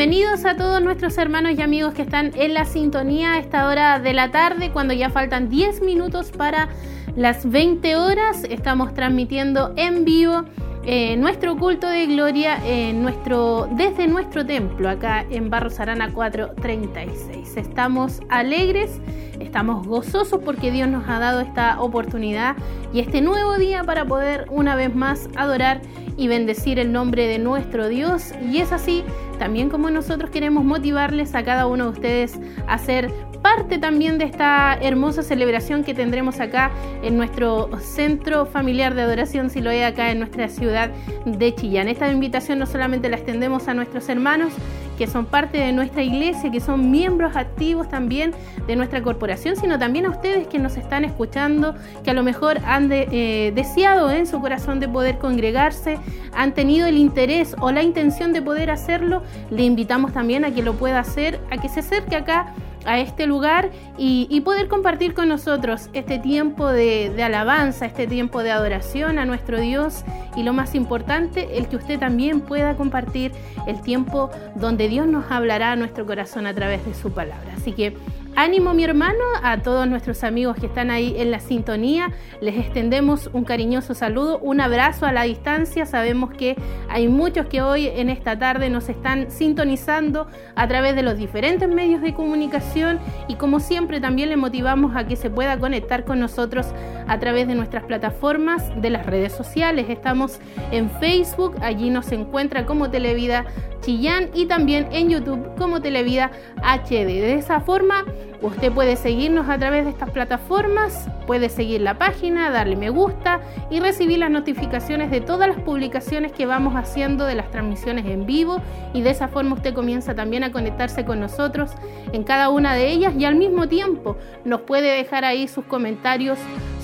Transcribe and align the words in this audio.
Bienvenidos 0.00 0.46
a 0.46 0.56
todos 0.56 0.80
nuestros 0.80 1.18
hermanos 1.18 1.52
y 1.58 1.60
amigos 1.60 1.92
que 1.92 2.00
están 2.00 2.32
en 2.34 2.54
la 2.54 2.64
sintonía 2.64 3.34
a 3.34 3.38
esta 3.38 3.68
hora 3.68 3.98
de 3.98 4.14
la 4.14 4.30
tarde, 4.30 4.70
cuando 4.70 4.94
ya 4.94 5.10
faltan 5.10 5.50
10 5.50 5.82
minutos 5.82 6.30
para 6.30 6.70
las 7.16 7.46
20 7.50 7.96
horas. 7.96 8.44
Estamos 8.44 8.94
transmitiendo 8.94 9.74
en 9.76 10.06
vivo 10.06 10.44
eh, 10.86 11.18
nuestro 11.18 11.54
culto 11.58 11.86
de 11.86 12.06
gloria 12.06 12.58
nuestro, 12.94 13.68
desde 13.72 14.06
nuestro 14.06 14.46
templo 14.46 14.88
acá 14.88 15.26
en 15.28 15.50
Barros 15.50 15.78
Arana 15.80 16.10
436. 16.10 17.58
Estamos 17.58 18.22
alegres, 18.30 19.02
estamos 19.38 19.86
gozosos 19.86 20.40
porque 20.42 20.70
Dios 20.70 20.88
nos 20.88 21.06
ha 21.10 21.18
dado 21.18 21.40
esta 21.40 21.78
oportunidad 21.78 22.56
y 22.94 23.00
este 23.00 23.20
nuevo 23.20 23.58
día 23.58 23.84
para 23.84 24.06
poder 24.06 24.46
una 24.48 24.76
vez 24.76 24.94
más 24.94 25.28
adorar 25.36 25.82
y 26.16 26.28
bendecir 26.28 26.78
el 26.78 26.90
nombre 26.90 27.26
de 27.26 27.38
nuestro 27.38 27.88
Dios. 27.88 28.32
Y 28.50 28.60
es 28.60 28.72
así 28.72 29.04
también 29.40 29.70
como 29.70 29.88
nosotros 29.88 30.28
queremos 30.28 30.64
motivarles 30.64 31.34
a 31.34 31.42
cada 31.42 31.66
uno 31.66 31.84
de 31.84 31.90
ustedes 31.92 32.38
a 32.68 32.76
ser 32.76 33.10
parte 33.42 33.78
también 33.78 34.18
de 34.18 34.24
esta 34.24 34.76
hermosa 34.80 35.22
celebración 35.22 35.84
que 35.84 35.94
tendremos 35.94 36.40
acá 36.40 36.70
en 37.02 37.16
nuestro 37.16 37.70
centro 37.80 38.46
familiar 38.46 38.94
de 38.94 39.02
adoración 39.02 39.50
si 39.50 39.60
lo 39.60 39.70
hay 39.70 39.82
acá 39.82 40.10
en 40.10 40.18
nuestra 40.18 40.48
ciudad 40.48 40.90
de 41.24 41.54
Chillán. 41.54 41.88
Esta 41.88 42.10
invitación 42.10 42.58
no 42.58 42.66
solamente 42.66 43.08
la 43.08 43.16
extendemos 43.16 43.68
a 43.68 43.74
nuestros 43.74 44.08
hermanos 44.08 44.52
que 45.00 45.06
son 45.06 45.24
parte 45.24 45.56
de 45.56 45.72
nuestra 45.72 46.02
iglesia, 46.02 46.50
que 46.50 46.60
son 46.60 46.90
miembros 46.90 47.34
activos 47.34 47.88
también 47.88 48.32
de 48.66 48.76
nuestra 48.76 49.02
corporación, 49.02 49.56
sino 49.56 49.78
también 49.78 50.04
a 50.04 50.10
ustedes 50.10 50.46
que 50.46 50.58
nos 50.58 50.76
están 50.76 51.06
escuchando, 51.06 51.74
que 52.04 52.10
a 52.10 52.12
lo 52.12 52.22
mejor 52.22 52.58
han 52.66 52.92
eh, 52.92 53.50
deseado 53.54 54.10
en 54.10 54.26
su 54.26 54.42
corazón 54.42 54.78
de 54.78 54.88
poder 54.88 55.16
congregarse, 55.16 55.96
han 56.34 56.52
tenido 56.52 56.86
el 56.86 56.98
interés 56.98 57.56
o 57.62 57.72
la 57.72 57.82
intención 57.82 58.34
de 58.34 58.42
poder 58.42 58.70
hacerlo, 58.70 59.22
le 59.50 59.62
invitamos 59.62 60.12
también 60.12 60.44
a 60.44 60.50
que 60.50 60.62
lo 60.62 60.74
pueda 60.74 60.98
hacer, 60.98 61.40
a 61.50 61.56
que 61.56 61.70
se 61.70 61.80
acerque 61.80 62.16
acá 62.16 62.52
a 62.84 62.98
este 62.98 63.26
lugar 63.26 63.70
y, 63.98 64.40
poder 64.40 64.68
compartir 64.68 65.12
con 65.12 65.28
nosotros 65.28 65.90
este 65.92 66.18
tiempo 66.18 66.68
de, 66.68 67.14
alabanza, 67.22 67.86
este 67.86 68.06
tiempo 68.06 68.42
de 68.42 68.50
adoración 68.50 69.18
a 69.18 69.26
nuestro 69.26 69.60
Dios 69.60 70.04
y 70.34 70.42
lo 70.42 70.52
más 70.52 70.74
importante, 70.74 71.58
el 71.58 71.68
que 71.68 71.76
usted 71.76 71.98
también 71.98 72.40
pueda 72.40 72.76
compartir 72.76 73.32
el 73.66 73.80
tiempo 73.82 74.30
donde 74.54 74.88
Dios 74.88 75.06
nos 75.06 75.30
hablará 75.30 75.72
a 75.72 75.76
nuestro 75.76 76.06
corazón 76.06 76.46
a 76.46 76.54
través 76.54 76.84
de 76.86 76.94
su 76.94 77.12
palabra. 77.12 77.52
Así 77.56 77.72
que 77.72 77.96
Ánimo 78.36 78.72
mi 78.74 78.84
hermano, 78.84 79.24
a 79.42 79.58
todos 79.58 79.86
nuestros 79.88 80.24
amigos 80.24 80.56
que 80.56 80.66
están 80.66 80.90
ahí 80.90 81.14
en 81.18 81.30
la 81.30 81.40
sintonía, 81.40 82.12
les 82.40 82.56
extendemos 82.56 83.28
un 83.32 83.44
cariñoso 83.44 83.94
saludo, 83.94 84.38
un 84.38 84.60
abrazo 84.60 85.04
a 85.04 85.12
la 85.12 85.24
distancia, 85.24 85.84
sabemos 85.84 86.30
que 86.32 86.56
hay 86.88 87.08
muchos 87.08 87.46
que 87.46 87.60
hoy 87.60 87.88
en 87.88 88.08
esta 88.08 88.38
tarde 88.38 88.70
nos 88.70 88.88
están 88.88 89.30
sintonizando 89.30 90.26
a 90.54 90.68
través 90.68 90.94
de 90.94 91.02
los 91.02 91.18
diferentes 91.18 91.68
medios 91.68 92.00
de 92.02 92.14
comunicación 92.14 92.98
y 93.28 93.34
como 93.34 93.60
siempre 93.60 94.00
también 94.00 94.30
le 94.30 94.36
motivamos 94.36 94.96
a 94.96 95.06
que 95.06 95.16
se 95.16 95.28
pueda 95.28 95.58
conectar 95.58 96.04
con 96.04 96.20
nosotros 96.20 96.68
a 97.08 97.18
través 97.18 97.48
de 97.48 97.56
nuestras 97.56 97.84
plataformas 97.84 98.70
de 98.80 98.90
las 98.90 99.04
redes 99.04 99.32
sociales. 99.32 99.86
Estamos 99.88 100.40
en 100.70 100.88
Facebook, 100.88 101.56
allí 101.60 101.90
nos 101.90 102.10
encuentra 102.12 102.64
como 102.64 102.90
Televida 102.90 103.44
Chillán 103.80 104.30
y 104.34 104.46
también 104.46 104.88
en 104.92 105.10
YouTube 105.10 105.54
como 105.56 105.80
Televida 105.80 106.30
HD. 106.62 107.06
De 107.06 107.34
esa 107.34 107.60
forma, 107.60 108.04
usted 108.42 108.72
puede 108.72 108.96
seguirnos 108.96 109.48
a 109.48 109.58
través 109.58 109.84
de 109.84 109.90
estas 109.90 110.10
plataformas, 110.10 111.08
puede 111.26 111.48
seguir 111.48 111.80
la 111.80 111.98
página, 111.98 112.50
darle 112.50 112.76
me 112.76 112.90
gusta 112.90 113.40
y 113.70 113.80
recibir 113.80 114.18
las 114.18 114.30
notificaciones 114.30 115.10
de 115.10 115.20
todas 115.20 115.48
las 115.48 115.58
publicaciones 115.58 116.32
que 116.32 116.46
vamos 116.46 116.74
haciendo 116.74 117.26
de 117.26 117.34
las 117.34 117.50
transmisiones 117.50 118.06
en 118.06 118.26
vivo. 118.26 118.60
Y 118.94 119.02
de 119.02 119.10
esa 119.10 119.28
forma 119.28 119.54
usted 119.54 119.74
comienza 119.74 120.14
también 120.14 120.44
a 120.44 120.52
conectarse 120.52 121.04
con 121.04 121.20
nosotros 121.20 121.72
en 122.12 122.24
cada 122.24 122.48
una 122.48 122.74
de 122.74 122.90
ellas 122.90 123.14
y 123.16 123.24
al 123.24 123.36
mismo 123.36 123.68
tiempo 123.68 124.16
nos 124.44 124.62
puede 124.62 124.96
dejar 124.96 125.24
ahí 125.24 125.48
sus 125.48 125.64
comentarios 125.64 126.38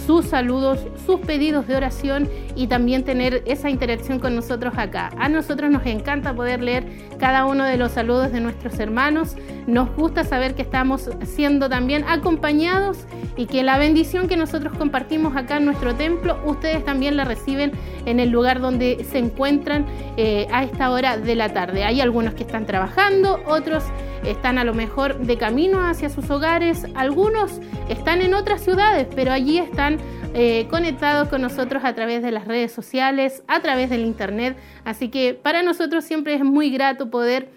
sus 0.07 0.27
saludos, 0.27 0.87
sus 1.05 1.21
pedidos 1.21 1.67
de 1.67 1.77
oración 1.77 2.29
y 2.55 2.69
también 2.69 3.05
tener 3.05 3.43
esa 3.47 3.71
interacción 3.71 4.21
con 4.21 4.37
nosotros 4.37 4.75
acá. 4.77 5.11
A 5.19 5.29
nosotros 5.29 5.71
nos 5.71 5.85
encanta 5.85 6.35
poder 6.35 6.63
leer 6.63 6.85
cada 7.19 7.45
uno 7.45 7.65
de 7.65 7.77
los 7.77 7.93
saludos 7.93 8.33
de 8.33 8.41
nuestros 8.41 8.79
hermanos. 8.79 9.37
Nos 9.67 9.95
gusta 9.97 10.25
saber 10.25 10.55
que 10.55 10.63
estamos 10.63 11.11
siendo 11.25 11.69
también 11.69 12.05
acompañados 12.09 12.99
y 13.37 13.47
que 13.47 13.63
la 13.63 13.79
bendición 13.79 14.29
que 14.29 14.37
nosotros 14.37 14.77
compartimos 14.79 15.37
acá 15.37 15.57
en 15.57 15.67
nuestro 15.67 15.95
templo, 15.95 16.39
ustedes 16.47 16.85
también 16.85 17.17
la 17.17 17.25
reciben 17.25 17.73
en 18.07 18.21
el 18.21 18.31
lugar 18.31 18.61
donde 18.61 19.05
se 19.11 19.19
encuentran 19.19 19.87
eh, 20.17 20.47
a 20.53 20.63
esta 20.65 20.91
hora 20.91 21.19
de 21.19 21.35
la 21.35 21.53
tarde. 21.53 21.85
Hay 21.85 22.01
algunos 22.01 22.35
que 22.35 22.45
están 22.45 22.65
trabajando, 22.65 23.41
otros 23.47 23.85
están 24.25 24.59
a 24.59 24.65
lo 24.65 24.75
mejor 24.75 25.19
de 25.19 25.37
camino 25.37 25.85
hacia 25.85 26.09
sus 26.09 26.31
hogares, 26.31 26.87
algunos 26.95 27.61
están 27.89 28.23
en 28.23 28.35
otras 28.35 28.63
ciudades, 28.63 29.07
pero 29.15 29.33
allí 29.33 29.59
están 29.59 29.99
eh, 30.35 30.67
conectados 30.71 31.29
con 31.29 31.43
nosotros 31.43 31.85
a 31.85 31.95
través 31.95 32.23
de 32.23 32.31
las 32.31 32.47
redes 32.47 32.73
sociales, 32.73 33.43
a 33.49 33.61
través 33.61 33.91
del 33.91 34.05
internet, 34.05 34.57
así 34.85 35.09
que 35.09 35.35
para 35.35 35.63
nosotros 35.63 36.05
siempre 36.05 36.35
es 36.35 36.45
muy 36.45 36.71
grato 36.71 37.11
poder 37.11 37.49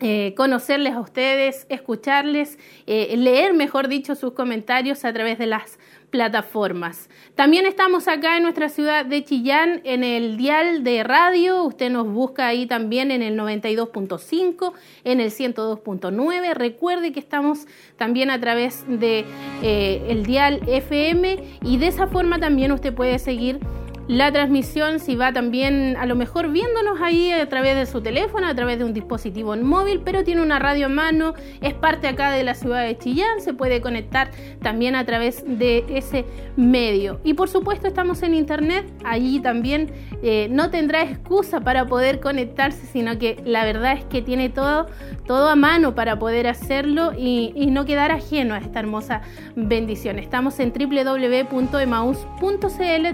eh, 0.00 0.34
conocerles 0.36 0.94
a 0.94 1.00
ustedes, 1.00 1.66
escucharles, 1.68 2.58
eh, 2.86 3.16
leer, 3.16 3.54
mejor 3.54 3.88
dicho, 3.88 4.14
sus 4.16 4.32
comentarios 4.32 5.04
a 5.04 5.12
través 5.12 5.38
de 5.38 5.46
las 5.46 5.78
plataformas. 6.14 7.10
También 7.34 7.66
estamos 7.66 8.06
acá 8.06 8.36
en 8.36 8.44
nuestra 8.44 8.68
ciudad 8.68 9.04
de 9.04 9.24
Chillán 9.24 9.80
en 9.82 10.04
el 10.04 10.36
dial 10.36 10.84
de 10.84 11.02
radio. 11.02 11.64
Usted 11.64 11.90
nos 11.90 12.06
busca 12.06 12.46
ahí 12.46 12.66
también 12.66 13.10
en 13.10 13.20
el 13.20 13.36
92.5, 13.36 14.74
en 15.02 15.18
el 15.18 15.32
102.9. 15.32 16.54
Recuerde 16.54 17.10
que 17.10 17.18
estamos 17.18 17.66
también 17.96 18.30
a 18.30 18.40
través 18.40 18.84
de 18.86 19.24
eh, 19.64 20.06
el 20.08 20.24
dial 20.24 20.60
FM 20.68 21.58
y 21.64 21.78
de 21.78 21.88
esa 21.88 22.06
forma 22.06 22.38
también 22.38 22.70
usted 22.70 22.94
puede 22.94 23.18
seguir 23.18 23.58
la 24.06 24.30
transmisión, 24.30 25.00
si 25.00 25.16
va 25.16 25.32
también 25.32 25.96
a 25.98 26.04
lo 26.04 26.14
mejor 26.14 26.50
viéndonos 26.50 27.00
ahí 27.00 27.32
a 27.32 27.48
través 27.48 27.74
de 27.76 27.86
su 27.86 28.02
teléfono, 28.02 28.46
a 28.46 28.54
través 28.54 28.78
de 28.78 28.84
un 28.84 28.92
dispositivo 28.92 29.56
móvil, 29.56 30.02
pero 30.04 30.24
tiene 30.24 30.42
una 30.42 30.58
radio 30.58 30.86
a 30.86 30.88
mano, 30.90 31.32
es 31.62 31.72
parte 31.74 32.06
acá 32.08 32.30
de 32.30 32.44
la 32.44 32.54
ciudad 32.54 32.84
de 32.84 32.98
Chillán, 32.98 33.40
se 33.40 33.54
puede 33.54 33.80
conectar 33.80 34.30
también 34.60 34.94
a 34.94 35.06
través 35.06 35.42
de 35.46 35.84
ese 35.88 36.26
medio. 36.56 37.20
Y 37.24 37.34
por 37.34 37.48
supuesto 37.48 37.86
estamos 37.88 38.22
en 38.22 38.34
internet, 38.34 38.84
allí 39.04 39.40
también 39.40 39.90
eh, 40.22 40.48
no 40.50 40.70
tendrá 40.70 41.02
excusa 41.02 41.60
para 41.60 41.86
poder 41.86 42.20
conectarse, 42.20 42.86
sino 42.86 43.18
que 43.18 43.40
la 43.44 43.64
verdad 43.64 43.94
es 43.94 44.04
que 44.04 44.20
tiene 44.20 44.50
todo, 44.50 44.86
todo 45.26 45.48
a 45.48 45.56
mano 45.56 45.94
para 45.94 46.18
poder 46.18 46.46
hacerlo 46.46 47.12
y, 47.16 47.52
y 47.54 47.66
no 47.66 47.86
quedar 47.86 48.10
ajeno 48.10 48.54
a 48.54 48.58
esta 48.58 48.80
hermosa 48.80 49.22
bendición. 49.56 50.18
Estamos 50.18 50.60
en 50.60 50.72
www.emaus.cl 50.72 51.54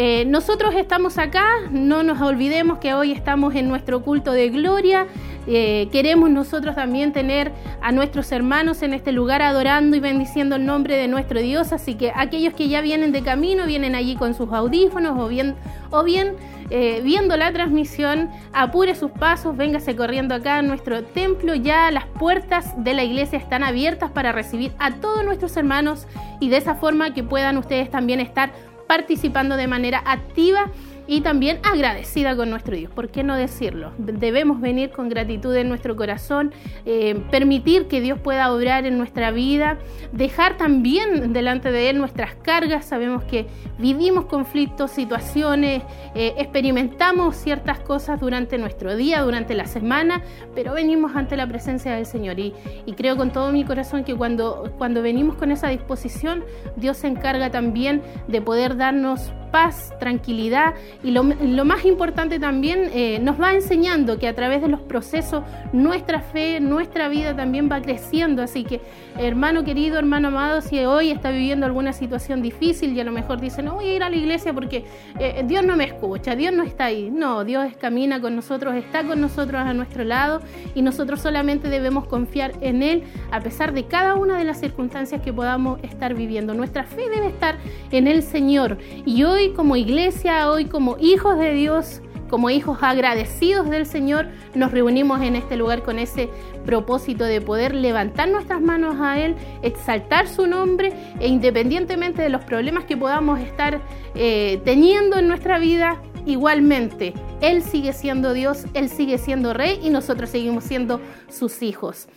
Eh, 0.00 0.24
nosotros 0.26 0.76
estamos 0.76 1.18
acá, 1.18 1.44
no 1.72 2.04
nos 2.04 2.20
olvidemos 2.20 2.78
que 2.78 2.94
hoy 2.94 3.10
estamos 3.10 3.56
en 3.56 3.66
nuestro 3.66 4.00
culto 4.04 4.30
de 4.30 4.48
gloria. 4.48 5.08
Eh, 5.48 5.88
queremos 5.90 6.30
nosotros 6.30 6.76
también 6.76 7.12
tener 7.12 7.50
a 7.82 7.90
nuestros 7.90 8.30
hermanos 8.30 8.82
en 8.82 8.94
este 8.94 9.10
lugar 9.10 9.42
adorando 9.42 9.96
y 9.96 10.00
bendiciendo 10.00 10.54
el 10.54 10.64
nombre 10.64 10.96
de 10.96 11.08
nuestro 11.08 11.40
Dios. 11.40 11.72
Así 11.72 11.96
que 11.96 12.12
aquellos 12.14 12.54
que 12.54 12.68
ya 12.68 12.80
vienen 12.80 13.10
de 13.10 13.22
camino, 13.22 13.66
vienen 13.66 13.96
allí 13.96 14.14
con 14.14 14.34
sus 14.34 14.52
audífonos 14.52 15.18
o 15.18 15.26
bien, 15.26 15.56
o 15.90 16.04
bien 16.04 16.36
eh, 16.70 17.00
viendo 17.02 17.36
la 17.36 17.52
transmisión, 17.52 18.30
apure 18.52 18.94
sus 18.94 19.10
pasos, 19.10 19.56
véngase 19.56 19.96
corriendo 19.96 20.34
acá 20.34 20.58
a 20.58 20.62
nuestro 20.62 21.02
templo. 21.04 21.54
Ya 21.54 21.90
las 21.90 22.06
puertas 22.06 22.72
de 22.82 22.94
la 22.94 23.04
iglesia 23.04 23.38
están 23.38 23.64
abiertas 23.64 24.10
para 24.10 24.32
recibir 24.32 24.72
a 24.78 24.92
todos 24.92 25.24
nuestros 25.24 25.56
hermanos 25.56 26.06
y 26.40 26.48
de 26.50 26.58
esa 26.58 26.74
forma 26.74 27.14
que 27.14 27.22
puedan 27.22 27.56
ustedes 27.56 27.90
también 27.90 28.20
estar 28.20 28.50
participando 28.86 29.56
de 29.56 29.66
manera 29.66 30.02
activa 30.04 30.70
y 31.08 31.22
también 31.22 31.58
agradecida 31.62 32.36
con 32.36 32.50
nuestro 32.50 32.76
Dios. 32.76 32.92
¿Por 32.92 33.08
qué 33.08 33.24
no 33.24 33.34
decirlo? 33.34 33.92
Debemos 33.96 34.60
venir 34.60 34.90
con 34.90 35.08
gratitud 35.08 35.56
en 35.56 35.68
nuestro 35.68 35.96
corazón, 35.96 36.52
eh, 36.84 37.18
permitir 37.30 37.88
que 37.88 38.02
Dios 38.02 38.20
pueda 38.20 38.52
obrar 38.52 38.84
en 38.84 38.98
nuestra 38.98 39.30
vida, 39.30 39.78
dejar 40.12 40.58
también 40.58 41.32
delante 41.32 41.72
de 41.72 41.88
Él 41.88 41.98
nuestras 41.98 42.34
cargas. 42.34 42.84
Sabemos 42.84 43.24
que 43.24 43.46
vivimos 43.78 44.26
conflictos, 44.26 44.90
situaciones, 44.90 45.82
eh, 46.14 46.34
experimentamos 46.36 47.36
ciertas 47.36 47.80
cosas 47.80 48.20
durante 48.20 48.58
nuestro 48.58 48.94
día, 48.94 49.22
durante 49.22 49.54
la 49.54 49.64
semana, 49.64 50.22
pero 50.54 50.74
venimos 50.74 51.16
ante 51.16 51.38
la 51.38 51.46
presencia 51.46 51.94
del 51.94 52.04
Señor. 52.04 52.38
Y, 52.38 52.52
y 52.84 52.92
creo 52.92 53.16
con 53.16 53.32
todo 53.32 53.50
mi 53.50 53.64
corazón 53.64 54.04
que 54.04 54.14
cuando, 54.14 54.74
cuando 54.76 55.00
venimos 55.00 55.36
con 55.36 55.52
esa 55.52 55.68
disposición, 55.68 56.44
Dios 56.76 56.98
se 56.98 57.06
encarga 57.06 57.50
también 57.50 58.02
de 58.26 58.42
poder 58.42 58.76
darnos 58.76 59.32
paz, 59.50 59.92
tranquilidad 59.98 60.74
y 61.00 61.12
lo, 61.12 61.22
más 61.64 61.84
importante 61.84 62.40
también 62.40 62.90
eh, 62.92 63.20
nos 63.20 63.40
va 63.40 63.54
enseñando 63.54 64.18
que 64.18 64.26
a 64.26 64.34
través 64.34 64.62
de 64.62 64.68
los 64.68 64.80
procesos 64.80 65.44
nuestra 65.72 66.20
fe, 66.20 66.58
nuestra 66.58 67.08
vida 67.08 67.36
también 67.36 67.68
va 67.70 67.80
creciendo. 67.80 68.42
Así 68.42 68.64
que 68.64 68.80
hermano 69.16 69.62
querido, 69.62 69.98
hermano 69.98 70.28
amado, 70.28 70.60
si 70.60 70.84
hoy 70.84 71.10
está 71.10 71.30
viviendo 71.30 71.66
alguna 71.66 71.92
situación 71.92 72.42
difícil 72.42 72.94
y 72.94 73.00
a 73.00 73.04
lo 73.04 73.12
mejor 73.12 73.40
dice, 73.40 73.62
no 73.62 73.74
voy 73.74 73.86
a 73.86 73.94
ir 73.94 74.02
a 74.02 74.10
la 74.10 74.16
iglesia 74.16 74.52
porque 74.52 74.84
eh, 75.20 75.44
Dios 75.46 75.64
no 75.64 75.76
me 75.76 75.84
escucha, 75.84 76.34
Dios 76.34 76.52
no 76.52 76.64
está 76.64 76.86
ahí. 76.86 77.10
No, 77.12 77.44
Dios 77.44 77.68
camina 77.78 78.20
con 78.20 78.34
nosotros, 78.34 78.74
está 78.74 79.04
con 79.04 79.20
nosotros 79.20 79.60
a 79.60 79.72
nuestro 79.74 80.02
lado 80.02 80.40
y 80.74 80.82
nosotros 80.82 81.20
solamente 81.20 81.68
debemos 81.68 82.06
confiar 82.06 82.54
en 82.60 82.82
Él 82.82 83.04
a 83.30 83.40
pesar 83.40 83.72
de 83.72 83.84
cada 83.84 84.16
una 84.16 84.36
de 84.36 84.44
las 84.44 84.58
circunstancias 84.58 85.22
que 85.22 85.32
podamos 85.32 85.78
estar 85.84 86.14
viviendo. 86.14 86.54
Nuestra 86.54 86.82
fe 86.82 87.08
debe 87.08 87.28
estar 87.28 87.56
en 87.92 88.08
el 88.08 88.24
Señor 88.24 88.78
y 89.06 89.22
hoy 89.22 89.50
como 89.50 89.76
iglesia, 89.76 90.50
hoy 90.50 90.64
como 90.64 90.87
hijos 90.98 91.38
de 91.38 91.52
Dios, 91.52 92.00
como 92.28 92.50
hijos 92.50 92.78
agradecidos 92.82 93.68
del 93.70 93.86
Señor, 93.86 94.26
nos 94.54 94.70
reunimos 94.70 95.20
en 95.22 95.34
este 95.36 95.56
lugar 95.56 95.82
con 95.82 95.98
ese 95.98 96.28
propósito 96.64 97.24
de 97.24 97.40
poder 97.40 97.74
levantar 97.74 98.28
nuestras 98.28 98.60
manos 98.60 98.96
a 99.00 99.18
Él, 99.18 99.34
exaltar 99.62 100.28
su 100.28 100.46
nombre 100.46 100.92
e 101.20 101.28
independientemente 101.28 102.22
de 102.22 102.28
los 102.28 102.44
problemas 102.44 102.84
que 102.84 102.96
podamos 102.96 103.40
estar 103.40 103.80
eh, 104.14 104.60
teniendo 104.64 105.18
en 105.18 105.28
nuestra 105.28 105.58
vida, 105.58 106.00
igualmente, 106.26 107.14
Él 107.40 107.62
sigue 107.62 107.92
siendo 107.92 108.32
Dios, 108.32 108.66
Él 108.74 108.88
sigue 108.88 109.18
siendo 109.18 109.54
Rey 109.54 109.80
y 109.82 109.90
nosotros 109.90 110.30
seguimos 110.30 110.64
siendo 110.64 111.00
sus 111.28 111.62
hijos. 111.62 112.08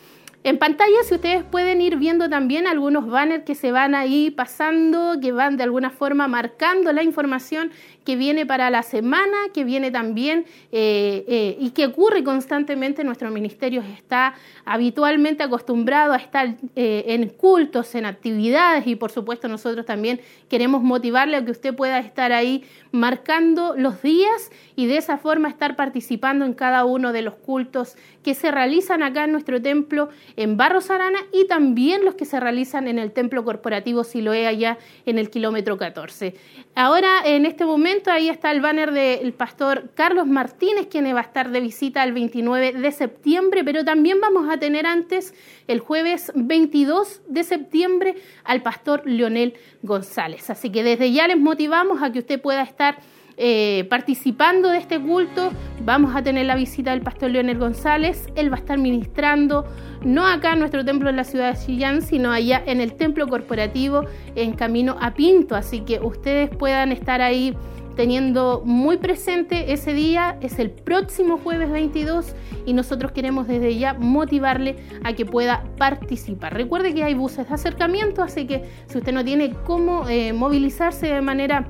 En 0.44 0.58
pantalla, 0.58 1.04
si 1.04 1.14
ustedes 1.14 1.44
pueden 1.44 1.82
ir 1.82 1.98
viendo 1.98 2.28
también 2.28 2.66
algunos 2.66 3.06
banners 3.06 3.44
que 3.44 3.54
se 3.54 3.72
van 3.72 3.94
ahí 3.94 4.32
pasando, 4.32 5.20
que 5.22 5.32
van 5.32 5.56
de 5.56 5.62
alguna 5.62 5.92
forma 5.92 6.28
marcando 6.28 6.92
la 6.94 7.04
información 7.04 7.70
que 8.06 8.16
viene 8.16 8.46
para 8.46 8.70
la 8.70 8.84
semana, 8.84 9.38
que 9.54 9.64
viene 9.64 9.92
también 9.92 10.46
eh, 10.72 11.24
eh, 11.28 11.58
y 11.60 11.72
que 11.72 11.86
ocurre 11.88 12.24
constantemente. 12.24 13.04
Nuestro 13.04 13.30
ministerio 13.32 13.82
está 13.82 14.34
habitualmente 14.66 15.44
acostumbrado 15.44 16.14
a 16.14 16.18
estar 16.18 16.56
eh, 16.76 17.04
en 17.08 17.30
cultos, 17.30 17.94
en 17.96 18.06
actividades 18.06 18.88
y 18.88 18.96
por 18.96 19.12
supuesto 19.12 19.48
nosotros 19.48 19.86
también 19.86 20.20
queremos 20.50 20.82
motivarle 20.82 21.38
a 21.38 21.46
que 21.46 21.52
usted 21.52 21.76
pueda 21.76 22.00
estar 22.00 22.32
ahí 22.32 22.64
marcando 22.92 23.76
los 23.78 24.02
días 24.02 24.52
y 24.76 24.88
de 24.88 24.98
esa 24.98 25.18
forma 25.18 25.50
estar 25.50 25.76
participando 25.76 26.46
en 26.46 26.54
cada 26.54 26.86
uno 26.86 27.14
de 27.14 27.22
los 27.22 27.36
cultos 27.36 27.96
que 28.24 28.36
se 28.36 28.52
realizan 28.52 29.04
acá 29.04 29.24
en 29.26 29.32
nuestro 29.32 29.62
templo 29.62 30.10
en 30.36 30.58
Barros 30.58 30.90
Arana 30.90 31.20
y 31.32 31.48
también 31.48 32.06
los 32.06 32.16
que 32.16 32.26
se 32.26 32.40
realizan 32.40 32.88
en 32.88 33.00
el 33.00 33.12
templo 33.12 33.44
corporativo 33.44 34.04
Siloé 34.04 34.48
allá 34.48 34.78
en 35.06 35.18
el 35.18 35.30
kilómetro 35.30 35.78
14. 35.78 36.36
Ahora, 36.76 37.22
en 37.26 37.46
este 37.46 37.66
momento, 37.66 37.91
ahí 38.12 38.30
está 38.30 38.52
el 38.52 38.62
banner 38.62 38.92
del 38.92 39.34
pastor 39.34 39.92
Carlos 39.96 40.26
Martínez, 40.28 40.88
quien 40.88 41.06
va 41.14 41.20
a 41.20 41.24
estar 41.24 41.52
de 41.52 41.60
visita 41.60 42.04
el 42.04 42.14
29 42.14 42.74
de 42.74 42.92
septiembre, 42.92 43.64
pero 43.64 43.84
también 43.84 44.20
vamos 44.22 44.50
a 44.50 44.58
tener 44.58 44.86
antes, 44.86 45.34
el 45.68 45.80
jueves 45.80 46.32
22 46.36 47.22
de 47.28 47.44
septiembre, 47.44 48.16
al 48.44 48.62
pastor 48.62 49.04
Leonel 49.06 49.56
González. 49.82 50.50
Así 50.50 50.72
que 50.72 50.84
desde 50.84 51.12
ya 51.12 51.28
les 51.28 51.38
motivamos 51.38 52.02
a 52.02 52.12
que 52.12 52.20
usted 52.20 52.42
pueda 52.42 52.64
estar 52.64 52.98
eh, 53.38 53.88
participando 53.90 54.70
de 54.70 54.78
este 54.78 55.00
culto. 55.00 55.52
Vamos 55.84 56.16
a 56.16 56.22
tener 56.22 56.46
la 56.46 56.56
visita 56.56 56.92
del 56.92 57.02
pastor 57.02 57.32
Leonel 57.32 57.58
González. 57.58 58.28
Él 58.36 58.52
va 58.52 58.58
a 58.58 58.60
estar 58.60 58.78
ministrando, 58.78 59.66
no 60.04 60.28
acá 60.28 60.54
en 60.54 60.60
nuestro 60.60 60.86
templo 60.86 61.10
en 61.10 61.16
la 61.16 61.24
ciudad 61.24 61.54
de 61.54 61.66
Chillán, 61.66 62.02
sino 62.02 62.32
allá 62.32 62.62
en 62.66 62.82
el 62.82 62.94
templo 62.94 63.28
corporativo 63.28 64.06
en 64.36 64.54
camino 64.54 64.98
a 65.00 65.14
Pinto. 65.14 65.56
Así 65.56 65.82
que 65.82 66.00
ustedes 66.00 66.50
puedan 66.56 66.92
estar 66.92 67.22
ahí 67.22 67.56
teniendo 67.96 68.62
muy 68.66 68.98
presente 68.98 69.74
ese 69.74 69.94
día, 69.94 70.38
es 70.42 70.60
el 70.60 70.70
próximo 70.72 71.38
jueves 71.38 71.72
22 71.72 72.36
y 72.66 72.74
nosotros 72.74 73.12
queremos 73.12 73.48
desde 73.48 73.78
ya 73.78 73.94
motivarle 73.94 74.78
a 75.04 75.14
que 75.14 75.26
pueda 75.26 75.64
participar. 75.78 76.54
Recuerde 76.54 76.94
que 76.94 77.04
hay 77.04 77.14
buses 77.14 77.48
de 77.48 77.54
acercamiento, 77.54 78.24
así 78.24 78.46
que 78.46 78.64
si 78.88 78.98
usted 78.98 79.14
no 79.14 79.24
tiene 79.24 79.54
cómo 79.66 80.08
eh, 80.08 80.34
movilizarse 80.34 81.08
de 81.08 81.22
manera 81.22 81.68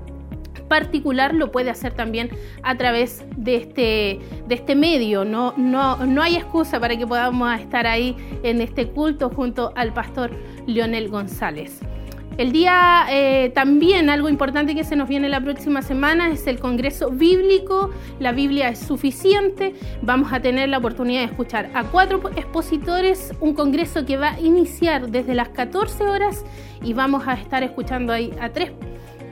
particular 0.72 1.34
lo 1.34 1.52
puede 1.52 1.70
hacer 1.70 1.92
también 1.92 2.30
a 2.64 2.78
través 2.78 3.26
de 3.36 3.58
este, 3.58 4.20
de 4.48 4.56
este 4.56 4.74
medio. 4.74 5.26
No, 5.26 5.54
no, 5.58 6.06
no 6.06 6.22
hay 6.22 6.38
excusa 6.38 6.80
para 6.80 6.96
que 6.96 7.06
podamos 7.06 7.60
estar 7.60 7.86
ahí 7.86 8.16
en 8.44 8.62
este 8.62 8.88
culto 8.88 9.30
junto 9.30 9.74
al 9.76 9.94
pastor 9.94 10.32
Leonel 10.68 11.10
González. 11.10 11.82
El 12.38 12.54
día 12.54 13.06
eh, 13.10 13.51
también 13.54 14.10
algo 14.10 14.30
importante 14.30 14.74
que 14.74 14.83
se 14.83 14.95
nos 14.95 15.10
viene 15.10 15.28
la 15.28 15.42
próxima 15.42 15.81
semana 15.81 16.31
es 16.31 16.48
el 16.48 16.60
Congreso 16.60 17.12
Bíblico. 17.12 17.92
La 18.19 18.31
Biblia 18.31 18.69
es 18.69 18.80
suficiente. 18.80 19.75
Vamos 20.01 20.31
a 20.31 20.39
tener 20.39 20.69
la 20.69 20.78
oportunidad 20.78 21.22
de 21.22 21.25
escuchar 21.25 21.69
a 21.74 21.83
cuatro 21.83 22.22
expositores, 22.36 23.33
un 23.42 23.54
congreso 23.54 24.06
que 24.06 24.18
va 24.18 24.31
a 24.31 24.39
iniciar 24.39 25.10
desde 25.10 25.36
las 25.36 25.50
14 25.50 26.06
horas 26.06 26.45
y 26.81 26.94
vamos 26.94 27.28
a 27.28 27.33
estar 27.33 27.63
escuchando 27.63 28.13
ahí 28.13 28.34
a 28.39 28.50
tres 28.50 28.72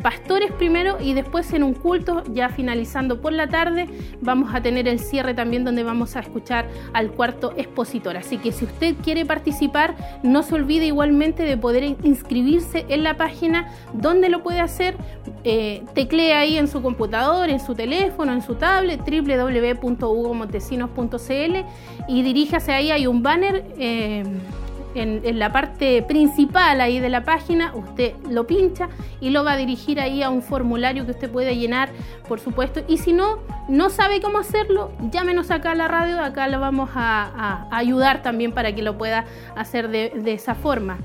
pastores 0.01 0.51
primero 0.51 0.97
y 0.99 1.13
después 1.13 1.53
en 1.53 1.63
un 1.63 1.73
culto, 1.73 2.23
ya 2.31 2.49
finalizando 2.49 3.21
por 3.21 3.33
la 3.33 3.47
tarde, 3.47 3.87
vamos 4.21 4.53
a 4.53 4.61
tener 4.61 4.87
el 4.87 4.99
cierre 4.99 5.33
también 5.33 5.63
donde 5.63 5.81
vamos 5.83 6.15
a 6.15 6.19
escuchar 6.19 6.67
al 6.93 7.09
cuarto 7.11 7.53
expositor. 7.57 8.17
Así 8.17 8.37
que 8.37 8.51
si 8.51 8.65
usted 8.65 8.95
quiere 9.03 9.25
participar, 9.25 9.95
no 10.23 10.43
se 10.43 10.53
olvide 10.55 10.85
igualmente 10.85 11.43
de 11.43 11.57
poder 11.57 11.83
inscribirse 12.03 12.85
en 12.89 13.03
la 13.03 13.17
página 13.17 13.71
donde 13.93 14.29
lo 14.29 14.43
puede 14.43 14.59
hacer. 14.59 14.95
Eh, 15.43 15.83
teclea 15.93 16.39
ahí 16.39 16.57
en 16.57 16.67
su 16.67 16.81
computador, 16.81 17.49
en 17.49 17.59
su 17.59 17.75
teléfono, 17.75 18.33
en 18.33 18.41
su 18.41 18.55
tablet, 18.55 19.01
www.hugomontesinos.cl 19.01 21.65
y 22.07 22.23
diríjase 22.23 22.71
ahí, 22.71 22.91
hay 22.91 23.07
un 23.07 23.23
banner. 23.23 23.65
Eh, 23.77 24.23
en, 24.95 25.39
la 25.39 25.51
parte 25.51 26.01
principal 26.03 26.81
ahí 26.81 26.99
de 26.99 27.09
la 27.09 27.23
página, 27.23 27.73
usted 27.75 28.13
lo 28.29 28.47
pincha 28.47 28.89
y 29.19 29.29
lo 29.29 29.43
va 29.43 29.53
a 29.53 29.57
dirigir 29.57 29.99
ahí 29.99 30.23
a 30.23 30.29
un 30.29 30.41
formulario 30.41 31.05
que 31.05 31.11
usted 31.11 31.29
puede 31.29 31.55
llenar, 31.55 31.89
por 32.27 32.39
supuesto. 32.39 32.81
Y 32.87 32.97
si 32.97 33.13
no, 33.13 33.39
no 33.67 33.89
sabe 33.89 34.21
cómo 34.21 34.39
hacerlo, 34.39 34.91
llámenos 35.11 35.51
acá 35.51 35.71
a 35.71 35.75
la 35.75 35.87
radio, 35.87 36.19
acá 36.21 36.47
lo 36.47 36.59
vamos 36.59 36.89
a, 36.95 37.67
ayudar 37.71 38.21
también 38.21 38.51
para 38.51 38.73
que 38.73 38.81
lo 38.81 38.97
pueda 38.97 39.25
hacer 39.55 39.89
de 39.89 40.33
esa 40.33 40.55
forma. 40.55 40.97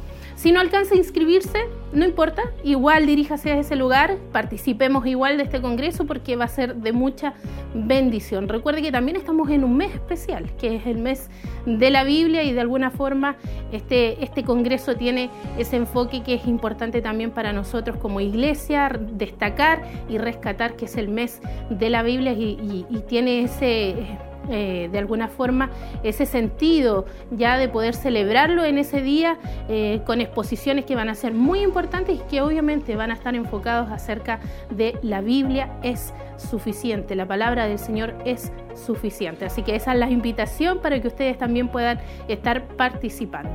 Si 0.45 0.53
no 0.53 0.61
alcanza 0.61 0.95
a 0.95 0.99
inscribirse, 0.99 1.59
no 1.95 2.05
importa, 2.05 2.43
igual 2.63 3.07
diríjase 3.07 3.53
a 3.53 3.59
ese 3.59 3.77
lugar, 3.77 4.19
participemos 4.31 5.07
igual 5.07 5.39
de 5.39 5.45
este 5.45 5.63
congreso 5.63 6.05
porque 6.05 6.37
va 6.37 6.45
a 6.45 6.49
ser 6.49 6.75
de 6.75 6.93
mucha 6.93 7.33
bendición. 7.73 8.47
Recuerde 8.47 8.83
que 8.83 8.93
también 8.93 9.17
estamos 9.17 9.49
en 9.49 9.65
un 9.65 9.75
mes 9.79 9.95
especial, 9.95 10.55
que 10.59 10.77
es 10.77 10.87
el 10.87 10.99
mes 10.99 11.31
de 11.65 11.89
la 11.89 12.05
Biblia 12.05 12.43
y 12.43 12.53
de 12.53 12.61
alguna 12.61 12.91
forma 12.91 13.37
este, 13.73 14.23
este 14.23 14.45
congreso 14.45 14.97
tiene 14.97 15.31
ese 15.57 15.77
enfoque 15.77 16.23
que 16.23 16.35
es 16.35 16.47
importante 16.47 17.01
también 17.01 17.31
para 17.31 17.55
nosotros 17.55 17.97
como 17.97 18.21
iglesia, 18.21 18.91
destacar 19.13 19.83
y 20.11 20.19
rescatar 20.19 20.77
que 20.77 20.85
es 20.85 20.97
el 20.99 21.09
mes 21.09 21.41
de 21.71 21.89
la 21.89 22.03
Biblia 22.03 22.35
y 22.35 22.85
tiene 23.09 23.45
ese 23.45 24.19
eh, 24.51 24.89
de 24.91 24.99
alguna 24.99 25.29
forma 25.29 25.71
ese 26.03 26.27
sentido 26.27 27.07
ya 27.31 27.57
de 27.59 27.69
poder 27.69 27.95
celebrarlo 27.95 28.65
en 28.65 28.79
ese 28.79 29.01
día 29.01 29.39
eh, 29.69 30.01
con 30.07 30.21
exposiciones 30.21 30.85
que 30.85 30.95
van 30.95 31.09
a 31.09 31.15
ser 31.15 31.33
muy 31.33 31.61
importantes 31.61 32.21
y 32.21 32.31
que 32.31 32.43
obviamente 32.43 32.97
van 32.97 33.11
a 33.11 33.15
estar 33.15 33.35
enfocados 33.35 33.91
acerca 33.91 34.41
de 34.71 34.99
la 35.03 35.21
Biblia 35.21 35.71
es 35.83 36.13
suficiente, 36.37 37.15
la 37.15 37.27
palabra 37.27 37.67
del 37.67 37.79
Señor 37.79 38.15
es 38.25 38.53
suficiente. 38.75 39.45
Así 39.45 39.63
que 39.63 39.77
esa 39.77 39.93
es 39.93 39.99
la 39.99 40.11
invitación 40.11 40.81
para 40.81 41.01
que 41.01 41.09
ustedes 41.09 41.39
también 41.39 41.69
puedan 41.69 42.01
estar 42.29 42.65
participando. 42.77 43.51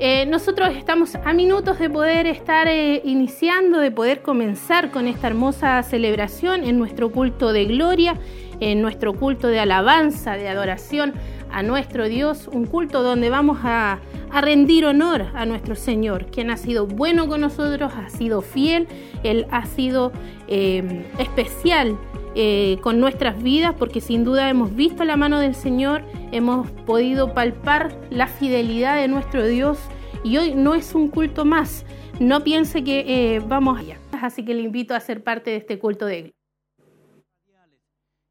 Eh, 0.00 0.26
nosotros 0.26 0.70
estamos 0.76 1.14
a 1.14 1.32
minutos 1.32 1.78
de 1.78 1.88
poder 1.88 2.26
estar 2.26 2.68
iniciando, 3.04 3.78
de 3.78 3.92
poder 3.92 4.22
comenzar 4.22 4.90
con 4.90 5.06
esta 5.06 5.28
hermosa 5.28 5.80
celebración 5.84 6.64
en 6.64 6.78
nuestro 6.78 7.12
culto 7.12 7.52
de 7.52 7.64
gloria 7.66 8.18
en 8.60 8.82
nuestro 8.82 9.14
culto 9.14 9.48
de 9.48 9.60
alabanza, 9.60 10.36
de 10.36 10.48
adoración 10.48 11.14
a 11.50 11.62
nuestro 11.62 12.08
Dios, 12.08 12.48
un 12.52 12.66
culto 12.66 13.02
donde 13.02 13.30
vamos 13.30 13.58
a, 13.62 14.00
rendir 14.42 14.84
honor 14.84 15.26
a 15.34 15.46
nuestro 15.46 15.76
Señor, 15.76 16.26
quien 16.26 16.50
ha 16.50 16.56
sido 16.56 16.88
bueno 16.88 17.28
con 17.28 17.40
nosotros, 17.40 17.92
ha 17.94 18.08
sido 18.08 18.42
fiel, 18.42 18.88
Él 19.22 19.46
ha 19.52 19.64
sido 19.64 20.10
eh, 20.48 21.04
especial 21.20 21.96
eh, 22.34 22.78
con 22.80 22.98
nuestras 22.98 23.40
vidas, 23.40 23.76
porque 23.78 24.00
sin 24.00 24.24
duda 24.24 24.50
hemos 24.50 24.74
visto 24.74 25.04
la 25.04 25.16
mano 25.16 25.38
del 25.38 25.54
Señor, 25.54 26.02
hemos 26.32 26.68
podido 26.68 27.32
palpar 27.32 27.96
la 28.10 28.26
fidelidad 28.26 28.96
de 28.96 29.06
nuestro 29.06 29.46
Dios 29.46 29.78
y 30.24 30.38
hoy 30.38 30.54
no 30.56 30.74
es 30.74 30.96
un 30.96 31.08
culto 31.08 31.44
más. 31.44 31.86
No 32.18 32.42
piense 32.42 32.82
que 32.82 33.04
eh, 33.06 33.40
vamos 33.46 33.78
allá. 33.78 33.98
Así 34.20 34.44
que 34.44 34.54
le 34.54 34.62
invito 34.62 34.94
a 34.94 35.00
ser 35.00 35.22
parte 35.22 35.50
de 35.50 35.56
este 35.56 35.78
culto 35.78 36.06
de. 36.06 36.32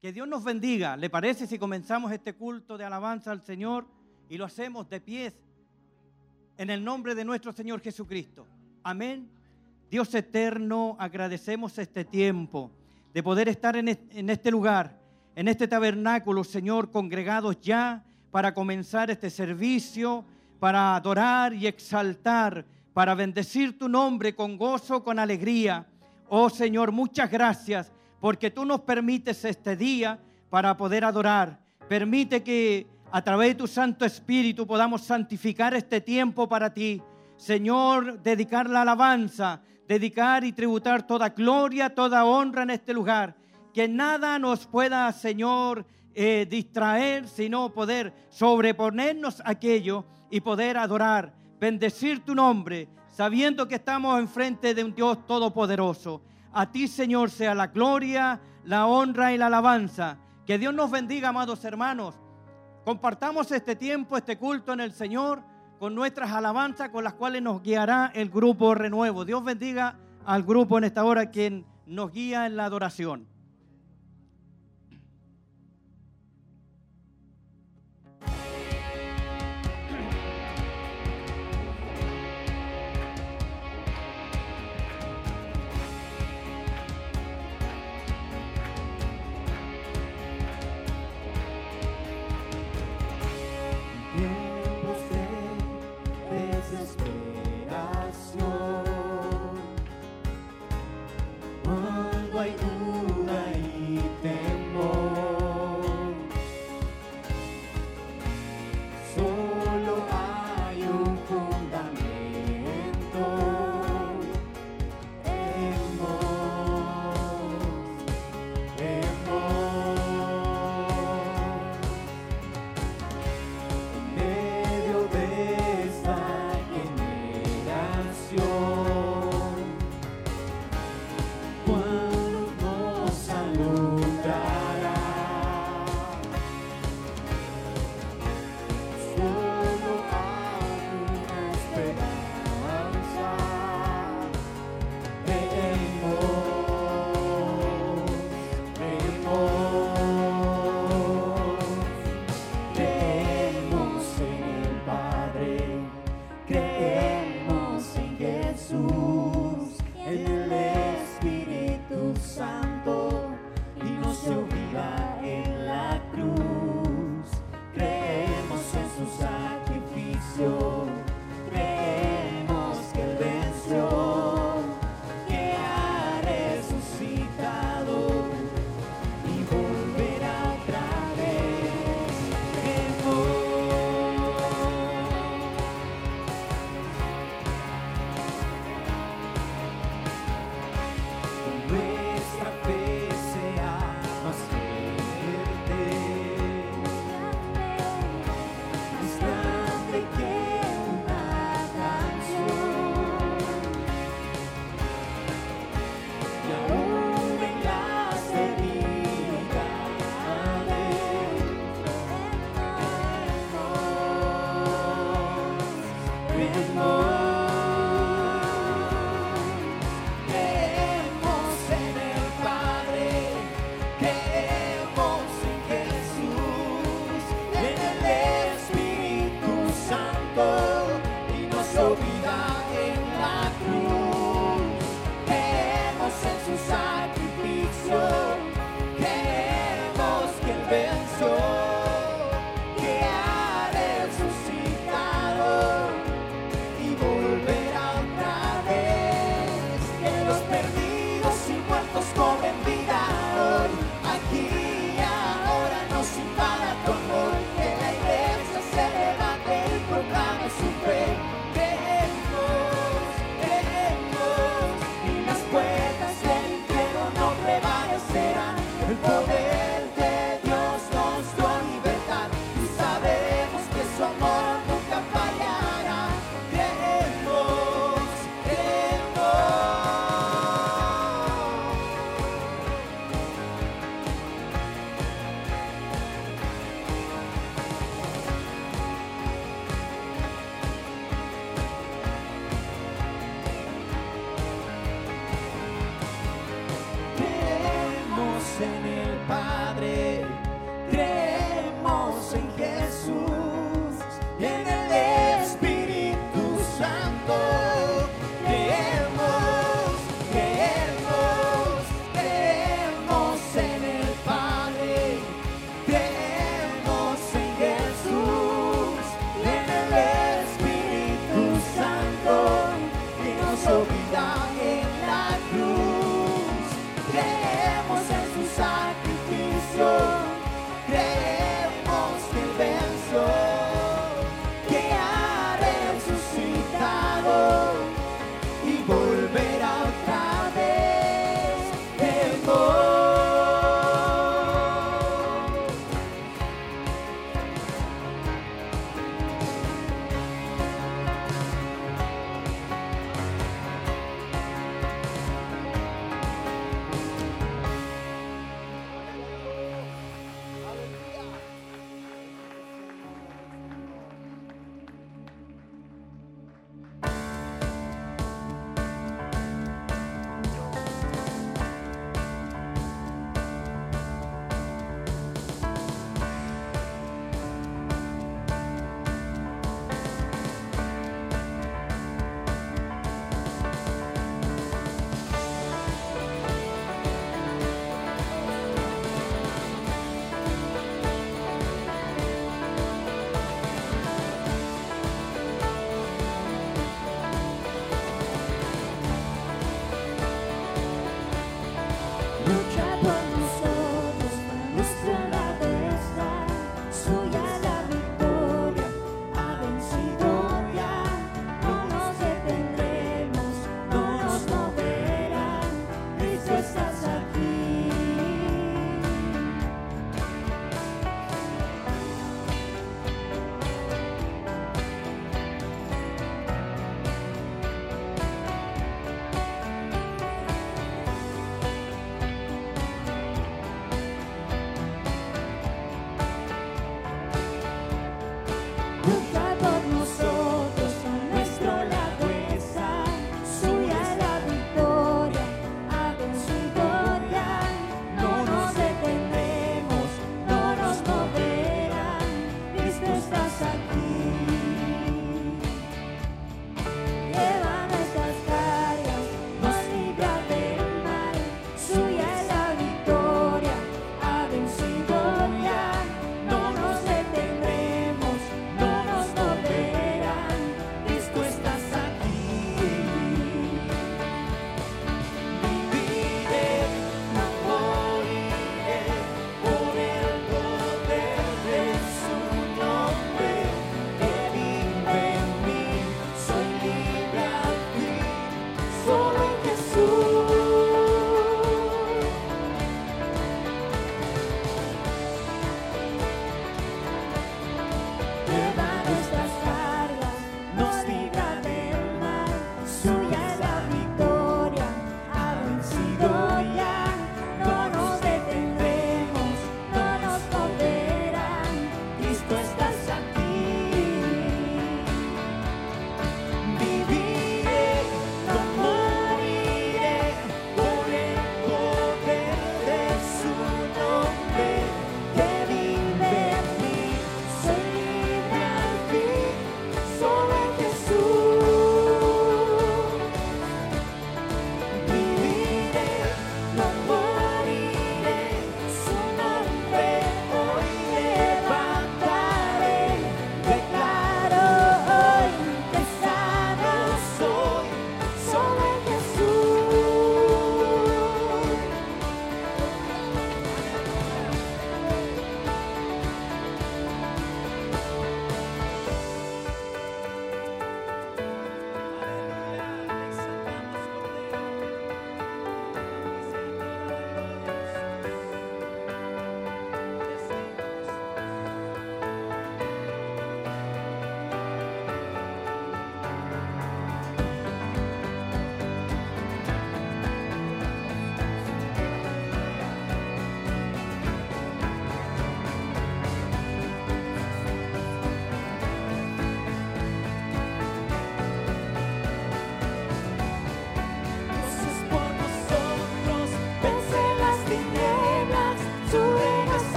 Que 0.00 0.14
Dios 0.14 0.26
nos 0.26 0.42
bendiga. 0.42 0.96
¿Le 0.96 1.10
parece 1.10 1.46
si 1.46 1.58
comenzamos 1.58 2.10
este 2.10 2.32
culto 2.32 2.78
de 2.78 2.86
alabanza 2.86 3.32
al 3.32 3.42
Señor 3.42 3.86
y 4.30 4.38
lo 4.38 4.46
hacemos 4.46 4.88
de 4.88 4.98
pies 4.98 5.34
en 6.56 6.70
el 6.70 6.82
nombre 6.82 7.14
de 7.14 7.22
nuestro 7.22 7.52
Señor 7.52 7.82
Jesucristo? 7.82 8.46
Amén. 8.82 9.28
Dios 9.90 10.14
eterno, 10.14 10.96
agradecemos 10.98 11.76
este 11.76 12.06
tiempo 12.06 12.70
de 13.12 13.22
poder 13.22 13.50
estar 13.50 13.76
en 13.76 13.88
este 13.88 14.50
lugar, 14.50 14.98
en 15.36 15.48
este 15.48 15.68
tabernáculo, 15.68 16.44
Señor, 16.44 16.90
congregados 16.90 17.60
ya 17.60 18.02
para 18.30 18.54
comenzar 18.54 19.10
este 19.10 19.28
servicio, 19.28 20.24
para 20.58 20.96
adorar 20.96 21.52
y 21.52 21.66
exaltar, 21.66 22.64
para 22.94 23.14
bendecir 23.14 23.78
tu 23.78 23.86
nombre 23.86 24.34
con 24.34 24.56
gozo, 24.56 25.04
con 25.04 25.18
alegría. 25.18 25.86
Oh 26.30 26.48
Señor, 26.48 26.90
muchas 26.90 27.30
gracias 27.30 27.92
porque 28.20 28.50
tú 28.50 28.64
nos 28.64 28.82
permites 28.82 29.44
este 29.44 29.76
día 29.76 30.18
para 30.50 30.76
poder 30.76 31.04
adorar. 31.04 31.58
Permite 31.88 32.42
que 32.42 32.86
a 33.10 33.22
través 33.22 33.48
de 33.48 33.54
tu 33.56 33.66
Santo 33.66 34.04
Espíritu 34.04 34.66
podamos 34.66 35.02
santificar 35.02 35.74
este 35.74 36.00
tiempo 36.00 36.48
para 36.48 36.72
ti. 36.72 37.02
Señor, 37.36 38.20
dedicar 38.22 38.68
la 38.68 38.82
alabanza, 38.82 39.62
dedicar 39.88 40.44
y 40.44 40.52
tributar 40.52 41.06
toda 41.06 41.30
gloria, 41.30 41.94
toda 41.94 42.24
honra 42.24 42.62
en 42.62 42.70
este 42.70 42.92
lugar. 42.92 43.34
Que 43.72 43.88
nada 43.88 44.38
nos 44.38 44.66
pueda, 44.66 45.10
Señor, 45.12 45.86
eh, 46.14 46.46
distraer, 46.48 47.26
sino 47.28 47.72
poder 47.72 48.12
sobreponernos 48.28 49.42
aquello 49.44 50.04
y 50.30 50.40
poder 50.40 50.76
adorar, 50.76 51.32
bendecir 51.58 52.24
tu 52.24 52.34
nombre, 52.34 52.88
sabiendo 53.08 53.66
que 53.66 53.76
estamos 53.76 54.18
enfrente 54.18 54.74
de 54.74 54.84
un 54.84 54.94
Dios 54.94 55.26
todopoderoso. 55.26 56.22
A 56.52 56.70
ti, 56.70 56.88
Señor, 56.88 57.30
sea 57.30 57.54
la 57.54 57.68
gloria, 57.68 58.40
la 58.64 58.86
honra 58.86 59.32
y 59.32 59.38
la 59.38 59.46
alabanza. 59.46 60.18
Que 60.46 60.58
Dios 60.58 60.74
nos 60.74 60.90
bendiga, 60.90 61.28
amados 61.28 61.64
hermanos. 61.64 62.16
Compartamos 62.84 63.52
este 63.52 63.76
tiempo, 63.76 64.16
este 64.16 64.36
culto 64.36 64.72
en 64.72 64.80
el 64.80 64.92
Señor, 64.92 65.42
con 65.78 65.94
nuestras 65.94 66.32
alabanzas 66.32 66.90
con 66.90 67.04
las 67.04 67.14
cuales 67.14 67.40
nos 67.42 67.62
guiará 67.62 68.10
el 68.14 68.30
grupo 68.30 68.74
Renuevo. 68.74 69.24
Dios 69.24 69.44
bendiga 69.44 69.96
al 70.26 70.42
grupo 70.42 70.76
en 70.78 70.84
esta 70.84 71.04
hora 71.04 71.30
quien 71.30 71.64
nos 71.86 72.12
guía 72.12 72.46
en 72.46 72.56
la 72.56 72.64
adoración. 72.64 73.26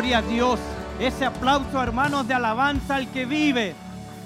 Gloria 0.00 0.18
a 0.20 0.22
Dios. 0.22 0.58
Ese 0.98 1.26
aplauso, 1.26 1.82
hermanos, 1.82 2.26
de 2.26 2.32
alabanza 2.32 2.96
al 2.96 3.08
que 3.08 3.26
vive, 3.26 3.74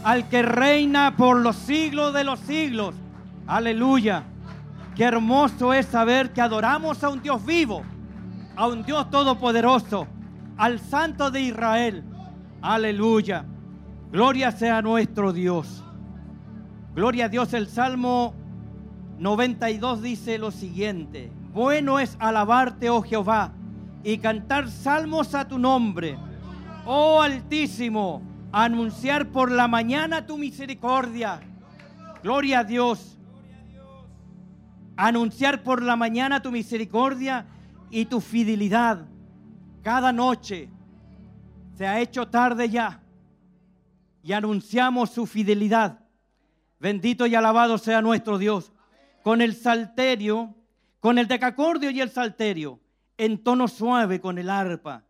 al 0.04 0.28
que 0.28 0.40
reina 0.40 1.16
por 1.16 1.40
los 1.40 1.56
siglos 1.56 2.14
de 2.14 2.22
los 2.22 2.38
siglos. 2.38 2.94
Aleluya. 3.48 4.22
Qué 4.94 5.02
hermoso 5.02 5.72
es 5.72 5.86
saber 5.86 6.32
que 6.32 6.40
adoramos 6.40 7.02
a 7.02 7.08
un 7.08 7.20
Dios 7.20 7.44
vivo, 7.44 7.82
a 8.54 8.68
un 8.68 8.84
Dios 8.84 9.10
todopoderoso, 9.10 10.06
al 10.56 10.78
Santo 10.78 11.32
de 11.32 11.40
Israel. 11.40 12.04
Aleluya. 12.62 13.44
Gloria 14.12 14.52
sea 14.52 14.80
nuestro 14.80 15.32
Dios. 15.32 15.82
Gloria 16.94 17.24
a 17.24 17.28
Dios. 17.28 17.52
El 17.52 17.66
Salmo 17.66 18.32
92 19.18 20.02
dice 20.02 20.38
lo 20.38 20.52
siguiente. 20.52 21.32
Bueno 21.52 21.98
es 21.98 22.16
alabarte, 22.20 22.90
oh 22.90 23.02
Jehová, 23.02 23.50
y 24.04 24.18
cantar 24.18 24.70
salmos 24.70 25.34
a 25.34 25.48
tu 25.48 25.58
nombre. 25.58 26.16
Oh 26.86 27.20
Altísimo, 27.20 28.22
anunciar 28.52 29.32
por 29.32 29.50
la 29.50 29.66
mañana 29.66 30.26
tu 30.26 30.38
misericordia. 30.38 31.40
Gloria 32.22 32.60
a 32.60 32.64
Dios. 32.64 33.18
Anunciar 34.96 35.62
por 35.64 35.82
la 35.82 35.96
mañana 35.96 36.40
tu 36.40 36.52
misericordia 36.52 37.46
y 37.90 38.04
tu 38.04 38.20
fidelidad. 38.20 39.08
Cada 39.82 40.12
noche 40.12 40.68
se 41.76 41.86
ha 41.86 42.00
hecho 42.00 42.28
tarde 42.28 42.68
ya 42.68 43.02
y 44.22 44.32
anunciamos 44.32 45.10
su 45.10 45.26
fidelidad. 45.26 45.98
Bendito 46.78 47.26
y 47.26 47.34
alabado 47.34 47.78
sea 47.78 48.00
nuestro 48.02 48.38
Dios. 48.38 48.70
Con 49.22 49.40
el 49.40 49.54
salterio 49.54 50.54
con 51.04 51.18
el 51.18 51.28
decacordio 51.28 51.90
y 51.90 52.00
el 52.00 52.08
salterio, 52.08 52.80
en 53.18 53.42
tono 53.42 53.68
suave 53.68 54.20
con 54.20 54.38
el 54.38 54.50
arpa. 54.50 55.04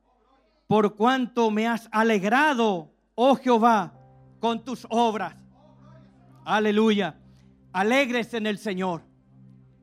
Por 0.67 0.97
cuanto 0.97 1.51
me 1.51 1.67
has 1.67 1.89
alegrado, 1.93 2.93
oh 3.15 3.37
Jehová, 3.37 3.93
con 4.41 4.65
tus 4.65 4.87
obras. 4.91 5.37
Aleluya. 6.45 7.17
Alegres 7.73 8.35
en 8.35 8.47
el 8.47 8.59
Señor. 8.59 9.03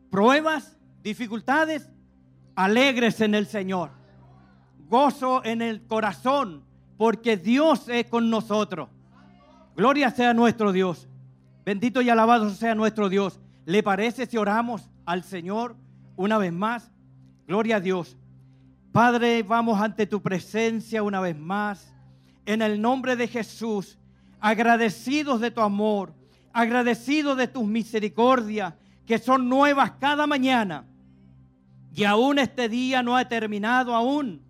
Pruebas, 0.10 0.78
dificultades, 1.04 1.90
alegres 2.56 3.22
en 3.22 3.36
el 3.36 3.48
Señor. 3.48 3.92
Gozo 4.90 5.44
en 5.46 5.62
el 5.62 5.86
corazón, 5.88 6.64
porque 6.98 7.38
Dios 7.38 7.88
es 7.90 8.06
con 8.08 8.30
nosotros. 8.30 8.90
Gloria 9.76 10.12
sea 10.12 10.34
nuestro 10.34 10.72
Dios. 10.72 11.08
Bendito 11.64 12.02
y 12.02 12.10
alabado 12.10 12.50
sea 12.50 12.76
nuestro 12.76 13.10
Dios. 13.10 13.40
¿Le 13.66 13.84
parece 13.84 14.26
si 14.26 14.38
oramos 14.38 14.90
al 15.06 15.24
Señor? 15.24 15.76
una 16.16 16.38
vez 16.38 16.54
más. 16.54 16.91
Gloria 17.52 17.76
a 17.76 17.80
Dios. 17.82 18.16
Padre, 18.94 19.44
vamos 19.44 19.78
ante 19.82 20.08
tu 20.08 20.22
presencia 20.22 21.04
una 21.04 21.20
vez 21.20 21.38
más. 21.38 21.94
En 22.46 22.62
el 22.62 22.80
nombre 22.80 23.18
de 23.18 23.28
Jesús, 23.28 24.00
agradecidos 24.40 25.42
de 25.42 25.52
tu 25.52 25.60
amor, 25.60 26.14
agradecidos 26.54 27.36
de 27.36 27.50
tus 27.50 27.66
misericordias, 27.66 28.76
que 29.06 29.20
son 29.20 29.50
nuevas 29.50 29.92
cada 30.00 30.26
mañana. 30.28 30.86
Y 31.94 32.06
aún 32.06 32.40
este 32.40 32.70
día 32.70 33.04
no 33.04 33.18
ha 33.18 33.28
terminado 33.28 33.94
aún, 33.94 34.42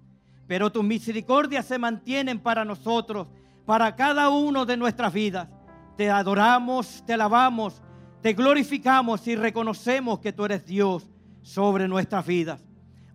pero 0.46 0.72
tus 0.72 0.84
misericordias 0.84 1.66
se 1.66 1.80
mantienen 1.80 2.40
para 2.40 2.64
nosotros, 2.64 3.30
para 3.66 3.96
cada 3.96 4.30
uno 4.30 4.64
de 4.64 4.78
nuestras 4.78 5.12
vidas. 5.12 5.48
Te 5.98 6.08
adoramos, 6.12 7.04
te 7.08 7.14
alabamos, 7.14 7.82
te 8.22 8.34
glorificamos 8.34 9.28
y 9.28 9.36
reconocemos 9.36 10.20
que 10.20 10.32
tú 10.32 10.46
eres 10.46 10.68
Dios 10.68 11.08
sobre 11.42 11.88
nuestras 11.88 12.28
vidas. 12.28 12.64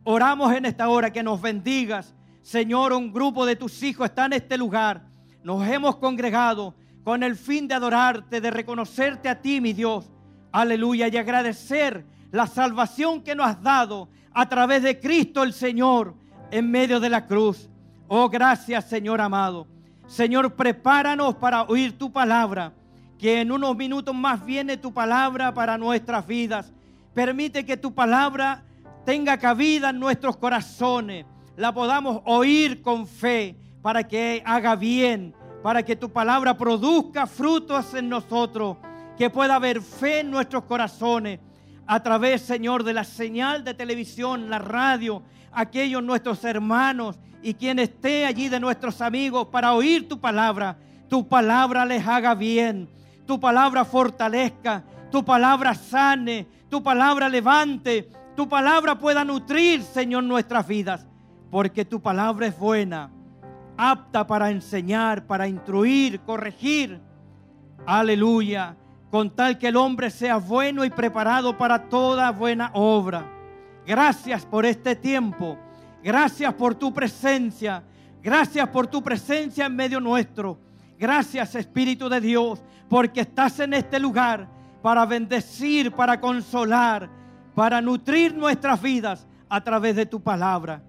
Oramos 0.09 0.53
en 0.53 0.67
esta 0.67 0.89
hora 0.89 1.13
que 1.13 1.25
nos 1.25 1.43
bendigas. 1.43 2.15
Señor, 2.41 2.93
un 2.93 3.13
grupo 3.13 3.45
de 3.45 3.57
tus 3.57 3.83
hijos 3.83 4.09
está 4.09 4.27
en 4.27 4.35
este 4.35 4.57
lugar. 4.57 5.03
Nos 5.43 5.67
hemos 5.67 5.97
congregado 5.97 6.77
con 7.03 7.25
el 7.25 7.35
fin 7.35 7.67
de 7.67 7.75
adorarte, 7.75 8.41
de 8.41 8.53
reconocerte 8.53 9.29
a 9.29 9.43
ti, 9.43 9.61
mi 9.61 9.73
Dios. 9.73 10.09
Aleluya. 10.53 11.09
Y 11.09 11.17
agradecer 11.17 12.07
la 12.31 12.47
salvación 12.47 13.21
que 13.21 13.35
nos 13.35 13.49
has 13.49 13.61
dado 13.61 14.09
a 14.33 14.49
través 14.49 14.85
de 14.85 15.01
Cristo 15.01 15.43
el 15.43 15.53
Señor 15.53 16.15
en 16.53 16.71
medio 16.71 17.01
de 17.01 17.11
la 17.11 17.27
cruz. 17.27 17.69
Oh, 18.07 18.29
gracias, 18.29 18.89
Señor 18.89 19.21
amado. 19.21 19.67
Señor, 20.07 20.55
prepáranos 20.55 21.35
para 21.35 21.65
oír 21.65 21.99
tu 21.99 22.13
palabra. 22.13 22.73
Que 23.19 23.41
en 23.41 23.51
unos 23.51 23.77
minutos 23.77 24.15
más 24.15 24.47
viene 24.47 24.77
tu 24.77 24.95
palabra 24.95 25.53
para 25.53 25.77
nuestras 25.77 26.25
vidas. 26.29 26.73
Permite 27.13 27.67
que 27.67 27.77
tu 27.77 27.93
palabra 27.93 28.63
tenga 29.07 29.39
cabida 29.39 29.91
en 29.91 30.01
nuestros 30.01 30.37
corazones, 30.37 31.25
la 31.57 31.73
podamos 31.73 32.21
oír 32.25 32.83
con 32.83 33.07
fe 33.07 33.57
para 33.81 34.03
que 34.03 34.43
haga 34.45 34.75
bien, 34.75 35.33
para 35.63 35.85
que 35.85 35.95
tu 35.95 36.11
palabra 36.11 36.59
produzca 36.59 37.27
frutos 37.29 37.95
en 37.95 38.09
nosotros, 38.09 38.77
que 39.17 39.31
pueda 39.31 39.55
haber 39.55 39.81
fe 39.81 40.21
en 40.21 40.31
nuestros 40.33 40.65
corazones 40.65 41.39
a 41.87 42.03
través, 42.03 42.43
Señor, 42.43 42.83
de 42.83 42.93
la 42.93 43.05
señal 43.05 43.63
de 43.63 43.75
televisión, 43.75 44.51
la 44.51 44.59
radio, 44.59 45.23
aquellos 45.53 46.03
nuestros 46.03 46.45
hermanos 46.45 47.17
y 47.43 47.55
quien 47.55 47.79
esté 47.79 48.27
allí 48.27 48.49
de 48.49 48.59
nuestros 48.59 49.01
amigos 49.01 49.47
para 49.53 49.73
oír 49.73 50.09
tu 50.09 50.21
palabra. 50.21 50.79
Tu 51.09 51.29
palabra 51.29 51.87
les 51.87 52.05
haga 52.05 52.35
bien, 52.35 52.89
tu 53.25 53.39
palabra 53.39 53.85
fortalezca, 53.85 54.83
tu 55.13 55.25
palabra 55.25 55.75
sane, 55.75 56.49
tu 56.69 56.83
palabra 56.83 57.29
levante, 57.29 58.11
tu 58.37 58.49
palabra 58.49 58.99
pueda 58.99 59.25
nutrir, 59.25 59.83
Señor, 59.83 60.23
nuestras 60.23 60.67
vidas, 60.69 61.07
porque 61.51 61.85
tu 61.85 62.01
palabra 62.01 62.47
es 62.47 62.59
buena, 62.59 63.11
apta 63.77 64.27
para 64.27 64.51
enseñar, 64.51 65.27
para 65.27 65.49
instruir, 65.49 66.21
corregir. 66.21 67.01
Aleluya, 67.87 68.77
con 69.11 69.31
tal 69.31 69.59
que 69.59 69.69
el 69.69 69.77
hombre 69.77 70.11
sea 70.11 70.37
bueno 70.37 70.85
y 70.85 70.91
preparado 70.91 71.57
para 71.57 71.89
toda 71.89 72.31
buena 72.31 72.71
obra. 72.75 73.25
Gracias 73.87 74.45
por 74.45 74.67
este 74.67 74.95
tiempo, 74.95 75.59
gracias 76.03 76.53
por 76.55 76.75
tu 76.75 76.93
presencia, 76.93 77.83
gracias 78.23 78.69
por 78.69 78.87
tu 78.87 79.03
presencia 79.03 79.67
en 79.67 79.75
medio 79.75 79.99
nuestro. 79.99 80.61
Gracias 80.99 81.55
Espíritu 81.55 82.09
de 82.09 82.21
Dios, 82.21 82.63
porque 82.89 83.21
estás 83.23 83.61
en 83.61 83.75
este 83.75 83.99
lugar 83.99 84.49
para 84.83 85.05
bendecir, 85.05 85.93
para 85.93 86.21
consolar, 86.21 87.11
para 87.57 87.81
nutrir 87.81 88.35
nuestras 88.35 88.83
vidas 88.83 89.27
a 89.49 89.65
través 89.65 89.97
de 89.97 90.05
tu 90.05 90.21
palabra. 90.21 90.83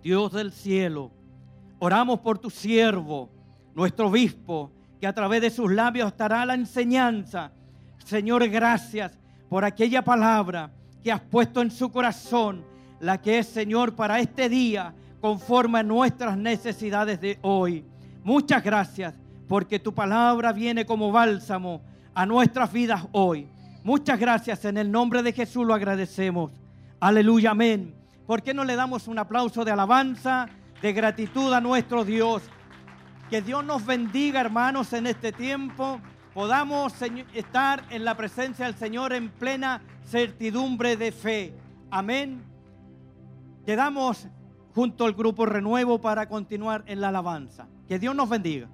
Dios 0.00 0.32
del 0.32 0.52
cielo, 0.52 1.10
oramos 1.80 2.20
por 2.20 2.38
tu 2.38 2.48
siervo, 2.48 3.28
nuestro 3.74 4.06
obispo, 4.06 4.70
que 5.00 5.08
a 5.08 5.12
través 5.12 5.42
de 5.42 5.50
sus 5.50 5.72
labios 5.72 6.12
estará 6.12 6.46
la 6.46 6.54
enseñanza. 6.54 7.50
Señor, 8.04 8.48
gracias 8.48 9.18
por 9.48 9.64
aquella 9.64 10.02
palabra 10.02 10.70
que 11.02 11.10
has 11.10 11.22
puesto 11.22 11.60
en 11.60 11.72
su 11.72 11.90
corazón, 11.90 12.64
la 13.00 13.20
que 13.20 13.40
es, 13.40 13.48
Señor, 13.48 13.96
para 13.96 14.20
este 14.20 14.48
día, 14.48 14.94
conforme 15.20 15.80
a 15.80 15.82
nuestras 15.82 16.38
necesidades 16.38 17.20
de 17.20 17.36
hoy. 17.42 17.84
Muchas 18.22 18.62
gracias, 18.62 19.12
porque 19.48 19.80
tu 19.80 19.92
palabra 19.92 20.52
viene 20.52 20.86
como 20.86 21.10
bálsamo 21.10 21.80
a 22.14 22.24
nuestras 22.26 22.72
vidas 22.72 23.08
hoy. 23.10 23.48
Muchas 23.84 24.18
gracias, 24.18 24.64
en 24.64 24.76
el 24.76 24.90
nombre 24.90 25.22
de 25.22 25.32
Jesús 25.32 25.66
lo 25.66 25.74
agradecemos. 25.74 26.50
Aleluya, 27.00 27.52
amén. 27.52 27.94
¿Por 28.26 28.42
qué 28.42 28.52
no 28.52 28.64
le 28.64 28.76
damos 28.76 29.08
un 29.08 29.18
aplauso 29.18 29.64
de 29.64 29.70
alabanza, 29.70 30.48
de 30.82 30.92
gratitud 30.92 31.52
a 31.52 31.60
nuestro 31.60 32.04
Dios? 32.04 32.42
Que 33.30 33.40
Dios 33.40 33.64
nos 33.64 33.86
bendiga, 33.86 34.40
hermanos, 34.40 34.92
en 34.92 35.06
este 35.06 35.32
tiempo. 35.32 36.00
Podamos 36.34 36.94
estar 37.34 37.84
en 37.90 38.04
la 38.04 38.16
presencia 38.16 38.66
del 38.66 38.74
Señor 38.74 39.12
en 39.12 39.30
plena 39.30 39.80
certidumbre 40.04 40.96
de 40.96 41.12
fe. 41.12 41.54
Amén. 41.90 42.42
Quedamos 43.64 44.26
junto 44.74 45.04
al 45.04 45.12
grupo 45.12 45.46
Renuevo 45.46 46.00
para 46.00 46.28
continuar 46.28 46.84
en 46.86 47.00
la 47.00 47.08
alabanza. 47.08 47.66
Que 47.86 47.98
Dios 47.98 48.14
nos 48.14 48.28
bendiga. 48.28 48.68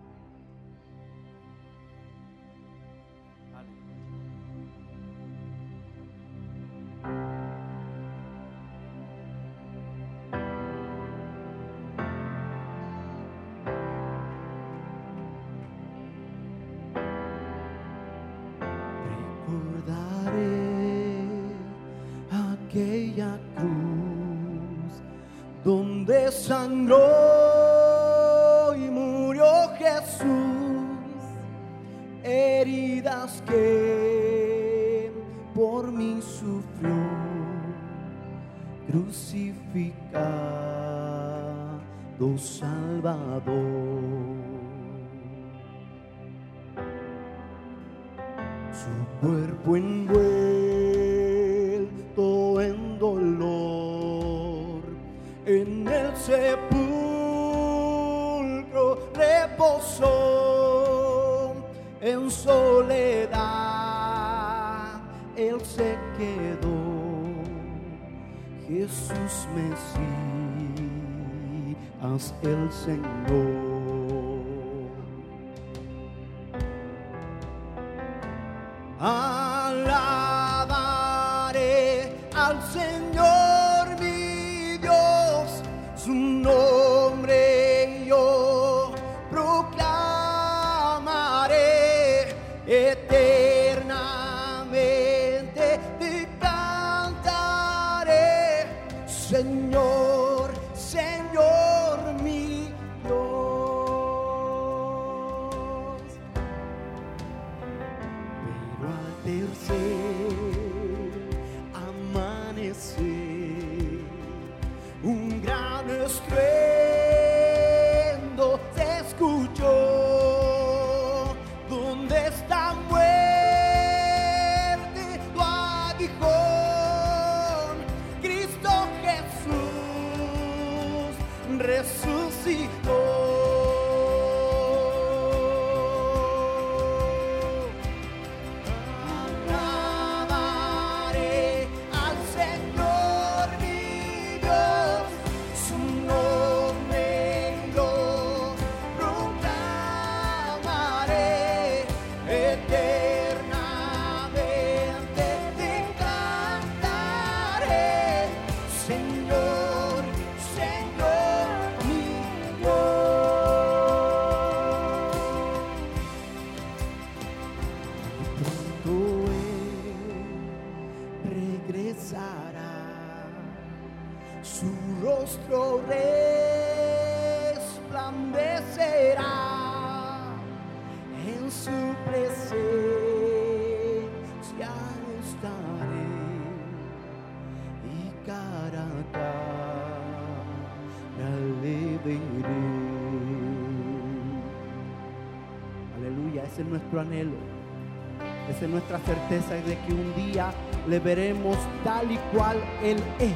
le 200.94 201.00
veremos 201.00 201.58
tal 201.82 202.12
y 202.12 202.16
cual 202.32 202.56
Él 202.80 203.02
es. 203.18 203.34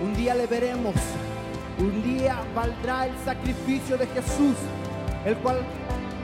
Un 0.00 0.14
día 0.14 0.36
le 0.36 0.46
veremos, 0.46 0.94
un 1.80 2.00
día 2.00 2.36
valdrá 2.54 3.08
el 3.08 3.14
sacrificio 3.24 3.98
de 3.98 4.06
Jesús, 4.06 4.54
el 5.24 5.34
cual 5.38 5.64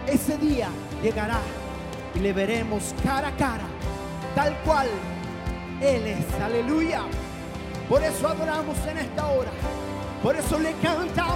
ese 0.07 0.39
día 0.39 0.69
llegará 1.03 1.41
y 2.15 2.21
le 2.21 2.33
veremos 2.33 2.95
cara 3.03 3.27
a 3.27 3.37
cara, 3.37 3.67
tal 4.37 4.57
cual 4.65 4.87
Él 5.81 6.07
es. 6.07 6.41
Aleluya. 6.41 7.03
Por 7.89 8.01
eso 8.01 8.29
adoramos 8.29 8.77
en 8.87 8.99
esta 8.99 9.27
hora, 9.27 9.51
por 10.23 10.37
eso 10.37 10.61
le 10.61 10.75
cantamos. 10.75 11.28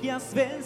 Que 0.00 0.10
has 0.10 0.32
vencido 0.32 0.57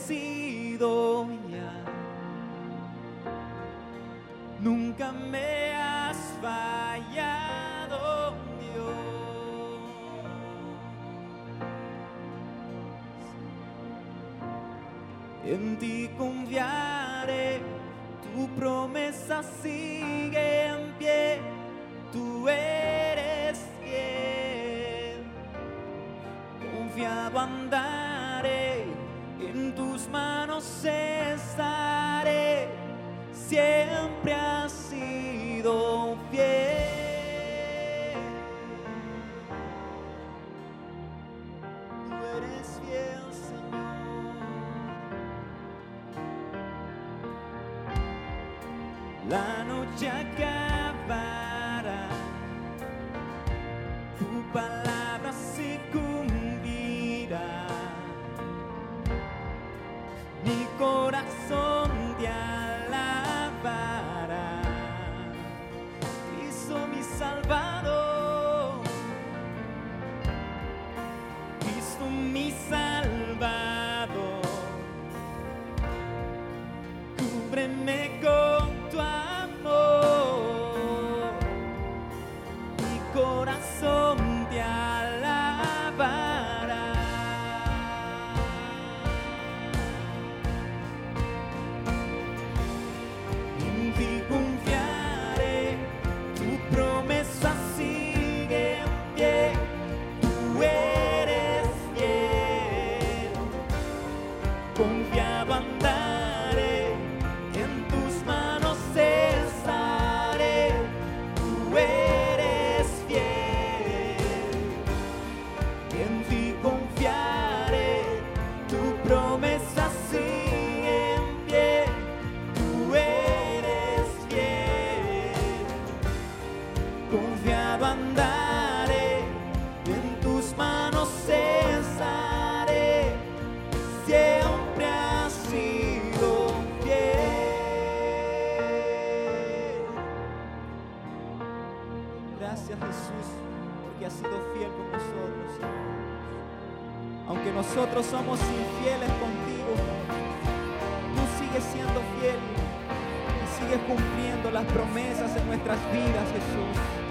promesas 154.66 155.36
en 155.36 155.46
nuestras 155.46 155.78
vidas, 155.92 156.26
Jesús. 156.32 157.01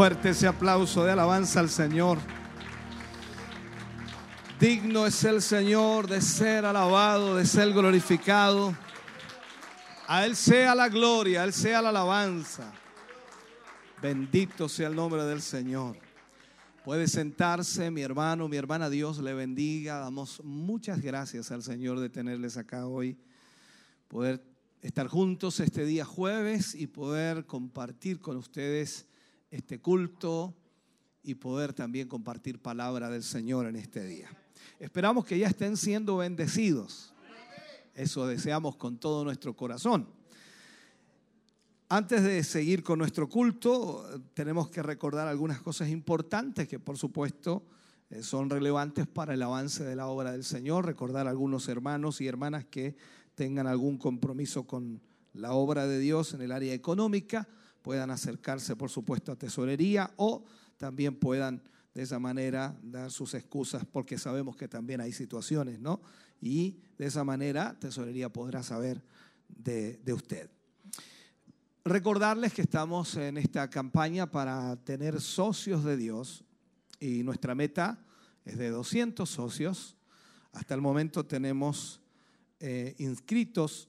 Fuerte 0.00 0.30
ese 0.30 0.46
aplauso 0.46 1.04
de 1.04 1.12
alabanza 1.12 1.60
al 1.60 1.68
Señor. 1.68 2.16
Digno 4.58 5.04
es 5.04 5.22
el 5.24 5.42
Señor 5.42 6.08
de 6.08 6.22
ser 6.22 6.64
alabado, 6.64 7.36
de 7.36 7.44
ser 7.44 7.70
glorificado. 7.74 8.74
A 10.08 10.24
Él 10.24 10.36
sea 10.36 10.74
la 10.74 10.88
gloria, 10.88 11.42
a 11.42 11.44
Él 11.44 11.52
sea 11.52 11.82
la 11.82 11.90
alabanza. 11.90 12.72
Bendito 14.00 14.70
sea 14.70 14.88
el 14.88 14.96
nombre 14.96 15.22
del 15.24 15.42
Señor. 15.42 15.98
Puede 16.82 17.06
sentarse, 17.06 17.90
mi 17.90 18.00
hermano, 18.00 18.48
mi 18.48 18.56
hermana, 18.56 18.88
Dios 18.88 19.18
le 19.18 19.34
bendiga. 19.34 19.98
Damos 19.98 20.42
muchas 20.42 21.02
gracias 21.02 21.50
al 21.50 21.62
Señor 21.62 22.00
de 22.00 22.08
tenerles 22.08 22.56
acá 22.56 22.86
hoy. 22.86 23.18
Poder 24.08 24.42
estar 24.80 25.08
juntos 25.08 25.60
este 25.60 25.84
día 25.84 26.06
jueves 26.06 26.74
y 26.74 26.86
poder 26.86 27.44
compartir 27.44 28.18
con 28.18 28.38
ustedes 28.38 29.09
este 29.50 29.80
culto 29.80 30.54
y 31.22 31.34
poder 31.34 31.72
también 31.72 32.08
compartir 32.08 32.60
palabra 32.60 33.10
del 33.10 33.22
Señor 33.22 33.66
en 33.66 33.76
este 33.76 34.04
día. 34.04 34.28
Esperamos 34.78 35.24
que 35.24 35.38
ya 35.38 35.48
estén 35.48 35.76
siendo 35.76 36.16
bendecidos. 36.18 37.12
Eso 37.94 38.26
deseamos 38.26 38.76
con 38.76 38.98
todo 38.98 39.24
nuestro 39.24 39.54
corazón. 39.54 40.08
Antes 41.88 42.22
de 42.22 42.44
seguir 42.44 42.84
con 42.84 43.00
nuestro 43.00 43.28
culto, 43.28 44.06
tenemos 44.32 44.70
que 44.70 44.82
recordar 44.82 45.26
algunas 45.26 45.60
cosas 45.60 45.88
importantes 45.88 46.68
que 46.68 46.78
por 46.78 46.96
supuesto 46.96 47.64
eh, 48.10 48.22
son 48.22 48.48
relevantes 48.48 49.08
para 49.08 49.34
el 49.34 49.42
avance 49.42 49.82
de 49.82 49.96
la 49.96 50.06
obra 50.06 50.32
del 50.32 50.44
Señor. 50.44 50.86
Recordar 50.86 51.26
a 51.26 51.30
algunos 51.30 51.68
hermanos 51.68 52.20
y 52.20 52.28
hermanas 52.28 52.64
que 52.64 52.96
tengan 53.34 53.66
algún 53.66 53.98
compromiso 53.98 54.68
con 54.68 55.02
la 55.32 55.52
obra 55.52 55.86
de 55.86 55.98
Dios 55.98 56.32
en 56.32 56.42
el 56.42 56.52
área 56.52 56.74
económica, 56.74 57.48
puedan 57.82 58.10
acercarse 58.10 58.76
por 58.76 58.90
supuesto 58.90 59.32
a 59.32 59.36
tesorería 59.36 60.10
o 60.16 60.44
también 60.76 61.16
puedan 61.16 61.62
de 61.94 62.02
esa 62.02 62.18
manera 62.18 62.78
dar 62.82 63.10
sus 63.10 63.34
excusas 63.34 63.84
porque 63.84 64.18
sabemos 64.18 64.56
que 64.56 64.68
también 64.68 65.00
hay 65.00 65.12
situaciones, 65.12 65.80
¿no? 65.80 66.00
Y 66.40 66.78
de 66.96 67.06
esa 67.06 67.24
manera 67.24 67.76
tesorería 67.78 68.32
podrá 68.32 68.62
saber 68.62 69.02
de, 69.48 69.98
de 69.98 70.12
usted. 70.12 70.50
Recordarles 71.84 72.52
que 72.52 72.62
estamos 72.62 73.16
en 73.16 73.38
esta 73.38 73.68
campaña 73.68 74.30
para 74.30 74.76
tener 74.84 75.20
socios 75.20 75.84
de 75.84 75.96
Dios 75.96 76.44
y 77.00 77.22
nuestra 77.22 77.54
meta 77.54 77.98
es 78.44 78.58
de 78.58 78.70
200 78.70 79.28
socios. 79.28 79.96
Hasta 80.52 80.74
el 80.74 80.80
momento 80.80 81.24
tenemos 81.24 82.00
eh, 82.60 82.94
inscritos 82.98 83.88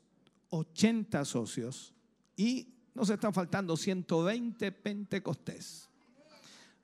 80 0.50 1.26
socios 1.26 1.94
y 2.38 2.74
nos 2.94 3.10
están 3.10 3.34
faltando 3.34 3.78
120 3.78 4.72
pentecostés. 4.72 5.89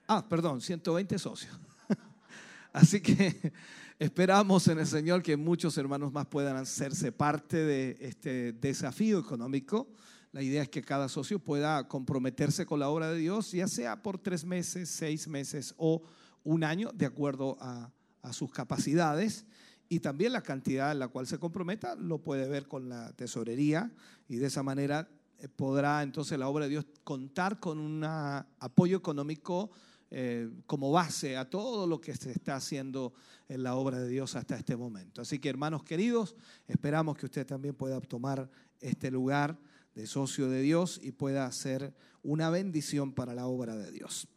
Ah, 0.07 0.25
perdón, 0.27 0.61
120 0.61 1.19
socios. 1.19 1.59
Así 2.73 3.01
que 3.01 3.51
esperamos 3.99 4.67
en 4.67 4.79
el 4.79 4.87
Señor 4.87 5.21
que 5.21 5.35
muchos 5.35 5.77
hermanos 5.77 6.13
más 6.13 6.27
puedan 6.27 6.55
hacerse 6.55 7.11
parte 7.11 7.57
de 7.57 7.97
este 7.99 8.53
desafío 8.53 9.19
económico. 9.19 9.89
La 10.31 10.41
idea 10.41 10.61
es 10.61 10.69
que 10.69 10.81
cada 10.81 11.09
socio 11.09 11.39
pueda 11.39 11.87
comprometerse 11.87 12.65
con 12.65 12.79
la 12.79 12.89
obra 12.89 13.09
de 13.11 13.17
Dios, 13.17 13.51
ya 13.51 13.67
sea 13.67 14.01
por 14.01 14.17
tres 14.17 14.45
meses, 14.45 14.89
seis 14.89 15.27
meses 15.27 15.73
o 15.77 16.03
un 16.43 16.63
año, 16.63 16.91
de 16.93 17.05
acuerdo 17.05 17.57
a, 17.59 17.91
a 18.21 18.33
sus 18.33 18.51
capacidades. 18.51 19.45
Y 19.89 19.99
también 19.99 20.33
la 20.33 20.41
cantidad 20.41 20.91
en 20.91 20.99
la 20.99 21.07
cual 21.07 21.27
se 21.27 21.39
comprometa 21.39 21.95
lo 21.95 22.19
puede 22.19 22.47
ver 22.47 22.67
con 22.67 22.89
la 22.89 23.11
tesorería 23.13 23.91
y 24.27 24.37
de 24.37 24.47
esa 24.47 24.63
manera 24.63 25.09
podrá 25.55 26.03
entonces 26.03 26.37
la 26.39 26.47
obra 26.47 26.65
de 26.65 26.71
Dios 26.71 26.85
contar 27.03 27.59
con 27.59 27.77
un 27.79 28.03
apoyo 28.03 28.97
económico 28.97 29.69
eh, 30.09 30.49
como 30.65 30.91
base 30.91 31.35
a 31.35 31.49
todo 31.49 31.85
lo 31.85 31.99
que 31.99 32.15
se 32.15 32.31
está 32.31 32.55
haciendo 32.55 33.13
en 33.49 33.61
la 33.61 33.75
obra 33.75 33.99
de 33.99 34.07
Dios 34.07 34.35
hasta 34.35 34.55
este 34.55 34.77
momento. 34.77 35.21
Así 35.21 35.37
que 35.39 35.49
hermanos 35.49 35.83
queridos, 35.83 36.35
esperamos 36.67 37.17
que 37.17 37.25
usted 37.25 37.45
también 37.45 37.75
pueda 37.75 37.99
tomar 37.99 38.49
este 38.79 39.11
lugar 39.11 39.59
de 39.93 40.07
socio 40.07 40.49
de 40.49 40.61
Dios 40.61 40.99
y 41.03 41.11
pueda 41.11 41.51
ser 41.51 41.93
una 42.23 42.49
bendición 42.49 43.11
para 43.11 43.33
la 43.33 43.47
obra 43.47 43.75
de 43.75 43.91
Dios. 43.91 44.27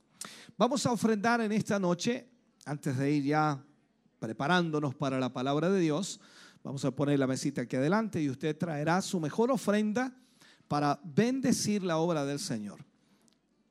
Vamos 0.59 0.85
a 0.87 0.93
ofrendar 0.93 1.41
en 1.41 1.53
esta 1.53 1.79
noche, 1.79 2.29
antes 2.65 2.99
de 2.99 3.13
ir 3.13 3.25
ya 3.25 3.65
preparándonos 4.19 4.95
para 4.95 5.21
la 5.21 5.33
palabra 5.33 5.71
de 5.71 5.81
Dios, 5.81 6.21
vamos 6.65 6.85
a 6.85 6.91
poner 6.91 7.19
la 7.19 7.27
mesita 7.27 7.63
aquí 7.63 7.77
adelante 7.77 8.21
y 8.21 8.29
usted 8.29 8.57
traerá 8.57 9.01
su 9.03 9.21
mejor 9.21 9.51
ofrenda 9.51 10.15
para 10.71 11.01
bendecir 11.03 11.83
la 11.83 11.99
obra 11.99 12.25
del 12.25 12.39
Señor. 12.39 12.85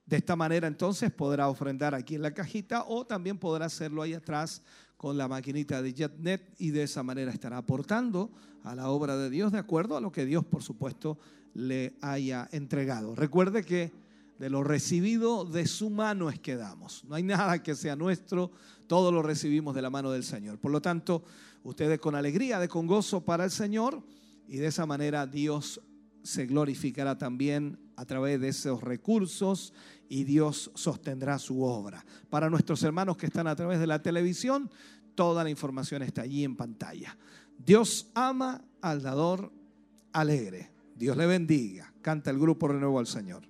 De 0.05 0.17
esta 0.17 0.35
manera 0.35 0.67
entonces 0.67 1.09
podrá 1.09 1.47
ofrendar 1.47 1.95
aquí 1.95 2.15
en 2.15 2.21
la 2.21 2.33
cajita 2.33 2.83
o 2.89 3.05
también 3.05 3.37
podrá 3.37 3.67
hacerlo 3.67 4.01
ahí 4.01 4.13
atrás 4.13 4.61
con 4.97 5.17
la 5.17 5.29
maquinita 5.29 5.81
de 5.81 5.93
JetNet 5.93 6.55
y 6.57 6.71
de 6.71 6.83
esa 6.83 7.01
manera 7.01 7.31
estará 7.31 7.55
aportando 7.55 8.29
a 8.65 8.75
la 8.75 8.89
obra 8.89 9.15
de 9.15 9.29
Dios 9.29 9.53
de 9.53 9.59
acuerdo 9.59 9.95
a 9.95 10.01
lo 10.01 10.11
que 10.11 10.25
Dios 10.25 10.43
por 10.43 10.61
supuesto 10.61 11.17
le 11.53 11.95
haya 12.01 12.49
entregado. 12.51 13.15
Recuerde 13.15 13.63
que 13.63 13.93
de 14.37 14.49
lo 14.49 14.65
recibido 14.65 15.45
de 15.45 15.67
su 15.67 15.89
mano 15.89 16.29
es 16.29 16.37
que 16.41 16.57
damos. 16.57 17.05
No 17.05 17.15
hay 17.15 17.23
nada 17.23 17.63
que 17.63 17.75
sea 17.75 17.95
nuestro, 17.95 18.51
todo 18.87 19.09
lo 19.13 19.23
recibimos 19.23 19.73
de 19.73 19.81
la 19.81 19.89
mano 19.89 20.11
del 20.11 20.25
Señor. 20.25 20.59
Por 20.59 20.71
lo 20.71 20.81
tanto, 20.81 21.23
ustedes 21.63 21.97
con 21.97 22.15
alegría, 22.15 22.59
de 22.59 22.67
con 22.67 22.87
gozo 22.87 23.21
para 23.21 23.45
el 23.45 23.51
Señor 23.51 24.03
y 24.49 24.57
de 24.57 24.67
esa 24.67 24.85
manera 24.85 25.25
Dios 25.25 25.79
se 26.23 26.45
glorificará 26.45 27.17
también 27.17 27.79
a 27.95 28.05
través 28.05 28.39
de 28.39 28.49
esos 28.49 28.81
recursos 28.81 29.73
y 30.07 30.23
Dios 30.23 30.71
sostendrá 30.75 31.37
su 31.39 31.63
obra. 31.63 32.05
Para 32.29 32.49
nuestros 32.49 32.83
hermanos 32.83 33.17
que 33.17 33.25
están 33.25 33.47
a 33.47 33.55
través 33.55 33.79
de 33.79 33.87
la 33.87 34.01
televisión, 34.01 34.69
toda 35.15 35.43
la 35.43 35.49
información 35.49 36.01
está 36.01 36.21
allí 36.21 36.43
en 36.43 36.55
pantalla. 36.55 37.17
Dios 37.57 38.09
ama 38.13 38.63
al 38.81 39.01
dador 39.01 39.51
alegre. 40.13 40.71
Dios 40.95 41.17
le 41.17 41.25
bendiga. 41.25 41.93
Canta 42.01 42.29
el 42.29 42.39
grupo 42.39 42.67
Renuevo 42.67 42.99
al 42.99 43.07
Señor. 43.07 43.48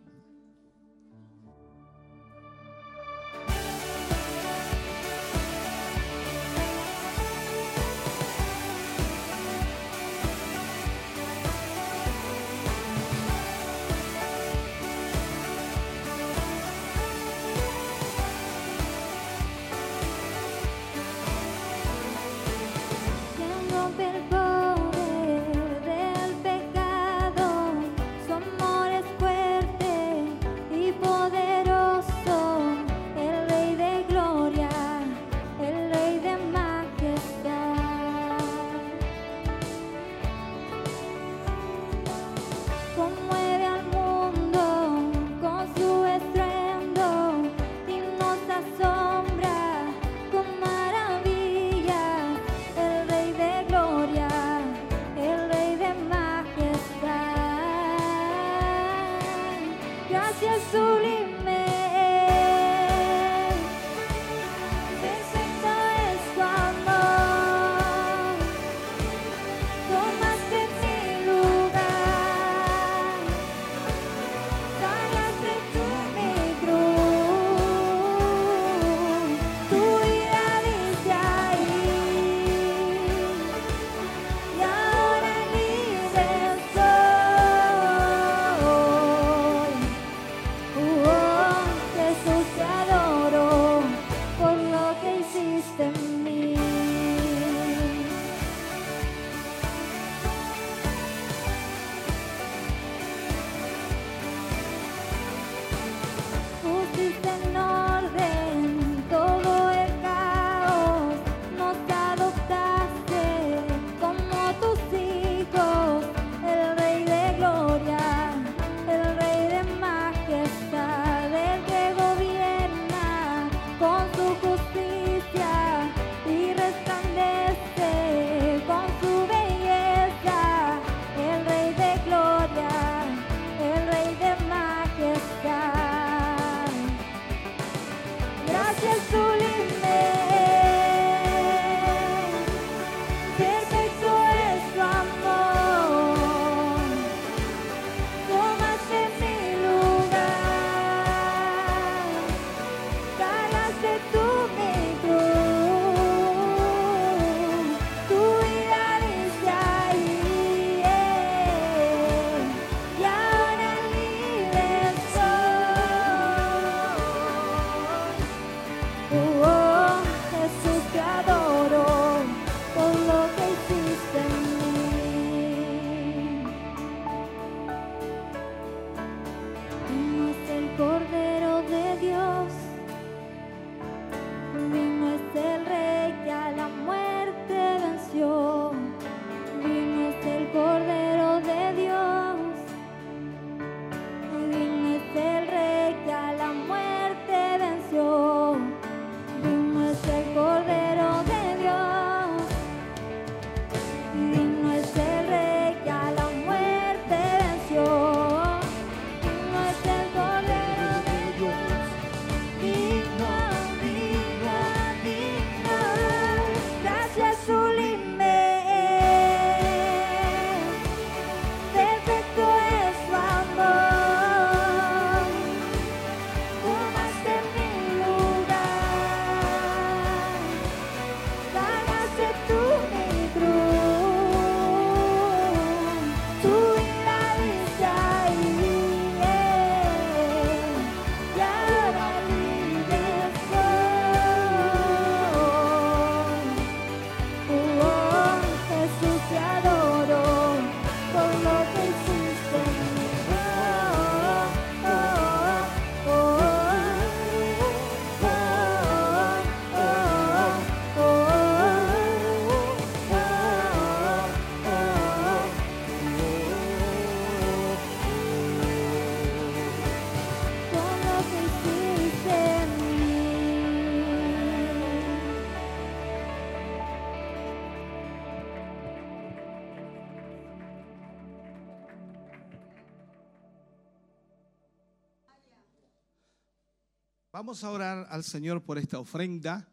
Vamos 287.40 287.64
a 287.64 287.72
orar 287.72 288.06
al 288.10 288.26
Señor 288.26 288.62
por 288.62 288.78
esta 288.78 289.00
ofrenda. 289.00 289.66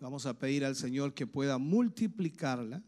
Vamos 0.00 0.24
a 0.24 0.38
pedir 0.38 0.64
al 0.64 0.76
Señor 0.76 1.14
que 1.14 1.26
pueda 1.26 1.58
multiplicarla 1.58 2.80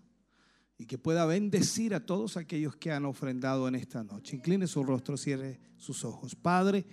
y 0.79 0.87
que 0.87 0.99
pueda 0.99 1.27
bendecir 1.27 1.95
a 1.97 2.07
todos 2.07 2.37
aquellos 2.37 2.77
que 2.77 2.93
han 2.93 3.07
ofrendado 3.07 3.67
en 3.67 3.75
esta 3.75 4.05
noche. 4.05 4.37
Incline 4.37 4.69
su 4.69 4.85
rostro, 4.85 5.17
cierre 5.17 5.59
sus 5.77 6.05
ojos. 6.05 6.37
Padre, 6.37 6.87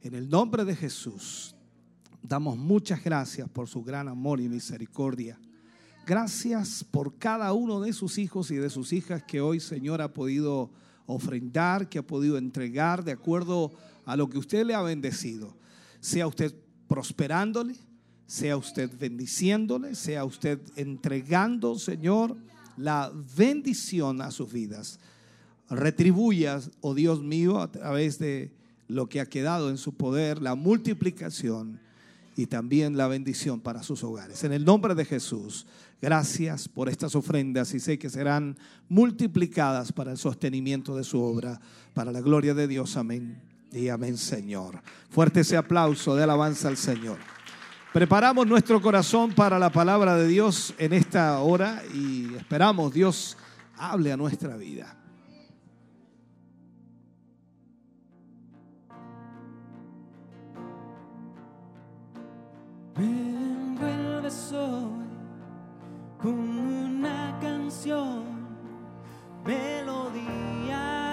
en 0.00 0.14
el 0.14 0.30
nombre 0.30 0.64
de 0.64 0.76
Jesús, 0.76 1.56
damos 2.22 2.56
muchas 2.56 3.02
gracias 3.02 3.48
por 3.48 3.66
su 3.66 3.82
gran 3.82 4.06
amor 4.06 4.40
y 4.40 4.48
misericordia. 4.48 5.40
Gracias 6.06 6.84
por 6.84 7.18
cada 7.18 7.52
uno 7.52 7.80
de 7.80 7.92
sus 7.92 8.16
hijos 8.16 8.52
y 8.52 8.58
de 8.58 8.70
sus 8.70 8.92
hijas 8.92 9.24
que 9.24 9.40
hoy, 9.40 9.58
Señor, 9.58 10.00
ha 10.00 10.12
podido 10.12 10.70
ofrendar, 11.06 11.88
que 11.88 11.98
ha 11.98 12.06
podido 12.06 12.38
entregar 12.38 13.02
de 13.02 13.10
acuerdo 13.10 13.72
a 14.04 14.14
lo 14.14 14.28
que 14.28 14.38
usted 14.38 14.64
le 14.64 14.74
ha 14.74 14.82
bendecido. 14.82 15.56
Sea 15.98 16.28
usted 16.28 16.54
prosperándole, 16.88 17.74
sea 18.26 18.56
usted 18.56 18.90
bendiciéndole, 18.98 19.94
sea 19.94 20.24
usted 20.24 20.60
entregando, 20.76 21.78
Señor, 21.78 22.36
la 22.76 23.12
bendición 23.36 24.20
a 24.20 24.30
sus 24.30 24.52
vidas. 24.52 24.98
Retribuya, 25.70 26.60
oh 26.80 26.94
Dios 26.94 27.22
mío, 27.22 27.60
a 27.60 27.70
través 27.70 28.18
de 28.18 28.52
lo 28.88 29.08
que 29.08 29.20
ha 29.20 29.26
quedado 29.26 29.70
en 29.70 29.78
su 29.78 29.94
poder, 29.94 30.40
la 30.40 30.54
multiplicación 30.54 31.80
y 32.36 32.46
también 32.46 32.96
la 32.96 33.08
bendición 33.08 33.60
para 33.60 33.82
sus 33.82 34.04
hogares. 34.04 34.44
En 34.44 34.52
el 34.52 34.64
nombre 34.64 34.94
de 34.94 35.04
Jesús, 35.04 35.66
gracias 36.00 36.68
por 36.68 36.88
estas 36.88 37.14
ofrendas 37.14 37.72
y 37.74 37.80
sé 37.80 37.98
que 37.98 38.10
serán 38.10 38.56
multiplicadas 38.88 39.90
para 39.90 40.12
el 40.12 40.18
sostenimiento 40.18 40.94
de 40.96 41.04
su 41.04 41.20
obra, 41.20 41.60
para 41.94 42.12
la 42.12 42.20
gloria 42.20 42.54
de 42.54 42.68
Dios. 42.68 42.96
Amén. 42.96 43.45
Y 43.72 43.88
amén, 43.88 44.16
Señor. 44.16 44.80
Fuerte 45.10 45.40
ese 45.40 45.56
aplauso 45.56 46.14
de 46.14 46.22
alabanza 46.22 46.68
al 46.68 46.76
Señor. 46.76 47.18
Preparamos 47.92 48.46
nuestro 48.46 48.80
corazón 48.80 49.32
para 49.32 49.58
la 49.58 49.70
palabra 49.70 50.16
de 50.16 50.28
Dios 50.28 50.74
en 50.76 50.92
esta 50.92 51.40
hora 51.40 51.82
y 51.94 52.34
esperamos 52.34 52.92
Dios 52.92 53.36
hable 53.78 54.12
a 54.12 54.16
nuestra 54.16 54.56
vida. 54.56 54.94
Me 62.96 63.04
envuelves 63.04 64.52
con 66.20 66.38
una 66.38 67.38
canción, 67.40 68.24
melodía 69.44 71.05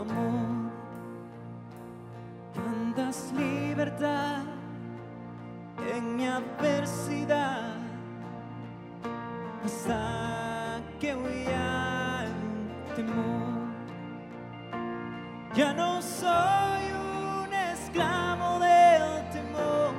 amor. 0.00 0.70
Cantas 2.54 3.32
libertad 3.36 4.44
en 5.94 6.16
mi 6.16 6.26
adversidad 6.26 7.76
hasta 9.64 10.80
que 11.00 11.14
huya 11.14 12.24
el 12.24 12.94
temor. 12.94 13.46
Ya 15.54 15.72
no 15.72 16.02
soy 16.02 16.82
un 16.92 17.52
esclavo 17.52 18.58
del 18.58 19.30
temor. 19.30 19.92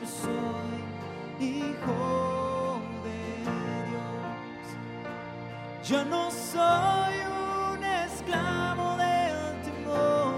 Yo 0.00 0.06
soy 0.06 1.46
hijo 1.46 2.35
Yo 5.88 6.04
no 6.04 6.30
soy 6.32 7.14
un 7.70 7.84
esclavo 7.84 8.96
del 8.96 9.62
temor. 9.62 10.34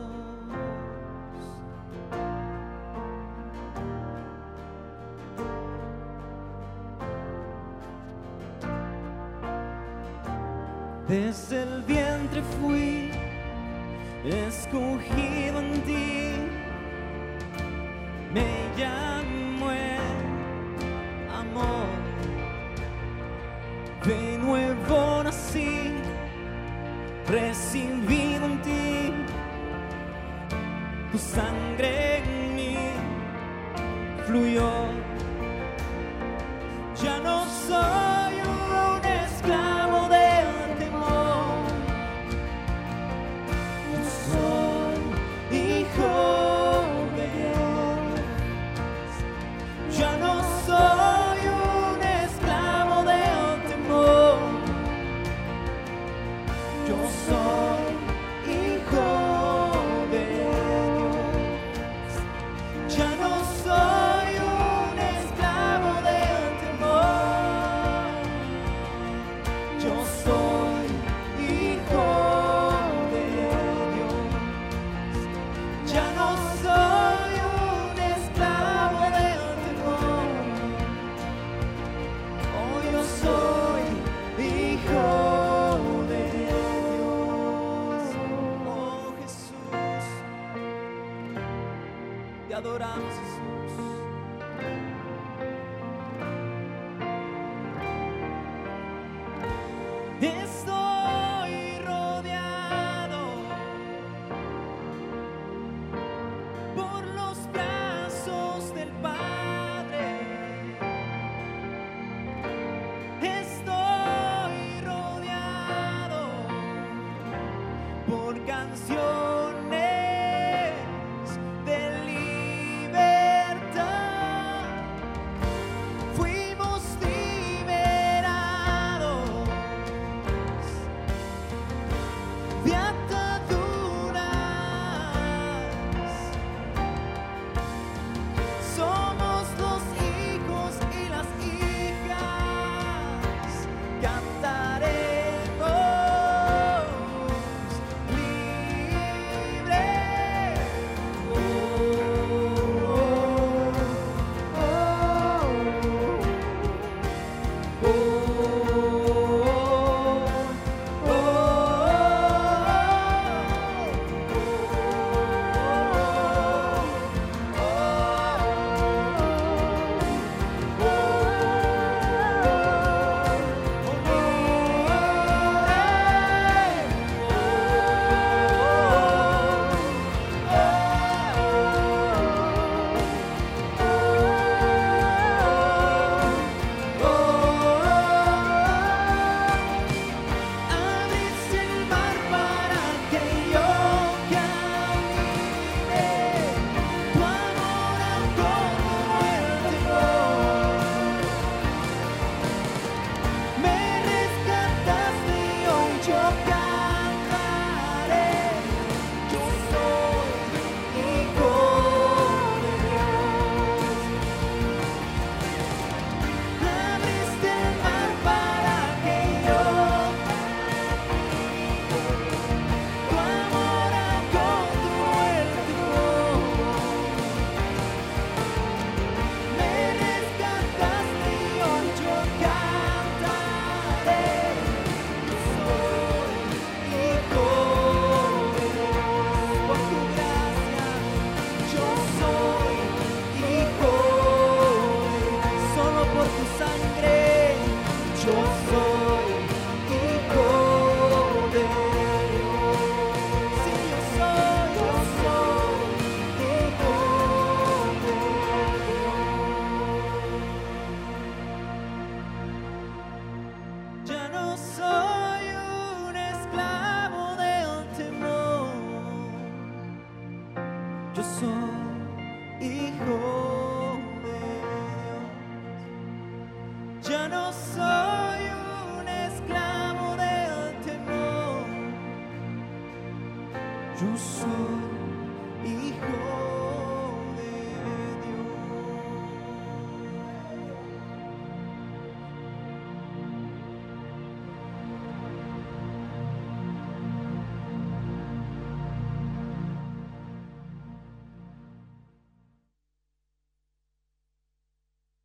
Desde 11.07 11.63
el 11.65 11.83
vientre 11.83 12.43
fui 12.59 13.11
escogido 14.25 15.61
en 15.61 15.83
ti, 15.83 16.22
me 18.35 18.47
llamo 18.77 19.71
el 19.71 19.99
amor. 21.35 22.03
De 24.05 24.39
nuevo 24.39 25.23
nací, 25.23 25.93
recibido 27.29 28.47
en 28.47 28.63
ti 28.63 29.13
tu 31.13 31.19
sangre 31.19 32.19
en 32.19 32.57
mí 32.57 32.77
fluyó. 34.27 34.71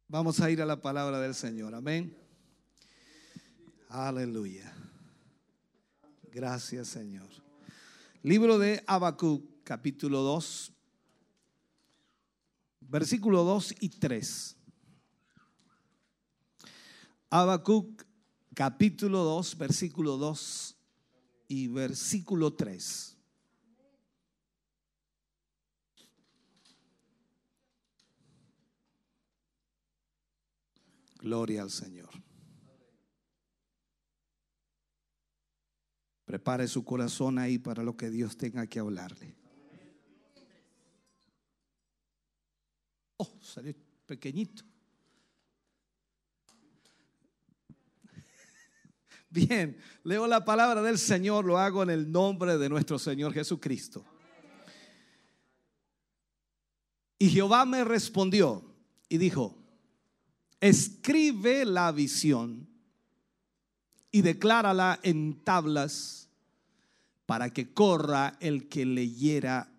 Vamos 0.10 0.40
a 0.40 0.50
ir 0.50 0.62
a 0.62 0.66
la 0.66 0.82
palabra 0.82 1.20
del 1.20 1.36
Señor. 1.36 1.76
Amén. 1.76 2.16
Aleluya. 3.90 4.74
Gracias, 6.32 6.88
Señor. 6.88 7.28
Libro 8.24 8.58
de 8.58 8.82
Habacuc, 8.88 9.44
capítulo 9.66 10.22
2, 10.22 10.72
versículo 12.80 13.44
2 13.44 13.76
y 13.82 13.90
3. 13.90 14.56
Habacuc, 17.30 18.06
capítulo 18.54 19.26
2, 19.26 19.58
versículo 19.58 20.16
2 20.16 20.78
y 21.50 21.68
versículo 21.68 22.54
3. 22.54 23.17
Gloria 31.20 31.62
al 31.62 31.72
Señor. 31.72 32.10
Prepare 36.26 36.68
su 36.68 36.84
corazón 36.84 37.40
ahí 37.40 37.58
para 37.58 37.84
lo 37.84 37.96
que 37.96 38.10
Dios 38.10 38.38
tenga 38.38 38.68
que 38.68 38.80
hablarle. 38.80 39.36
Oh, 43.16 43.32
salió 43.42 43.74
pequeñito. 44.06 44.64
Bien, 49.30 49.78
leo 50.04 50.28
la 50.28 50.44
palabra 50.44 50.82
del 50.82 50.98
Señor, 50.98 51.46
lo 51.46 51.58
hago 51.58 51.82
en 51.82 51.90
el 51.90 52.12
nombre 52.12 52.58
de 52.58 52.70
nuestro 52.70 53.00
Señor 53.00 53.34
Jesucristo. 53.34 54.06
Y 57.18 57.30
Jehová 57.30 57.66
me 57.66 57.84
respondió 57.84 58.64
y 59.10 59.18
dijo, 59.18 59.67
escribe 60.60 61.66
la 61.66 61.92
visión 61.92 62.68
y 64.12 64.22
declárala 64.22 65.00
en 65.04 65.44
tablas 65.44 66.30
para 67.26 67.52
que 67.52 67.74
corra 67.74 68.38
el 68.40 68.70
que 68.70 68.86
leyera 68.86 69.70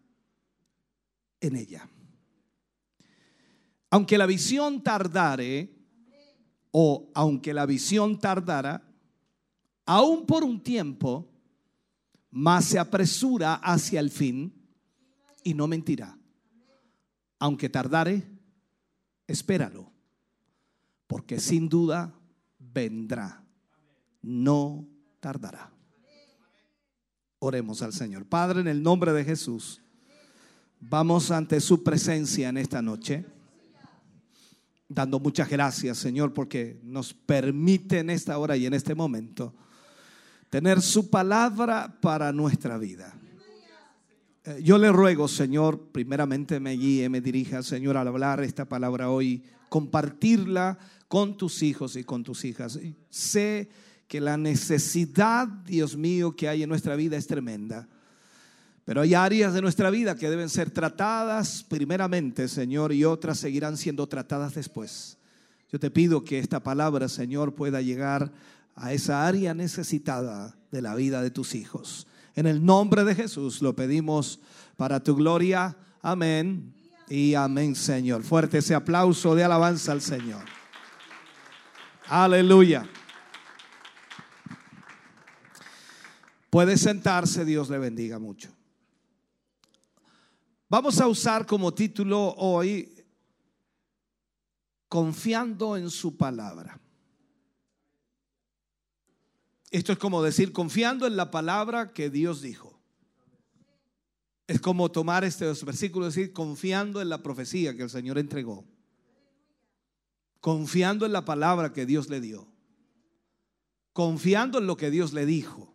en 1.40 1.56
ella. 1.56 1.88
Aunque 3.90 4.18
la 4.18 4.26
visión 4.26 4.82
tardare, 4.82 5.74
o 6.70 7.10
aunque 7.14 7.54
la 7.54 7.64
visión 7.64 8.18
tardara, 8.18 8.82
aún 9.86 10.26
por 10.26 10.44
un 10.44 10.62
tiempo, 10.62 11.26
más 12.30 12.66
se 12.66 12.78
apresura 12.78 13.54
hacia 13.54 14.00
el 14.00 14.10
fin 14.10 14.52
y 15.42 15.54
no 15.54 15.66
mentirá. 15.66 16.18
Aunque 17.38 17.70
tardare, 17.70 18.22
espéralo, 19.26 19.90
porque 21.08 21.40
sin 21.40 21.68
duda 21.68 22.14
vendrá, 22.60 23.42
no 24.22 24.86
tardará. 25.18 25.72
Oremos 27.40 27.82
al 27.82 27.92
Señor. 27.92 28.24
Padre, 28.26 28.60
en 28.60 28.68
el 28.68 28.82
nombre 28.82 29.12
de 29.12 29.24
Jesús, 29.24 29.82
vamos 30.78 31.32
ante 31.32 31.60
su 31.60 31.82
presencia 31.82 32.48
en 32.48 32.58
esta 32.58 32.80
noche 32.80 33.26
dando 34.88 35.20
muchas 35.20 35.48
gracias, 35.48 35.98
Señor, 35.98 36.32
porque 36.32 36.80
nos 36.82 37.12
permite 37.12 37.98
en 37.98 38.10
esta 38.10 38.38
hora 38.38 38.56
y 38.56 38.66
en 38.66 38.74
este 38.74 38.94
momento 38.94 39.54
tener 40.48 40.80
su 40.80 41.10
palabra 41.10 41.98
para 42.00 42.32
nuestra 42.32 42.78
vida. 42.78 43.14
Eh, 44.44 44.60
Yo 44.62 44.78
le 44.78 44.90
ruego, 44.90 45.28
Señor, 45.28 45.90
primeramente 45.92 46.58
me 46.58 46.72
guíe, 46.72 47.08
me 47.10 47.20
dirija, 47.20 47.62
Señor, 47.62 47.98
al 47.98 48.08
hablar 48.08 48.42
esta 48.42 48.64
palabra 48.64 49.10
hoy, 49.10 49.44
compartirla 49.68 50.78
con 51.08 51.36
tus 51.36 51.62
hijos 51.62 51.96
y 51.96 52.04
con 52.04 52.22
tus 52.22 52.44
hijas. 52.44 52.78
Sé 53.10 53.68
que 54.06 54.20
la 54.20 54.36
necesidad, 54.36 55.48
Dios 55.48 55.96
mío, 55.96 56.36
que 56.36 56.48
hay 56.48 56.62
en 56.62 56.68
nuestra 56.68 56.96
vida 56.96 57.16
es 57.16 57.26
tremenda. 57.26 57.88
Pero 58.84 59.02
hay 59.02 59.14
áreas 59.14 59.52
de 59.52 59.60
nuestra 59.60 59.90
vida 59.90 60.16
que 60.16 60.30
deben 60.30 60.48
ser 60.48 60.70
tratadas 60.70 61.62
primeramente, 61.62 62.48
Señor, 62.48 62.92
y 62.92 63.04
otras 63.04 63.38
seguirán 63.38 63.76
siendo 63.76 64.06
tratadas 64.06 64.54
después. 64.54 65.18
Yo 65.70 65.78
te 65.78 65.90
pido 65.90 66.24
que 66.24 66.38
esta 66.38 66.62
palabra, 66.62 67.08
Señor, 67.08 67.54
pueda 67.54 67.82
llegar 67.82 68.32
a 68.74 68.94
esa 68.94 69.26
área 69.26 69.52
necesitada 69.52 70.56
de 70.70 70.80
la 70.80 70.94
vida 70.94 71.20
de 71.20 71.30
tus 71.30 71.54
hijos. 71.54 72.06
En 72.34 72.46
el 72.46 72.64
nombre 72.64 73.04
de 73.04 73.14
Jesús 73.14 73.60
lo 73.60 73.76
pedimos 73.76 74.40
para 74.76 75.02
tu 75.02 75.16
gloria. 75.16 75.76
Amén. 76.00 76.72
Y 77.10 77.34
amén, 77.34 77.74
Señor. 77.74 78.22
Fuerte 78.22 78.58
ese 78.58 78.74
aplauso 78.74 79.34
de 79.34 79.44
alabanza 79.44 79.92
al 79.92 80.00
Señor. 80.00 80.57
Aleluya. 82.08 82.88
Puede 86.48 86.78
sentarse, 86.78 87.44
Dios 87.44 87.68
le 87.68 87.78
bendiga 87.78 88.18
mucho. 88.18 88.50
Vamos 90.70 91.00
a 91.00 91.06
usar 91.06 91.46
como 91.46 91.72
título 91.72 92.34
hoy 92.36 92.94
Confiando 94.88 95.76
en 95.76 95.90
su 95.90 96.16
palabra. 96.16 96.80
Esto 99.70 99.92
es 99.92 99.98
como 99.98 100.22
decir, 100.22 100.50
confiando 100.52 101.06
en 101.06 101.14
la 101.14 101.30
palabra 101.30 101.92
que 101.92 102.08
Dios 102.08 102.40
dijo. 102.40 102.80
Es 104.46 104.62
como 104.62 104.90
tomar 104.90 105.24
estos 105.24 105.62
versículos 105.62 106.16
y 106.16 106.20
decir, 106.20 106.32
confiando 106.32 107.02
en 107.02 107.10
la 107.10 107.22
profecía 107.22 107.76
que 107.76 107.82
el 107.82 107.90
Señor 107.90 108.16
entregó. 108.16 108.64
Confiando 110.40 111.06
en 111.06 111.12
la 111.12 111.24
palabra 111.24 111.72
que 111.72 111.86
Dios 111.86 112.08
le 112.08 112.20
dio. 112.20 112.46
Confiando 113.92 114.58
en 114.58 114.66
lo 114.66 114.76
que 114.76 114.90
Dios 114.90 115.12
le 115.12 115.26
dijo. 115.26 115.74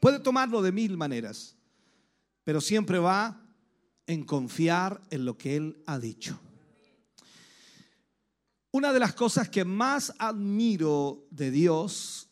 Puede 0.00 0.20
tomarlo 0.20 0.62
de 0.62 0.70
mil 0.70 0.96
maneras, 0.96 1.56
pero 2.44 2.60
siempre 2.60 2.98
va 2.98 3.40
en 4.06 4.24
confiar 4.24 5.02
en 5.10 5.24
lo 5.24 5.38
que 5.38 5.56
Él 5.56 5.82
ha 5.86 5.98
dicho. 5.98 6.38
Una 8.70 8.92
de 8.92 8.98
las 8.98 9.14
cosas 9.14 9.48
que 9.48 9.64
más 9.64 10.12
admiro 10.18 11.26
de 11.30 11.50
Dios 11.50 12.28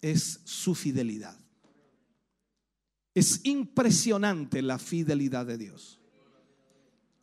es 0.00 0.40
su 0.44 0.74
fidelidad. 0.74 1.38
Es 3.14 3.40
impresionante 3.44 4.62
la 4.62 4.78
fidelidad 4.78 5.46
de 5.46 5.58
Dios. 5.58 5.98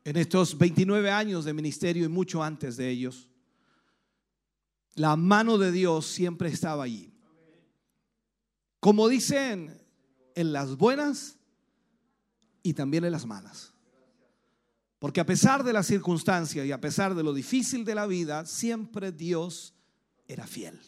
En 0.04 0.18
estos 0.18 0.58
29 0.58 1.10
años 1.10 1.46
de 1.46 1.54
ministerio 1.54 2.06
y 2.06 2.10
mucho 2.10 2.44
antes 2.44 2.76
de 2.78 2.90
ellos, 2.90 3.30
la 4.96 5.16
mano 5.16 5.58
de 5.58 5.72
Dios 5.72 6.06
siempre 6.06 6.50
estaba 6.50 6.84
allí. 6.84 7.14
Como 8.80 9.08
dicen, 9.08 9.82
en 10.36 10.54
las 10.54 10.78
buenas 10.78 11.38
y 12.64 12.74
también 12.74 13.04
en 13.06 13.12
las 13.12 13.26
malas. 13.26 13.74
Porque 15.00 15.20
a 15.20 15.26
pesar 15.26 15.64
de 15.64 15.74
las 15.74 15.88
circunstancias 15.88 16.66
y 16.66 16.72
a 16.72 16.82
pesar 16.82 17.14
de 17.14 17.24
lo 17.24 17.34
difícil 17.34 17.84
de 17.84 17.96
la 17.96 18.08
vida, 18.08 18.46
siempre 18.46 19.12
Dios 19.12 19.74
era 20.28 20.48
fiel. 20.48 20.80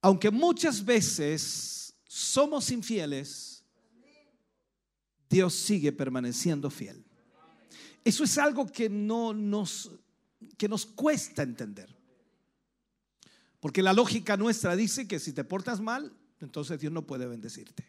Aunque 0.00 0.30
muchas 0.30 0.84
veces 0.84 1.94
somos 2.06 2.70
infieles, 2.70 3.64
Dios 5.28 5.54
sigue 5.54 5.92
permaneciendo 5.92 6.70
fiel. 6.70 7.04
Eso 8.04 8.24
es 8.24 8.36
algo 8.36 8.66
que 8.66 8.88
no 8.88 9.32
nos 9.32 9.90
que 10.56 10.68
nos 10.68 10.86
cuesta 10.86 11.42
entender. 11.42 11.94
Porque 13.60 13.82
la 13.82 13.92
lógica 13.92 14.36
nuestra 14.36 14.76
dice 14.76 15.08
que 15.08 15.18
si 15.18 15.32
te 15.32 15.44
portas 15.44 15.80
mal, 15.80 16.12
entonces 16.40 16.78
Dios 16.78 16.92
no 16.92 17.06
puede 17.06 17.26
bendecirte. 17.26 17.84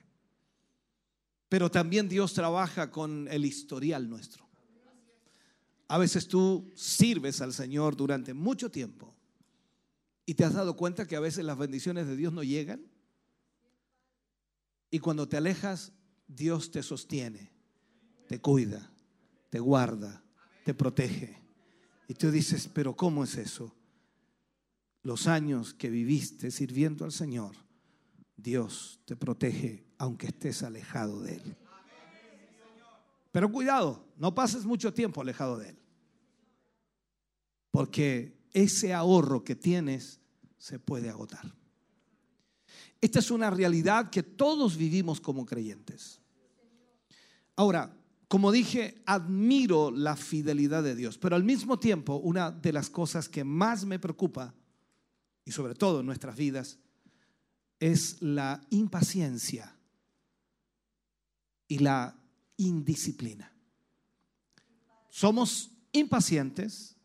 Pero 1.50 1.70
también 1.70 2.10
Dios 2.10 2.34
trabaja 2.34 2.92
con 2.92 3.28
el 3.30 3.46
historial 3.46 4.10
nuestro. 4.10 4.46
A 5.88 5.98
veces 5.98 6.28
tú 6.28 6.72
sirves 6.76 7.42
al 7.42 7.54
Señor 7.54 7.96
durante 7.96 8.34
mucho 8.34 8.72
tiempo 8.72 9.14
y 10.26 10.34
te 10.34 10.44
has 10.44 10.54
dado 10.54 10.76
cuenta 10.76 11.08
que 11.08 11.16
a 11.16 11.20
veces 11.20 11.46
las 11.46 11.58
bendiciones 11.58 12.08
de 12.08 12.16
Dios 12.16 12.34
no 12.34 12.42
llegan. 12.42 12.82
Y 14.90 15.00
cuando 15.00 15.28
te 15.28 15.38
alejas, 15.38 15.92
Dios 16.28 16.72
te 16.72 16.82
sostiene, 16.82 17.52
te 18.28 18.42
cuida, 18.42 18.92
te 19.50 19.60
guarda, 19.60 20.24
te 20.64 20.74
protege. 20.74 21.45
Y 22.08 22.14
tú 22.14 22.32
dices, 22.32 22.70
pero 22.74 22.96
¿cómo 22.96 23.24
es 23.24 23.36
eso? 23.36 23.76
Los 25.02 25.28
años 25.28 25.74
que 25.74 25.90
viviste 25.90 26.52
sirviendo 26.52 27.06
al 27.06 27.12
Señor, 27.12 27.56
Dios 28.36 29.00
te 29.06 29.16
protege 29.16 29.86
aunque 29.98 30.28
estés 30.28 30.64
alejado 30.64 31.22
de 31.22 31.36
Él. 31.36 31.56
Pero 33.32 33.52
cuidado, 33.52 34.06
no 34.18 34.34
pases 34.34 34.66
mucho 34.66 34.94
tiempo 34.94 35.22
alejado 35.22 35.58
de 35.58 35.70
Él. 35.70 35.80
Porque 37.72 38.38
ese 38.54 38.94
ahorro 38.94 39.44
que 39.44 39.56
tienes 39.56 40.20
se 40.58 40.80
puede 40.80 41.10
agotar. 41.10 41.54
Esta 43.02 43.20
es 43.20 43.30
una 43.30 43.50
realidad 43.50 44.10
que 44.10 44.24
todos 44.24 44.78
vivimos 44.78 45.20
como 45.20 45.46
creyentes. 45.46 46.22
Ahora, 47.56 47.96
como 48.28 48.52
dije, 48.52 49.02
admiro 49.06 49.92
la 49.92 50.16
fidelidad 50.16 50.84
de 50.84 50.96
Dios, 50.96 51.18
pero 51.18 51.36
al 51.36 51.44
mismo 51.44 51.80
tiempo 51.80 52.16
una 52.16 52.52
de 52.52 52.74
las 52.74 52.90
cosas 52.90 53.30
que 53.30 53.44
más 53.44 53.86
me 53.86 54.00
preocupa, 54.00 54.54
y 55.44 55.52
sobre 55.52 55.76
todo 55.76 56.00
en 56.00 56.06
nuestras 56.06 56.36
vidas, 56.36 56.80
es 57.80 58.22
la 58.22 58.62
impaciencia 58.70 59.76
y 61.68 61.80
la 61.80 62.16
indisciplina. 62.58 63.52
Somos 65.10 65.72
impacientes 65.92 66.96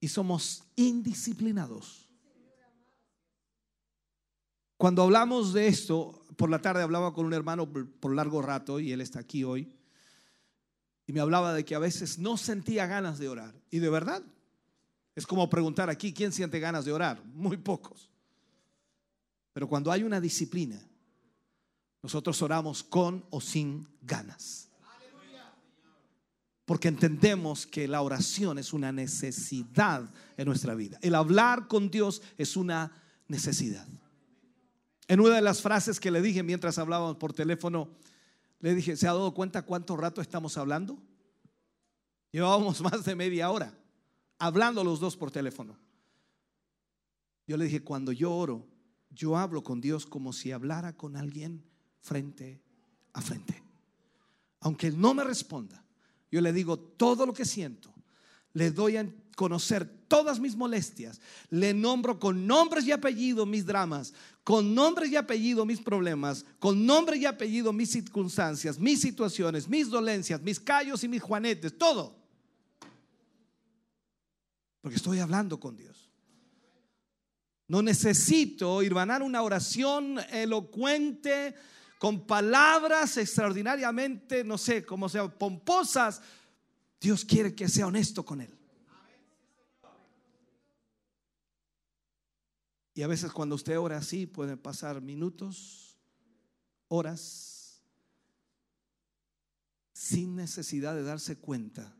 y 0.00 0.08
somos 0.08 0.64
indisciplinados. 0.76 2.08
Cuando 4.76 5.02
hablamos 5.02 5.52
de 5.52 5.68
esto, 5.68 6.24
por 6.36 6.50
la 6.50 6.60
tarde 6.60 6.82
hablaba 6.82 7.14
con 7.14 7.26
un 7.26 7.34
hermano 7.34 7.72
por, 7.72 8.14
largo 8.14 8.42
rato 8.42 8.80
y 8.80 8.90
él 8.92 9.00
está 9.00 9.20
aquí 9.20 9.44
hoy. 9.44 9.72
Me 11.12 11.20
hablaba 11.20 11.52
de 11.52 11.62
que 11.62 11.74
a 11.74 11.78
veces 11.78 12.18
no 12.18 12.38
sentía 12.38 12.86
ganas 12.86 13.18
de 13.18 13.28
orar. 13.28 13.54
Y 13.70 13.80
de 13.80 13.90
verdad, 13.90 14.22
es 15.14 15.26
como 15.26 15.50
preguntar 15.50 15.90
aquí, 15.90 16.14
¿quién 16.14 16.32
siente 16.32 16.58
ganas 16.58 16.86
de 16.86 16.92
orar? 16.92 17.22
Muy 17.34 17.58
pocos. 17.58 18.08
Pero 19.52 19.68
cuando 19.68 19.92
hay 19.92 20.04
una 20.04 20.22
disciplina, 20.22 20.80
nosotros 22.02 22.40
oramos 22.40 22.82
con 22.82 23.26
o 23.28 23.42
sin 23.42 23.86
ganas. 24.00 24.70
Porque 26.64 26.88
entendemos 26.88 27.66
que 27.66 27.86
la 27.86 28.00
oración 28.00 28.58
es 28.58 28.72
una 28.72 28.90
necesidad 28.90 30.08
en 30.38 30.46
nuestra 30.46 30.74
vida. 30.74 30.98
El 31.02 31.14
hablar 31.14 31.68
con 31.68 31.90
Dios 31.90 32.22
es 32.38 32.56
una 32.56 32.90
necesidad. 33.28 33.86
En 35.08 35.20
una 35.20 35.34
de 35.34 35.42
las 35.42 35.60
frases 35.60 36.00
que 36.00 36.10
le 36.10 36.22
dije 36.22 36.42
mientras 36.42 36.78
hablábamos 36.78 37.18
por 37.18 37.34
teléfono, 37.34 37.90
le 38.62 38.74
dije, 38.74 38.96
¿se 38.96 39.06
ha 39.06 39.12
dado 39.12 39.34
cuenta 39.34 39.62
cuánto 39.62 39.96
rato 39.96 40.22
estamos 40.22 40.56
hablando? 40.56 40.98
Llevábamos 42.30 42.80
más 42.80 43.04
de 43.04 43.14
media 43.14 43.50
hora 43.50 43.76
hablando 44.38 44.82
los 44.82 44.98
dos 44.98 45.16
por 45.16 45.30
teléfono. 45.30 45.78
Yo 47.46 47.56
le 47.56 47.66
dije, 47.66 47.84
cuando 47.84 48.10
yo 48.10 48.32
oro, 48.32 48.66
yo 49.10 49.36
hablo 49.36 49.62
con 49.62 49.80
Dios 49.80 50.04
como 50.04 50.32
si 50.32 50.50
hablara 50.50 50.96
con 50.96 51.16
alguien 51.16 51.62
frente 52.00 52.60
a 53.12 53.20
frente. 53.20 53.62
Aunque 54.60 54.88
Él 54.88 55.00
no 55.00 55.14
me 55.14 55.22
responda, 55.22 55.84
yo 56.30 56.40
le 56.40 56.52
digo 56.52 56.76
todo 56.78 57.24
lo 57.24 57.32
que 57.32 57.44
siento, 57.44 57.92
le 58.52 58.70
doy 58.70 58.96
a 58.96 59.06
conocer 59.36 59.88
todas 60.08 60.40
mis 60.40 60.56
molestias, 60.56 61.20
le 61.48 61.72
nombro 61.72 62.18
con 62.18 62.46
nombres 62.46 62.84
y 62.84 62.92
apellido 62.92 63.46
mis 63.46 63.64
dramas, 63.64 64.12
con 64.44 64.74
nombres 64.74 65.10
y 65.10 65.16
apellido 65.16 65.64
mis 65.64 65.80
problemas, 65.80 66.44
con 66.58 66.84
nombre 66.84 67.16
y 67.16 67.26
apellido 67.26 67.72
mis 67.72 67.90
circunstancias, 67.90 68.78
mis 68.78 69.00
situaciones, 69.00 69.68
mis 69.68 69.88
dolencias, 69.88 70.42
mis 70.42 70.58
callos 70.58 71.04
y 71.04 71.08
mis 71.08 71.22
juanetes, 71.22 71.76
todo. 71.78 72.16
Porque 74.80 74.96
estoy 74.96 75.20
hablando 75.20 75.60
con 75.60 75.76
Dios. 75.76 76.10
No 77.68 77.82
necesito 77.82 78.82
irvanar 78.82 79.22
una 79.22 79.42
oración 79.42 80.18
elocuente 80.30 81.54
con 81.98 82.26
palabras 82.26 83.16
extraordinariamente, 83.16 84.42
no 84.42 84.58
sé, 84.58 84.84
como 84.84 85.08
sea, 85.08 85.28
pomposas. 85.28 86.20
Dios 87.00 87.24
quiere 87.24 87.54
que 87.54 87.68
sea 87.68 87.86
honesto 87.86 88.24
con 88.24 88.40
Él. 88.40 88.52
Y 92.94 93.02
a 93.02 93.06
veces 93.06 93.32
cuando 93.32 93.54
usted 93.54 93.78
ora 93.78 93.98
así, 93.98 94.26
pueden 94.26 94.58
pasar 94.58 95.00
minutos, 95.00 95.96
horas, 96.88 97.82
sin 99.92 100.36
necesidad 100.36 100.94
de 100.94 101.02
darse 101.02 101.36
cuenta 101.36 101.96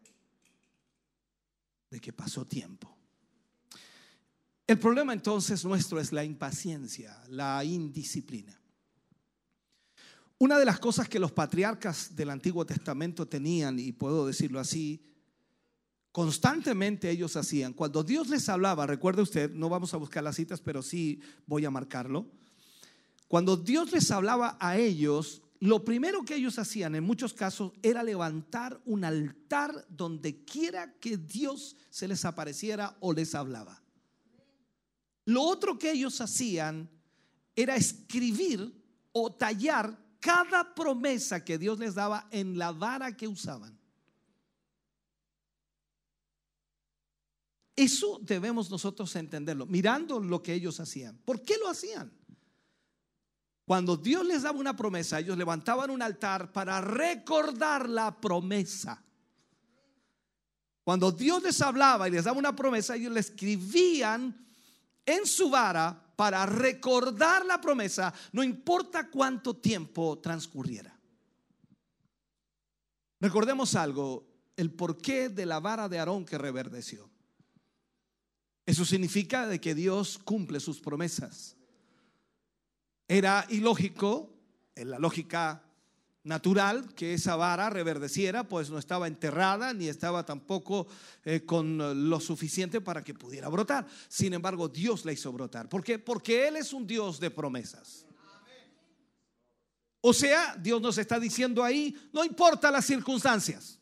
de 1.90 2.00
que 2.00 2.12
pasó 2.12 2.46
tiempo. 2.46 2.94
El 4.66 4.78
problema 4.78 5.12
entonces 5.12 5.64
nuestro 5.64 6.00
es 6.00 6.12
la 6.12 6.24
impaciencia, 6.24 7.22
la 7.28 7.62
indisciplina. 7.64 8.58
Una 10.38 10.58
de 10.58 10.64
las 10.64 10.80
cosas 10.80 11.08
que 11.08 11.18
los 11.18 11.32
patriarcas 11.32 12.16
del 12.16 12.30
Antiguo 12.30 12.66
Testamento 12.66 13.28
tenían, 13.28 13.78
y 13.78 13.92
puedo 13.92 14.26
decirlo 14.26 14.58
así, 14.58 15.04
constantemente 16.12 17.10
ellos 17.10 17.36
hacían, 17.36 17.72
cuando 17.72 18.04
Dios 18.04 18.28
les 18.28 18.48
hablaba, 18.48 18.86
recuerde 18.86 19.22
usted, 19.22 19.50
no 19.50 19.68
vamos 19.68 19.94
a 19.94 19.96
buscar 19.96 20.22
las 20.22 20.36
citas, 20.36 20.60
pero 20.60 20.82
sí 20.82 21.20
voy 21.46 21.64
a 21.64 21.70
marcarlo, 21.70 22.26
cuando 23.28 23.56
Dios 23.56 23.90
les 23.92 24.10
hablaba 24.10 24.58
a 24.60 24.76
ellos, 24.76 25.40
lo 25.58 25.84
primero 25.84 26.22
que 26.24 26.34
ellos 26.34 26.58
hacían 26.58 26.94
en 26.94 27.04
muchos 27.04 27.32
casos 27.32 27.72
era 27.82 28.02
levantar 28.02 28.80
un 28.84 29.04
altar 29.04 29.86
donde 29.88 30.44
quiera 30.44 30.92
que 31.00 31.16
Dios 31.16 31.76
se 31.88 32.06
les 32.06 32.24
apareciera 32.26 32.96
o 33.00 33.12
les 33.12 33.34
hablaba. 33.34 33.82
Lo 35.24 35.42
otro 35.42 35.78
que 35.78 35.92
ellos 35.92 36.20
hacían 36.20 36.90
era 37.56 37.76
escribir 37.76 38.74
o 39.12 39.32
tallar 39.32 39.98
cada 40.20 40.74
promesa 40.74 41.44
que 41.44 41.58
Dios 41.58 41.78
les 41.78 41.94
daba 41.94 42.28
en 42.30 42.58
la 42.58 42.72
vara 42.72 43.16
que 43.16 43.28
usaban. 43.28 43.78
Eso 47.74 48.18
debemos 48.22 48.70
nosotros 48.70 49.14
entenderlo, 49.16 49.66
mirando 49.66 50.20
lo 50.20 50.42
que 50.42 50.54
ellos 50.54 50.78
hacían. 50.80 51.16
¿Por 51.24 51.42
qué 51.42 51.56
lo 51.56 51.68
hacían? 51.68 52.12
Cuando 53.64 53.96
Dios 53.96 54.26
les 54.26 54.42
daba 54.42 54.58
una 54.58 54.76
promesa, 54.76 55.20
ellos 55.20 55.38
levantaban 55.38 55.90
un 55.90 56.02
altar 56.02 56.52
para 56.52 56.80
recordar 56.80 57.88
la 57.88 58.20
promesa. 58.20 59.02
Cuando 60.84 61.12
Dios 61.12 61.42
les 61.42 61.60
hablaba 61.62 62.08
y 62.08 62.10
les 62.10 62.24
daba 62.24 62.38
una 62.38 62.54
promesa, 62.56 62.96
ellos 62.96 63.12
le 63.12 63.20
escribían 63.20 64.36
en 65.06 65.26
su 65.26 65.48
vara 65.48 66.12
para 66.16 66.44
recordar 66.44 67.46
la 67.46 67.60
promesa, 67.60 68.12
no 68.32 68.42
importa 68.42 69.08
cuánto 69.08 69.56
tiempo 69.56 70.18
transcurriera. 70.18 70.96
Recordemos 73.20 73.74
algo, 73.76 74.28
el 74.56 74.72
porqué 74.72 75.28
de 75.28 75.46
la 75.46 75.60
vara 75.60 75.88
de 75.88 75.98
Aarón 75.98 76.24
que 76.24 76.36
reverdeció. 76.36 77.11
Eso 78.64 78.84
significa 78.84 79.46
de 79.46 79.60
que 79.60 79.74
Dios 79.74 80.18
cumple 80.18 80.60
sus 80.60 80.80
promesas. 80.80 81.56
Era 83.08 83.44
ilógico, 83.50 84.30
en 84.74 84.90
la 84.90 84.98
lógica 84.98 85.62
natural, 86.24 86.94
que 86.94 87.14
esa 87.14 87.36
vara 87.36 87.68
reverdeciera, 87.70 88.44
pues 88.44 88.70
no 88.70 88.78
estaba 88.78 89.08
enterrada 89.08 89.74
ni 89.74 89.88
estaba 89.88 90.24
tampoco 90.24 90.86
eh, 91.24 91.44
con 91.44 92.08
lo 92.08 92.20
suficiente 92.20 92.80
para 92.80 93.02
que 93.02 93.14
pudiera 93.14 93.48
brotar. 93.48 93.86
Sin 94.08 94.32
embargo, 94.32 94.68
Dios 94.68 95.04
la 95.04 95.12
hizo 95.12 95.32
brotar. 95.32 95.68
¿Por 95.68 95.82
qué? 95.82 95.98
Porque 95.98 96.46
Él 96.46 96.56
es 96.56 96.72
un 96.72 96.86
Dios 96.86 97.18
de 97.18 97.30
promesas. 97.30 98.06
O 100.00 100.12
sea, 100.12 100.56
Dios 100.56 100.80
nos 100.80 100.98
está 100.98 101.18
diciendo 101.18 101.62
ahí, 101.62 101.96
no 102.12 102.24
importa 102.24 102.70
las 102.70 102.84
circunstancias. 102.84 103.78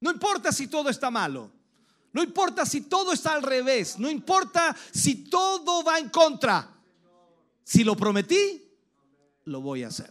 No 0.00 0.10
importa 0.10 0.52
si 0.52 0.66
todo 0.68 0.90
está 0.90 1.10
malo. 1.10 1.50
No 2.14 2.22
importa 2.22 2.64
si 2.64 2.82
todo 2.82 3.12
está 3.12 3.32
al 3.32 3.42
revés. 3.42 3.98
No 3.98 4.08
importa 4.08 4.74
si 4.92 5.24
todo 5.24 5.82
va 5.82 5.98
en 5.98 6.08
contra. 6.08 6.70
Si 7.64 7.82
lo 7.82 7.96
prometí, 7.96 8.62
lo 9.46 9.60
voy 9.60 9.82
a 9.82 9.88
hacer. 9.88 10.10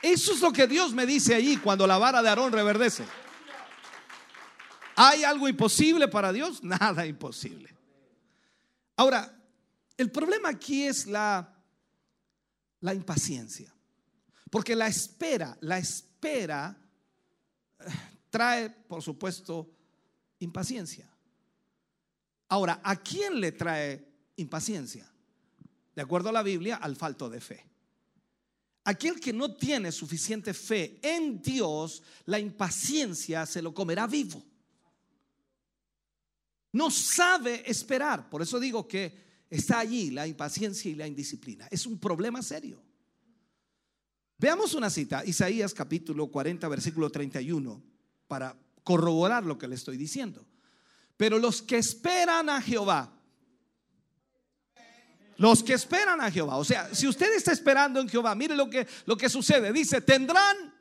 Eso 0.00 0.32
es 0.32 0.40
lo 0.40 0.52
que 0.52 0.68
Dios 0.68 0.92
me 0.92 1.06
dice 1.06 1.34
allí 1.34 1.56
cuando 1.56 1.88
la 1.88 1.98
vara 1.98 2.22
de 2.22 2.28
Aarón 2.28 2.52
reverdece. 2.52 3.04
¿Hay 4.94 5.24
algo 5.24 5.48
imposible 5.48 6.06
para 6.06 6.32
Dios? 6.32 6.62
Nada 6.62 7.04
imposible. 7.04 7.74
Ahora, 8.96 9.36
el 9.96 10.12
problema 10.12 10.50
aquí 10.50 10.84
es 10.84 11.06
la, 11.06 11.52
la 12.80 12.94
impaciencia. 12.94 13.74
Porque 14.50 14.76
la 14.76 14.86
espera, 14.86 15.56
la 15.62 15.78
espera 15.78 16.78
trae, 18.34 18.68
por 18.68 19.00
supuesto, 19.00 19.70
impaciencia. 20.40 21.08
Ahora, 22.48 22.80
¿a 22.82 22.96
quién 22.96 23.40
le 23.40 23.52
trae 23.52 24.04
impaciencia? 24.34 25.08
De 25.94 26.02
acuerdo 26.02 26.30
a 26.30 26.32
la 26.32 26.42
Biblia, 26.42 26.74
al 26.74 26.96
falto 26.96 27.30
de 27.30 27.40
fe. 27.40 27.64
Aquel 28.82 29.20
que 29.20 29.32
no 29.32 29.54
tiene 29.54 29.92
suficiente 29.92 30.52
fe 30.52 30.98
en 31.00 31.40
Dios, 31.40 32.02
la 32.24 32.40
impaciencia 32.40 33.46
se 33.46 33.62
lo 33.62 33.72
comerá 33.72 34.08
vivo. 34.08 34.44
No 36.72 36.90
sabe 36.90 37.62
esperar. 37.70 38.28
Por 38.28 38.42
eso 38.42 38.58
digo 38.58 38.88
que 38.88 39.46
está 39.48 39.78
allí 39.78 40.10
la 40.10 40.26
impaciencia 40.26 40.90
y 40.90 40.96
la 40.96 41.06
indisciplina. 41.06 41.68
Es 41.70 41.86
un 41.86 42.00
problema 42.00 42.42
serio. 42.42 42.82
Veamos 44.38 44.74
una 44.74 44.90
cita, 44.90 45.24
Isaías 45.24 45.72
capítulo 45.72 46.26
40, 46.26 46.66
versículo 46.66 47.08
31, 47.10 47.93
para 48.34 48.56
corroborar 48.82 49.44
lo 49.44 49.56
que 49.56 49.68
le 49.68 49.76
estoy 49.76 49.96
diciendo. 49.96 50.44
Pero 51.16 51.38
los 51.38 51.62
que 51.62 51.78
esperan 51.78 52.50
a 52.50 52.60
Jehová, 52.60 53.12
los 55.36 55.62
que 55.62 55.74
esperan 55.74 56.20
a 56.20 56.32
Jehová. 56.32 56.56
O 56.56 56.64
sea, 56.64 56.92
si 56.92 57.06
usted 57.06 57.32
está 57.32 57.52
esperando 57.52 58.00
en 58.00 58.08
Jehová, 58.08 58.34
mire 58.34 58.56
lo 58.56 58.68
que, 58.68 58.88
lo 59.06 59.16
que 59.16 59.28
sucede. 59.28 59.72
Dice, 59.72 60.00
tendrán 60.00 60.74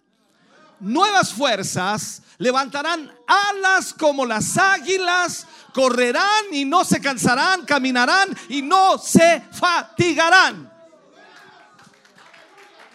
nuevas 0.80 1.32
fuerzas, 1.32 2.24
levantarán 2.40 3.16
alas 3.28 3.94
como 3.94 4.26
las 4.26 4.58
águilas, 4.58 5.46
correrán 5.76 6.46
y 6.54 6.66
no 6.66 6.84
se 6.84 7.00
cansarán, 7.00 7.66
caminarán 7.66 8.36
y 8.50 8.64
no 8.64 8.98
se 8.98 9.44
fatigarán. 9.52 10.74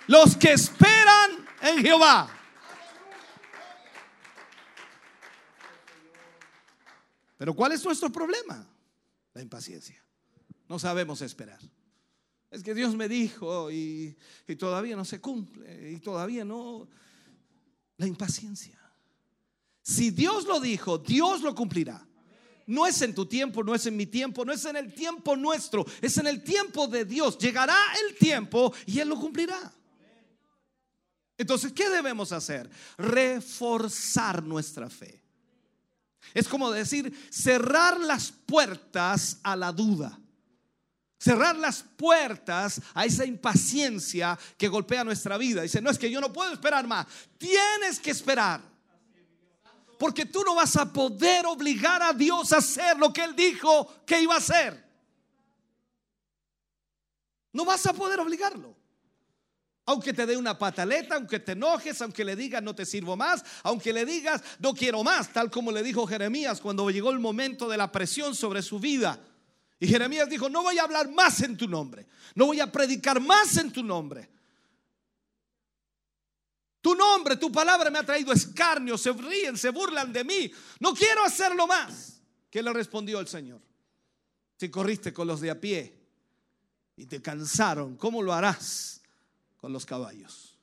Los 0.08 0.36
que 0.36 0.54
esperan 0.54 1.46
en 1.62 1.78
Jehová. 1.80 2.37
Pero 7.38 7.54
¿cuál 7.54 7.72
es 7.72 7.82
nuestro 7.84 8.10
problema? 8.10 8.68
La 9.32 9.40
impaciencia. 9.40 10.04
No 10.68 10.78
sabemos 10.78 11.22
esperar. 11.22 11.60
Es 12.50 12.62
que 12.62 12.74
Dios 12.74 12.94
me 12.94 13.08
dijo 13.08 13.70
y, 13.70 14.16
y 14.46 14.56
todavía 14.56 14.96
no 14.96 15.04
se 15.04 15.20
cumple 15.20 15.92
y 15.92 16.00
todavía 16.00 16.44
no. 16.44 16.88
La 17.96 18.06
impaciencia. 18.06 18.78
Si 19.82 20.10
Dios 20.10 20.44
lo 20.44 20.60
dijo, 20.60 20.98
Dios 20.98 21.40
lo 21.42 21.54
cumplirá. 21.54 22.04
No 22.66 22.86
es 22.86 23.00
en 23.00 23.14
tu 23.14 23.24
tiempo, 23.24 23.64
no 23.64 23.74
es 23.74 23.86
en 23.86 23.96
mi 23.96 24.04
tiempo, 24.04 24.44
no 24.44 24.52
es 24.52 24.64
en 24.66 24.76
el 24.76 24.92
tiempo 24.92 25.34
nuestro, 25.34 25.86
es 26.02 26.18
en 26.18 26.26
el 26.26 26.44
tiempo 26.44 26.86
de 26.86 27.06
Dios. 27.06 27.38
Llegará 27.38 27.78
el 28.06 28.16
tiempo 28.16 28.74
y 28.84 28.98
Él 28.98 29.08
lo 29.08 29.18
cumplirá. 29.18 29.72
Entonces, 31.38 31.72
¿qué 31.72 31.88
debemos 31.88 32.32
hacer? 32.32 32.68
Reforzar 32.98 34.42
nuestra 34.42 34.90
fe. 34.90 35.22
Es 36.34 36.48
como 36.48 36.70
decir, 36.70 37.12
cerrar 37.30 37.98
las 38.00 38.30
puertas 38.30 39.38
a 39.42 39.56
la 39.56 39.72
duda. 39.72 40.18
Cerrar 41.18 41.56
las 41.56 41.82
puertas 41.82 42.80
a 42.94 43.04
esa 43.04 43.24
impaciencia 43.24 44.38
que 44.56 44.68
golpea 44.68 45.02
nuestra 45.02 45.36
vida. 45.36 45.62
Dice, 45.62 45.82
no 45.82 45.90
es 45.90 45.98
que 45.98 46.10
yo 46.10 46.20
no 46.20 46.32
puedo 46.32 46.52
esperar 46.52 46.86
más. 46.86 47.06
Tienes 47.36 47.98
que 47.98 48.12
esperar. 48.12 48.60
Porque 49.98 50.24
tú 50.24 50.44
no 50.44 50.54
vas 50.54 50.76
a 50.76 50.92
poder 50.92 51.44
obligar 51.46 52.02
a 52.02 52.12
Dios 52.12 52.52
a 52.52 52.58
hacer 52.58 52.96
lo 52.98 53.12
que 53.12 53.24
Él 53.24 53.34
dijo 53.34 54.04
que 54.06 54.22
iba 54.22 54.34
a 54.34 54.38
hacer. 54.38 54.86
No 57.52 57.64
vas 57.64 57.84
a 57.86 57.92
poder 57.92 58.20
obligarlo. 58.20 58.77
Aunque 59.88 60.12
te 60.12 60.26
dé 60.26 60.36
una 60.36 60.58
pataleta, 60.58 61.14
aunque 61.14 61.40
te 61.40 61.52
enojes, 61.52 62.02
aunque 62.02 62.22
le 62.22 62.36
digas 62.36 62.62
no 62.62 62.74
te 62.74 62.84
sirvo 62.84 63.16
más, 63.16 63.42
aunque 63.62 63.90
le 63.90 64.04
digas 64.04 64.42
no 64.58 64.74
quiero 64.74 65.02
más, 65.02 65.32
tal 65.32 65.50
como 65.50 65.72
le 65.72 65.82
dijo 65.82 66.06
Jeremías 66.06 66.60
cuando 66.60 66.90
llegó 66.90 67.10
el 67.10 67.18
momento 67.18 67.66
de 67.70 67.78
la 67.78 67.90
presión 67.90 68.34
sobre 68.34 68.60
su 68.60 68.78
vida. 68.78 69.18
Y 69.80 69.88
Jeremías 69.88 70.28
dijo, 70.28 70.50
no 70.50 70.62
voy 70.62 70.76
a 70.76 70.82
hablar 70.82 71.08
más 71.08 71.40
en 71.40 71.56
tu 71.56 71.66
nombre, 71.66 72.06
no 72.34 72.44
voy 72.44 72.60
a 72.60 72.70
predicar 72.70 73.18
más 73.18 73.56
en 73.56 73.72
tu 73.72 73.82
nombre. 73.82 74.28
Tu 76.82 76.94
nombre, 76.94 77.38
tu 77.38 77.50
palabra 77.50 77.90
me 77.90 78.00
ha 78.00 78.04
traído 78.04 78.30
escarnio, 78.30 78.98
se 78.98 79.10
ríen, 79.10 79.56
se 79.56 79.70
burlan 79.70 80.12
de 80.12 80.22
mí. 80.22 80.52
No 80.80 80.92
quiero 80.92 81.24
hacerlo 81.24 81.66
más. 81.66 82.20
¿Qué 82.50 82.62
le 82.62 82.74
respondió 82.74 83.20
el 83.20 83.26
Señor? 83.26 83.62
Si 84.58 84.68
corriste 84.68 85.14
con 85.14 85.26
los 85.26 85.40
de 85.40 85.50
a 85.50 85.58
pie 85.58 85.98
y 86.94 87.06
te 87.06 87.22
cansaron, 87.22 87.96
¿cómo 87.96 88.20
lo 88.20 88.34
harás 88.34 88.97
con 89.58 89.72
los 89.72 89.84
caballos? 89.84 90.58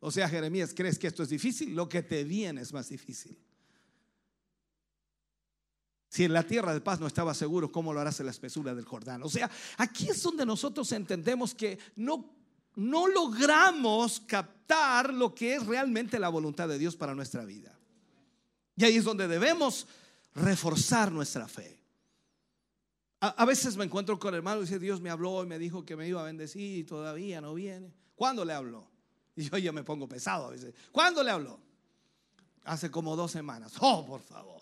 O 0.00 0.10
sea, 0.10 0.28
Jeremías, 0.28 0.72
¿crees 0.74 0.98
que 0.98 1.06
esto 1.06 1.22
es 1.22 1.28
difícil? 1.28 1.74
Lo 1.74 1.88
que 1.88 2.02
te 2.02 2.24
viene 2.24 2.60
es 2.60 2.72
más 2.72 2.88
difícil. 2.88 3.38
Si 6.08 6.24
en 6.24 6.32
la 6.32 6.42
tierra 6.42 6.74
de 6.74 6.80
paz 6.80 6.98
no 6.98 7.06
estaba 7.06 7.34
seguro, 7.34 7.70
¿cómo 7.70 7.92
lo 7.92 8.00
harás 8.00 8.18
en 8.18 8.26
la 8.26 8.32
espesura 8.32 8.74
del 8.74 8.84
Jordán? 8.84 9.22
O 9.22 9.28
sea, 9.28 9.48
aquí 9.76 10.08
es 10.08 10.22
donde 10.22 10.44
nosotros 10.44 10.90
entendemos 10.92 11.54
que 11.54 11.78
no, 11.96 12.34
no 12.74 13.06
logramos 13.06 14.20
captar 14.20 15.14
lo 15.14 15.34
que 15.34 15.54
es 15.54 15.66
realmente 15.66 16.18
la 16.18 16.28
voluntad 16.28 16.68
de 16.68 16.78
Dios 16.78 16.96
para 16.96 17.14
nuestra 17.14 17.44
vida. 17.44 17.78
Y 18.74 18.84
ahí 18.84 18.96
es 18.96 19.04
donde 19.04 19.28
debemos 19.28 19.86
reforzar 20.34 21.12
nuestra 21.12 21.46
fe. 21.46 21.78
A, 23.20 23.44
veces 23.44 23.76
me 23.76 23.84
encuentro 23.84 24.18
con 24.18 24.34
hermanos 24.34 24.62
y 24.62 24.66
dice, 24.66 24.78
Dios 24.78 25.00
me 25.02 25.10
habló 25.10 25.44
y 25.44 25.46
me 25.46 25.58
dijo 25.58 25.84
que 25.84 25.94
me 25.94 26.08
iba 26.08 26.22
a 26.22 26.24
bendecir 26.24 26.78
y 26.78 26.84
todavía 26.84 27.42
no 27.42 27.52
viene. 27.52 27.92
¿Cuándo 28.20 28.44
le 28.44 28.52
habló? 28.52 28.86
Y 29.34 29.48
yo 29.48 29.56
ya 29.56 29.72
me 29.72 29.82
pongo 29.82 30.06
pesado 30.06 30.48
a 30.48 30.50
veces. 30.50 30.74
¿Cuándo 30.92 31.22
le 31.22 31.30
habló? 31.30 31.58
Hace 32.64 32.90
como 32.90 33.16
dos 33.16 33.30
semanas. 33.30 33.72
Oh, 33.80 34.04
por 34.04 34.20
favor. 34.20 34.60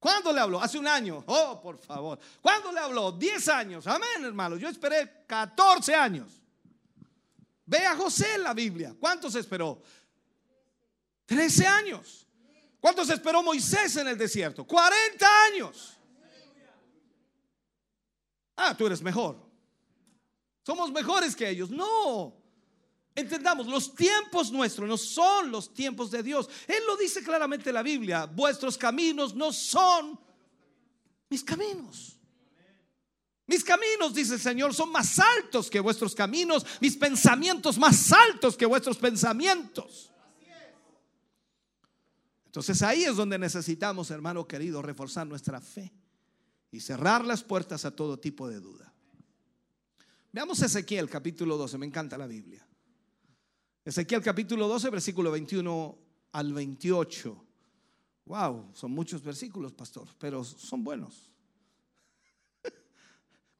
¿Cuándo 0.00 0.32
le 0.32 0.40
habló? 0.40 0.60
Hace 0.60 0.80
un 0.80 0.88
año. 0.88 1.22
Oh, 1.28 1.60
por 1.62 1.78
favor. 1.78 2.18
¿Cuándo 2.42 2.72
le 2.72 2.80
habló? 2.80 3.12
Diez 3.12 3.48
años. 3.48 3.86
Amén, 3.86 4.24
hermano. 4.24 4.56
Yo 4.56 4.68
esperé 4.68 5.22
14 5.28 5.94
años. 5.94 6.40
Ve 7.66 7.86
a 7.86 7.94
José 7.94 8.34
en 8.34 8.42
la 8.42 8.52
Biblia. 8.52 8.92
¿Cuántos 8.98 9.36
esperó? 9.36 9.80
13 11.26 11.68
años. 11.68 12.26
¿Cuántos 12.80 13.08
esperó 13.10 13.44
Moisés 13.44 13.94
en 13.94 14.08
el 14.08 14.18
desierto? 14.18 14.66
40 14.66 15.44
años. 15.44 15.96
Ah, 18.56 18.76
tú 18.76 18.88
eres 18.88 19.00
mejor. 19.00 19.49
Somos 20.70 20.92
mejores 20.92 21.34
que 21.34 21.48
ellos. 21.48 21.68
No. 21.68 22.32
Entendamos, 23.12 23.66
los 23.66 23.92
tiempos 23.92 24.52
nuestros 24.52 24.88
no 24.88 24.96
son 24.96 25.50
los 25.50 25.74
tiempos 25.74 26.12
de 26.12 26.22
Dios. 26.22 26.48
Él 26.68 26.84
lo 26.86 26.96
dice 26.96 27.24
claramente 27.24 27.70
en 27.70 27.74
la 27.74 27.82
Biblia. 27.82 28.26
Vuestros 28.26 28.78
caminos 28.78 29.34
no 29.34 29.52
son 29.52 30.16
mis 31.28 31.42
caminos. 31.42 32.16
Mis 33.48 33.64
caminos, 33.64 34.14
dice 34.14 34.34
el 34.34 34.40
Señor, 34.40 34.72
son 34.72 34.92
más 34.92 35.18
altos 35.18 35.68
que 35.68 35.80
vuestros 35.80 36.14
caminos. 36.14 36.64
Mis 36.80 36.96
pensamientos 36.96 37.76
más 37.76 38.12
altos 38.12 38.56
que 38.56 38.64
vuestros 38.64 38.96
pensamientos. 38.96 40.12
Entonces 42.44 42.80
ahí 42.82 43.02
es 43.02 43.16
donde 43.16 43.40
necesitamos, 43.40 44.12
hermano 44.12 44.46
querido, 44.46 44.82
reforzar 44.82 45.26
nuestra 45.26 45.60
fe 45.60 45.92
y 46.70 46.78
cerrar 46.78 47.24
las 47.24 47.42
puertas 47.42 47.84
a 47.84 47.90
todo 47.90 48.20
tipo 48.20 48.48
de 48.48 48.60
duda. 48.60 48.89
Veamos 50.32 50.62
Ezequiel 50.62 51.10
capítulo 51.10 51.56
12, 51.56 51.76
me 51.76 51.86
encanta 51.86 52.16
la 52.16 52.28
Biblia. 52.28 52.64
Ezequiel 53.84 54.22
capítulo 54.22 54.68
12, 54.68 54.90
versículo 54.90 55.32
21 55.32 55.98
al 56.32 56.52
28. 56.52 57.46
Wow, 58.26 58.70
son 58.72 58.92
muchos 58.92 59.24
versículos, 59.24 59.72
pastor, 59.72 60.06
pero 60.18 60.44
son 60.44 60.84
buenos. 60.84 61.32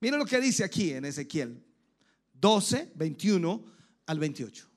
Mira 0.01 0.17
lo 0.17 0.25
que 0.25 0.41
dice 0.41 0.63
aquí 0.63 0.93
en 0.93 1.07
Ezequiel 1.07 1.61
12, 2.35 2.93
21 2.95 3.65
al 4.07 4.19
28. 4.21 4.69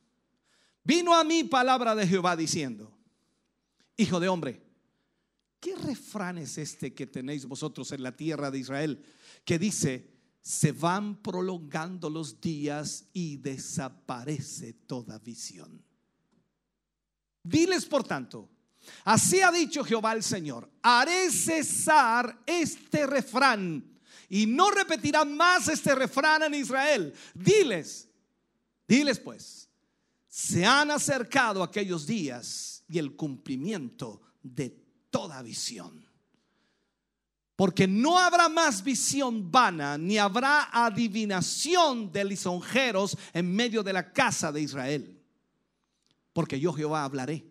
Vino 0.83 1.13
a 1.13 1.23
mí 1.23 1.43
palabra 1.43 1.93
de 1.93 2.07
Jehová 2.07 2.35
diciendo, 2.35 2.91
Hijo 3.97 4.19
de 4.19 4.29
hombre, 4.29 4.63
¿qué 5.59 5.75
refrán 5.75 6.39
es 6.39 6.57
este 6.57 6.95
que 6.95 7.05
tenéis 7.05 7.45
vosotros 7.45 7.91
en 7.91 8.01
la 8.01 8.17
tierra 8.17 8.49
de 8.49 8.57
Israel? 8.57 9.05
Que 9.45 9.59
dice, 9.59 10.12
se 10.43 10.73
van 10.73 11.15
prolongando 11.15 12.09
los 12.09 12.41
días 12.41 13.05
y 13.13 13.37
desaparece 13.37 14.73
toda 14.73 15.17
visión. 15.17 15.81
Diles, 17.41 17.85
por 17.85 18.03
tanto, 18.03 18.49
así 19.05 19.39
ha 19.39 19.51
dicho 19.51 19.85
Jehová 19.85 20.11
el 20.11 20.21
Señor, 20.21 20.69
haré 20.81 21.31
cesar 21.31 22.43
este 22.45 23.07
refrán 23.07 23.89
y 24.27 24.45
no 24.45 24.69
repetirá 24.69 25.23
más 25.23 25.69
este 25.69 25.95
refrán 25.95 26.43
en 26.43 26.55
Israel. 26.55 27.13
Diles, 27.33 28.09
diles 28.85 29.19
pues, 29.19 29.69
se 30.27 30.65
han 30.65 30.91
acercado 30.91 31.63
aquellos 31.63 32.05
días 32.05 32.83
y 32.89 32.99
el 32.99 33.15
cumplimiento 33.15 34.21
de 34.41 34.77
toda 35.09 35.41
visión. 35.41 36.02
Porque 37.55 37.87
no 37.87 38.17
habrá 38.17 38.49
más 38.49 38.83
visión 38.83 39.51
vana, 39.51 39.97
ni 39.97 40.17
habrá 40.17 40.69
adivinación 40.71 42.11
de 42.11 42.25
lisonjeros 42.25 43.15
en 43.31 43.55
medio 43.55 43.83
de 43.83 43.93
la 43.93 44.11
casa 44.11 44.51
de 44.51 44.61
Israel. 44.61 45.21
Porque 46.33 46.59
yo 46.59 46.73
Jehová 46.73 47.03
hablaré 47.03 47.45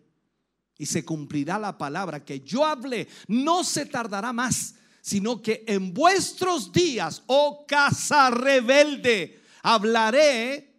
y 0.77 0.85
se 0.85 1.05
cumplirá 1.05 1.57
la 1.57 1.77
palabra 1.77 2.25
que 2.25 2.41
yo 2.41 2.65
hablé. 2.65 3.07
No 3.27 3.63
se 3.63 3.85
tardará 3.85 4.33
más, 4.33 4.75
sino 5.01 5.41
que 5.41 5.63
en 5.67 5.93
vuestros 5.93 6.73
días, 6.73 7.23
oh 7.27 7.65
casa 7.65 8.29
rebelde, 8.29 9.41
hablaré 9.61 10.73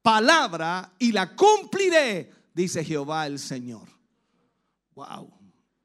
palabra 0.00 0.94
y 0.98 1.12
la 1.12 1.36
cumpliré, 1.36 2.30
dice 2.54 2.82
Jehová 2.82 3.26
el 3.26 3.38
Señor. 3.38 3.88
Wow. 4.94 5.30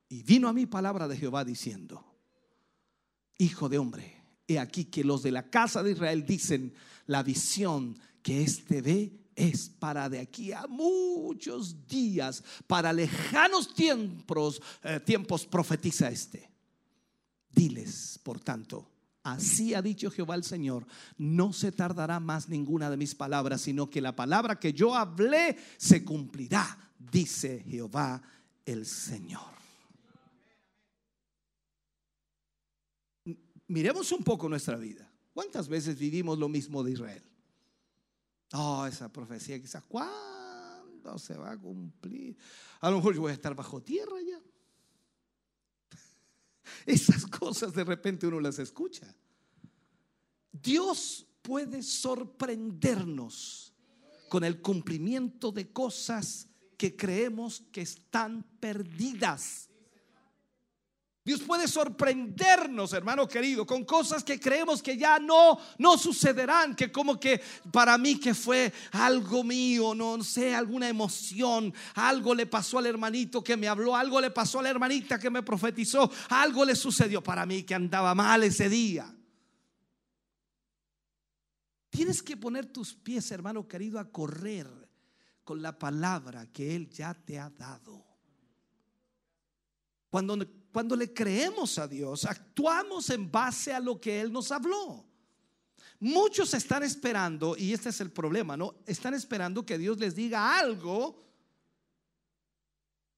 Y 0.08 0.24
vino 0.24 0.48
a 0.48 0.54
mí 0.54 0.66
palabra 0.66 1.08
de 1.08 1.18
Jehová 1.18 1.44
diciendo, 1.44 2.09
Hijo 3.40 3.70
de 3.70 3.78
hombre, 3.78 4.22
he 4.48 4.60
aquí 4.60 4.84
que 4.84 5.06
los 5.06 5.24
de 5.24 5.32
la 5.32 5.50
casa 5.50 5.82
de 5.82 5.94
Israel 5.94 6.26
dicen, 6.26 6.74
la 7.08 7.24
visión 7.24 7.98
que 8.22 8.44
éste 8.44 8.82
ve 8.82 9.14
es 9.34 9.70
para 9.70 10.10
de 10.10 10.20
aquí 10.20 10.52
a 10.52 10.68
muchos 10.68 11.88
días, 11.88 12.44
para 12.68 12.92
lejanos 12.92 13.74
tiempos, 13.74 14.62
eh, 14.84 15.00
tiempos 15.00 15.46
profetiza 15.46 16.10
este. 16.10 16.52
Diles, 17.50 18.20
por 18.22 18.42
tanto, 18.42 18.92
así 19.24 19.74
ha 19.74 19.82
dicho 19.82 20.12
Jehová 20.12 20.36
el 20.36 20.44
Señor, 20.44 20.86
no 21.18 21.54
se 21.54 21.72
tardará 21.72 22.20
más 22.20 22.50
ninguna 22.50 22.90
de 22.90 22.98
mis 22.98 23.16
palabras, 23.16 23.62
sino 23.62 23.90
que 23.90 24.02
la 24.02 24.18
palabra 24.18 24.60
que 24.60 24.74
yo 24.74 24.94
hablé 24.94 25.58
se 25.78 26.04
cumplirá, 26.04 26.92
dice 27.00 27.64
Jehová 27.66 28.22
el 28.66 28.86
Señor. 28.86 29.59
Miremos 33.70 34.12
un 34.12 34.24
poco 34.24 34.50
nuestra 34.50 34.78
vida. 34.78 35.10
¿Cuántas 35.34 35.70
veces 35.70 35.98
vivimos 35.98 36.38
lo 36.38 36.50
mismo 36.50 36.84
de 36.84 36.92
Israel? 36.92 37.24
Oh, 38.54 38.86
esa 38.88 39.14
profecía 39.14 39.62
quizás, 39.62 39.84
¿cuándo 39.84 41.20
se 41.20 41.38
va 41.38 41.52
a 41.52 41.58
cumplir? 41.58 42.36
A 42.82 42.90
lo 42.90 42.98
mejor 42.98 43.14
yo 43.14 43.22
voy 43.22 43.32
a 43.32 43.36
estar 43.36 43.54
bajo 43.56 43.82
tierra 43.82 44.18
ya. 44.28 44.42
Esas 46.86 47.28
cosas 47.28 47.72
de 47.72 47.84
repente 47.84 48.26
uno 48.26 48.40
las 48.40 48.58
escucha. 48.58 49.16
Dios 50.52 51.28
puede 51.44 51.84
sorprendernos 51.84 53.72
con 54.30 54.44
el 54.44 54.62
cumplimiento 54.62 55.52
de 55.52 55.72
cosas 55.72 56.48
que 56.76 56.96
creemos 56.96 57.62
que 57.72 57.82
están 57.82 58.44
perdidas. 58.60 59.69
Dios 61.24 61.42
puede 61.42 61.68
sorprendernos, 61.68 62.94
hermano 62.94 63.28
querido, 63.28 63.66
con 63.66 63.84
cosas 63.84 64.24
que 64.24 64.40
creemos 64.40 64.82
que 64.82 64.98
ya 64.98 65.20
no 65.20 65.60
no 65.78 65.98
sucederán, 65.98 66.76
que 66.76 66.92
como 66.92 67.20
que 67.20 67.42
para 67.72 67.98
mí 67.98 68.20
que 68.20 68.34
fue 68.34 68.72
algo 68.94 69.44
mío, 69.44 69.94
no 69.94 70.24
sé, 70.24 70.56
alguna 70.56 70.88
emoción, 70.88 71.74
algo 71.96 72.34
le 72.34 72.46
pasó 72.46 72.80
al 72.80 72.86
hermanito 72.86 73.44
que 73.44 73.58
me 73.58 73.68
habló, 73.68 73.96
algo 73.96 74.22
le 74.22 74.32
pasó 74.32 74.60
a 74.60 74.64
la 74.64 74.70
hermanita 74.70 75.20
que 75.20 75.30
me 75.30 75.44
profetizó, 75.44 76.10
algo 76.30 76.64
le 76.64 76.76
sucedió 76.76 77.22
para 77.22 77.46
mí 77.46 77.64
que 77.64 77.76
andaba 77.76 78.16
mal 78.16 78.44
ese 78.44 78.70
día. 78.70 79.14
Tienes 81.90 82.24
que 82.24 82.38
poner 82.38 82.68
tus 82.68 82.94
pies, 82.94 83.30
hermano 83.32 83.68
querido, 83.68 84.00
a 84.00 84.10
correr 84.10 84.68
con 85.44 85.62
la 85.62 85.78
palabra 85.78 86.48
que 86.52 86.76
Él 86.76 86.90
ya 86.90 87.14
te 87.14 87.40
ha 87.40 87.50
dado. 87.50 88.06
Cuando, 90.10 90.38
cuando 90.72 90.96
le 90.96 91.14
creemos 91.14 91.78
a 91.78 91.88
Dios, 91.88 92.26
actuamos 92.26 93.10
en 93.10 93.32
base 93.32 93.74
a 93.74 93.80
lo 93.80 94.00
que 94.00 94.22
Él 94.22 94.32
nos 94.32 94.52
habló. 94.52 95.06
Muchos 96.00 96.54
están 96.54 96.84
esperando, 96.84 97.58
y 97.58 97.74
este 97.74 97.90
es 97.90 98.00
el 98.00 98.12
problema, 98.12 98.56
¿no? 98.56 98.76
Están 98.86 99.14
esperando 99.14 99.66
que 99.66 99.78
Dios 99.78 99.98
les 99.98 100.16
diga 100.16 100.58
algo 100.58 101.30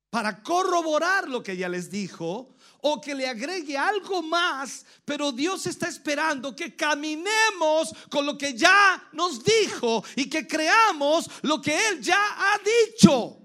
para 0.10 0.42
corroborar 0.42 1.30
lo 1.30 1.42
que 1.42 1.56
ya 1.56 1.70
les 1.70 1.90
dijo 1.90 2.56
o 2.82 3.00
que 3.00 3.14
le 3.14 3.28
agregue 3.28 3.78
algo 3.78 4.22
más, 4.24 4.86
pero 5.06 5.32
Dios 5.32 5.68
está 5.68 5.88
esperando 5.88 6.56
que 6.56 6.76
caminemos 6.76 7.94
con 8.10 8.26
lo 8.26 8.38
que 8.38 8.56
ya 8.56 9.10
nos 9.14 9.44
dijo 9.44 10.04
y 10.16 10.30
que 10.30 10.48
creamos 10.48 11.30
lo 11.44 11.62
que 11.62 11.78
Él 11.90 12.02
ya 12.02 12.20
ha 12.20 12.58
dicho. 12.58 13.41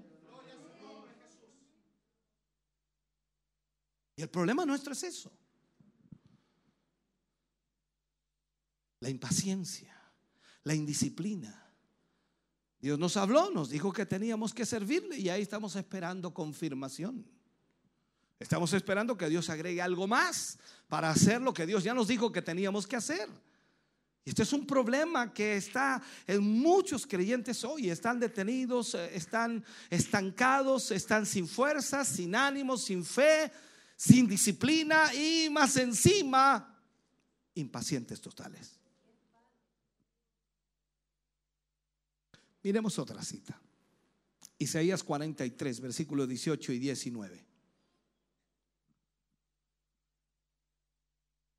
Y 4.17 4.23
el 4.23 4.29
problema 4.29 4.65
nuestro 4.65 4.93
es 4.93 5.03
eso. 5.03 5.31
La 8.99 9.09
impaciencia, 9.09 9.95
la 10.63 10.73
indisciplina. 10.73 11.63
Dios 12.79 12.97
nos 12.97 13.15
habló, 13.15 13.51
nos 13.51 13.69
dijo 13.69 13.93
que 13.93 14.07
teníamos 14.07 14.53
que 14.55 14.65
servirle 14.65 15.17
y 15.17 15.29
ahí 15.29 15.43
estamos 15.43 15.75
esperando 15.75 16.33
confirmación. 16.33 17.25
Estamos 18.39 18.73
esperando 18.73 19.15
que 19.15 19.29
Dios 19.29 19.49
agregue 19.49 19.81
algo 19.81 20.07
más 20.07 20.57
para 20.87 21.11
hacer 21.11 21.39
lo 21.41 21.53
que 21.53 21.67
Dios 21.67 21.83
ya 21.83 21.93
nos 21.93 22.07
dijo 22.07 22.31
que 22.31 22.41
teníamos 22.41 22.87
que 22.87 22.95
hacer. 22.95 23.29
Y 24.25 24.31
este 24.31 24.43
es 24.43 24.51
un 24.51 24.65
problema 24.65 25.31
que 25.33 25.57
está 25.57 26.01
en 26.25 26.41
muchos 26.41 27.05
creyentes 27.07 27.63
hoy. 27.63 27.89
Están 27.89 28.19
detenidos, 28.19 28.95
eh, 28.95 29.15
están 29.15 29.63
estancados, 29.89 30.91
están 30.91 31.25
sin 31.25 31.47
fuerzas, 31.47 32.07
sin 32.07 32.35
ánimos, 32.35 32.83
sin 32.83 33.05
fe, 33.05 33.51
sin 33.97 34.27
disciplina 34.27 35.11
y 35.13 35.49
más 35.49 35.75
encima, 35.75 36.79
impacientes 37.55 38.21
totales. 38.21 38.79
Miremos 42.61 42.99
otra 42.99 43.23
cita. 43.23 43.59
Isaías 44.59 45.03
43, 45.03 45.81
versículos 45.81 46.29
18 46.29 46.73
y 46.73 46.79
19. 46.79 47.47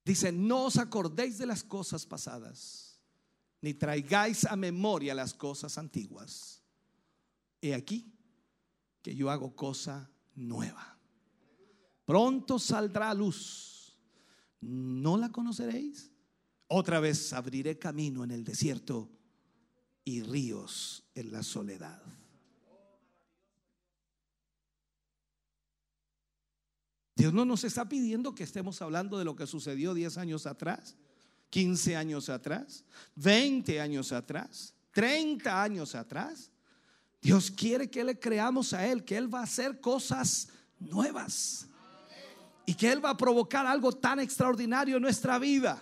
Dice, 0.04 0.32
no 0.32 0.66
os 0.66 0.78
acordéis 0.78 1.38
de 1.38 1.46
las 1.46 1.64
cosas 1.64 2.06
pasadas, 2.06 3.00
ni 3.60 3.74
traigáis 3.74 4.44
a 4.44 4.56
memoria 4.56 5.14
las 5.14 5.34
cosas 5.34 5.76
antiguas. 5.76 6.62
He 7.60 7.74
aquí 7.74 8.14
que 9.02 9.14
yo 9.14 9.30
hago 9.30 9.54
cosa 9.54 10.10
nueva. 10.34 10.97
Pronto 12.08 12.58
saldrá 12.58 13.10
a 13.10 13.14
luz. 13.14 13.94
¿No 14.62 15.18
la 15.18 15.30
conoceréis? 15.30 16.10
Otra 16.68 17.00
vez 17.00 17.34
abriré 17.34 17.78
camino 17.78 18.24
en 18.24 18.30
el 18.30 18.44
desierto 18.44 19.10
y 20.06 20.22
ríos 20.22 21.04
en 21.14 21.30
la 21.30 21.42
soledad. 21.42 22.00
Dios 27.14 27.34
no 27.34 27.44
nos 27.44 27.64
está 27.64 27.86
pidiendo 27.86 28.34
que 28.34 28.44
estemos 28.44 28.80
hablando 28.80 29.18
de 29.18 29.26
lo 29.26 29.36
que 29.36 29.46
sucedió 29.46 29.92
10 29.92 30.16
años 30.16 30.46
atrás, 30.46 30.96
15 31.50 31.94
años 31.94 32.30
atrás, 32.30 32.86
20 33.16 33.82
años 33.82 34.12
atrás, 34.12 34.74
30 34.92 35.62
años 35.62 35.94
atrás. 35.94 36.50
Dios 37.20 37.50
quiere 37.50 37.90
que 37.90 38.02
le 38.02 38.18
creamos 38.18 38.72
a 38.72 38.86
Él, 38.86 39.04
que 39.04 39.18
Él 39.18 39.32
va 39.32 39.40
a 39.40 39.44
hacer 39.44 39.78
cosas 39.82 40.48
nuevas 40.78 41.67
y 42.68 42.74
que 42.74 42.92
Él 42.92 43.02
va 43.02 43.10
a 43.10 43.16
provocar 43.16 43.66
algo 43.66 43.92
tan 43.92 44.20
extraordinario 44.20 44.96
en 44.96 45.02
nuestra 45.02 45.38
vida. 45.38 45.80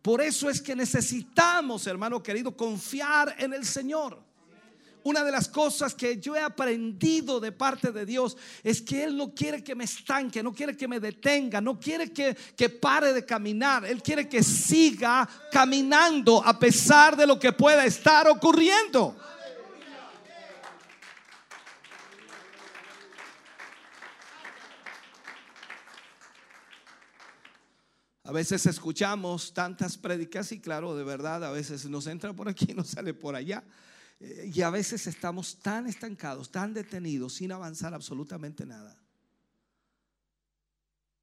Por 0.00 0.22
eso 0.22 0.48
es 0.48 0.62
que 0.62 0.76
necesitamos, 0.76 1.84
hermano 1.88 2.22
querido, 2.22 2.56
confiar 2.56 3.34
en 3.40 3.52
el 3.52 3.66
Señor. 3.66 4.22
Una 5.02 5.24
de 5.24 5.32
las 5.32 5.48
cosas 5.48 5.96
que 5.96 6.18
yo 6.18 6.36
he 6.36 6.40
aprendido 6.40 7.40
de 7.40 7.50
parte 7.50 7.90
de 7.90 8.06
Dios 8.06 8.36
es 8.62 8.80
que 8.80 9.02
Él 9.02 9.16
no 9.16 9.34
quiere 9.34 9.64
que 9.64 9.74
me 9.74 9.82
estanque, 9.82 10.44
no 10.44 10.54
quiere 10.54 10.76
que 10.76 10.86
me 10.86 11.00
detenga, 11.00 11.60
no 11.60 11.80
quiere 11.80 12.12
que, 12.12 12.36
que 12.56 12.68
pare 12.68 13.12
de 13.12 13.26
caminar. 13.26 13.84
Él 13.84 14.00
quiere 14.00 14.28
que 14.28 14.44
siga 14.44 15.28
caminando 15.50 16.40
a 16.44 16.56
pesar 16.56 17.16
de 17.16 17.26
lo 17.26 17.36
que 17.36 17.52
pueda 17.52 17.84
estar 17.84 18.28
ocurriendo. 18.28 19.16
A 28.26 28.32
veces 28.32 28.66
escuchamos 28.66 29.54
tantas 29.54 29.96
prédicas 29.96 30.50
y 30.50 30.58
claro, 30.58 30.96
de 30.96 31.04
verdad, 31.04 31.44
a 31.44 31.52
veces 31.52 31.86
nos 31.86 32.08
entra 32.08 32.32
por 32.32 32.48
aquí, 32.48 32.74
nos 32.74 32.88
sale 32.88 33.14
por 33.14 33.36
allá. 33.36 33.62
Eh, 34.18 34.50
Y 34.52 34.62
a 34.62 34.70
veces 34.70 35.06
estamos 35.06 35.60
tan 35.60 35.86
estancados, 35.86 36.50
tan 36.50 36.74
detenidos, 36.74 37.34
sin 37.34 37.52
avanzar 37.52 37.94
absolutamente 37.94 38.66
nada. 38.66 39.00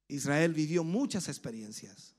Israel 0.08 0.54
vivió 0.54 0.82
muchas 0.82 1.28
experiencias 1.28 2.14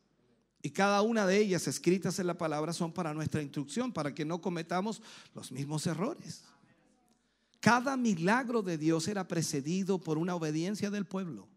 y 0.62 0.70
cada 0.70 1.02
una 1.02 1.26
de 1.26 1.40
ellas 1.40 1.68
escritas 1.68 2.20
en 2.20 2.28
la 2.28 2.38
palabra 2.38 2.72
son 2.72 2.94
para 2.94 3.12
nuestra 3.12 3.42
instrucción, 3.42 3.92
para 3.92 4.14
que 4.14 4.24
no 4.24 4.40
cometamos 4.40 5.02
los 5.34 5.52
mismos 5.52 5.88
errores. 5.88 6.44
Cada 7.60 7.98
milagro 7.98 8.62
de 8.62 8.78
Dios 8.78 9.08
era 9.08 9.28
precedido 9.28 9.98
por 9.98 10.20
una 10.20 10.36
obediencia 10.36 10.92
del 10.92 11.06
pueblo. 11.06 11.55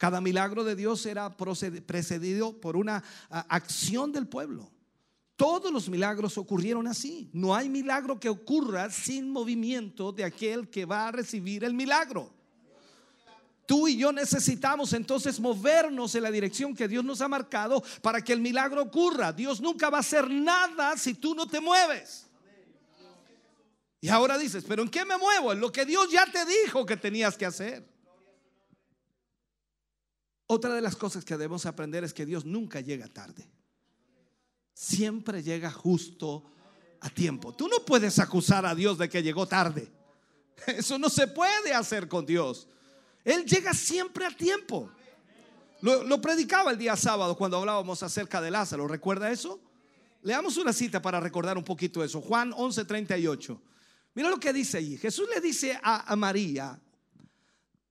Cada 0.00 0.22
milagro 0.22 0.64
de 0.64 0.74
Dios 0.76 1.04
era 1.04 1.36
precedido 1.36 2.58
por 2.58 2.74
una 2.74 3.04
acción 3.28 4.12
del 4.12 4.26
pueblo. 4.26 4.72
Todos 5.36 5.70
los 5.70 5.90
milagros 5.90 6.38
ocurrieron 6.38 6.86
así. 6.86 7.28
No 7.34 7.54
hay 7.54 7.68
milagro 7.68 8.18
que 8.18 8.30
ocurra 8.30 8.88
sin 8.88 9.30
movimiento 9.30 10.10
de 10.10 10.24
aquel 10.24 10.70
que 10.70 10.86
va 10.86 11.08
a 11.08 11.12
recibir 11.12 11.64
el 11.64 11.74
milagro. 11.74 12.32
Tú 13.66 13.88
y 13.88 13.98
yo 13.98 14.10
necesitamos 14.10 14.94
entonces 14.94 15.38
movernos 15.38 16.14
en 16.14 16.22
la 16.22 16.30
dirección 16.30 16.74
que 16.74 16.88
Dios 16.88 17.04
nos 17.04 17.20
ha 17.20 17.28
marcado 17.28 17.82
para 18.00 18.24
que 18.24 18.32
el 18.32 18.40
milagro 18.40 18.80
ocurra. 18.80 19.34
Dios 19.34 19.60
nunca 19.60 19.90
va 19.90 19.98
a 19.98 20.00
hacer 20.00 20.30
nada 20.30 20.96
si 20.96 21.12
tú 21.12 21.34
no 21.34 21.46
te 21.46 21.60
mueves. 21.60 22.26
Y 24.00 24.08
ahora 24.08 24.38
dices, 24.38 24.64
pero 24.66 24.82
¿en 24.82 24.88
qué 24.88 25.04
me 25.04 25.18
muevo? 25.18 25.52
En 25.52 25.60
lo 25.60 25.70
que 25.70 25.84
Dios 25.84 26.10
ya 26.10 26.24
te 26.24 26.46
dijo 26.46 26.86
que 26.86 26.96
tenías 26.96 27.36
que 27.36 27.44
hacer. 27.44 27.99
Otra 30.52 30.74
de 30.74 30.80
las 30.80 30.96
cosas 30.96 31.24
que 31.24 31.36
debemos 31.36 31.64
aprender 31.64 32.02
es 32.02 32.12
que 32.12 32.26
Dios 32.26 32.44
nunca 32.44 32.80
llega 32.80 33.06
tarde. 33.06 33.48
Siempre 34.74 35.44
llega 35.44 35.70
justo 35.70 36.42
a 37.00 37.08
tiempo. 37.08 37.52
Tú 37.52 37.68
no 37.68 37.84
puedes 37.84 38.18
acusar 38.18 38.66
a 38.66 38.74
Dios 38.74 38.98
de 38.98 39.08
que 39.08 39.22
llegó 39.22 39.46
tarde. 39.46 39.92
Eso 40.66 40.98
no 40.98 41.08
se 41.08 41.28
puede 41.28 41.72
hacer 41.72 42.08
con 42.08 42.26
Dios. 42.26 42.66
Él 43.22 43.44
llega 43.44 43.72
siempre 43.72 44.26
a 44.26 44.36
tiempo. 44.36 44.90
Lo, 45.82 46.20
predicaba 46.20 46.72
el 46.72 46.78
día 46.78 46.96
sábado 46.96 47.36
cuando 47.36 47.56
hablábamos 47.58 48.02
acerca 48.02 48.40
de 48.40 48.50
Lázaro. 48.50 48.88
¿Recuerda 48.88 49.30
eso? 49.30 49.60
Leamos 50.22 50.56
una 50.56 50.72
cita 50.72 51.00
para 51.00 51.20
recordar 51.20 51.56
un 51.58 51.64
poquito 51.64 52.02
eso. 52.02 52.20
Juan 52.20 52.50
11:38. 52.50 53.56
Mira 54.14 54.28
lo 54.28 54.40
que 54.40 54.52
dice 54.52 54.78
allí. 54.78 54.98
Jesús 54.98 55.28
le 55.32 55.40
dice 55.40 55.78
a, 55.80 56.12
a 56.12 56.16
María, 56.16 56.76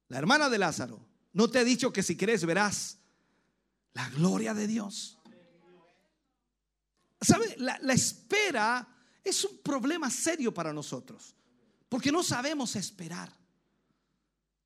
la 0.10 0.18
hermana 0.18 0.50
de 0.50 0.58
Lázaro, 0.58 1.09
no 1.40 1.50
te 1.50 1.62
he 1.62 1.64
dicho 1.64 1.94
que 1.94 2.04
si 2.04 2.18
crees 2.18 2.44
verás 2.44 2.98
la 3.94 4.10
gloria 4.10 4.54
de 4.54 4.68
Dios. 4.68 5.18
¿Sabe? 7.22 7.56
La, 7.60 7.94
espera 7.94 8.86
es 9.24 9.46
un 9.46 9.60
problema 9.60 10.10
serio 10.10 10.54
para 10.54 10.74
nosotros, 10.74 11.34
porque 11.88 12.12
no 12.12 12.24
sabemos 12.24 12.76
esperar. 12.76 13.34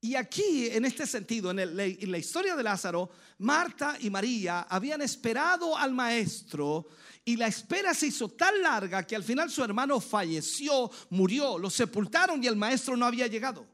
Y 0.01 0.15
aquí, 0.15 0.65
en 0.65 0.85
este 0.85 1.05
sentido, 1.05 1.51
en 1.51 2.11
la 2.11 2.17
historia 2.17 2.55
de 2.55 2.63
Lázaro, 2.63 3.11
Marta 3.37 3.95
y 3.99 4.09
María 4.09 4.61
habían 4.61 5.03
esperado 5.03 5.77
al 5.77 5.93
maestro 5.93 6.87
y 7.23 7.35
la 7.37 7.45
espera 7.45 7.93
se 7.93 8.07
hizo 8.07 8.29
tan 8.29 8.63
larga 8.63 9.05
que 9.05 9.15
al 9.15 9.23
final 9.23 9.51
su 9.51 9.63
hermano 9.63 10.01
falleció, 10.01 10.89
murió, 11.11 11.59
lo 11.59 11.69
sepultaron 11.69 12.43
y 12.43 12.47
el 12.47 12.55
maestro 12.55 12.97
no 12.97 13.05
había 13.05 13.27
llegado. 13.27 13.72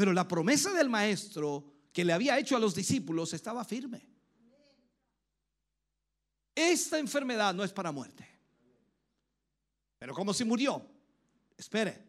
Pero 0.00 0.14
la 0.14 0.26
promesa 0.26 0.72
del 0.72 0.88
maestro 0.88 1.62
que 1.92 2.06
le 2.06 2.14
había 2.14 2.38
hecho 2.38 2.56
a 2.56 2.58
los 2.58 2.74
discípulos 2.74 3.34
estaba 3.34 3.66
firme. 3.66 4.08
Esta 6.54 6.98
enfermedad 6.98 7.52
no 7.52 7.62
es 7.62 7.70
para 7.70 7.92
muerte. 7.92 8.26
Pero 9.98 10.14
como 10.14 10.32
si 10.32 10.42
murió, 10.42 10.86
espere, 11.54 12.02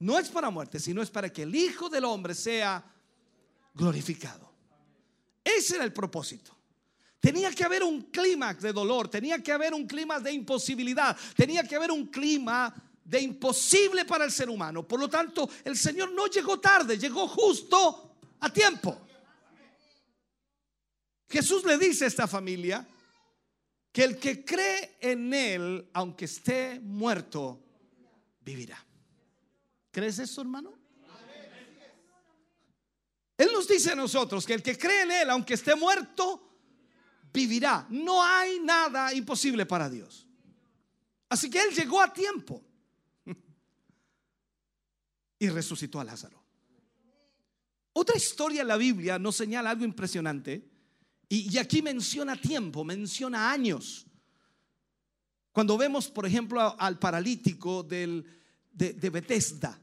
no 0.00 0.18
es 0.18 0.28
para 0.28 0.50
muerte, 0.50 0.78
sino 0.78 1.00
es 1.00 1.08
para 1.08 1.32
que 1.32 1.44
el 1.44 1.54
Hijo 1.54 1.88
del 1.88 2.04
Hombre 2.04 2.34
sea 2.34 2.84
glorificado. 3.72 4.52
Ese 5.42 5.76
era 5.76 5.84
el 5.84 5.92
propósito. 5.94 6.54
Tenía 7.18 7.50
que 7.52 7.64
haber 7.64 7.82
un 7.82 8.02
clímax 8.10 8.60
de 8.60 8.74
dolor, 8.74 9.08
tenía 9.08 9.42
que 9.42 9.52
haber 9.52 9.72
un 9.72 9.86
clima 9.86 10.20
de 10.20 10.32
imposibilidad, 10.32 11.16
tenía 11.34 11.66
que 11.66 11.76
haber 11.76 11.92
un 11.92 12.08
clima 12.08 12.74
de 13.04 13.20
imposible 13.20 14.04
para 14.04 14.24
el 14.24 14.32
ser 14.32 14.48
humano. 14.48 14.86
Por 14.86 15.00
lo 15.00 15.08
tanto, 15.08 15.48
el 15.64 15.76
Señor 15.76 16.12
no 16.12 16.26
llegó 16.26 16.60
tarde, 16.60 16.98
llegó 16.98 17.26
justo 17.28 18.16
a 18.40 18.52
tiempo. 18.52 18.98
Jesús 21.28 21.64
le 21.64 21.78
dice 21.78 22.04
a 22.04 22.08
esta 22.08 22.26
familia 22.26 22.86
que 23.90 24.04
el 24.04 24.18
que 24.18 24.44
cree 24.44 24.96
en 25.00 25.32
Él, 25.32 25.88
aunque 25.92 26.26
esté 26.26 26.80
muerto, 26.80 27.62
vivirá. 28.40 28.82
¿Crees 29.90 30.18
eso, 30.18 30.40
hermano? 30.40 30.72
Él 33.36 33.48
nos 33.52 33.66
dice 33.66 33.92
a 33.92 33.96
nosotros 33.96 34.46
que 34.46 34.54
el 34.54 34.62
que 34.62 34.78
cree 34.78 35.02
en 35.02 35.10
Él, 35.10 35.30
aunque 35.30 35.54
esté 35.54 35.74
muerto, 35.74 36.48
vivirá. 37.32 37.86
No 37.90 38.22
hay 38.22 38.60
nada 38.60 39.12
imposible 39.12 39.66
para 39.66 39.90
Dios. 39.90 40.26
Así 41.28 41.50
que 41.50 41.60
Él 41.60 41.74
llegó 41.74 42.00
a 42.00 42.12
tiempo 42.12 42.62
y 45.42 45.48
resucitó 45.48 45.98
a 45.98 46.04
Lázaro. 46.04 46.40
Otra 47.94 48.16
historia 48.16 48.62
en 48.62 48.68
la 48.68 48.76
Biblia 48.76 49.18
nos 49.18 49.34
señala 49.34 49.70
algo 49.70 49.84
impresionante 49.84 50.70
y, 51.28 51.58
aquí 51.58 51.82
menciona 51.82 52.40
tiempo, 52.40 52.84
menciona 52.84 53.50
años. 53.50 54.06
Cuando 55.50 55.76
vemos, 55.76 56.08
por 56.08 56.26
ejemplo, 56.26 56.76
al 56.78 56.96
paralítico 56.96 57.82
de, 57.82 58.22
de 58.70 59.10
Bethesda, 59.10 59.80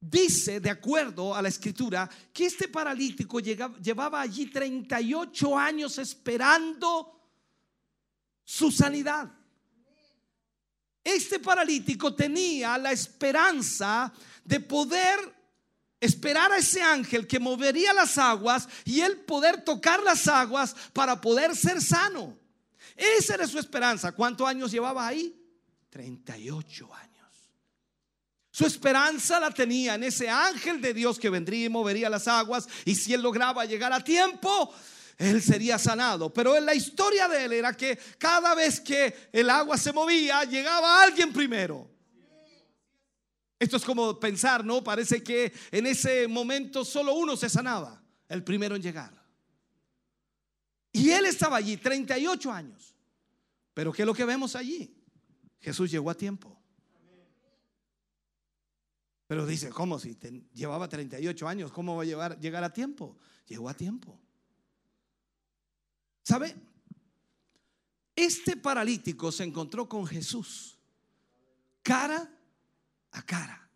dice, 0.00 0.60
de 0.60 0.70
acuerdo 0.70 1.34
a 1.34 1.42
la 1.42 1.48
escritura, 1.48 2.08
que 2.32 2.46
este 2.46 2.68
paralítico 2.68 3.40
llevaba 3.40 4.20
allí 4.20 4.46
38 4.46 5.58
años 5.58 5.98
esperando 5.98 7.20
su 8.44 8.70
sanidad. 8.70 9.28
Este 11.06 11.38
paralítico 11.38 12.16
tenía 12.16 12.76
la 12.76 12.90
esperanza 12.90 14.12
de 14.46 14.60
poder 14.60 15.18
esperar 16.00 16.52
a 16.52 16.58
ese 16.58 16.80
ángel 16.80 17.26
que 17.26 17.38
movería 17.38 17.92
las 17.92 18.16
aguas 18.18 18.68
y 18.84 19.00
él 19.00 19.18
poder 19.20 19.62
tocar 19.64 20.02
las 20.02 20.28
aguas 20.28 20.74
para 20.92 21.20
poder 21.20 21.54
ser 21.54 21.80
sano. 21.80 22.38
Esa 22.94 23.34
era 23.34 23.46
su 23.46 23.58
esperanza. 23.58 24.12
¿Cuántos 24.12 24.48
años 24.48 24.70
llevaba 24.70 25.06
ahí? 25.06 25.34
38 25.90 26.94
años. 26.94 27.16
Su 28.50 28.64
esperanza 28.64 29.38
la 29.38 29.50
tenía 29.50 29.96
en 29.96 30.04
ese 30.04 30.30
ángel 30.30 30.80
de 30.80 30.94
Dios 30.94 31.18
que 31.18 31.28
vendría 31.28 31.66
y 31.66 31.68
movería 31.68 32.08
las 32.08 32.26
aguas 32.26 32.66
y 32.84 32.94
si 32.94 33.12
él 33.12 33.20
lograba 33.20 33.66
llegar 33.66 33.92
a 33.92 34.02
tiempo, 34.02 34.72
él 35.18 35.42
sería 35.42 35.78
sanado. 35.78 36.32
Pero 36.32 36.56
en 36.56 36.64
la 36.64 36.74
historia 36.74 37.28
de 37.28 37.44
él 37.44 37.52
era 37.52 37.74
que 37.74 37.98
cada 38.18 38.54
vez 38.54 38.80
que 38.80 39.28
el 39.32 39.50
agua 39.50 39.76
se 39.76 39.92
movía, 39.92 40.44
llegaba 40.44 41.02
alguien 41.02 41.32
primero. 41.32 41.95
Esto 43.58 43.76
es 43.78 43.84
como 43.84 44.20
pensar, 44.20 44.64
¿no? 44.64 44.84
Parece 44.84 45.22
que 45.22 45.52
en 45.70 45.86
ese 45.86 46.28
momento 46.28 46.84
solo 46.84 47.14
uno 47.14 47.36
se 47.36 47.48
sanaba, 47.48 48.02
el 48.28 48.44
primero 48.44 48.76
en 48.76 48.82
llegar. 48.82 49.14
Y 50.92 51.10
él 51.10 51.26
estaba 51.26 51.56
allí 51.56 51.76
38 51.76 52.52
años. 52.52 52.94
Pero 53.74 53.92
¿qué 53.92 54.02
es 54.02 54.06
lo 54.06 54.14
que 54.14 54.24
vemos 54.24 54.56
allí? 54.56 54.94
Jesús 55.60 55.90
llegó 55.90 56.10
a 56.10 56.14
tiempo. 56.14 56.58
Pero 59.26 59.44
dice, 59.46 59.70
¿cómo 59.70 59.98
si 59.98 60.14
te- 60.14 60.44
llevaba 60.54 60.88
38 60.88 61.48
años? 61.48 61.72
¿Cómo 61.72 61.96
va 61.96 62.02
a 62.02 62.06
llevar, 62.06 62.38
llegar 62.40 62.62
a 62.62 62.72
tiempo? 62.72 63.16
Llegó 63.46 63.68
a 63.68 63.74
tiempo. 63.74 64.20
¿Sabe? 66.22 66.54
Este 68.14 68.56
paralítico 68.56 69.30
se 69.32 69.44
encontró 69.44 69.88
con 69.88 70.06
Jesús 70.06 70.78
cara 71.82 72.30
a 73.12 73.22
cara. 73.22 73.68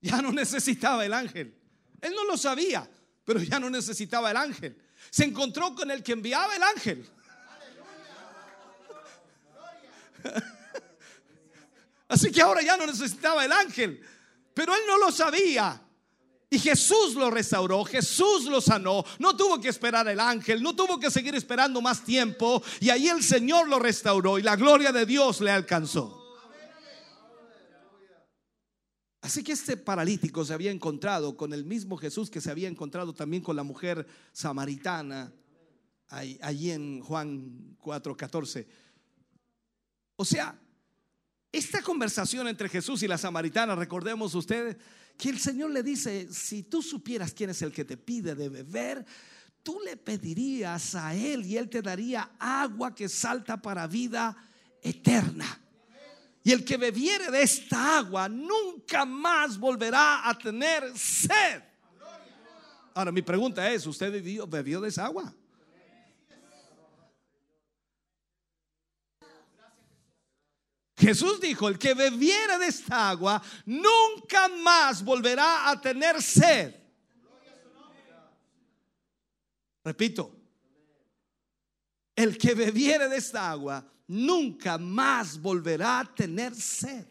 Ya 0.00 0.20
no 0.20 0.32
necesitaba 0.32 1.04
el 1.04 1.12
ángel. 1.12 1.54
Él 2.00 2.12
no 2.14 2.24
lo 2.24 2.36
sabía, 2.36 2.88
pero 3.24 3.40
ya 3.40 3.60
no 3.60 3.70
necesitaba 3.70 4.30
el 4.30 4.36
ángel. 4.36 4.76
Se 5.10 5.24
encontró 5.24 5.74
con 5.74 5.90
el 5.90 6.02
que 6.02 6.12
enviaba 6.12 6.54
el 6.56 6.62
ángel. 6.62 7.08
Así 12.08 12.30
que 12.30 12.42
ahora 12.42 12.62
ya 12.62 12.76
no 12.76 12.86
necesitaba 12.86 13.44
el 13.44 13.52
ángel, 13.52 14.04
pero 14.52 14.74
él 14.74 14.82
no 14.86 14.98
lo 14.98 15.10
sabía. 15.10 15.80
Y 16.50 16.58
Jesús 16.58 17.14
lo 17.14 17.30
restauró, 17.30 17.82
Jesús 17.84 18.44
lo 18.44 18.60
sanó. 18.60 19.02
No 19.18 19.34
tuvo 19.34 19.58
que 19.58 19.70
esperar 19.70 20.06
el 20.08 20.20
ángel, 20.20 20.62
no 20.62 20.76
tuvo 20.76 21.00
que 21.00 21.10
seguir 21.10 21.34
esperando 21.34 21.80
más 21.80 22.04
tiempo. 22.04 22.62
Y 22.80 22.90
ahí 22.90 23.08
el 23.08 23.22
Señor 23.22 23.68
lo 23.68 23.78
restauró 23.78 24.38
y 24.38 24.42
la 24.42 24.56
gloria 24.56 24.92
de 24.92 25.06
Dios 25.06 25.40
le 25.40 25.50
alcanzó. 25.50 26.21
Así 29.22 29.44
que 29.44 29.52
este 29.52 29.76
paralítico 29.76 30.44
se 30.44 30.52
había 30.52 30.72
encontrado 30.72 31.36
con 31.36 31.52
el 31.52 31.64
mismo 31.64 31.96
Jesús 31.96 32.28
que 32.28 32.40
se 32.40 32.50
había 32.50 32.68
encontrado 32.68 33.14
también 33.14 33.42
con 33.42 33.54
la 33.54 33.62
mujer 33.62 34.04
samaritana 34.32 35.32
allí 36.08 36.72
en 36.72 37.00
Juan 37.00 37.76
4:14. 37.80 38.66
O 40.16 40.24
sea, 40.24 40.58
esta 41.52 41.82
conversación 41.82 42.48
entre 42.48 42.68
Jesús 42.68 43.02
y 43.04 43.08
la 43.08 43.16
samaritana, 43.16 43.76
recordemos 43.76 44.34
ustedes 44.34 44.76
que 45.16 45.28
el 45.28 45.38
Señor 45.38 45.70
le 45.70 45.84
dice, 45.84 46.32
si 46.32 46.64
tú 46.64 46.82
supieras 46.82 47.32
quién 47.32 47.50
es 47.50 47.62
el 47.62 47.72
que 47.72 47.84
te 47.84 47.96
pide 47.96 48.34
de 48.34 48.48
beber, 48.48 49.06
tú 49.62 49.78
le 49.84 49.96
pedirías 49.96 50.96
a 50.96 51.14
Él 51.14 51.46
y 51.46 51.56
Él 51.56 51.68
te 51.68 51.80
daría 51.80 52.32
agua 52.40 52.94
que 52.94 53.08
salta 53.08 53.62
para 53.62 53.86
vida 53.86 54.36
eterna. 54.82 55.60
Y 56.44 56.52
el 56.52 56.64
que 56.64 56.76
bebiere 56.76 57.30
de 57.30 57.42
esta 57.42 57.98
agua 57.98 58.28
nunca 58.28 59.04
más 59.04 59.58
volverá 59.58 60.28
a 60.28 60.36
tener 60.36 60.96
sed. 60.96 61.62
Ahora 62.94 63.12
mi 63.12 63.22
pregunta 63.22 63.70
es, 63.70 63.86
¿usted 63.86 64.12
bebió, 64.12 64.46
bebió 64.46 64.80
de 64.80 64.88
esa 64.88 65.06
agua? 65.06 65.32
Jesús 70.96 71.40
dijo, 71.40 71.68
el 71.68 71.78
que 71.78 71.94
bebiere 71.94 72.58
de 72.58 72.66
esta 72.66 73.10
agua 73.10 73.42
nunca 73.66 74.46
más 74.48 75.02
volverá 75.04 75.68
a 75.68 75.80
tener 75.80 76.22
sed. 76.22 76.76
Repito, 79.84 80.36
el 82.14 82.38
que 82.38 82.54
bebiere 82.54 83.08
de 83.08 83.16
esta 83.16 83.50
agua 83.50 83.91
nunca 84.06 84.78
más 84.78 85.40
volverá 85.40 86.00
a 86.00 86.14
tener 86.14 86.54
sed. 86.54 87.06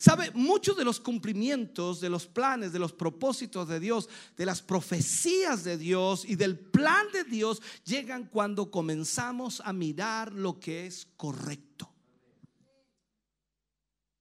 Sabe, 0.00 0.30
muchos 0.30 0.78
de 0.78 0.84
los 0.84 0.98
cumplimientos, 0.98 2.00
de 2.00 2.08
los 2.08 2.26
planes, 2.26 2.72
de 2.72 2.78
los 2.78 2.94
propósitos 2.94 3.68
de 3.68 3.78
Dios, 3.78 4.08
de 4.34 4.46
las 4.46 4.62
profecías 4.62 5.62
de 5.62 5.76
Dios 5.76 6.24
y 6.24 6.36
del 6.36 6.58
plan 6.58 7.06
de 7.12 7.24
Dios 7.24 7.60
llegan 7.84 8.24
cuando 8.24 8.70
comenzamos 8.70 9.60
a 9.62 9.74
mirar 9.74 10.32
lo 10.32 10.58
que 10.58 10.86
es 10.86 11.06
correcto. 11.18 11.89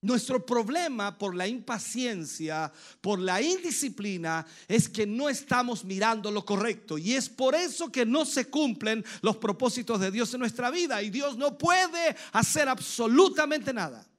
Nuestro 0.01 0.45
problema 0.45 1.17
por 1.17 1.35
la 1.35 1.45
impaciencia, 1.45 2.71
por 3.01 3.19
la 3.19 3.41
indisciplina, 3.41 4.45
es 4.67 4.87
que 4.87 5.05
no 5.05 5.27
estamos 5.27 5.83
mirando 5.83 6.31
lo 6.31 6.45
correcto. 6.45 6.97
Y 6.97 7.13
es 7.13 7.27
por 7.27 7.53
eso 7.53 7.91
que 7.91 8.05
no 8.05 8.25
se 8.25 8.49
cumplen 8.49 9.03
los 9.21 9.37
propósitos 9.37 9.99
de 9.99 10.09
Dios 10.09 10.33
en 10.33 10.39
nuestra 10.39 10.71
vida. 10.71 11.01
Y 11.03 11.09
Dios 11.09 11.37
no 11.37 11.57
puede 11.57 12.15
hacer 12.31 12.69
absolutamente 12.69 13.73
nada. 13.73 14.09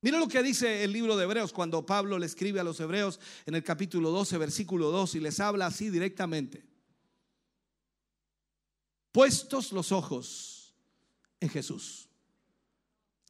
Mira 0.00 0.18
lo 0.18 0.28
que 0.28 0.42
dice 0.42 0.84
el 0.84 0.92
libro 0.92 1.16
de 1.16 1.24
Hebreos 1.24 1.52
cuando 1.52 1.84
Pablo 1.84 2.18
le 2.18 2.26
escribe 2.26 2.60
a 2.60 2.64
los 2.64 2.78
Hebreos 2.78 3.18
en 3.46 3.56
el 3.56 3.64
capítulo 3.64 4.10
12, 4.10 4.38
versículo 4.38 4.90
2 4.90 5.16
y 5.16 5.20
les 5.20 5.40
habla 5.40 5.66
así 5.66 5.90
directamente. 5.90 6.64
Puestos 9.10 9.72
los 9.72 9.90
ojos 9.90 10.74
en 11.40 11.48
Jesús, 11.48 12.07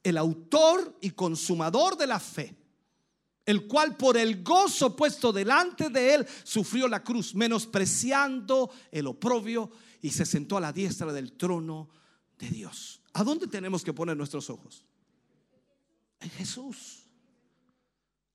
el 0.08 0.18
autor 0.18 0.96
y 1.00 1.10
consumador 1.10 1.96
de 1.96 2.06
la 2.06 2.20
fe, 2.20 2.56
el 3.44 3.66
cual 3.66 3.96
por 3.96 4.16
el 4.16 4.42
gozo 4.42 4.94
puesto 4.94 5.32
delante 5.32 5.88
de 5.90 6.14
él 6.14 6.26
sufrió 6.44 6.88
la 6.88 7.02
cruz, 7.02 7.34
menospreciando 7.34 8.70
el 8.90 9.06
oprobio 9.06 9.70
y 10.02 10.10
se 10.10 10.26
sentó 10.26 10.56
a 10.56 10.60
la 10.60 10.72
diestra 10.72 11.12
del 11.12 11.32
trono 11.32 11.88
de 12.38 12.48
Dios. 12.48 13.00
¿A 13.14 13.24
dónde 13.24 13.46
tenemos 13.46 13.82
que 13.82 13.92
poner 13.92 14.16
nuestros 14.16 14.48
ojos? 14.50 14.84
En 16.20 16.30
Jesús. 16.30 17.04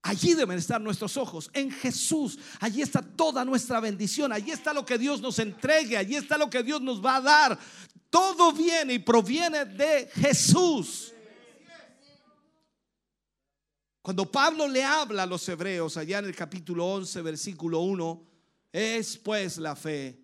Allí 0.01 0.33
deben 0.33 0.57
estar 0.57 0.81
nuestros 0.81 1.15
ojos, 1.15 1.49
en 1.53 1.71
Jesús. 1.71 2.37
Allí 2.59 2.81
está 2.81 3.01
toda 3.01 3.45
nuestra 3.45 3.79
bendición. 3.79 4.33
Allí 4.33 4.51
está 4.51 4.73
lo 4.73 4.85
que 4.85 4.97
Dios 4.97 5.21
nos 5.21 5.39
entregue. 5.39 5.95
Allí 5.95 6.17
está 6.17 6.37
lo 6.37 6.49
que 6.49 6.61
Dios 6.61 6.81
nos 6.81 7.03
va 7.03 7.15
a 7.15 7.21
dar. 7.21 7.59
Todo 8.09 8.51
viene 8.51 8.95
y 8.95 8.99
proviene 8.99 9.63
de 9.63 10.09
Jesús. 10.13 11.13
Cuando 14.03 14.30
Pablo 14.30 14.67
le 14.67 14.84
habla 14.84 15.23
a 15.23 15.25
los 15.25 15.47
hebreos 15.47 15.95
allá 15.95 16.19
en 16.19 16.25
el 16.25 16.35
capítulo 16.35 16.85
11, 16.88 17.21
versículo 17.21 17.80
1, 17.80 18.27
es 18.73 19.15
pues 19.15 19.57
la 19.57 19.77
fe, 19.77 20.19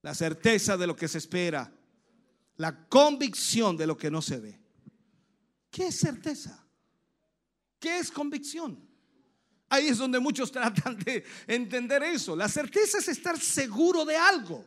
la 0.00 0.14
certeza 0.14 0.74
de 0.78 0.86
lo 0.86 0.96
que 0.96 1.06
se 1.06 1.18
espera, 1.18 1.70
la 2.56 2.88
convicción 2.88 3.76
de 3.76 3.86
lo 3.86 3.98
que 3.98 4.10
no 4.10 4.22
se 4.22 4.38
ve. 4.40 4.58
¿Qué 5.70 5.88
es 5.88 5.98
certeza? 5.98 6.66
¿Qué 7.78 7.98
es 7.98 8.10
convicción? 8.10 8.88
Ahí 9.68 9.88
es 9.88 9.98
donde 9.98 10.18
muchos 10.18 10.50
tratan 10.52 10.98
de 11.00 11.26
entender 11.46 12.02
eso. 12.04 12.34
La 12.34 12.48
certeza 12.48 12.96
es 12.96 13.08
estar 13.08 13.38
seguro 13.38 14.06
de 14.06 14.16
algo. 14.16 14.64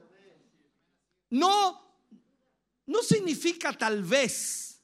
No, 1.31 1.81
no 2.85 3.01
significa 3.01 3.75
tal 3.75 4.03
vez. 4.03 4.79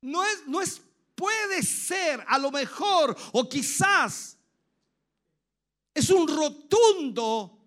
No 0.00 0.24
es, 0.24 0.46
no 0.46 0.62
es, 0.62 0.80
puede 1.14 1.62
ser, 1.62 2.24
a 2.26 2.38
lo 2.38 2.50
mejor, 2.50 3.16
o 3.32 3.48
quizás. 3.48 4.36
Es 5.94 6.08
un 6.10 6.26
rotundo 6.26 7.58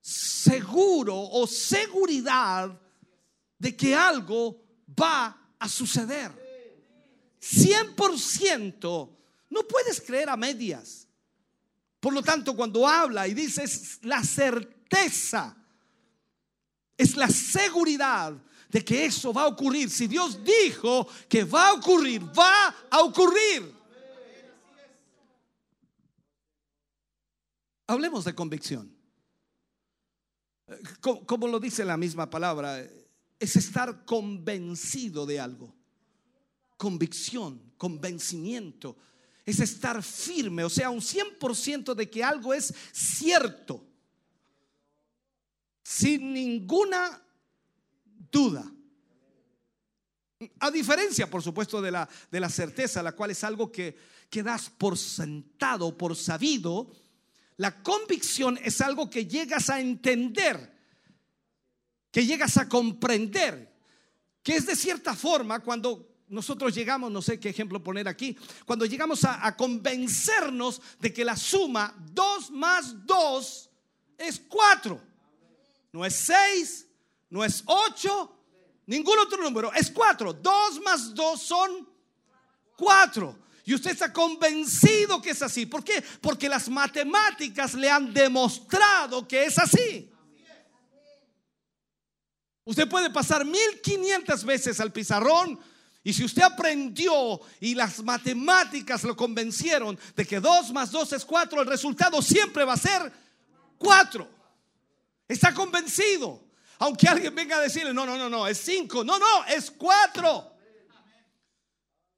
seguro 0.00 1.16
o 1.16 1.46
seguridad 1.46 2.80
de 3.58 3.76
que 3.76 3.94
algo 3.94 4.62
va 4.88 5.54
a 5.58 5.68
suceder. 5.68 6.44
100%, 7.40 9.16
no 9.50 9.62
puedes 9.68 10.00
creer 10.00 10.28
a 10.30 10.36
medias. 10.36 11.06
Por 12.00 12.12
lo 12.12 12.22
tanto, 12.22 12.54
cuando 12.54 12.86
habla 12.86 13.26
y 13.26 13.34
dice 13.34 13.64
es 13.64 13.98
la 14.02 14.22
certeza, 14.22 15.56
es 16.96 17.16
la 17.16 17.28
seguridad 17.28 18.34
de 18.70 18.84
que 18.84 19.06
eso 19.06 19.32
va 19.32 19.42
a 19.42 19.48
ocurrir. 19.48 19.90
Si 19.90 20.06
Dios 20.06 20.38
dijo 20.42 21.06
que 21.28 21.44
va 21.44 21.68
a 21.68 21.72
ocurrir, 21.74 22.22
va 22.36 22.68
a 22.90 23.02
ocurrir. 23.02 23.72
Hablemos 27.86 28.24
de 28.24 28.34
convicción. 28.34 28.94
Como, 31.00 31.26
como 31.26 31.46
lo 31.48 31.60
dice 31.60 31.84
la 31.84 31.96
misma 31.96 32.30
palabra, 32.30 32.80
es 33.38 33.56
estar 33.56 34.04
convencido 34.04 35.26
de 35.26 35.38
algo 35.38 35.74
convicción, 36.76 37.72
convencimiento, 37.78 38.96
es 39.46 39.58
estar 39.60 40.02
firme, 40.02 40.64
o 40.64 40.68
sea, 40.68 40.90
un 40.90 41.00
100% 41.00 41.94
de 41.94 42.10
que 42.10 42.22
algo 42.22 42.52
es 42.52 42.74
cierto, 42.92 43.82
sin 45.82 46.34
ninguna 46.34 47.23
duda. 48.34 48.68
A 50.58 50.70
diferencia, 50.72 51.30
por 51.30 51.40
supuesto, 51.40 51.80
de 51.80 51.92
la, 51.92 52.08
de 52.30 52.40
la 52.40 52.48
certeza, 52.48 53.02
la 53.02 53.12
cual 53.12 53.30
es 53.30 53.44
algo 53.44 53.70
que, 53.70 53.96
que 54.28 54.42
das 54.42 54.68
por 54.68 54.98
sentado, 54.98 55.96
por 55.96 56.16
sabido, 56.16 56.90
la 57.56 57.80
convicción 57.82 58.58
es 58.62 58.80
algo 58.80 59.08
que 59.08 59.26
llegas 59.26 59.70
a 59.70 59.80
entender, 59.80 60.74
que 62.10 62.26
llegas 62.26 62.56
a 62.56 62.68
comprender, 62.68 63.72
que 64.42 64.56
es 64.56 64.66
de 64.66 64.74
cierta 64.74 65.14
forma 65.14 65.60
cuando 65.60 66.10
nosotros 66.26 66.74
llegamos, 66.74 67.12
no 67.12 67.22
sé 67.22 67.38
qué 67.38 67.50
ejemplo 67.50 67.82
poner 67.82 68.08
aquí, 68.08 68.36
cuando 68.66 68.84
llegamos 68.86 69.22
a, 69.22 69.46
a 69.46 69.56
convencernos 69.56 70.82
de 70.98 71.12
que 71.12 71.24
la 71.24 71.36
suma 71.36 71.94
2 72.12 72.50
más 72.50 73.06
2 73.06 73.70
es 74.18 74.42
4. 74.48 75.00
No 75.92 76.04
es 76.04 76.16
6, 76.16 76.83
no 77.34 77.44
es 77.44 77.64
8, 77.66 78.32
ningún 78.86 79.18
otro 79.18 79.42
número, 79.42 79.72
es 79.72 79.90
4. 79.90 80.34
2 80.34 80.80
más 80.82 81.12
2 81.12 81.42
son 81.42 81.88
4. 82.76 83.38
Y 83.64 83.74
usted 83.74 83.90
está 83.90 84.12
convencido 84.12 85.20
que 85.20 85.30
es 85.30 85.42
así. 85.42 85.66
¿Por 85.66 85.82
qué? 85.82 86.00
Porque 86.20 86.48
las 86.48 86.68
matemáticas 86.68 87.74
le 87.74 87.90
han 87.90 88.14
demostrado 88.14 89.26
que 89.26 89.46
es 89.46 89.58
así. 89.58 90.08
Usted 92.62 92.88
puede 92.88 93.10
pasar 93.10 93.44
1500 93.44 94.44
veces 94.44 94.78
al 94.78 94.92
pizarrón 94.92 95.58
y 96.04 96.12
si 96.12 96.22
usted 96.22 96.42
aprendió 96.42 97.40
y 97.58 97.74
las 97.74 98.00
matemáticas 98.04 99.02
lo 99.02 99.16
convencieron 99.16 99.98
de 100.14 100.24
que 100.24 100.38
2 100.38 100.72
más 100.72 100.92
2 100.92 101.14
es 101.14 101.24
4, 101.24 101.62
el 101.62 101.66
resultado 101.66 102.22
siempre 102.22 102.62
va 102.62 102.74
a 102.74 102.76
ser 102.76 103.12
4. 103.78 104.30
Está 105.26 105.52
convencido. 105.52 106.44
Aunque 106.78 107.08
alguien 107.08 107.34
venga 107.34 107.56
a 107.56 107.60
decirle, 107.60 107.94
no, 107.94 108.04
no, 108.04 108.16
no, 108.16 108.28
no, 108.28 108.46
es 108.46 108.58
5. 108.58 109.04
No, 109.04 109.18
no, 109.18 109.44
es 109.46 109.70
4. 109.70 110.52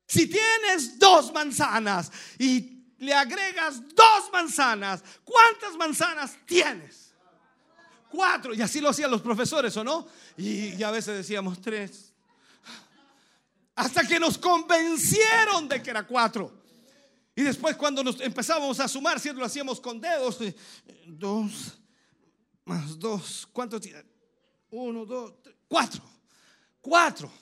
Si 0.07 0.28
tienes 0.28 0.99
dos 0.99 1.33
manzanas 1.33 2.12
y 2.39 2.85
le 2.99 3.12
agregas 3.12 3.83
dos 3.95 4.31
manzanas, 4.33 5.03
¿cuántas 5.24 5.77
manzanas 5.77 6.37
tienes? 6.47 7.12
Cuatro. 8.09 8.55
Y 8.55 8.62
así 8.62 8.81
lo 8.81 8.89
hacían 8.89 9.11
los 9.11 9.20
profesores, 9.20 9.77
¿o 9.77 9.85
no? 9.85 10.07
Y, 10.37 10.83
a 10.83 10.91
veces 10.91 11.16
decíamos 11.16 11.61
tres. 11.61 12.12
Hasta 13.74 14.07
que 14.07 14.19
nos 14.19 14.39
convencieron 14.39 15.69
de 15.69 15.83
que 15.83 15.91
era 15.91 16.07
cuatro. 16.07 16.53
Y 17.35 17.43
después 17.43 17.77
cuando 17.77 18.03
nos 18.03 18.19
empezábamos 18.20 18.81
a 18.81 18.89
sumar, 18.89 19.20
si 19.20 19.31
lo 19.33 19.45
hacíamos 19.45 19.81
con 19.81 20.01
dedos, 20.01 20.41
eh, 20.41 20.57
dos 21.07 21.78
más 22.65 22.99
dos, 22.99 23.49
¿cuántos? 23.53 23.83
Uno, 24.78 25.07
dos, 25.07 25.43
tres, 25.43 25.57
cuatro. 25.66 26.03
Cuatro. 26.82 27.32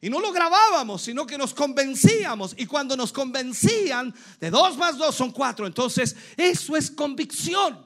Y 0.00 0.08
no 0.08 0.20
lo 0.20 0.30
grabábamos, 0.30 1.02
sino 1.02 1.26
que 1.26 1.36
nos 1.36 1.52
convencíamos. 1.52 2.54
Y 2.56 2.64
cuando 2.66 2.96
nos 2.96 3.12
convencían 3.12 4.14
de 4.38 4.50
dos 4.50 4.76
más 4.76 4.96
dos 4.96 5.16
son 5.16 5.32
cuatro. 5.32 5.66
Entonces, 5.66 6.14
eso 6.36 6.76
es 6.76 6.90
convicción. 6.90 7.84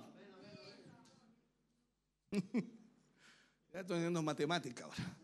Ya 3.72 3.82
estoy 3.82 4.01
viendo 4.01 4.20
matemática 4.20 4.82
ahora. 4.82 5.16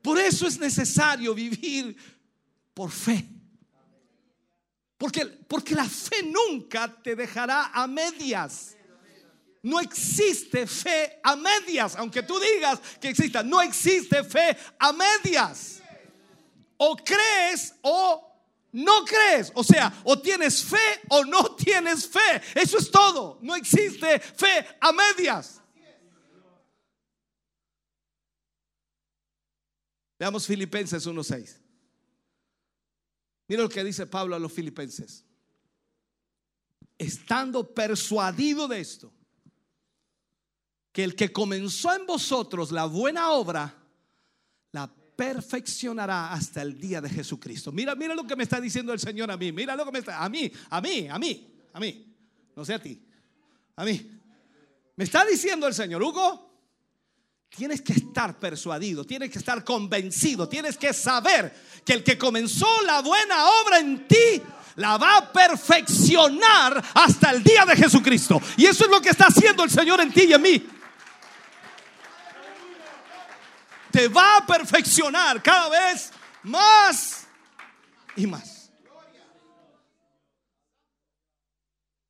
Por 0.00 0.18
eso 0.18 0.46
es 0.46 0.58
necesario 0.58 1.34
vivir 1.34 1.94
por 2.72 2.90
fe. 2.90 3.28
Porque, 4.96 5.26
porque 5.26 5.74
la 5.74 5.84
fe 5.84 6.22
nunca 6.22 6.88
te 7.02 7.14
dejará 7.14 7.66
a 7.66 7.86
medias. 7.86 8.74
No 9.62 9.78
existe 9.78 10.66
fe 10.66 11.20
a 11.22 11.36
medias, 11.36 11.94
aunque 11.96 12.22
tú 12.22 12.38
digas 12.40 12.80
que 13.00 13.10
exista. 13.10 13.42
No 13.42 13.60
existe 13.60 14.24
fe 14.24 14.56
a 14.78 14.92
medias. 14.92 15.82
O 16.78 16.96
crees 16.96 17.74
o 17.82 18.26
no 18.72 19.04
crees. 19.04 19.52
O 19.54 19.62
sea, 19.62 19.92
o 20.04 20.18
tienes 20.18 20.64
fe 20.64 21.00
o 21.10 21.24
no 21.24 21.54
tienes 21.56 22.06
fe. 22.06 22.40
Eso 22.54 22.78
es 22.78 22.90
todo. 22.90 23.38
No 23.42 23.54
existe 23.54 24.18
fe 24.18 24.66
a 24.80 24.92
medias. 24.92 25.60
Veamos 30.18 30.46
Filipenses 30.46 31.06
1.6. 31.06 31.56
Mira 33.48 33.62
lo 33.62 33.68
que 33.68 33.82
dice 33.82 34.06
Pablo 34.06 34.36
a 34.36 34.38
los 34.38 34.52
filipenses. 34.52 35.24
Estando 36.96 37.74
persuadido 37.74 38.68
de 38.68 38.80
esto, 38.80 39.12
que 40.92 41.04
el 41.04 41.14
que 41.14 41.32
comenzó 41.32 41.94
en 41.94 42.06
vosotros 42.06 42.72
la 42.72 42.86
buena 42.86 43.30
obra, 43.32 43.74
la 44.72 44.90
perfeccionará 45.16 46.32
hasta 46.32 46.62
el 46.62 46.78
día 46.78 47.00
de 47.00 47.10
Jesucristo. 47.10 47.72
Mira, 47.72 47.94
mira 47.94 48.14
lo 48.14 48.26
que 48.26 48.36
me 48.36 48.42
está 48.42 48.60
diciendo 48.60 48.92
el 48.92 49.00
Señor 49.00 49.30
a 49.30 49.36
mí. 49.36 49.52
Mira 49.52 49.76
lo 49.76 49.84
que 49.84 49.92
me 49.92 49.98
está, 50.00 50.22
a 50.22 50.28
mí, 50.28 50.50
a 50.70 50.80
mí, 50.80 51.08
a 51.08 51.18
mí, 51.18 51.48
a 51.72 51.80
mí. 51.80 52.16
No 52.56 52.64
sé 52.64 52.74
a 52.74 52.82
ti, 52.82 53.00
a 53.76 53.84
mí. 53.84 54.20
Me 54.96 55.04
está 55.04 55.24
diciendo 55.24 55.66
el 55.66 55.74
Señor, 55.74 56.02
Hugo, 56.02 56.50
Tienes 57.56 57.82
que 57.82 57.94
estar 57.94 58.38
persuadido, 58.38 59.04
tienes 59.04 59.28
que 59.28 59.38
estar 59.38 59.64
convencido, 59.64 60.48
tienes 60.48 60.76
que 60.76 60.92
saber 60.92 61.52
que 61.84 61.94
el 61.94 62.04
que 62.04 62.16
comenzó 62.16 62.68
la 62.86 63.02
buena 63.02 63.44
obra 63.62 63.80
en 63.80 64.06
ti 64.06 64.40
la 64.76 64.96
va 64.96 65.16
a 65.16 65.32
perfeccionar 65.32 66.82
hasta 66.94 67.30
el 67.32 67.42
día 67.42 67.64
de 67.66 67.74
Jesucristo. 67.76 68.40
Y 68.56 68.66
eso 68.66 68.84
es 68.84 68.90
lo 68.90 69.00
que 69.00 69.08
está 69.08 69.26
haciendo 69.26 69.64
el 69.64 69.70
Señor 69.70 70.00
en 70.00 70.12
ti 70.12 70.22
y 70.28 70.32
en 70.32 70.42
mí. 70.42 70.64
Te 73.90 74.08
va 74.08 74.38
a 74.38 74.46
perfeccionar 74.46 75.42
cada 75.42 75.68
vez 75.68 76.12
más 76.42 77.26
y 78.16 78.26
más. 78.26 78.70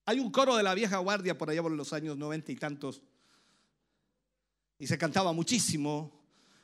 Hay 0.07 0.19
un 0.19 0.31
coro 0.31 0.57
de 0.57 0.63
la 0.63 0.75
vieja 0.75 0.99
guardia 0.99 1.39
por 1.39 1.51
allá 1.51 1.63
por 1.63 1.73
los 1.73 1.93
años 1.93 2.17
noventa 2.17 2.51
y 2.51 2.57
tantos. 2.57 3.01
Y 4.79 4.87
se 4.87 4.99
cantaba 4.99 5.33
muchísimo 5.33 6.21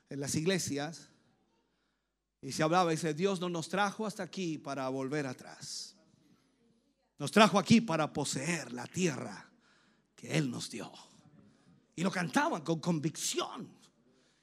en 0.09 0.21
las 0.21 0.35
iglesias. 0.35 1.11
Y 2.41 2.53
se 2.53 2.63
hablaba 2.63 2.93
y 2.93 2.97
dice, 2.97 3.15
Dios 3.15 3.41
no 3.41 3.49
nos 3.49 3.69
trajo 3.69 4.07
hasta 4.07 4.23
aquí 4.23 4.59
para 4.59 4.89
volver 4.89 5.27
atrás. 5.27 5.95
Nos 7.19 7.31
trajo 7.31 7.59
aquí 7.59 7.81
para 7.81 8.13
poseer 8.13 8.73
la 8.73 8.87
tierra 8.87 9.49
que 10.15 10.37
Él 10.37 10.51
nos 10.51 10.71
dio. 10.71 10.93
Y 11.95 12.03
lo 12.03 12.11
cantaban 12.11 12.63
con 12.63 12.81
convicción. 12.81 13.76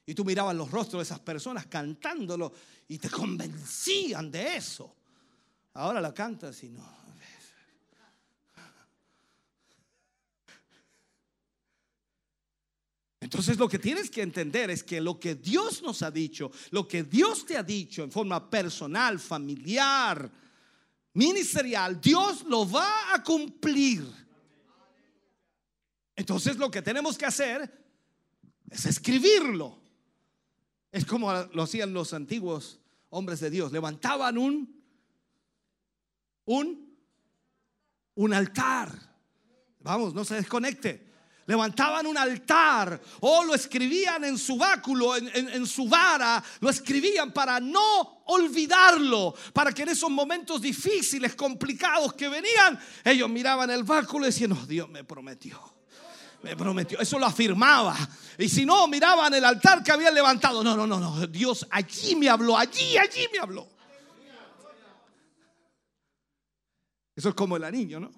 Y 0.06 0.14
tú 0.14 0.24
mirabas 0.24 0.54
los 0.54 0.70
rostros 0.70 1.00
de 1.00 1.04
esas 1.04 1.20
personas 1.20 1.66
cantándolo 1.66 2.52
y 2.88 2.98
te 2.98 3.08
convencían 3.08 4.30
de 4.30 4.56
eso. 4.56 4.94
Ahora 5.74 6.00
la 6.00 6.12
cantas 6.12 6.62
y 6.62 6.68
no. 6.68 7.04
Entonces 13.24 13.56
lo 13.56 13.70
que 13.70 13.78
tienes 13.78 14.10
que 14.10 14.20
entender 14.20 14.70
es 14.70 14.84
que 14.84 15.00
lo 15.00 15.18
que 15.18 15.34
Dios 15.34 15.82
nos 15.82 16.02
ha 16.02 16.10
dicho, 16.10 16.52
lo 16.72 16.86
que 16.86 17.04
Dios 17.04 17.46
te 17.46 17.56
ha 17.56 17.62
dicho 17.62 18.04
en 18.04 18.12
forma 18.12 18.50
personal, 18.50 19.18
familiar, 19.18 20.30
ministerial, 21.14 21.98
Dios 22.02 22.44
lo 22.44 22.70
va 22.70 23.14
a 23.14 23.22
cumplir. 23.22 24.04
Entonces 26.14 26.58
lo 26.58 26.70
que 26.70 26.82
tenemos 26.82 27.16
que 27.16 27.24
hacer 27.24 27.86
es 28.70 28.84
escribirlo. 28.84 29.83
Es 30.94 31.04
como 31.04 31.32
lo 31.52 31.64
hacían 31.64 31.92
los 31.92 32.12
antiguos 32.14 32.78
hombres 33.10 33.40
de 33.40 33.50
Dios. 33.50 33.72
Levantaban 33.72 34.38
un, 34.38 34.80
un, 36.44 36.96
un 38.14 38.32
altar. 38.32 38.92
Vamos, 39.80 40.14
no 40.14 40.24
se 40.24 40.36
desconecte 40.36 41.12
levantaban 41.46 42.06
un 42.06 42.16
altar 42.16 42.98
o 43.20 43.44
lo 43.44 43.54
escribían 43.54 44.24
en 44.24 44.38
su 44.38 44.56
báculo, 44.56 45.14
en, 45.16 45.28
en- 45.34 45.66
su 45.66 45.86
vara, 45.88 46.42
lo 46.60 46.70
escribían 46.70 47.32
para 47.34 47.60
no 47.60 48.22
olvidarlo, 48.26 49.34
para 49.52 49.70
que 49.72 49.82
en 49.82 49.90
esos 49.90 50.10
momentos 50.10 50.62
difíciles, 50.62 51.34
complicados 51.34 52.14
que 52.14 52.28
venían, 52.30 52.80
ellos 53.04 53.28
miraban 53.28 53.68
el 53.70 53.82
báculo 53.84 54.24
y 54.24 54.28
decían, 54.28 54.50
no, 54.50 54.66
Dios 54.66 54.88
me 54.88 55.04
prometió. 55.04 55.73
Me 56.44 56.54
prometió, 56.54 57.00
eso 57.00 57.18
lo 57.18 57.24
afirmaba. 57.24 57.96
Y 58.36 58.50
si 58.50 58.66
no, 58.66 58.86
miraban 58.86 59.32
el 59.32 59.42
altar 59.46 59.82
que 59.82 59.90
habían 59.90 60.14
levantado. 60.14 60.62
No, 60.62 60.76
no, 60.76 60.86
no, 60.86 61.00
no. 61.00 61.26
Dios 61.26 61.66
allí 61.70 62.14
me 62.16 62.28
habló, 62.28 62.58
allí, 62.58 62.98
allí 62.98 63.26
me 63.32 63.38
habló. 63.38 63.66
Eso 67.16 67.30
es 67.30 67.34
como 67.34 67.56
el 67.56 67.64
anillo, 67.64 67.98
¿no? 67.98 68.12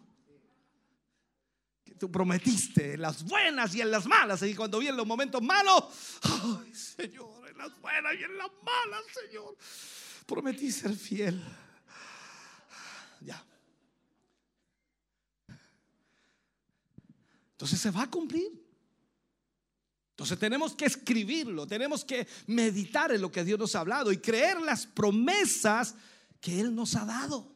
Que 1.84 1.94
tú 1.94 2.10
prometiste 2.10 2.94
en 2.94 3.02
las 3.02 3.22
buenas 3.22 3.72
y 3.76 3.80
en 3.80 3.92
las 3.92 4.06
malas. 4.06 4.42
Y 4.42 4.56
cuando 4.56 4.80
vienen 4.80 4.96
los 4.96 5.06
momentos 5.06 5.40
malos, 5.40 5.84
ay 6.22 6.74
Señor, 6.74 7.48
en 7.48 7.56
las 7.56 7.80
buenas 7.80 8.12
y 8.18 8.24
en 8.24 8.36
las 8.36 8.50
malas, 8.64 9.02
Señor, 9.24 9.56
prometí 10.26 10.72
ser 10.72 10.96
fiel. 10.96 11.40
Ya. 13.20 13.40
Entonces 17.56 17.80
se 17.80 17.90
va 17.90 18.02
a 18.02 18.10
cumplir. 18.10 18.52
Entonces 20.10 20.38
tenemos 20.38 20.74
que 20.74 20.84
escribirlo, 20.84 21.66
tenemos 21.66 22.04
que 22.04 22.26
meditar 22.46 23.12
en 23.12 23.20
lo 23.20 23.32
que 23.32 23.44
Dios 23.44 23.58
nos 23.58 23.74
ha 23.74 23.80
hablado 23.80 24.12
y 24.12 24.18
creer 24.18 24.60
las 24.60 24.86
promesas 24.86 25.94
que 26.40 26.60
Él 26.60 26.74
nos 26.74 26.94
ha 26.96 27.06
dado. 27.06 27.54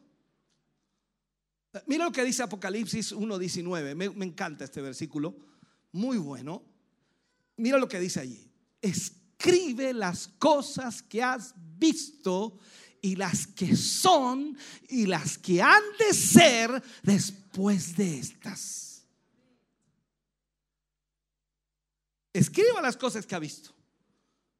Mira 1.85 2.05
lo 2.05 2.11
que 2.11 2.23
dice 2.23 2.43
Apocalipsis 2.43 3.13
1.19. 3.13 3.95
Me, 3.95 4.09
me 4.09 4.25
encanta 4.25 4.65
este 4.65 4.81
versículo. 4.81 5.35
Muy 5.91 6.17
bueno. 6.17 6.63
Mira 7.57 7.77
lo 7.77 7.87
que 7.87 7.99
dice 7.99 8.19
allí. 8.19 8.51
Escribe 8.81 9.93
las 9.93 10.27
cosas 10.27 11.03
que 11.03 11.21
has 11.21 11.53
visto 11.55 12.57
y 13.01 13.15
las 13.15 13.47
que 13.47 13.75
son 13.75 14.57
y 14.89 15.05
las 15.05 15.37
que 15.37 15.61
han 15.61 15.83
de 15.97 16.13
ser 16.13 16.83
después 17.03 17.95
de 17.95 18.19
estas. 18.19 18.90
Escriba 22.33 22.81
las 22.81 22.97
cosas 22.97 23.25
que 23.25 23.35
ha 23.35 23.39
visto 23.39 23.73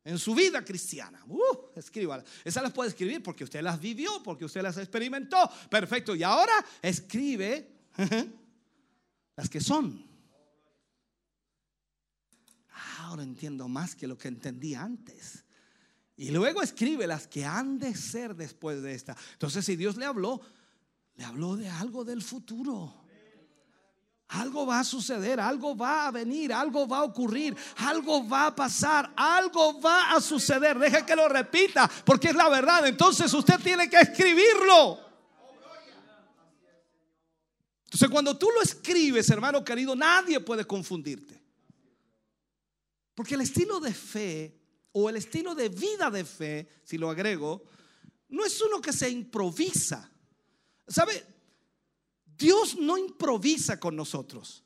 en 0.04 0.18
su 0.18 0.34
vida 0.34 0.64
cristiana. 0.64 1.24
Uh, 1.28 1.70
escríbalas. 1.76 2.26
Esas 2.44 2.64
las 2.64 2.74
puede 2.74 2.90
escribir 2.90 3.22
porque 3.22 3.44
usted 3.44 3.62
las 3.62 3.80
vivió, 3.80 4.22
porque 4.24 4.46
usted 4.46 4.62
las 4.62 4.78
experimentó. 4.78 5.50
Perfecto. 5.70 6.16
Y 6.16 6.24
ahora 6.24 6.54
escribe 6.82 7.72
las 9.36 9.50
que 9.50 9.62
son. 9.62 10.10
Ahora 13.00 13.24
entiendo 13.24 13.68
más 13.68 13.96
que 13.96 14.08
lo 14.08 14.18
que 14.18 14.28
entendí 14.28 14.74
antes. 14.74 15.44
Y 16.18 16.30
luego 16.30 16.62
escribe 16.62 17.08
las 17.08 17.28
que 17.28 17.46
han 17.46 17.80
de 17.80 17.96
ser 17.96 18.36
después 18.36 18.82
de 18.82 18.94
esta. 18.94 19.16
Entonces, 19.34 19.66
si 19.66 19.76
Dios 19.76 19.98
le 19.98 20.06
habló, 20.06 20.42
le 21.16 21.24
habló 21.24 21.56
de 21.56 21.68
algo 21.68 22.06
del 22.06 22.22
futuro. 22.22 23.01
Algo 24.32 24.66
va 24.66 24.80
a 24.80 24.84
suceder, 24.86 25.42
algo 25.42 25.76
va 25.76 26.08
a 26.08 26.12
venir, 26.12 26.54
algo 26.54 26.88
va 26.88 27.00
a 27.00 27.04
ocurrir, 27.04 27.54
algo 27.78 28.26
va 28.26 28.48
a 28.48 28.56
pasar, 28.56 29.12
algo 29.16 29.82
va 29.82 30.14
a 30.14 30.22
suceder. 30.22 30.80
Deje 30.80 31.06
que 31.06 31.18
lo 31.18 31.28
repita, 31.28 31.90
porque 32.06 32.30
es 32.30 32.36
la 32.36 32.48
verdad. 32.48 32.88
Entonces 32.88 33.34
usted 33.34 33.60
tiene 33.60 33.90
que 33.90 33.98
escribirlo. 33.98 35.00
Entonces 37.84 38.10
cuando 38.10 38.38
tú 38.38 38.48
lo 38.56 38.62
escribes, 38.62 39.30
hermano 39.30 39.66
querido, 39.66 39.98
nadie 39.98 40.40
puede 40.40 40.64
confundirte. 40.64 41.44
Porque 43.14 43.36
el 43.36 43.42
estilo 43.42 43.82
de 43.82 43.94
fe 43.94 44.62
o 44.94 45.10
el 45.10 45.18
estilo 45.18 45.54
de 45.54 45.68
vida 45.68 46.10
de 46.10 46.24
fe, 46.24 46.70
si 46.86 46.98
lo 46.98 47.10
agrego, 47.10 47.64
no 48.30 48.46
es 48.46 48.62
uno 48.62 48.80
que 48.80 48.94
se 48.94 49.10
improvisa. 49.10 50.10
¿Sabe? 50.88 51.41
Dios 52.42 52.76
no 52.78 52.98
improvisa 52.98 53.80
con 53.80 53.96
nosotros. 53.96 54.64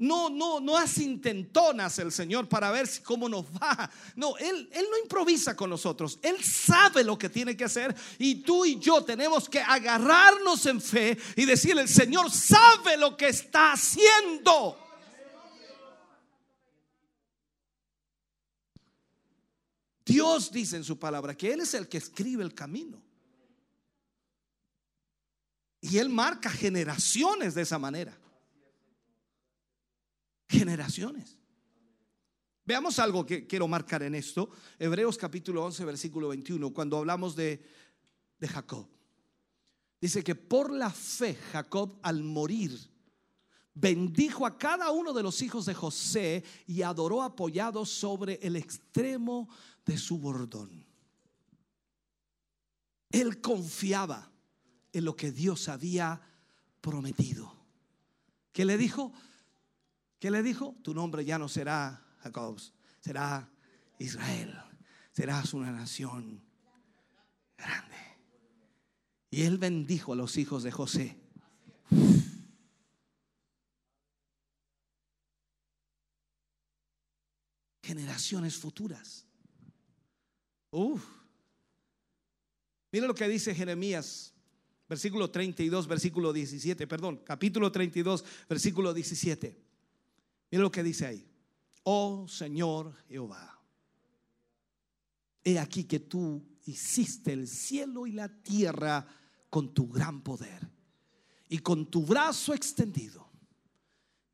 No, 0.00 0.30
no, 0.30 0.60
no 0.60 0.76
hace 0.76 1.02
intentonas 1.02 1.98
el 1.98 2.12
Señor 2.12 2.48
para 2.48 2.70
ver 2.70 2.86
si 2.86 3.02
cómo 3.02 3.28
nos 3.28 3.46
va. 3.46 3.90
No, 4.14 4.36
él, 4.36 4.68
él 4.72 4.86
no 4.88 4.96
improvisa 4.96 5.56
con 5.56 5.70
nosotros. 5.70 6.20
Él 6.22 6.42
sabe 6.44 7.02
lo 7.02 7.18
que 7.18 7.28
tiene 7.28 7.56
que 7.56 7.64
hacer 7.64 7.96
y 8.18 8.36
tú 8.36 8.64
y 8.64 8.78
yo 8.78 9.02
tenemos 9.02 9.48
que 9.48 9.60
agarrarnos 9.60 10.64
en 10.66 10.80
fe 10.80 11.18
y 11.34 11.44
decirle, 11.44 11.82
el 11.82 11.88
Señor 11.88 12.30
sabe 12.30 12.96
lo 12.96 13.16
que 13.16 13.28
está 13.28 13.72
haciendo. 13.72 14.78
Dios 20.04 20.52
dice 20.52 20.76
en 20.76 20.84
su 20.84 20.98
palabra 20.98 21.36
que 21.36 21.52
Él 21.52 21.60
es 21.60 21.74
el 21.74 21.88
que 21.88 21.98
escribe 21.98 22.44
el 22.44 22.54
camino. 22.54 23.07
Y 25.80 25.98
Él 25.98 26.08
marca 26.08 26.50
generaciones 26.50 27.54
de 27.54 27.62
esa 27.62 27.78
manera. 27.78 28.18
Generaciones. 30.48 31.38
Veamos 32.64 32.98
algo 32.98 33.24
que 33.24 33.46
quiero 33.46 33.68
marcar 33.68 34.02
en 34.02 34.14
esto. 34.14 34.50
Hebreos 34.78 35.16
capítulo 35.16 35.64
11, 35.64 35.84
versículo 35.84 36.28
21, 36.28 36.72
cuando 36.72 36.98
hablamos 36.98 37.34
de, 37.34 37.64
de 38.38 38.48
Jacob. 38.48 38.88
Dice 40.00 40.22
que 40.22 40.34
por 40.34 40.72
la 40.72 40.90
fe 40.90 41.34
Jacob 41.52 41.98
al 42.02 42.22
morir 42.22 42.78
bendijo 43.74 44.44
a 44.44 44.58
cada 44.58 44.90
uno 44.90 45.12
de 45.12 45.22
los 45.22 45.40
hijos 45.42 45.66
de 45.66 45.74
José 45.74 46.44
y 46.66 46.82
adoró 46.82 47.22
apoyado 47.22 47.86
sobre 47.86 48.38
el 48.42 48.56
extremo 48.56 49.48
de 49.84 49.96
su 49.96 50.18
bordón. 50.18 50.84
Él 53.10 53.40
confiaba 53.40 54.30
lo 55.02 55.16
que 55.16 55.32
Dios 55.32 55.68
había 55.68 56.20
prometido. 56.80 57.54
¿Qué 58.52 58.64
le 58.64 58.76
dijo? 58.76 59.12
¿Qué 60.18 60.30
le 60.30 60.42
dijo? 60.42 60.76
Tu 60.82 60.94
nombre 60.94 61.24
ya 61.24 61.38
no 61.38 61.48
será 61.48 62.04
Jacob, 62.18 62.60
será 63.00 63.50
Israel. 63.98 64.58
Serás 65.12 65.54
una 65.54 65.70
nación 65.72 66.42
grande. 67.56 67.96
Y 69.30 69.42
él 69.42 69.58
bendijo 69.58 70.12
a 70.12 70.16
los 70.16 70.36
hijos 70.36 70.62
de 70.62 70.70
José. 70.70 71.20
Generaciones 77.82 78.56
futuras. 78.56 79.26
Uf. 80.70 81.04
Mira 82.90 83.06
lo 83.06 83.14
que 83.14 83.28
dice 83.28 83.54
Jeremías, 83.54 84.34
versículo 84.88 85.30
32, 85.30 85.86
versículo 85.86 86.32
17, 86.32 86.86
perdón, 86.86 87.20
capítulo 87.24 87.70
32, 87.70 88.24
versículo 88.48 88.94
17. 88.94 89.56
Mira 90.50 90.62
lo 90.62 90.70
que 90.70 90.82
dice 90.82 91.06
ahí. 91.06 91.26
Oh 91.82 92.26
Señor 92.28 92.94
Jehová, 93.08 93.60
he 95.44 95.58
aquí 95.58 95.84
que 95.84 96.00
tú 96.00 96.42
hiciste 96.64 97.32
el 97.32 97.48
cielo 97.48 98.06
y 98.06 98.12
la 98.12 98.28
tierra 98.28 99.06
con 99.48 99.72
tu 99.72 99.88
gran 99.88 100.22
poder 100.22 100.68
y 101.48 101.58
con 101.58 101.86
tu 101.86 102.04
brazo 102.04 102.54
extendido. 102.54 103.26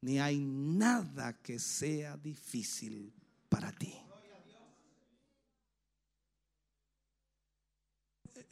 Ni 0.01 0.19
hay 0.19 0.39
nada 0.39 1.41
que 1.41 1.59
sea 1.59 2.17
difícil 2.17 3.13
para 3.49 3.73
ti. 3.73 3.95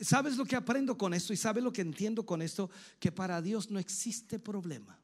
¿Sabes 0.01 0.37
lo 0.37 0.45
que 0.45 0.57
aprendo 0.57 0.97
con 0.97 1.15
esto 1.15 1.33
y 1.33 1.37
sabes 1.37 1.63
lo 1.63 1.73
que 1.73 1.83
entiendo 1.83 2.25
con 2.25 2.43
esto? 2.43 2.71
Que 2.99 3.13
para 3.13 3.41
Dios 3.41 3.71
no 3.71 3.79
existe 3.79 4.39
problema. 4.39 4.99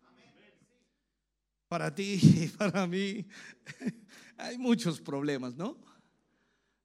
Para 1.69 1.95
ti 1.95 2.19
y 2.23 2.49
para 2.49 2.87
mí 2.87 3.27
hay 4.39 4.57
muchos 4.59 5.01
problemas, 5.01 5.55
¿no? 5.55 5.77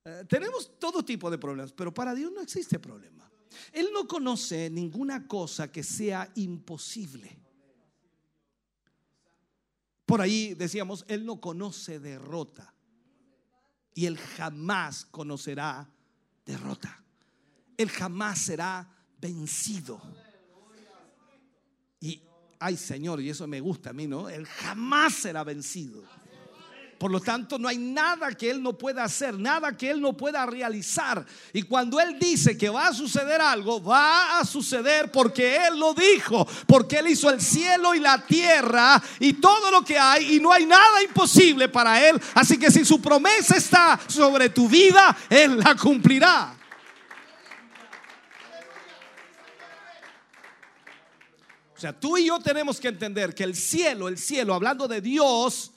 Eh, 0.06 0.26
tenemos 0.28 0.78
todo 0.80 1.04
tipo 1.04 1.32
de 1.32 1.38
problemas, 1.38 1.72
pero 1.72 1.94
para 1.94 2.14
Dios 2.14 2.32
no 2.32 2.42
existe 2.42 2.80
problema. 2.80 3.32
Él 3.72 3.90
no 3.94 4.08
conoce 4.08 4.70
ninguna 4.70 5.28
cosa 5.28 5.72
que 5.72 5.84
sea 5.84 6.32
imposible. 6.36 7.40
Por 10.06 10.22
ahí 10.22 10.54
decíamos, 10.54 11.06
Él 11.08 11.26
no 11.26 11.40
conoce 11.40 12.00
derrota 12.00 12.74
y 13.94 14.06
Él 14.06 14.18
jamás 14.18 15.06
conocerá 15.06 15.90
derrota. 16.46 17.03
Él 17.78 17.90
jamás 17.90 18.40
será 18.40 18.88
vencido. 19.20 20.02
Y, 22.00 22.22
ay 22.60 22.78
Señor, 22.78 23.22
y 23.22 23.30
eso 23.30 23.48
me 23.48 23.60
gusta 23.60 23.92
a 23.92 23.94
mí, 23.94 24.08
¿no? 24.08 24.30
Él 24.30 24.46
jamás 24.46 25.14
será 25.14 25.44
vencido. 25.44 26.04
Por 27.04 27.12
lo 27.12 27.20
tanto, 27.20 27.60
no 27.60 27.68
hay 27.68 27.78
nada 27.78 28.32
que 28.32 28.50
Él 28.50 28.64
no 28.64 28.78
pueda 28.78 29.04
hacer, 29.04 29.38
nada 29.38 29.76
que 29.76 29.90
Él 29.90 30.00
no 30.00 30.14
pueda 30.14 30.46
realizar. 30.46 31.26
Y 31.52 31.64
cuando 31.64 32.00
Él 32.00 32.18
dice 32.18 32.58
que 32.58 32.70
va 32.70 32.88
a 32.88 32.94
suceder 32.94 33.42
algo, 33.42 33.84
va 33.84 34.40
a 34.40 34.46
suceder 34.46 35.12
porque 35.12 35.68
Él 35.68 35.78
lo 35.78 35.94
dijo, 35.94 36.48
porque 36.66 37.00
Él 37.00 37.10
hizo 37.10 37.30
el 37.30 37.42
cielo 37.42 37.94
y 37.94 38.00
la 38.00 38.26
tierra 38.26 39.04
y 39.20 39.34
todo 39.34 39.70
lo 39.70 39.84
que 39.84 40.00
hay 40.00 40.36
y 40.36 40.40
no 40.40 40.54
hay 40.54 40.66
nada 40.66 41.04
imposible 41.04 41.68
para 41.68 42.08
Él. 42.08 42.22
Así 42.36 42.58
que 42.58 42.72
si 42.72 42.86
su 42.86 43.02
promesa 43.02 43.58
está 43.58 44.00
sobre 44.08 44.48
tu 44.48 44.70
vida, 44.70 45.14
Él 45.30 45.60
la 45.60 45.76
cumplirá. 45.76 46.56
O 51.76 51.80
sea, 51.80 51.98
tú 51.98 52.18
y 52.18 52.28
yo 52.28 52.40
tenemos 52.40 52.80
que 52.80 52.88
entender 52.88 53.34
que 53.34 53.44
el 53.44 53.56
cielo, 53.56 54.08
el 54.08 54.18
cielo, 54.18 54.54
hablando 54.54 54.88
de 54.88 55.02
Dios, 55.02 55.72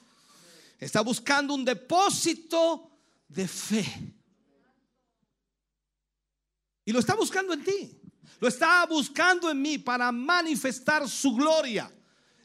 está 0.79 1.01
buscando 1.01 1.53
un 1.53 1.65
depósito 1.65 2.89
de 3.27 3.47
fe. 3.47 4.13
Y 6.85 6.91
lo 6.91 6.99
está 6.99 7.15
buscando 7.15 7.53
en 7.53 7.63
ti. 7.63 8.01
Lo 8.39 8.47
está 8.47 8.85
buscando 8.85 9.49
en 9.49 9.61
mí 9.61 9.77
para 9.77 10.11
manifestar 10.11 11.09
su 11.09 11.33
gloria. 11.33 11.91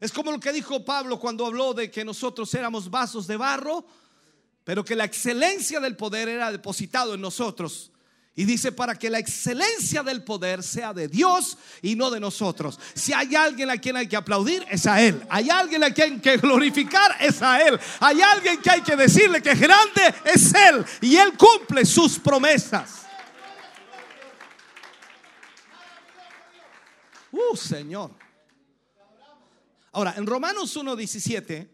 Es 0.01 0.11
como 0.11 0.33
lo 0.33 0.41
que 0.41 0.53
dijo 0.53 0.85
Pablo 0.85 1.21
cuando 1.21 1.47
habló 1.47 1.75
de 1.75 1.91
que 1.91 2.05
nosotros 2.05 2.53
éramos 2.55 2.91
vasos 2.91 3.27
de 3.27 3.37
barro, 3.37 3.87
pero 4.65 4.85
que 4.85 4.97
la 4.97 5.05
excelencia 5.05 5.79
del 5.79 5.97
poder 5.97 6.29
era 6.29 6.51
depositado 6.51 7.15
en 7.15 7.21
nosotros. 7.21 7.92
Y 8.35 8.45
dice 8.45 8.73
para 8.73 8.99
que 8.99 9.11
la 9.11 9.19
excelencia 9.19 10.03
del 10.03 10.25
poder 10.25 10.63
sea 10.63 10.95
de 10.95 11.07
Dios 11.07 11.59
y 11.83 11.97
no 11.97 12.11
de 12.11 12.19
nosotros. 12.19 12.81
Si 12.95 13.13
hay 13.13 13.35
alguien 13.35 13.71
a 13.71 13.77
quien 13.77 13.97
hay 13.97 14.07
que 14.07 14.17
aplaudir, 14.17 14.65
es 14.71 14.87
a 14.87 15.03
Él. 15.03 15.23
Hay 15.29 15.51
alguien 15.51 15.85
a 15.85 15.91
quien 15.91 16.15
hay 16.15 16.21
que 16.21 16.39
glorificar, 16.39 17.15
es 17.21 17.43
a 17.43 17.61
Él. 17.61 17.79
Hay 18.01 18.23
alguien 18.23 18.61
que 18.63 18.71
hay 18.71 18.81
que 18.81 18.97
decirle 18.97 19.43
que 19.43 19.55
grande 19.55 20.15
es 20.25 20.55
Él. 20.55 20.83
Y 21.03 21.17
Él 21.17 21.35
cumple 21.37 21.85
sus 21.85 22.19
promesas. 22.19 23.03
Uh, 27.33 27.57
Señor. 27.57 28.13
Ahora, 29.93 30.15
en 30.17 30.27
Romanos 30.27 30.75
1.17 30.75 31.69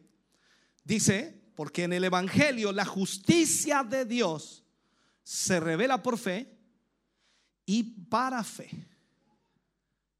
dice, 0.82 1.40
porque 1.54 1.84
en 1.84 1.92
el 1.92 2.02
Evangelio 2.02 2.72
la 2.72 2.84
justicia 2.84 3.84
de 3.84 4.04
Dios 4.04 4.64
se 5.28 5.60
revela 5.60 6.02
por 6.02 6.16
fe 6.16 6.58
y 7.66 7.82
para 7.82 8.42
fe. 8.42 8.70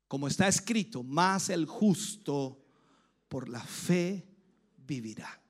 Como 0.07 0.29
está 0.29 0.47
escrito, 0.47 1.03
más 1.03 1.49
el 1.49 1.65
justo 1.65 2.63
por 3.27 3.49
la 3.49 3.63
fe 3.63 4.29
vivirá. 4.77 5.43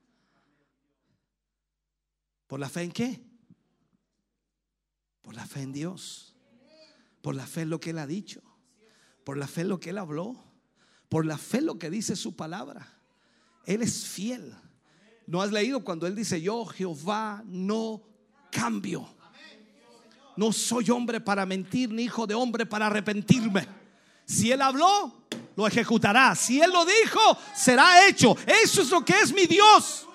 ¿Por 2.47 2.61
la 2.61 2.69
fe 2.69 2.83
en 2.83 2.93
qué? 2.93 3.21
Por 5.23 5.35
la 5.35 5.45
fe 5.45 5.63
en 5.63 5.73
Dios. 5.73 6.37
Por 7.21 7.35
la 7.35 7.45
fe 7.45 7.63
en 7.63 7.71
lo 7.71 7.81
que 7.81 7.91
Él 7.91 7.99
ha 7.99 8.07
dicho. 8.07 8.41
Por 9.25 9.39
la 9.39 9.49
fe 9.49 9.63
en 9.63 9.71
lo 9.71 9.81
que 9.81 9.91
Él 9.91 9.99
habló. 9.99 10.37
Por 11.09 11.27
la 11.27 11.37
fe 11.37 11.59
en 11.59 11.67
lo 11.67 11.81
que 11.81 11.91
dice 11.91 12.15
su 12.15 12.37
palabra. 12.37 13.03
Él 13.67 13.83
es 13.83 14.07
fiel. 14.07 14.55
¿No 15.27 15.43
has 15.43 15.51
leído 15.51 15.83
cuando 15.83 16.07
Él 16.07 16.15
dice, 16.15 16.41
yo 16.41 16.65
Jehová 16.65 17.43
no 17.45 18.05
cambio? 18.53 19.18
No 20.39 20.53
soy 20.53 20.89
hombre 20.91 21.21
para 21.21 21.45
mentir, 21.45 21.91
ni 21.91 22.05
hijo 22.05 22.25
de 22.25 22.33
hombre 22.33 22.65
para 22.65 22.87
arrepentirme. 22.87 23.67
Si 24.25 24.53
Él 24.53 24.63
habló, 24.63 25.25
lo 25.57 25.67
ejecutará. 25.67 26.33
Si 26.37 26.61
Él 26.61 26.71
lo 26.71 26.85
dijo, 26.85 27.19
será 27.57 28.07
hecho. 28.07 28.37
Eso 28.47 28.83
es 28.83 28.91
lo 28.91 29.05
que 29.05 29.15
es 29.15 29.33
mi 29.33 29.47
Dios. 29.47 30.07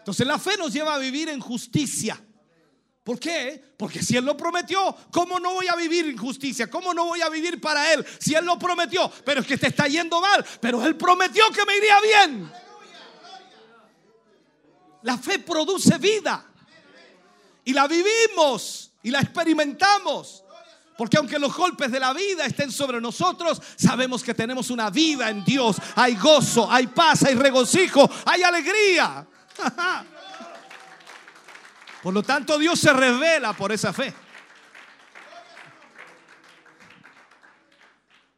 Entonces 0.00 0.26
la 0.26 0.38
fe 0.38 0.58
nos 0.58 0.70
lleva 0.70 0.94
a 0.94 0.98
vivir 0.98 1.30
en 1.30 1.40
justicia. 1.40 2.22
¿Por 3.02 3.18
qué? 3.18 3.72
Porque 3.78 4.02
si 4.02 4.18
Él 4.18 4.26
lo 4.26 4.36
prometió, 4.36 4.94
¿cómo 5.10 5.40
no 5.40 5.54
voy 5.54 5.68
a 5.68 5.74
vivir 5.74 6.04
en 6.04 6.18
justicia? 6.18 6.68
¿Cómo 6.68 6.92
no 6.92 7.06
voy 7.06 7.22
a 7.22 7.30
vivir 7.30 7.58
para 7.58 7.90
Él? 7.94 8.04
Si 8.18 8.34
Él 8.34 8.44
lo 8.44 8.58
prometió, 8.58 9.10
pero 9.24 9.40
es 9.40 9.46
que 9.46 9.56
te 9.56 9.68
está 9.68 9.88
yendo 9.88 10.20
mal, 10.20 10.44
pero 10.60 10.84
Él 10.84 10.94
prometió 10.94 11.44
que 11.50 11.64
me 11.64 11.78
iría 11.78 11.96
bien. 12.02 12.52
La 15.04 15.16
fe 15.16 15.38
produce 15.38 15.96
vida. 15.96 16.51
Y 17.64 17.72
la 17.72 17.86
vivimos 17.86 18.92
y 19.02 19.10
la 19.10 19.20
experimentamos. 19.20 20.44
Porque 20.96 21.16
aunque 21.16 21.38
los 21.38 21.54
golpes 21.56 21.90
de 21.90 21.98
la 21.98 22.12
vida 22.12 22.44
estén 22.44 22.70
sobre 22.70 23.00
nosotros, 23.00 23.60
sabemos 23.76 24.22
que 24.22 24.34
tenemos 24.34 24.70
una 24.70 24.90
vida 24.90 25.30
en 25.30 25.44
Dios. 25.44 25.76
Hay 25.96 26.16
gozo, 26.16 26.70
hay 26.70 26.86
paz, 26.88 27.24
hay 27.24 27.34
regocijo, 27.34 28.08
hay 28.26 28.42
alegría. 28.42 29.26
Por 32.02 32.12
lo 32.12 32.22
tanto, 32.22 32.58
Dios 32.58 32.80
se 32.80 32.92
revela 32.92 33.52
por 33.52 33.70
esa 33.70 33.92
fe. 33.92 34.12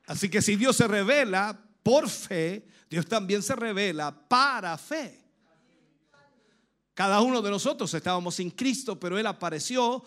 Así 0.07 0.29
que 0.29 0.43
si 0.43 0.57
Dios 0.57 0.77
se 0.77 0.87
revela 0.87 1.59
por 1.83 2.11
fe, 2.11 2.67
Dios 2.91 3.07
también 3.07 3.43
se 3.43 3.57
revela 3.57 4.13
para 4.29 4.77
fe. 4.77 5.24
Cada 6.95 7.21
uno 7.21 7.43
de 7.43 7.51
nosotros 7.51 7.93
estábamos 7.93 8.37
sin 8.37 8.51
Cristo, 8.51 8.99
pero 8.99 9.19
Él 9.19 9.27
apareció 9.27 10.05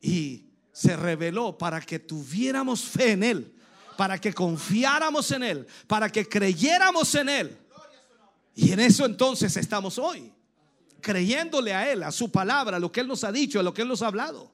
y 0.00 0.46
se 0.72 0.96
reveló 0.96 1.58
para 1.58 1.80
que 1.80 1.98
tuviéramos 1.98 2.84
fe 2.84 3.12
en 3.12 3.24
Él, 3.24 3.54
para 3.96 4.18
que 4.20 4.32
confiáramos 4.32 5.30
en 5.32 5.42
Él, 5.42 5.66
para 5.88 6.08
que 6.08 6.28
creyéramos 6.28 7.12
en 7.16 7.28
Él. 7.28 7.58
Y 8.54 8.70
en 8.70 8.78
eso 8.78 9.04
entonces 9.04 9.56
estamos 9.56 9.98
hoy, 9.98 10.32
creyéndole 11.00 11.74
a 11.74 11.90
Él, 11.90 12.04
a 12.04 12.12
su 12.12 12.30
palabra, 12.30 12.76
a 12.76 12.80
lo 12.80 12.92
que 12.92 13.00
Él 13.00 13.08
nos 13.08 13.24
ha 13.24 13.32
dicho, 13.32 13.58
a 13.58 13.64
lo 13.64 13.74
que 13.74 13.82
Él 13.82 13.88
nos 13.88 14.02
ha 14.02 14.06
hablado. 14.06 14.52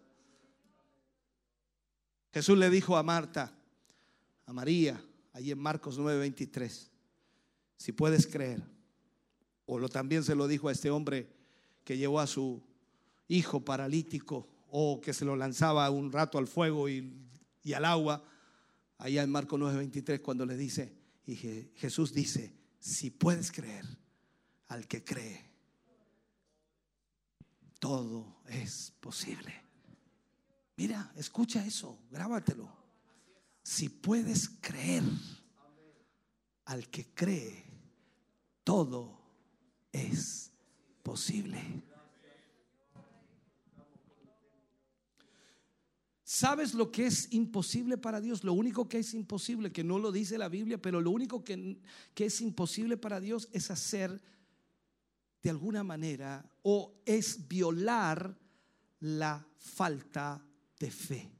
Jesús 2.32 2.56
le 2.56 2.70
dijo 2.70 2.96
a 2.96 3.02
Marta, 3.02 3.52
a 4.46 4.52
María, 4.52 4.98
allí 5.34 5.50
en 5.50 5.58
Marcos 5.58 5.98
9:23, 5.98 6.88
si 7.76 7.92
puedes 7.92 8.26
creer, 8.26 8.62
o 9.66 9.78
lo, 9.78 9.90
también 9.90 10.24
se 10.24 10.34
lo 10.34 10.46
dijo 10.46 10.68
a 10.68 10.72
este 10.72 10.90
hombre 10.90 11.35
que 11.86 11.96
llevó 11.96 12.18
a 12.18 12.26
su 12.26 12.60
hijo 13.28 13.64
paralítico 13.64 14.48
o 14.70 15.00
que 15.00 15.14
se 15.14 15.24
lo 15.24 15.36
lanzaba 15.36 15.88
un 15.88 16.10
rato 16.10 16.36
al 16.36 16.48
fuego 16.48 16.88
y, 16.88 17.14
al 17.74 17.84
agua, 17.84 18.24
allá 18.98 19.22
en 19.22 19.30
Marcos 19.30 19.58
9:23 19.60 20.20
cuando 20.20 20.44
le 20.44 20.56
dice, 20.56 20.92
y 21.26 21.36
Je- 21.36 21.70
Jesús 21.76 22.12
dice, 22.12 22.52
si 22.80 23.10
puedes 23.10 23.52
creer 23.52 23.84
al 24.66 24.88
que 24.88 25.04
cree, 25.04 25.48
todo 27.78 28.40
es 28.46 28.92
posible. 29.00 29.54
Mira, 30.76 31.12
escucha 31.16 31.64
eso, 31.64 31.98
grábatelo. 32.10 32.68
Si 33.62 33.88
puedes 33.88 34.48
creer 34.60 35.04
al 36.64 36.88
que 36.88 37.06
cree, 37.14 37.64
todo 38.64 39.20
es 39.92 40.52
¿Sabes 46.24 46.74
lo 46.74 46.90
que 46.90 47.06
es 47.06 47.32
imposible 47.32 47.96
para 47.96 48.20
Dios? 48.20 48.42
Lo 48.42 48.52
único 48.52 48.88
que 48.88 48.98
es 48.98 49.14
imposible, 49.14 49.72
que 49.72 49.84
no 49.84 49.98
lo 49.98 50.10
dice 50.10 50.36
la 50.36 50.48
Biblia, 50.48 50.76
pero 50.76 51.00
lo 51.00 51.10
único 51.10 51.44
que, 51.44 51.78
que 52.14 52.26
es 52.26 52.40
imposible 52.40 52.96
para 52.96 53.20
Dios 53.20 53.48
es 53.52 53.70
hacer 53.70 54.20
de 55.42 55.50
alguna 55.50 55.84
manera 55.84 56.44
o 56.62 56.92
es 57.06 57.46
violar 57.46 58.36
la 59.00 59.46
falta 59.56 60.44
de 60.80 60.90
fe. 60.90 61.30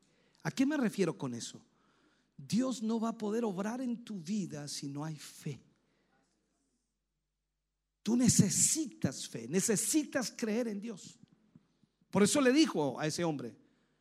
¿A 0.45 0.51
qué 0.53 0.65
me 0.65 0.77
refiero 0.77 1.19
con 1.19 1.35
eso? 1.35 1.61
Dios 2.37 2.83
no 2.83 3.01
va 3.01 3.09
a 3.09 3.19
poder 3.19 3.45
obrar 3.45 3.81
en 3.81 4.05
tu 4.05 4.21
vida 4.21 4.69
si 4.69 4.89
no 4.89 5.05
hay 5.05 5.17
fe. 5.17 5.66
Tú 8.07 8.17
necesitas 8.17 9.27
fe, 9.27 9.49
necesitas 9.49 10.31
creer 10.31 10.69
en 10.69 10.81
Dios. 10.81 11.19
Por 12.09 12.23
eso 12.23 12.41
le 12.41 12.53
dijo 12.53 13.01
a 13.01 13.07
ese 13.09 13.25
hombre, 13.25 13.57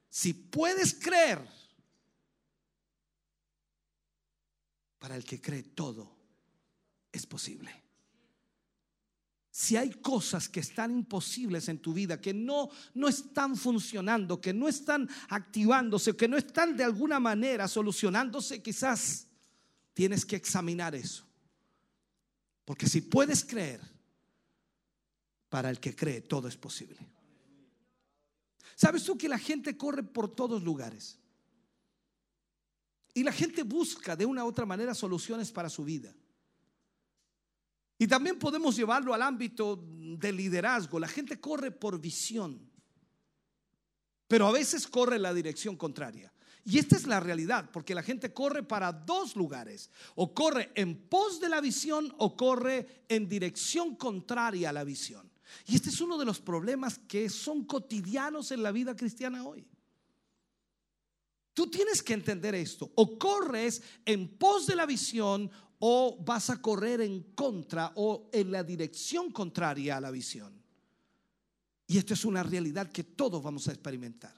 si 0.07 0.31
puedes 0.31 0.93
creer, 0.93 1.43
para 4.99 5.15
el 5.15 5.25
que 5.25 5.41
cree 5.41 5.63
todo 5.63 6.15
es 7.11 7.25
posible. 7.25 7.71
Si 9.49 9.75
hay 9.75 9.89
cosas 9.89 10.49
que 10.49 10.59
están 10.59 10.91
imposibles 10.91 11.67
en 11.67 11.79
tu 11.79 11.91
vida, 11.91 12.21
que 12.21 12.31
no, 12.31 12.69
no 12.93 13.07
están 13.07 13.57
funcionando, 13.57 14.39
que 14.39 14.53
no 14.53 14.67
están 14.67 15.09
activándose, 15.29 16.15
que 16.15 16.27
no 16.27 16.37
están 16.37 16.77
de 16.77 16.83
alguna 16.83 17.19
manera 17.19 17.67
solucionándose, 17.67 18.61
quizás 18.61 19.25
tienes 19.95 20.27
que 20.27 20.35
examinar 20.35 20.93
eso. 20.93 21.25
Porque 22.65 22.87
si 22.87 23.01
puedes 23.01 23.43
creer, 23.43 23.94
para 25.55 25.69
el 25.69 25.79
que 25.79 25.95
cree 25.95 26.19
todo 26.19 26.49
es 26.49 26.57
posible. 26.57 26.97
¿Sabes 28.75 29.05
tú 29.05 29.17
que 29.17 29.29
la 29.29 29.39
gente 29.39 29.77
corre 29.77 30.03
por 30.03 30.35
todos 30.35 30.61
lugares? 30.61 31.17
Y 33.13 33.23
la 33.23 33.31
gente 33.31 33.63
busca 33.63 34.17
de 34.17 34.25
una 34.25 34.43
u 34.43 34.49
otra 34.49 34.65
manera 34.65 34.93
soluciones 34.93 35.53
para 35.53 35.69
su 35.69 35.85
vida. 35.85 36.13
Y 37.97 38.05
también 38.05 38.37
podemos 38.37 38.75
llevarlo 38.75 39.13
al 39.13 39.21
ámbito 39.21 39.81
del 40.19 40.35
liderazgo. 40.35 40.99
La 40.99 41.07
gente 41.07 41.39
corre 41.39 41.71
por 41.71 42.01
visión, 42.01 42.59
pero 44.27 44.47
a 44.47 44.51
veces 44.51 44.85
corre 44.89 45.15
en 45.15 45.21
la 45.21 45.33
dirección 45.33 45.77
contraria. 45.77 46.33
Y 46.65 46.79
esta 46.79 46.97
es 46.97 47.07
la 47.07 47.21
realidad, 47.21 47.69
porque 47.71 47.95
la 47.95 48.03
gente 48.03 48.33
corre 48.33 48.61
para 48.61 48.91
dos 48.91 49.37
lugares. 49.37 49.89
O 50.15 50.33
corre 50.33 50.73
en 50.75 51.07
pos 51.07 51.39
de 51.39 51.47
la 51.47 51.61
visión 51.61 52.13
o 52.17 52.35
corre 52.35 53.05
en 53.07 53.29
dirección 53.29 53.95
contraria 53.95 54.71
a 54.71 54.73
la 54.73 54.83
visión. 54.83 55.33
Y 55.67 55.75
este 55.75 55.89
es 55.89 56.01
uno 56.01 56.17
de 56.17 56.25
los 56.25 56.39
problemas 56.39 56.99
que 57.07 57.29
son 57.29 57.65
cotidianos 57.65 58.51
en 58.51 58.63
la 58.63 58.71
vida 58.71 58.95
cristiana 58.95 59.43
hoy. 59.43 59.67
Tú 61.53 61.67
tienes 61.67 62.03
que 62.03 62.13
entender 62.13 62.53
esto. 62.55 62.91
O 62.95 63.17
corres 63.17 63.81
en 64.05 64.37
pos 64.37 64.67
de 64.67 64.75
la 64.75 64.85
visión 64.85 65.49
o 65.79 66.17
vas 66.23 66.49
a 66.49 66.61
correr 66.61 67.01
en 67.01 67.33
contra 67.33 67.91
o 67.95 68.29
en 68.33 68.51
la 68.51 68.63
dirección 68.63 69.31
contraria 69.31 69.97
a 69.97 70.01
la 70.01 70.11
visión. 70.11 70.53
Y 71.87 71.97
esto 71.97 72.13
es 72.13 72.25
una 72.25 72.43
realidad 72.43 72.91
que 72.91 73.03
todos 73.03 73.41
vamos 73.41 73.67
a 73.67 73.71
experimentar. 73.71 74.33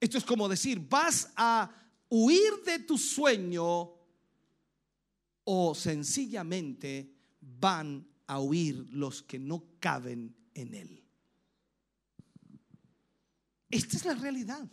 Esto 0.00 0.18
es 0.18 0.24
como 0.24 0.48
decir, 0.48 0.86
vas 0.88 1.32
a 1.36 1.70
huir 2.08 2.62
de 2.64 2.78
tu 2.80 2.96
sueño 2.96 3.92
o 5.44 5.74
sencillamente 5.74 7.12
van 7.40 8.06
a 8.26 8.40
huir 8.40 8.86
los 8.90 9.22
que 9.22 9.38
no 9.38 9.64
caben 9.80 10.34
en 10.54 10.74
él. 10.74 11.04
Esta 13.70 13.96
es 13.96 14.04
la 14.04 14.14
realidad. 14.14 14.66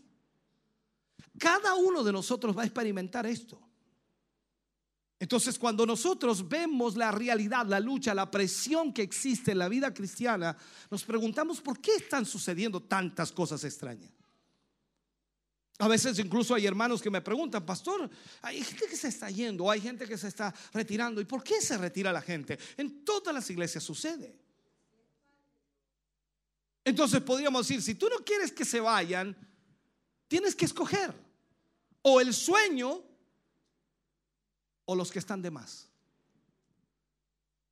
Cada 1.37 1.75
uno 1.75 2.03
de 2.03 2.11
nosotros 2.11 2.55
va 2.57 2.63
a 2.63 2.65
experimentar 2.65 3.25
esto. 3.25 3.59
Entonces, 5.19 5.59
cuando 5.59 5.85
nosotros 5.85 6.47
vemos 6.47 6.95
la 6.95 7.11
realidad, 7.11 7.65
la 7.67 7.79
lucha, 7.79 8.13
la 8.15 8.31
presión 8.31 8.91
que 8.91 9.03
existe 9.03 9.51
en 9.51 9.59
la 9.59 9.69
vida 9.69 9.93
cristiana, 9.93 10.57
nos 10.89 11.03
preguntamos 11.03 11.61
por 11.61 11.79
qué 11.79 11.95
están 11.95 12.25
sucediendo 12.25 12.81
tantas 12.81 13.31
cosas 13.31 13.63
extrañas. 13.63 14.11
A 15.81 15.87
veces 15.87 16.19
incluso 16.19 16.53
hay 16.53 16.67
hermanos 16.67 17.01
que 17.01 17.09
me 17.09 17.21
preguntan, 17.21 17.65
pastor, 17.65 18.07
hay 18.43 18.63
gente 18.63 18.85
que 18.85 18.95
se 18.95 19.07
está 19.07 19.31
yendo, 19.31 19.67
hay 19.67 19.81
gente 19.81 20.07
que 20.07 20.15
se 20.15 20.27
está 20.27 20.53
retirando. 20.73 21.19
¿Y 21.19 21.25
por 21.25 21.43
qué 21.43 21.59
se 21.59 21.75
retira 21.75 22.13
la 22.13 22.21
gente? 22.21 22.59
En 22.77 23.03
todas 23.03 23.33
las 23.33 23.49
iglesias 23.49 23.83
sucede. 23.83 24.39
Entonces 26.85 27.19
podríamos 27.21 27.67
decir, 27.67 27.81
si 27.81 27.95
tú 27.95 28.07
no 28.09 28.23
quieres 28.23 28.51
que 28.51 28.63
se 28.63 28.79
vayan, 28.79 29.35
tienes 30.27 30.55
que 30.55 30.65
escoger 30.65 31.15
o 32.03 32.21
el 32.21 32.31
sueño 32.31 33.03
o 34.85 34.95
los 34.95 35.11
que 35.11 35.17
están 35.17 35.41
de 35.41 35.49
más. 35.49 35.89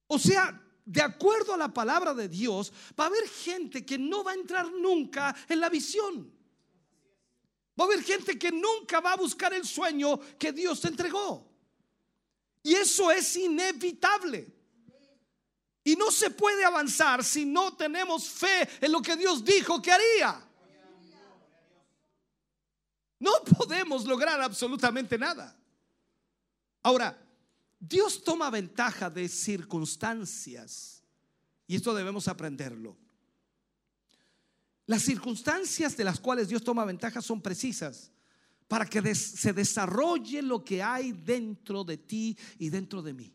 O 0.07 0.17
sea, 0.17 0.59
de 0.83 1.03
acuerdo 1.03 1.53
a 1.53 1.57
la 1.57 1.71
palabra 1.71 2.15
de 2.15 2.27
Dios, 2.27 2.73
va 2.99 3.03
a 3.03 3.07
haber 3.07 3.29
gente 3.29 3.85
que 3.85 3.99
no 3.99 4.23
va 4.23 4.31
a 4.31 4.33
entrar 4.33 4.71
nunca 4.71 5.35
en 5.47 5.59
la 5.59 5.69
visión. 5.69 6.38
Va 7.79 7.85
a 7.85 7.87
haber 7.87 8.03
gente 8.03 8.37
que 8.37 8.51
nunca 8.51 8.99
va 8.99 9.13
a 9.13 9.17
buscar 9.17 9.53
el 9.53 9.65
sueño 9.65 10.19
que 10.37 10.51
Dios 10.51 10.81
te 10.81 10.89
entregó. 10.89 11.47
Y 12.61 12.73
eso 12.75 13.09
es 13.09 13.35
inevitable. 13.37 14.51
Y 15.83 15.95
no 15.95 16.11
se 16.11 16.29
puede 16.29 16.65
avanzar 16.65 17.23
si 17.23 17.45
no 17.45 17.75
tenemos 17.75 18.27
fe 18.27 18.67
en 18.81 18.91
lo 18.91 19.01
que 19.01 19.15
Dios 19.15 19.45
dijo 19.45 19.81
que 19.81 19.91
haría. 19.91 20.45
No 23.19 23.31
podemos 23.57 24.05
lograr 24.05 24.41
absolutamente 24.41 25.17
nada. 25.17 25.55
Ahora, 26.83 27.17
Dios 27.79 28.23
toma 28.23 28.49
ventaja 28.49 29.09
de 29.09 29.29
circunstancias 29.29 31.01
y 31.65 31.75
esto 31.75 31.93
debemos 31.93 32.27
aprenderlo. 32.27 32.97
Las 34.89 35.03
circunstancias 35.03 35.95
de 35.95 36.03
las 36.03 36.19
cuales 36.19 36.47
Dios 36.47 36.63
toma 36.63 36.83
ventaja 36.83 37.21
son 37.21 37.43
precisas 37.43 38.11
para 38.67 38.87
que 38.87 39.13
se 39.13 39.53
desarrolle 39.53 40.41
lo 40.41 40.65
que 40.65 40.81
hay 40.81 41.11
dentro 41.11 41.83
de 41.83 41.97
ti 41.97 42.35
y 42.57 42.69
dentro 42.69 43.03
de 43.03 43.13
mí. 43.13 43.31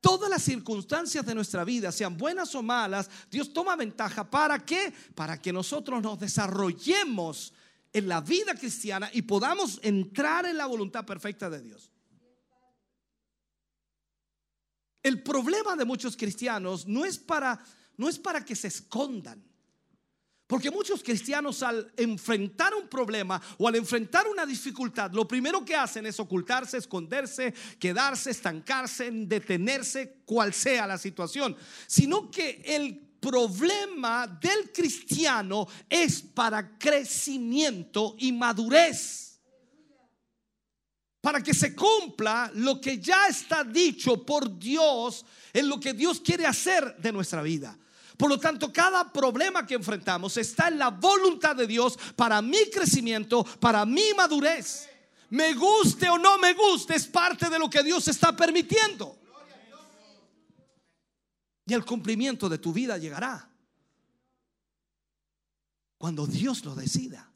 Todas 0.00 0.28
las 0.28 0.42
circunstancias 0.42 1.24
de 1.24 1.36
nuestra 1.36 1.62
vida, 1.62 1.92
sean 1.92 2.18
buenas 2.18 2.56
o 2.56 2.62
malas, 2.64 3.08
Dios 3.30 3.52
toma 3.52 3.76
ventaja. 3.76 4.28
¿Para 4.28 4.58
qué? 4.66 4.92
Para 5.14 5.40
que 5.40 5.52
nosotros 5.52 6.02
nos 6.02 6.18
desarrollemos 6.18 7.52
en 7.92 8.08
la 8.08 8.20
vida 8.20 8.56
cristiana 8.56 9.08
y 9.12 9.22
podamos 9.22 9.78
entrar 9.84 10.44
en 10.46 10.56
la 10.56 10.66
voluntad 10.66 11.06
perfecta 11.06 11.48
de 11.50 11.62
Dios. 11.62 11.92
El 15.04 15.22
problema 15.22 15.76
de 15.76 15.84
muchos 15.84 16.16
cristianos 16.16 16.88
no 16.88 17.04
es 17.04 17.16
para, 17.16 17.64
no 17.96 18.08
es 18.08 18.18
para 18.18 18.44
que 18.44 18.56
se 18.56 18.66
escondan. 18.66 19.51
Porque 20.52 20.70
muchos 20.70 21.02
cristianos 21.02 21.62
al 21.62 21.90
enfrentar 21.96 22.74
un 22.74 22.86
problema 22.86 23.40
o 23.56 23.66
al 23.66 23.76
enfrentar 23.76 24.28
una 24.28 24.44
dificultad, 24.44 25.10
lo 25.12 25.26
primero 25.26 25.64
que 25.64 25.74
hacen 25.74 26.04
es 26.04 26.20
ocultarse, 26.20 26.76
esconderse, 26.76 27.54
quedarse, 27.78 28.32
estancarse, 28.32 29.10
detenerse, 29.10 30.18
cual 30.26 30.52
sea 30.52 30.86
la 30.86 30.98
situación. 30.98 31.56
Sino 31.86 32.30
que 32.30 32.60
el 32.66 32.98
problema 33.18 34.26
del 34.26 34.70
cristiano 34.70 35.66
es 35.88 36.20
para 36.20 36.76
crecimiento 36.76 38.14
y 38.18 38.30
madurez. 38.30 39.40
Para 41.22 41.42
que 41.42 41.54
se 41.54 41.74
cumpla 41.74 42.50
lo 42.56 42.78
que 42.78 42.98
ya 42.98 43.26
está 43.26 43.64
dicho 43.64 44.22
por 44.22 44.58
Dios 44.58 45.24
en 45.50 45.66
lo 45.66 45.80
que 45.80 45.94
Dios 45.94 46.20
quiere 46.20 46.44
hacer 46.44 46.94
de 46.98 47.10
nuestra 47.10 47.40
vida. 47.40 47.78
Por 48.22 48.30
lo 48.30 48.38
tanto, 48.38 48.72
cada 48.72 49.12
problema 49.12 49.66
que 49.66 49.74
enfrentamos 49.74 50.36
está 50.36 50.68
en 50.68 50.78
la 50.78 50.90
voluntad 50.90 51.56
de 51.56 51.66
Dios 51.66 51.98
para 52.14 52.40
mi 52.40 52.70
crecimiento, 52.70 53.42
para 53.58 53.84
mi 53.84 54.14
madurez. 54.16 54.88
Me 55.30 55.54
guste 55.54 56.08
o 56.08 56.16
no 56.18 56.38
me 56.38 56.54
guste, 56.54 56.94
es 56.94 57.04
parte 57.08 57.50
de 57.50 57.58
lo 57.58 57.68
que 57.68 57.82
Dios 57.82 58.06
está 58.06 58.36
permitiendo. 58.36 59.18
Y 61.66 61.74
el 61.74 61.84
cumplimiento 61.84 62.48
de 62.48 62.58
tu 62.58 62.72
vida 62.72 62.96
llegará 62.96 63.50
cuando 65.98 66.24
Dios 66.24 66.64
lo 66.64 66.76
decida. 66.76 67.28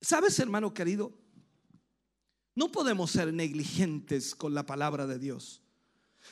¿Sabes, 0.00 0.38
hermano 0.38 0.72
querido? 0.72 1.12
No 2.54 2.72
podemos 2.72 3.10
ser 3.10 3.30
negligentes 3.34 4.34
con 4.34 4.54
la 4.54 4.64
palabra 4.64 5.06
de 5.06 5.18
Dios. 5.18 5.65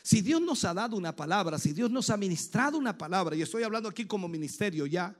Si 0.05 0.21
Dios 0.21 0.43
nos 0.43 0.63
ha 0.67 0.75
dado 0.75 0.99
una 0.99 1.17
palabra, 1.17 1.59
si 1.59 1.73
Dios 1.73 1.91
nos 1.91 2.11
ha 2.11 2.19
ministrado 2.19 2.77
una 2.77 2.97
palabra, 2.97 3.35
y 3.35 3.41
estoy 3.41 3.63
hablando 3.63 3.89
aquí 3.89 4.05
como 4.05 4.29
ministerio 4.29 4.85
ya, 4.85 5.17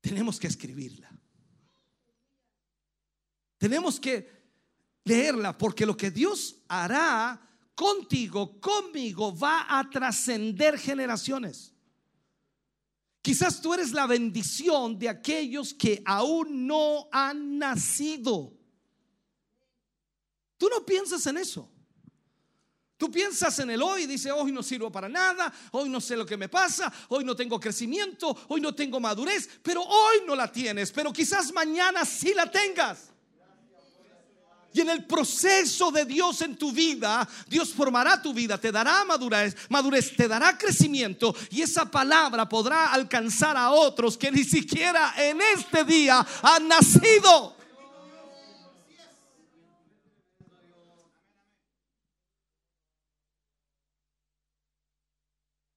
tenemos 0.00 0.40
que 0.40 0.46
escribirla. 0.46 1.10
Tenemos 3.58 4.00
que 4.00 4.26
leerla 5.04 5.58
porque 5.58 5.84
lo 5.84 5.94
que 5.94 6.10
Dios 6.10 6.56
hará 6.68 7.38
contigo, 7.74 8.58
conmigo, 8.58 9.38
va 9.38 9.66
a 9.68 9.90
trascender 9.90 10.78
generaciones. 10.78 11.74
Quizás 13.20 13.60
tú 13.60 13.74
eres 13.74 13.92
la 13.92 14.06
bendición 14.06 14.98
de 14.98 15.10
aquellos 15.10 15.74
que 15.74 16.02
aún 16.06 16.66
no 16.66 17.08
han 17.12 17.58
nacido. 17.58 18.54
Tú 20.56 20.70
no 20.70 20.86
piensas 20.86 21.26
en 21.26 21.36
eso. 21.36 21.71
Tú 23.02 23.10
piensas 23.10 23.58
en 23.58 23.68
el 23.68 23.82
hoy 23.82 24.04
y 24.04 24.06
dices, 24.06 24.30
hoy 24.32 24.52
no 24.52 24.62
sirvo 24.62 24.88
para 24.88 25.08
nada, 25.08 25.52
hoy 25.72 25.88
no 25.88 26.00
sé 26.00 26.16
lo 26.16 26.24
que 26.24 26.36
me 26.36 26.48
pasa, 26.48 26.92
hoy 27.08 27.24
no 27.24 27.34
tengo 27.34 27.58
crecimiento, 27.58 28.46
hoy 28.46 28.60
no 28.60 28.76
tengo 28.76 29.00
madurez, 29.00 29.48
pero 29.60 29.82
hoy 29.82 30.18
no 30.24 30.36
la 30.36 30.52
tienes, 30.52 30.92
pero 30.92 31.12
quizás 31.12 31.52
mañana 31.52 32.04
sí 32.04 32.32
la 32.32 32.48
tengas. 32.48 33.08
Y 34.72 34.82
en 34.82 34.90
el 34.90 35.04
proceso 35.04 35.90
de 35.90 36.04
Dios 36.04 36.42
en 36.42 36.56
tu 36.56 36.70
vida, 36.70 37.28
Dios 37.48 37.72
formará 37.72 38.22
tu 38.22 38.32
vida, 38.32 38.56
te 38.56 38.70
dará 38.70 39.04
madurez, 39.04 39.56
madurez, 39.68 40.14
te 40.14 40.28
dará 40.28 40.56
crecimiento 40.56 41.34
y 41.50 41.62
esa 41.62 41.90
palabra 41.90 42.48
podrá 42.48 42.92
alcanzar 42.92 43.56
a 43.56 43.72
otros 43.72 44.16
que 44.16 44.30
ni 44.30 44.44
siquiera 44.44 45.12
en 45.18 45.40
este 45.56 45.82
día 45.82 46.24
han 46.40 46.68
nacido. 46.68 47.61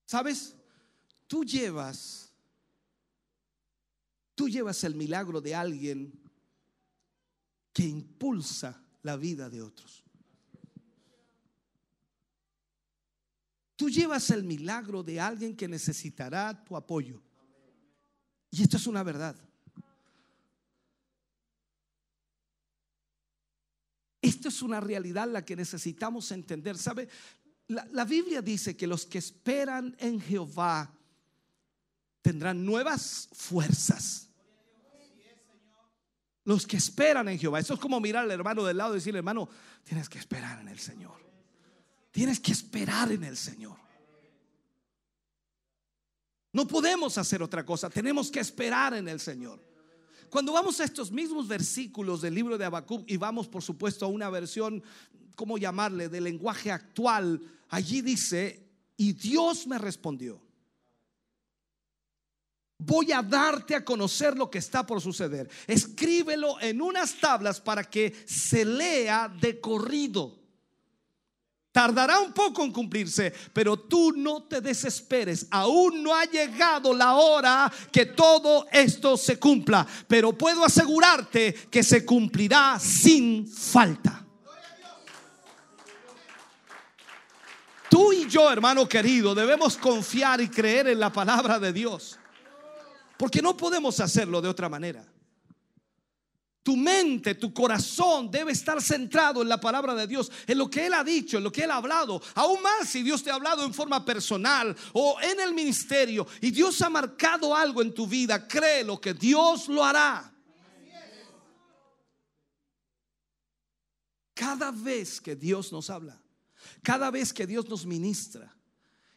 ¿Sabes? 0.06 0.54
Tú 1.26 1.44
llevas, 1.44 2.32
tú 4.36 4.48
llevas 4.48 4.82
el 4.84 4.94
milagro 4.94 5.40
de 5.40 5.54
alguien 5.54 6.18
que 7.72 7.82
impulsa 7.82 8.80
la 9.02 9.16
vida 9.16 9.50
de 9.50 9.60
otros. 9.60 10.04
Tú 13.74 13.90
llevas 13.90 14.30
el 14.30 14.44
milagro 14.44 15.02
de 15.02 15.20
alguien 15.20 15.54
que 15.54 15.68
necesitará 15.68 16.64
tu 16.64 16.76
apoyo. 16.76 17.20
Y 18.50 18.62
esto 18.62 18.78
es 18.78 18.86
una 18.86 19.02
verdad. 19.02 19.36
Esto 24.22 24.48
es 24.48 24.62
una 24.62 24.80
realidad 24.80 25.28
la 25.30 25.44
que 25.44 25.56
necesitamos 25.56 26.32
entender. 26.32 26.78
¿Sabe? 26.78 27.08
La, 27.68 28.04
Biblia 28.04 28.42
dice 28.42 28.76
que 28.76 28.86
los 28.86 29.06
que 29.06 29.18
esperan 29.18 29.96
en 29.98 30.20
Jehová 30.20 30.92
tendrán 32.22 32.64
nuevas 32.64 33.28
fuerzas. 33.32 34.28
Los 36.44 36.64
que 36.64 36.76
esperan 36.76 37.28
en 37.28 37.38
Jehová. 37.38 37.58
Eso 37.58 37.74
es 37.74 37.80
como 37.80 37.98
mirar 37.98 38.22
al 38.22 38.30
hermano 38.30 38.62
del 38.62 38.76
lado 38.76 38.94
y 38.94 38.98
decirle, 38.98 39.18
hermano, 39.18 39.48
tienes 39.82 40.08
que 40.08 40.18
esperar 40.18 40.60
en 40.60 40.68
el 40.68 40.78
Señor. 40.78 41.20
Tienes 42.12 42.38
que 42.38 42.52
esperar 42.52 43.10
en 43.10 43.24
el 43.24 43.36
Señor. 43.36 43.76
No 46.52 46.66
podemos 46.66 47.18
hacer 47.18 47.42
otra 47.42 47.66
cosa. 47.66 47.90
Tenemos 47.90 48.30
que 48.30 48.40
esperar 48.40 48.94
en 48.94 49.08
el 49.08 49.18
Señor. 49.18 49.60
Cuando 50.30 50.52
vamos 50.52 50.80
a 50.80 50.84
estos 50.84 51.10
mismos 51.10 51.48
versículos 51.48 52.20
del 52.22 52.34
libro 52.34 52.56
de 52.56 52.64
Habacuc 52.64 53.10
y 53.10 53.16
vamos, 53.16 53.48
por 53.48 53.62
supuesto, 53.62 54.06
a 54.06 54.08
una 54.08 54.30
versión, 54.30 54.82
¿cómo 55.36 55.58
llamarle?, 55.58 56.08
de 56.08 56.20
lenguaje 56.20 56.72
actual, 56.72 57.40
allí 57.68 58.00
dice, 58.00 58.66
y 58.96 59.12
Dios 59.12 59.66
me 59.66 59.78
respondió. 59.78 60.42
Voy 62.78 63.12
a 63.12 63.22
darte 63.22 63.74
a 63.74 63.84
conocer 63.84 64.36
lo 64.36 64.50
que 64.50 64.58
está 64.58 64.84
por 64.84 65.00
suceder. 65.00 65.48
Escríbelo 65.66 66.60
en 66.60 66.82
unas 66.82 67.14
tablas 67.18 67.60
para 67.60 67.84
que 67.84 68.14
se 68.26 68.64
lea 68.64 69.28
de 69.28 69.60
corrido. 69.60 70.38
Tardará 71.72 72.20
un 72.20 72.32
poco 72.32 72.64
en 72.64 72.72
cumplirse, 72.72 73.32
pero 73.52 73.78
tú 73.78 74.12
no 74.12 74.44
te 74.44 74.62
desesperes. 74.62 75.46
Aún 75.50 76.02
no 76.02 76.14
ha 76.14 76.24
llegado 76.24 76.94
la 76.94 77.16
hora 77.16 77.70
que 77.92 78.06
todo 78.06 78.66
esto 78.72 79.16
se 79.16 79.38
cumpla, 79.38 79.86
pero 80.08 80.36
puedo 80.36 80.64
asegurarte 80.64 81.54
que 81.70 81.82
se 81.82 82.04
cumplirá 82.04 82.78
sin 82.78 83.46
falta. 83.46 84.25
Tú 87.96 88.12
y 88.12 88.28
yo, 88.28 88.52
hermano 88.52 88.86
querido, 88.86 89.34
debemos 89.34 89.78
confiar 89.78 90.38
y 90.42 90.50
creer 90.50 90.88
en 90.88 91.00
la 91.00 91.10
palabra 91.10 91.58
de 91.58 91.72
Dios. 91.72 92.18
Porque 93.16 93.40
no 93.40 93.56
podemos 93.56 93.98
hacerlo 94.00 94.42
de 94.42 94.50
otra 94.50 94.68
manera. 94.68 95.02
Tu 96.62 96.76
mente, 96.76 97.36
tu 97.36 97.54
corazón 97.54 98.30
debe 98.30 98.52
estar 98.52 98.82
centrado 98.82 99.40
en 99.40 99.48
la 99.48 99.58
palabra 99.58 99.94
de 99.94 100.06
Dios, 100.06 100.30
en 100.46 100.58
lo 100.58 100.68
que 100.68 100.84
Él 100.84 100.92
ha 100.92 101.02
dicho, 101.02 101.38
en 101.38 101.44
lo 101.44 101.50
que 101.50 101.64
Él 101.64 101.70
ha 101.70 101.76
hablado. 101.76 102.20
Aún 102.34 102.60
más 102.60 102.86
si 102.86 103.02
Dios 103.02 103.22
te 103.22 103.30
ha 103.30 103.34
hablado 103.34 103.64
en 103.64 103.72
forma 103.72 104.04
personal 104.04 104.76
o 104.92 105.16
en 105.22 105.40
el 105.40 105.54
ministerio 105.54 106.26
y 106.42 106.50
Dios 106.50 106.82
ha 106.82 106.90
marcado 106.90 107.56
algo 107.56 107.80
en 107.80 107.94
tu 107.94 108.06
vida, 108.06 108.46
créelo 108.46 109.00
que 109.00 109.14
Dios 109.14 109.68
lo 109.68 109.82
hará. 109.82 110.34
Cada 114.34 114.70
vez 114.70 115.18
que 115.18 115.34
Dios 115.34 115.72
nos 115.72 115.88
habla, 115.88 116.20
cada 116.86 117.10
vez 117.10 117.32
que 117.32 117.48
Dios 117.48 117.68
nos 117.68 117.84
ministra, 117.84 118.55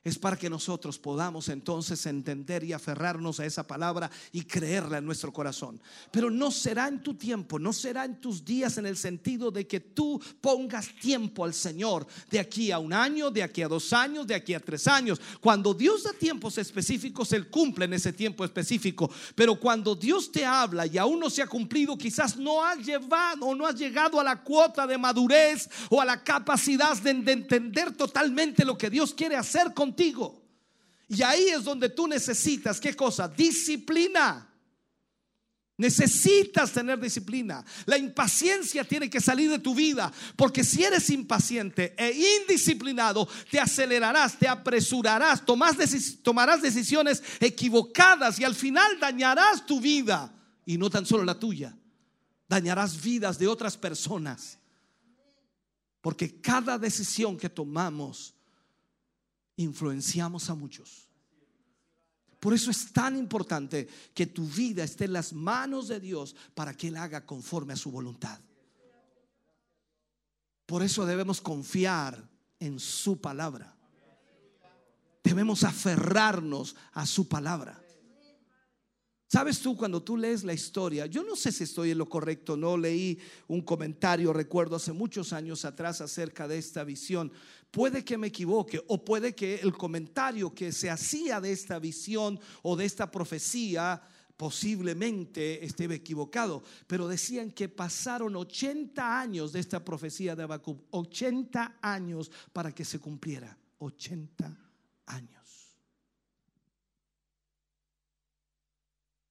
es 0.04 0.18
para 0.18 0.38
que 0.38 0.50
nosotros 0.50 0.98
podamos 0.98 1.50
entonces 1.50 2.06
entender 2.06 2.64
y 2.64 2.72
aferrarnos 2.72 3.40
a 3.40 3.46
esa 3.46 3.68
palabra 3.68 4.10
y 4.32 4.44
creerla 4.44 5.00
en 5.00 5.06
nuestro 5.06 5.34
corazón. 5.34 5.82
Pero 6.10 6.32
no 6.32 6.52
será 6.52 6.88
en 6.88 7.04
tu 7.04 7.16
tiempo, 7.16 7.60
no 7.60 7.74
será 7.74 8.06
en 8.06 8.22
tus 8.22 8.46
días 8.46 8.78
en 8.78 8.86
el 8.86 8.96
sentido 8.96 9.52
de 9.52 9.68
que 9.68 9.82
tú 9.82 10.22
pongas 10.40 10.88
tiempo 11.02 11.44
al 11.44 11.54
Señor 11.54 12.08
de 12.32 12.40
aquí 12.40 12.72
a 12.72 12.80
un 12.80 12.94
año, 12.94 13.30
de 13.30 13.44
aquí 13.44 13.62
a 13.62 13.68
dos 13.68 13.92
años, 13.92 14.26
de 14.26 14.36
aquí 14.36 14.54
a 14.54 14.62
tres 14.62 14.88
años. 14.88 15.20
Cuando 15.42 15.74
Dios 15.74 16.04
da 16.04 16.14
tiempos 16.14 16.58
específicos, 16.58 17.34
Él 17.34 17.50
cumple 17.50 17.84
en 17.84 17.94
ese 17.94 18.14
tiempo 18.14 18.46
específico. 18.46 19.12
Pero 19.36 19.60
cuando 19.60 19.96
Dios 19.96 20.32
te 20.32 20.46
habla 20.46 20.88
y 20.88 20.98
aún 20.98 21.20
no 21.20 21.30
se 21.30 21.42
ha 21.42 21.48
cumplido, 21.48 21.98
quizás 21.98 22.38
no 22.38 22.64
has 22.64 22.80
llevado 22.86 23.48
o 23.48 23.56
no 23.56 23.68
has 23.68 23.76
llegado 23.76 24.18
a 24.18 24.24
la 24.24 24.42
cuota 24.42 24.88
de 24.88 24.98
madurez 24.98 25.70
o 25.90 26.00
a 26.00 26.06
la 26.06 26.24
capacidad 26.24 26.96
de, 27.02 27.14
de 27.16 27.32
entender 27.34 27.92
totalmente 27.98 28.64
lo 28.64 28.78
que 28.78 28.90
Dios 28.90 29.14
quiere 29.14 29.36
hacer 29.36 29.74
Y 31.08 31.24
ahí 31.24 31.48
es 31.48 31.64
donde 31.64 31.90
tú 31.90 32.08
necesitas, 32.08 32.80
¿qué 32.80 32.96
cosa? 32.96 33.28
Disciplina. 33.28 34.46
Necesitas 35.80 36.74
tener 36.74 37.00
disciplina. 37.00 37.64
La 37.86 37.98
impaciencia 37.98 38.84
tiene 38.84 39.10
que 39.10 39.22
salir 39.22 39.50
de 39.50 39.60
tu 39.60 39.74
vida, 39.74 40.12
porque 40.36 40.62
si 40.62 40.84
eres 40.84 41.10
impaciente 41.10 41.96
e 41.98 42.42
indisciplinado, 42.42 43.30
te 43.50 43.62
acelerarás, 43.62 44.38
te 44.38 44.48
apresurarás, 44.48 45.42
tomarás 45.46 46.62
decisiones 46.62 47.24
equivocadas 47.40 48.40
y 48.40 48.44
al 48.44 48.56
final 48.56 49.00
dañarás 49.00 49.66
tu 49.66 49.80
vida. 49.80 50.34
Y 50.66 50.78
no 50.78 50.90
tan 50.90 51.06
solo 51.06 51.24
la 51.24 51.40
tuya, 51.40 51.76
dañarás 52.50 53.02
vidas 53.02 53.40
de 53.40 53.48
otras 53.48 53.78
personas. 53.78 54.60
Porque 56.02 56.42
cada 56.42 56.78
decisión 56.78 57.38
que 57.38 57.50
tomamos 57.50 58.36
influenciamos 59.60 60.50
a 60.50 60.56
muchos. 60.56 61.08
Por 62.40 62.54
eso 62.54 62.72
es 62.72 62.94
tan 62.94 63.18
importante 63.18 63.88
que 64.14 64.26
tu 64.26 64.48
vida 64.48 64.84
esté 64.84 65.06
en 65.06 65.14
las 65.14 65.34
manos 65.34 65.90
de 65.90 66.00
Dios 66.00 66.36
para 66.56 66.74
que 66.74 66.88
Él 66.88 66.96
haga 66.96 67.26
conforme 67.26 67.74
a 67.74 67.76
su 67.76 67.92
voluntad. 67.92 68.40
Por 70.66 70.82
eso 70.82 71.06
debemos 71.06 71.42
confiar 71.42 72.30
en 72.60 72.80
su 72.80 73.20
palabra. 73.20 73.76
Debemos 75.24 75.64
aferrarnos 75.66 76.76
a 76.94 77.06
su 77.06 77.28
palabra. 77.28 77.82
Sabes 79.32 79.60
tú, 79.60 79.78
cuando 79.78 80.02
tú 80.02 80.18
lees 80.18 80.44
la 80.44 80.54
historia, 80.54 81.06
yo 81.06 81.24
no 81.24 81.36
sé 81.36 81.52
si 81.52 81.64
estoy 81.64 81.92
en 81.92 82.00
lo 82.00 82.10
correcto, 82.10 82.58
no 82.58 82.76
leí 82.76 83.20
un 83.48 83.62
comentario, 83.62 84.34
recuerdo 84.34 84.78
hace 84.78 84.92
muchos 84.92 85.34
años 85.34 85.66
atrás 85.66 86.02
acerca 86.02 86.48
de 86.48 86.58
esta 86.58 86.84
visión. 86.84 87.32
Puede 87.72 88.04
que 88.04 88.18
me 88.18 88.28
equivoque 88.28 88.82
o 88.88 89.04
puede 89.04 89.36
que 89.36 89.56
el 89.56 89.74
comentario 89.74 90.54
que 90.54 90.72
se 90.72 90.90
hacía 90.90 91.40
de 91.40 91.52
esta 91.52 91.78
visión 91.78 92.40
o 92.64 92.76
de 92.76 92.86
esta 92.86 93.12
profecía 93.12 94.02
posiblemente 94.36 95.66
esté 95.66 95.84
equivocado, 95.94 96.64
pero 96.88 97.10
decían 97.10 97.52
que 97.52 97.68
pasaron 97.68 98.38
80 98.38 99.20
años 99.20 99.52
de 99.52 99.60
esta 99.60 99.84
profecía 99.84 100.34
de 100.36 100.44
Habacuc, 100.44 100.82
80 100.92 101.80
años 101.82 102.32
para 102.54 102.74
que 102.74 102.86
se 102.86 103.00
cumpliera, 103.00 103.58
80 103.80 104.58
años. 105.08 105.40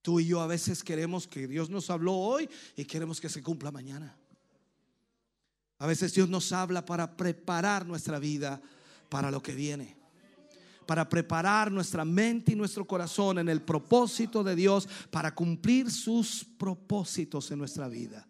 Tú 0.03 0.21
y 0.21 0.27
yo 0.27 0.41
a 0.41 0.47
veces 0.47 0.85
queremos 0.85 1.27
que 1.27 1.49
Dios 1.49 1.71
nos 1.71 1.91
habló 1.91 2.15
hoy 2.15 2.49
y 2.77 2.85
queremos 2.85 3.21
que 3.21 3.29
se 3.29 3.43
cumpla 3.43 3.73
mañana. 3.73 4.17
A 5.79 5.87
veces 5.87 6.13
Dios 6.13 6.29
nos 6.29 6.53
habla 6.53 6.85
para 6.85 7.17
preparar 7.17 7.87
nuestra 7.87 8.19
vida 8.19 8.61
para 9.09 9.31
lo 9.31 9.43
que 9.43 9.55
viene. 9.55 9.97
Para 10.87 11.09
preparar 11.09 11.71
nuestra 11.71 12.05
mente 12.05 12.53
y 12.53 12.57
nuestro 12.57 12.87
corazón 12.87 13.39
en 13.39 13.49
el 13.49 13.63
propósito 13.63 14.43
de 14.43 14.57
Dios 14.57 14.89
para 15.11 15.35
cumplir 15.35 15.91
sus 15.91 16.45
propósitos 16.45 17.51
en 17.51 17.59
nuestra 17.59 17.89
vida. 17.89 18.27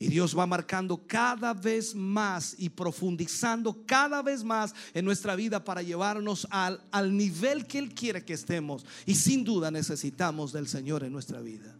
Y 0.00 0.08
Dios 0.08 0.38
va 0.38 0.46
marcando 0.46 1.06
cada 1.06 1.52
vez 1.52 1.94
más 1.94 2.54
y 2.56 2.68
profundizando 2.68 3.84
cada 3.84 4.22
vez 4.22 4.44
más 4.44 4.72
en 4.94 5.04
nuestra 5.04 5.34
vida 5.34 5.64
para 5.64 5.82
llevarnos 5.82 6.46
al, 6.50 6.80
al, 6.92 7.16
nivel 7.16 7.66
que 7.66 7.78
Él 7.78 7.94
quiere 7.94 8.24
que 8.24 8.32
estemos. 8.32 8.86
Y 9.06 9.16
sin 9.16 9.42
duda 9.42 9.72
necesitamos 9.72 10.52
del 10.52 10.68
Señor 10.68 11.02
en 11.02 11.12
nuestra 11.12 11.40
vida. 11.40 11.76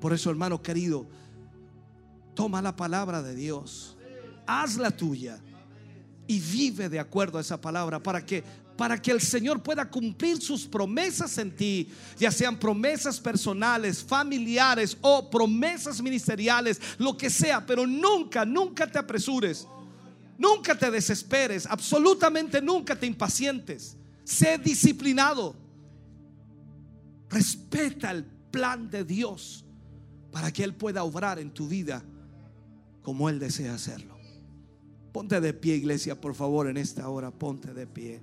Por 0.00 0.12
eso, 0.12 0.28
hermano 0.28 0.60
querido, 0.60 1.06
toma 2.34 2.62
la 2.62 2.74
palabra 2.74 3.22
de 3.22 3.34
Dios, 3.34 3.96
hazla 4.46 4.90
tuya 4.90 5.40
y 6.26 6.40
vive 6.40 6.88
de 6.88 6.98
acuerdo 6.98 7.38
a 7.38 7.40
esa 7.40 7.60
palabra 7.60 8.02
para 8.02 8.24
que 8.24 8.44
para 8.76 9.00
que 9.00 9.10
el 9.10 9.20
Señor 9.20 9.62
pueda 9.62 9.88
cumplir 9.88 10.40
sus 10.40 10.66
promesas 10.66 11.36
en 11.38 11.54
ti, 11.54 11.88
ya 12.18 12.30
sean 12.30 12.58
promesas 12.58 13.20
personales, 13.20 14.02
familiares 14.02 14.96
o 15.02 15.30
promesas 15.30 16.00
ministeriales, 16.02 16.80
lo 16.98 17.16
que 17.16 17.30
sea, 17.30 17.64
pero 17.64 17.86
nunca, 17.86 18.44
nunca 18.44 18.90
te 18.90 18.98
apresures. 18.98 19.68
Nunca 20.38 20.76
te 20.76 20.90
desesperes, 20.90 21.66
absolutamente 21.66 22.60
nunca 22.60 22.98
te 22.98 23.06
impacientes. 23.06 23.96
Sé 24.24 24.58
disciplinado. 24.58 25.54
Respeta 27.28 28.10
el 28.10 28.24
plan 28.24 28.90
de 28.90 29.04
Dios 29.04 29.64
para 30.32 30.50
que 30.50 30.64
Él 30.64 30.74
pueda 30.74 31.04
obrar 31.04 31.38
en 31.38 31.52
tu 31.52 31.68
vida 31.68 32.02
como 33.02 33.28
Él 33.28 33.38
desea 33.38 33.74
hacerlo. 33.74 34.16
Ponte 35.12 35.40
de 35.40 35.52
pie, 35.52 35.76
iglesia, 35.76 36.20
por 36.20 36.34
favor, 36.34 36.68
en 36.68 36.76
esta 36.76 37.08
hora, 37.08 37.30
ponte 37.30 37.74
de 37.74 37.86
pie. 37.86 38.22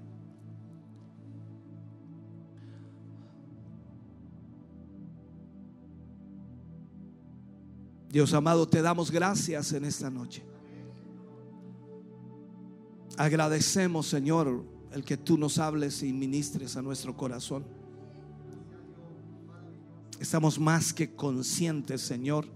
Dios 8.10 8.34
amado, 8.34 8.68
te 8.68 8.81
damos 8.81 9.11
gracias 9.11 9.72
en 9.73 9.85
esta 9.85 10.10
noche. 10.10 10.43
Agradecemos, 13.18 14.07
Señor, 14.07 14.65
el 14.91 15.03
que 15.03 15.15
tú 15.15 15.38
nos 15.38 15.60
hables 15.60 16.01
y 16.01 16.11
ministres 16.11 16.76
a 16.76 16.81
nuestro 16.81 17.15
corazón. 17.15 17.64
Estamos 20.19 20.57
más 20.60 20.91
que 20.91 21.15
conscientes, 21.15 22.01
Señor, 22.01 22.47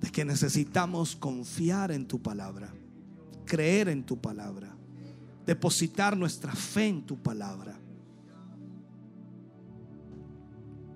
de 0.00 0.10
que 0.10 0.24
necesitamos 0.24 1.16
confiar 1.16 1.90
en 1.90 2.06
tu 2.06 2.20
palabra, 2.20 2.72
creer 3.44 3.88
en 3.88 4.04
tu 4.04 4.20
palabra, 4.20 4.76
depositar 5.46 6.16
nuestra 6.16 6.52
fe 6.52 6.86
en 6.86 7.06
tu 7.06 7.16
palabra. 7.20 7.78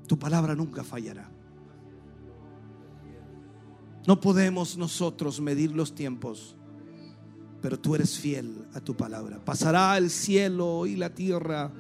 Tu 0.07 0.19
palabra 0.19 0.55
nunca 0.55 0.85
fallará. 0.85 1.31
No 4.07 4.21
podemos 4.21 4.77
nosotros 4.77 5.41
medir 5.41 5.73
los 5.73 5.95
tiempos, 5.95 6.57
pero 7.61 7.79
tú 7.79 7.95
eres 7.95 8.19
fiel 8.19 8.67
a 8.75 8.81
tu 8.81 8.97
palabra. 8.97 9.45
Pasará 9.45 9.97
el 9.97 10.11
cielo 10.11 10.87
y 10.87 10.97
la 10.97 11.15
tierra, 11.15 11.73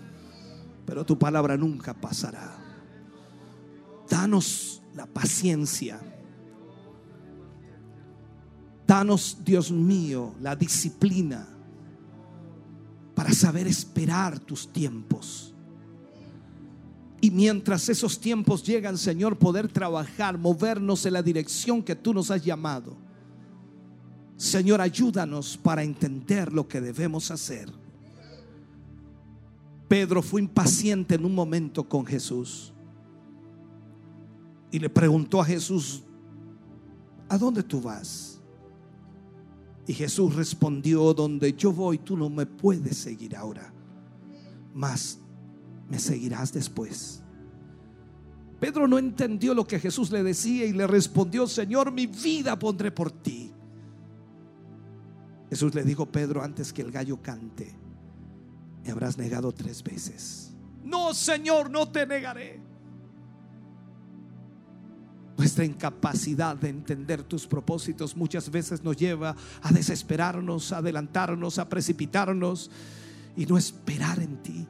pero 0.87 1.05
tu 1.05 1.19
palabra 1.19 1.57
nunca 1.57 1.95
pasará. 1.95 2.59
Danos 4.09 4.83
la 4.95 5.07
paciencia. 5.07 6.01
Danos, 8.93 9.39
Dios 9.43 9.71
mío, 9.71 10.35
la 10.39 10.55
disciplina 10.55 11.49
para 13.15 13.33
saber 13.33 13.67
esperar 13.67 14.39
tus 14.39 14.71
tiempos. 14.71 15.55
Y 17.23 17.31
mientras 17.31 17.89
esos 17.89 18.21
tiempos 18.21 18.63
llegan, 18.63 18.99
Señor, 18.99 19.39
poder 19.39 19.67
trabajar, 19.67 20.37
movernos 20.37 21.07
en 21.07 21.15
la 21.15 21.23
dirección 21.23 21.83
que 21.83 21.97
tú 21.97 22.13
nos 22.13 22.31
has 22.31 22.45
llamado. 22.45 22.95
Señor, 24.37 24.83
ayúdanos 24.83 25.57
para 25.57 25.83
entender 25.83 26.53
lo 26.53 26.69
que 26.69 26.83
debemos 26.83 27.31
hacer. 27.31 27.73
Pedro 29.89 30.21
fue 30.21 30.43
impaciente 30.43 31.15
en 31.15 31.25
un 31.25 31.35
momento 31.35 31.89
con 31.89 32.05
Jesús 32.05 32.75
y 34.71 34.79
le 34.79 34.91
preguntó 34.91 35.41
a 35.41 35.47
Jesús, 35.47 36.03
¿a 37.27 37.39
dónde 37.39 37.63
tú 37.63 37.81
vas? 37.81 38.32
Y 39.87 39.95
Jesús 39.95 40.35
respondió, 40.35 41.13
donde 41.13 41.55
yo 41.55 41.73
voy, 41.73 41.99
tú 41.99 42.17
no 42.17 42.31
me 42.31 42.47
puedes 42.47 42.97
seguir 42.97 43.37
ahora, 43.37 43.73
mas 44.75 45.19
me 45.89 45.99
seguirás 45.99 46.53
después. 46.53 47.23
Pedro 48.61 48.87
no 48.87 48.97
entendió 48.97 49.55
lo 49.55 49.67
que 49.67 49.81
Jesús 49.81 50.13
le 50.13 50.23
decía 50.23 50.65
y 50.65 50.73
le 50.73 50.87
respondió, 50.87 51.49
Señor, 51.49 51.91
mi 51.91 52.07
vida 52.07 52.57
pondré 52.57 52.93
por 52.93 53.11
ti. 53.11 53.53
Jesús 55.51 55.75
le 55.75 55.83
dijo, 55.83 56.07
Pedro, 56.07 56.43
antes 56.43 56.73
que 56.73 56.81
el 56.83 56.93
gallo 56.93 57.21
cante, 57.21 57.75
me 58.85 58.91
habrás 58.93 59.19
negado 59.19 59.53
tres 59.53 59.83
veces. 59.83 60.55
No, 60.85 61.13
Señor, 61.13 61.71
no 61.71 61.91
te 61.91 62.07
negaré. 62.07 62.72
Nuestra 65.37 65.65
incapacidad 65.65 66.57
de 66.57 66.69
entender 66.69 67.23
tus 67.23 67.47
propósitos 67.47 68.17
muchas 68.17 68.51
veces 68.51 68.83
nos 68.83 68.97
lleva 68.97 69.35
a 69.63 69.73
desesperarnos, 69.73 70.73
a 70.73 70.79
adelantarnos, 70.79 71.59
a 71.59 71.69
precipitarnos 71.69 72.71
y 73.37 73.47
no 73.47 73.57
esperar 73.57 74.21
en 74.21 74.43
ti. 74.43 74.67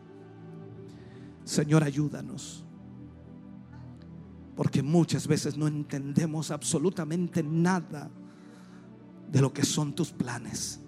Señor, 1.44 1.82
ayúdanos. 1.82 2.64
Porque 4.55 4.82
muchas 4.82 5.26
veces 5.26 5.56
no 5.56 5.66
entendemos 5.66 6.51
absolutamente 6.51 7.43
nada 7.43 8.10
de 9.30 9.40
lo 9.40 9.52
que 9.52 9.64
son 9.64 9.94
tus 9.94 10.12
planes. 10.12 10.78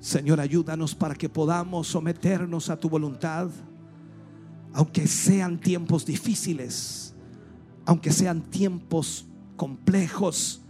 Señor, 0.00 0.40
ayúdanos 0.40 0.96
para 0.96 1.14
que 1.14 1.28
podamos 1.28 1.86
someternos 1.86 2.68
a 2.68 2.76
tu 2.76 2.90
voluntad, 2.90 3.48
aunque 4.72 5.06
sean 5.06 5.60
tiempos 5.60 6.04
difíciles, 6.04 7.14
aunque 7.84 8.12
sean 8.12 8.42
tiempos 8.42 9.26
complejos 9.56 10.60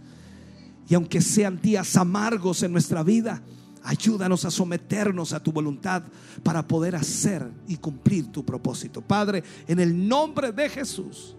y 0.87 0.95
aunque 0.95 1.21
sean 1.21 1.59
días 1.61 1.95
amargos 1.95 2.63
en 2.63 2.71
nuestra 2.71 3.03
vida. 3.03 3.41
Ayúdanos 3.83 4.45
a 4.45 4.51
someternos 4.51 5.33
a 5.33 5.43
tu 5.43 5.51
voluntad 5.51 6.03
para 6.41 6.65
poder 6.65 6.95
hacer 6.95 7.49
y 7.67 7.77
cumplir 7.77 8.31
tu 8.31 8.45
propósito. 8.45 9.01
Padre, 9.01 9.43
en 9.67 9.79
el 9.79 10.07
nombre 10.07 10.51
de 10.51 10.69
Jesús, 10.69 11.35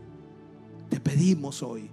te 0.90 1.00
pedimos 1.00 1.62
hoy 1.62 1.90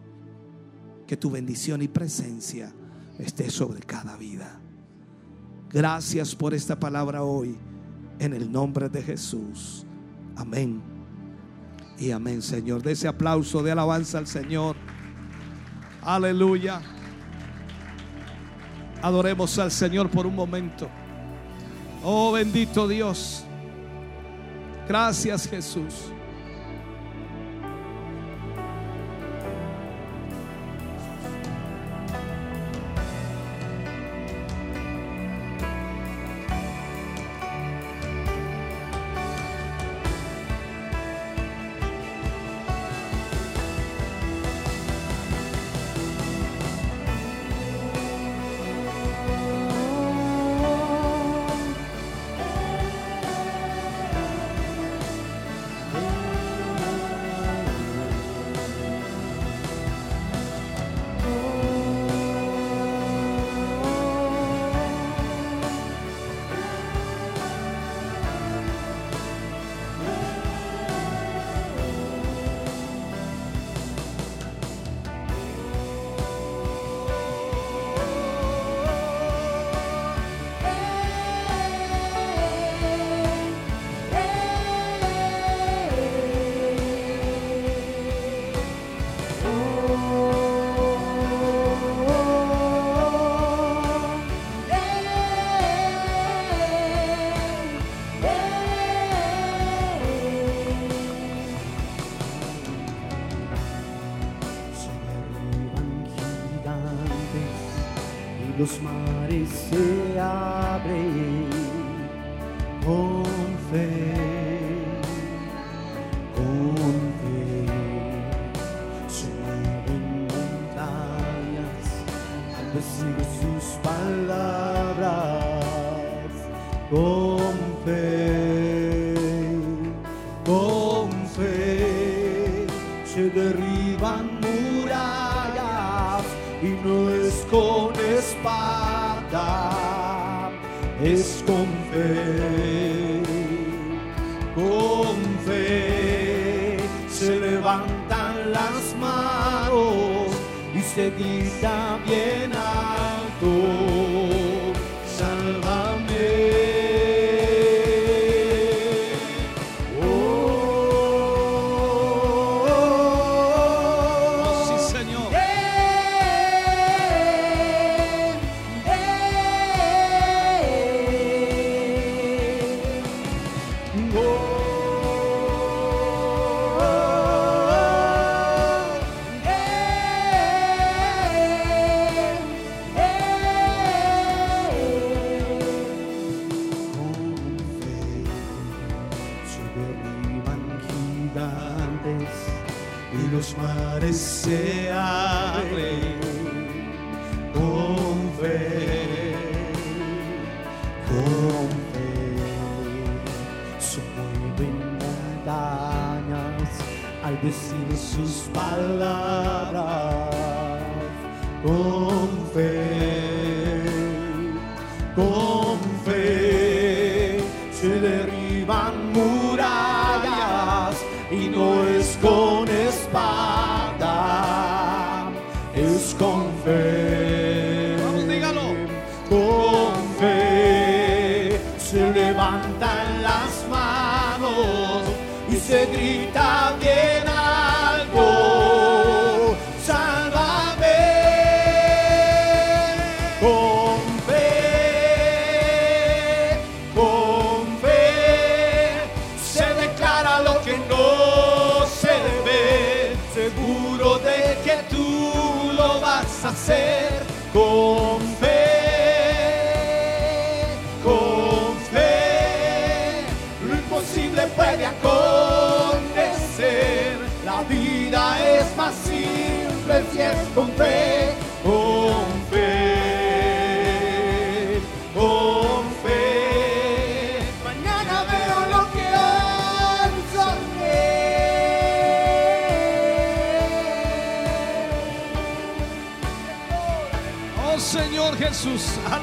que 1.07 1.15
tu 1.15 1.31
bendición 1.31 1.81
y 1.81 1.87
presencia 1.87 2.73
esté 3.17 3.49
sobre 3.49 3.79
cada 3.81 4.17
vida. 4.17 4.59
Gracias 5.69 6.35
por 6.35 6.53
esta 6.53 6.77
palabra 6.77 7.23
hoy, 7.23 7.57
en 8.19 8.33
el 8.33 8.51
nombre 8.51 8.89
de 8.89 9.01
Jesús. 9.01 9.85
Amén. 10.35 10.90
Y 12.01 12.09
amén, 12.09 12.41
Señor. 12.41 12.81
De 12.81 12.93
ese 12.93 13.07
aplauso 13.07 13.61
de 13.61 13.71
alabanza 13.71 14.17
al 14.17 14.25
Señor. 14.25 14.75
Aleluya. 16.01 16.81
Adoremos 19.03 19.59
al 19.59 19.69
Señor 19.69 20.09
por 20.09 20.25
un 20.25 20.35
momento. 20.35 20.89
Oh 22.03 22.31
bendito 22.31 22.87
Dios. 22.87 23.45
Gracias 24.87 25.47
Jesús. 25.47 26.11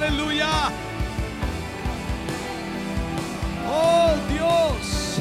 Aleluya. 0.08 0.72
Oh 3.68 4.16
Dios. 4.32 5.20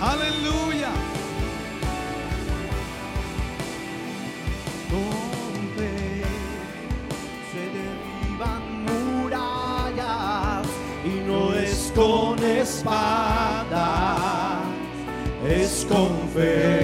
Aleluya. 0.00 0.92
Donde 4.92 5.90
se 7.50 7.62
derriban 7.76 8.62
murallas 8.84 10.66
y 11.04 11.06
no 11.26 11.52
es 11.54 11.92
con 11.92 12.38
espadas, 12.44 13.82
es 15.44 15.84
con 15.90 16.28
fe. 16.32 16.75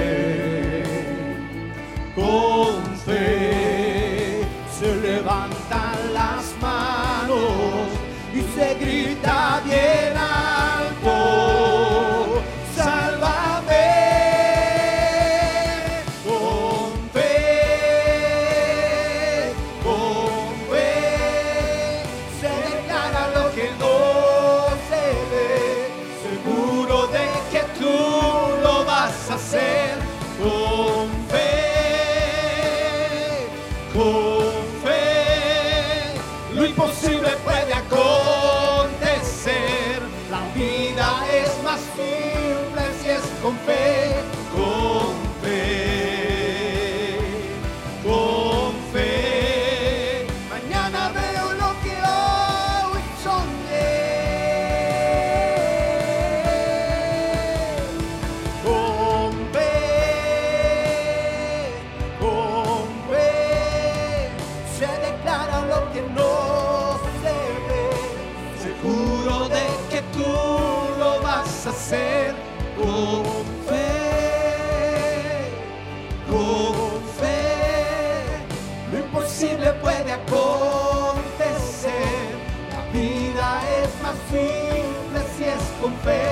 con 85.83 85.93
fe, 85.97 86.23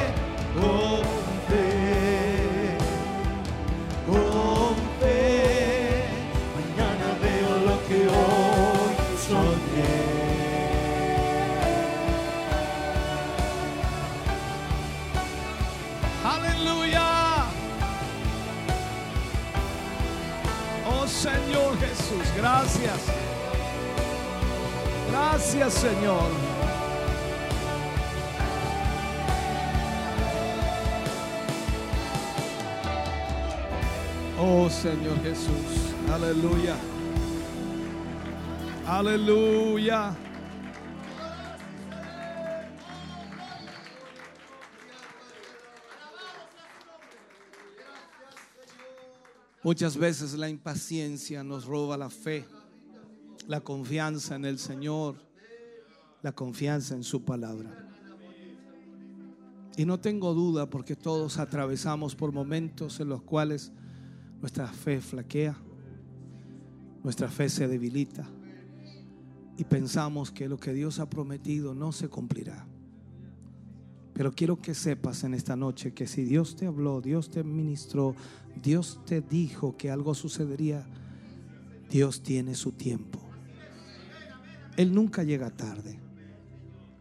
con 0.55 1.03
fe, 1.49 2.77
con 4.07 4.77
fe. 5.01 6.05
Mañana 6.57 7.07
veo 7.21 7.53
lo 7.67 7.77
que 7.89 8.01
hoy 8.07 8.95
soñé. 9.27 9.97
Aleluya. 16.25 17.09
Oh 20.89 21.07
Señor 21.09 21.77
Jesús, 21.81 22.27
gracias. 22.37 23.01
Gracias 25.11 25.75
Señor. 25.75 26.40
Señor 34.81 35.23
Jesús, 35.23 35.95
aleluya. 36.11 36.75
Aleluya. 38.87 40.17
Muchas 49.63 49.99
veces 49.99 50.33
la 50.33 50.49
impaciencia 50.49 51.45
nos 51.45 51.67
roba 51.67 51.99
la 51.99 52.09
fe, 52.09 52.47
la 53.47 53.61
confianza 53.61 54.37
en 54.37 54.47
el 54.47 54.59
Señor, 54.59 55.17
la 56.23 56.33
confianza 56.33 56.95
en 56.95 57.05
su 57.05 57.23
palabra. 57.23 57.87
Y 59.77 59.85
no 59.85 60.01
tengo 60.01 60.33
duda 60.33 60.71
porque 60.71 60.97
todos 60.97 61.37
atravesamos 61.37 62.17
por 62.17 62.33
momentos 62.33 62.99
en 63.01 63.11
los 63.11 63.21
cuales 63.21 63.73
nuestra 64.41 64.67
fe 64.69 65.01
flaquea, 65.01 65.57
nuestra 67.03 67.29
fe 67.29 67.49
se 67.49 67.69
debilita 67.69 68.27
y 69.57 69.65
pensamos 69.65 70.31
que 70.31 70.49
lo 70.49 70.59
que 70.59 70.73
Dios 70.73 70.99
ha 70.99 71.09
prometido 71.09 71.75
no 71.75 71.93
se 71.93 72.09
cumplirá. 72.09 72.67
Pero 74.15 74.33
quiero 74.33 74.61
que 74.61 74.75
sepas 74.75 75.25
en 75.25 75.35
esta 75.35 75.57
noche 75.57 75.93
que 75.93 76.07
si 76.07 76.25
Dios 76.25 76.57
te 76.57 76.67
habló, 76.67 77.01
Dios 77.01 77.31
te 77.31 77.43
ministró, 77.43 78.15
Dios 78.63 79.01
te 79.07 79.21
dijo 79.21 79.77
que 79.77 79.91
algo 79.91 80.15
sucedería, 80.15 80.87
Dios 81.91 82.23
tiene 82.23 82.55
su 82.55 82.73
tiempo. 82.73 83.21
Él 84.77 84.95
nunca 84.95 85.25
llega 85.25 85.51
tarde. 85.51 85.99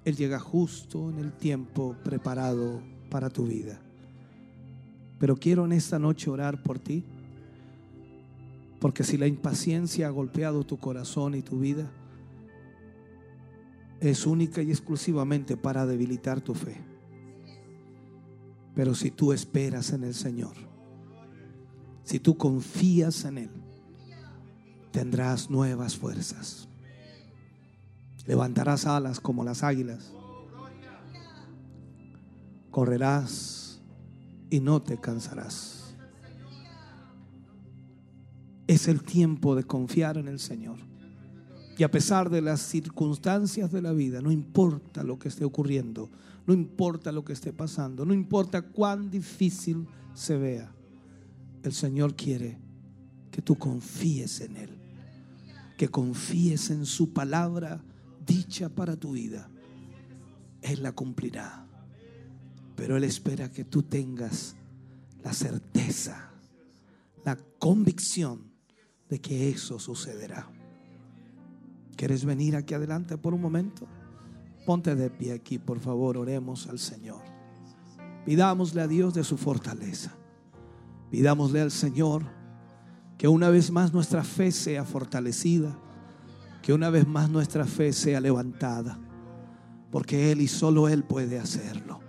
Él 0.06 0.16
llega 0.16 0.40
justo 0.40 1.10
en 1.10 1.20
el 1.20 1.34
tiempo 1.34 1.95
preparado 2.03 2.82
para 3.10 3.30
tu 3.30 3.45
vida. 3.45 3.80
Pero 5.20 5.36
quiero 5.36 5.66
en 5.66 5.74
esta 5.74 5.99
noche 5.99 6.30
orar 6.30 6.64
por 6.64 6.80
ti. 6.80 7.03
Porque 8.80 9.04
si 9.04 9.18
la 9.18 9.28
impaciencia 9.28 10.08
ha 10.08 10.12
golpeado 10.12 10.66
tu 10.66 10.78
corazón 10.78 11.36
y 11.36 11.42
tu 11.42 11.60
vida, 11.60 11.92
es 14.00 14.26
única 14.26 14.62
y 14.62 14.70
exclusivamente 14.72 15.58
para 15.58 15.86
debilitar 15.86 16.40
tu 16.42 16.54
fe. 16.54 16.78
Pero 18.74 18.96
si 18.96 19.12
tú 19.12 19.34
esperas 19.34 19.92
en 19.92 20.06
el 20.06 20.14
Señor, 20.14 20.56
si 22.04 22.20
tú 22.20 22.38
confías 22.38 23.26
en 23.26 23.40
Él, 23.40 23.52
tendrás 24.92 25.50
nuevas 25.50 25.98
fuerzas. 25.98 26.68
Levantarás 28.26 28.86
alas 28.86 29.20
como 29.20 29.44
las 29.44 29.64
águilas. 29.64 30.14
Correrás 32.72 33.82
y 34.50 34.60
no 34.60 34.82
te 34.82 34.98
cansarás. 34.98 35.79
Es 38.70 38.88
el 38.88 39.02
tiempo 39.02 39.56
de 39.56 39.64
confiar 39.64 40.20
en 40.20 40.28
el 40.28 40.38
Señor. 40.38 40.78
Y 41.76 41.82
a 41.82 41.90
pesar 41.90 42.30
de 42.30 42.40
las 42.40 42.62
circunstancias 42.62 43.72
de 43.72 43.82
la 43.82 43.94
vida, 43.94 44.22
no 44.22 44.32
importa 44.32 45.02
lo 45.02 45.18
que 45.18 45.28
esté 45.28 45.44
ocurriendo, 45.44 46.12
no 46.46 46.54
importa 46.54 47.12
lo 47.12 47.26
que 47.26 47.34
esté 47.34 47.52
pasando, 47.52 48.06
no 48.06 48.14
importa 48.14 48.62
cuán 48.62 49.10
difícil 49.10 49.88
se 50.14 50.38
vea, 50.38 50.72
el 51.64 51.74
Señor 51.74 52.16
quiere 52.16 52.60
que 53.32 53.41
tú 53.41 53.58
confíes 53.58 54.40
en 54.41 54.56
Él, 54.56 54.70
que 55.76 55.88
confíes 55.88 56.70
en 56.70 56.86
su 56.86 57.12
palabra 57.12 57.84
dicha 58.24 58.70
para 58.70 58.96
tu 58.98 59.14
vida. 59.14 59.50
Él 60.62 60.84
la 60.84 60.91
cumplirá, 60.91 61.66
pero 62.76 62.98
Él 62.98 63.04
espera 63.04 63.50
que 63.50 63.66
tú 63.66 63.82
tengas 63.82 64.56
la 65.24 65.34
certeza, 65.34 66.30
la 67.26 67.36
convicción 67.58 68.49
de 69.10 69.19
que 69.19 69.49
eso 69.49 69.80
sucederá. 69.80 70.48
¿Quieres 71.95 72.23
venir 72.23 72.56
aquí 72.56 72.73
adelante 72.73 73.18
por 73.18 73.34
un 73.34 73.41
momento? 73.41 73.88
Ponte 74.65 74.95
de 74.95 75.10
pie 75.10 75.34
aquí, 75.34 75.57
por 75.57 75.80
favor, 75.80 76.18
oremos 76.18 76.68
al 76.68 76.80
Señor. 76.80 77.22
Pidámosle 78.26 78.81
a 78.81 78.88
Dios 78.88 79.14
de 79.14 79.23
su 79.23 79.38
fortaleza. 79.38 80.14
Pidámosle 81.10 81.61
al 81.61 81.72
Señor 81.72 82.23
que 83.18 83.27
una 83.27 83.49
vez 83.49 83.72
más 83.72 83.91
nuestra 83.91 84.23
fe 84.23 84.52
sea 84.52 84.86
fortalecida, 84.86 85.77
que 86.61 86.72
una 86.72 86.90
vez 86.90 87.07
más 87.07 87.30
nuestra 87.30 87.65
fe 87.65 87.91
sea 87.91 88.22
levantada, 88.22 88.99
porque 89.91 90.31
Él 90.31 90.41
y 90.41 90.48
solo 90.48 90.88
Él 90.88 91.03
puede 91.03 91.40
hacerlo. 91.40 91.99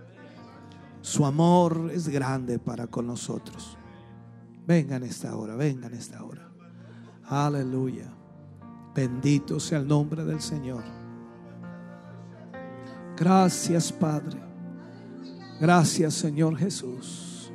Su 1.01 1.25
amor 1.25 1.91
es 1.93 2.09
grande 2.09 2.59
para 2.59 2.87
con 2.87 3.07
nosotros. 3.07 3.77
Venga 4.67 4.97
en 4.97 5.05
esta 5.05 5.35
hora, 5.35 5.57
venga 5.57 5.87
en 5.87 5.95
esta 5.95 6.23
hora. 6.23 6.50
Aleluya. 7.31 8.13
Bendito 8.93 9.61
sea 9.61 9.79
el 9.79 9.87
nombre 9.87 10.25
del 10.25 10.41
Señor. 10.41 10.83
Gracias, 13.17 13.93
Padre. 13.93 14.37
Gracias, 15.61 16.15
Señor 16.15 16.57
Jesús. 16.57 17.53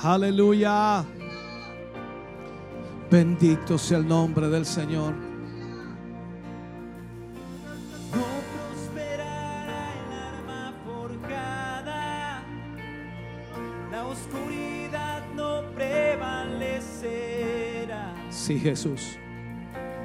Aleluya. 0.00 1.04
Bendito 3.10 3.76
sea 3.76 3.98
el 3.98 4.08
nombre 4.08 4.48
del 4.48 4.64
Señor. 4.64 5.27
Sí, 18.48 18.58
Jesús. 18.58 19.18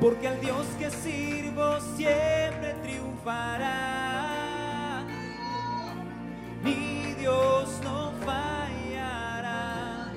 porque 0.02 0.28
al 0.28 0.42
Dios 0.42 0.68
que 0.78 0.92
sirvo 0.92 1.80
siempre 1.96 2.76
triunfará. 2.84 3.72
Mi 6.62 7.14
Dios 7.18 7.80
no 7.86 8.12
fallará. 8.26 10.12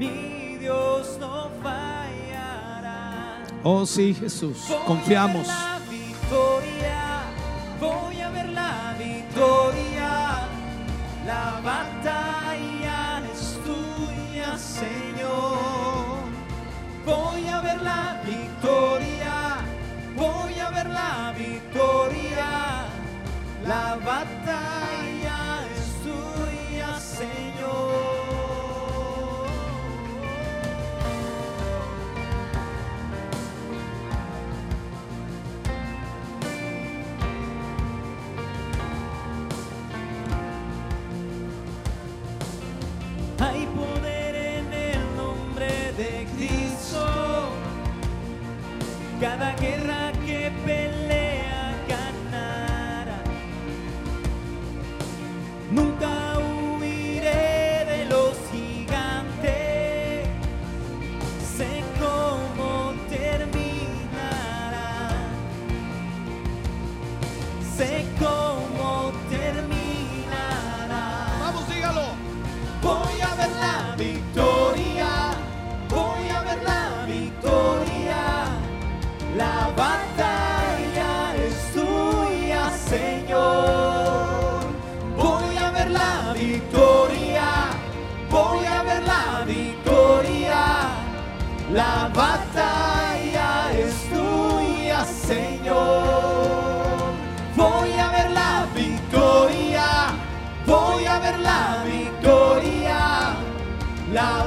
Mi 0.00 0.56
Dios 0.56 1.16
no 1.20 1.48
fallará. 1.62 3.44
Oh, 3.62 3.86
sí, 3.86 4.14
Jesús. 4.14 4.66
Voy 4.68 4.78
Confiamos. 4.84 5.48
a 5.48 5.78
ver 5.78 5.86
la 5.86 5.90
victoria, 5.92 7.22
voy 7.78 8.20
a 8.20 8.30
ver 8.30 8.48
la 8.48 8.96
victoria. 8.98 10.48
La 11.24 11.60
batalla 11.62 12.21
La 23.64 23.96
batalla 24.04 24.81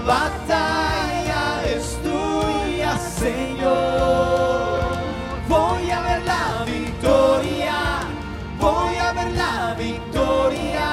batalla 0.05 1.63
es 1.65 1.97
tuya, 2.03 2.97
Señor. 2.97 4.79
Voy 5.47 5.89
a 5.89 6.01
ver 6.01 6.23
la 6.25 6.63
victoria, 6.65 8.01
voy 8.59 8.95
a 8.97 9.13
ver 9.13 9.31
la 9.33 9.75
victoria. 9.77 10.85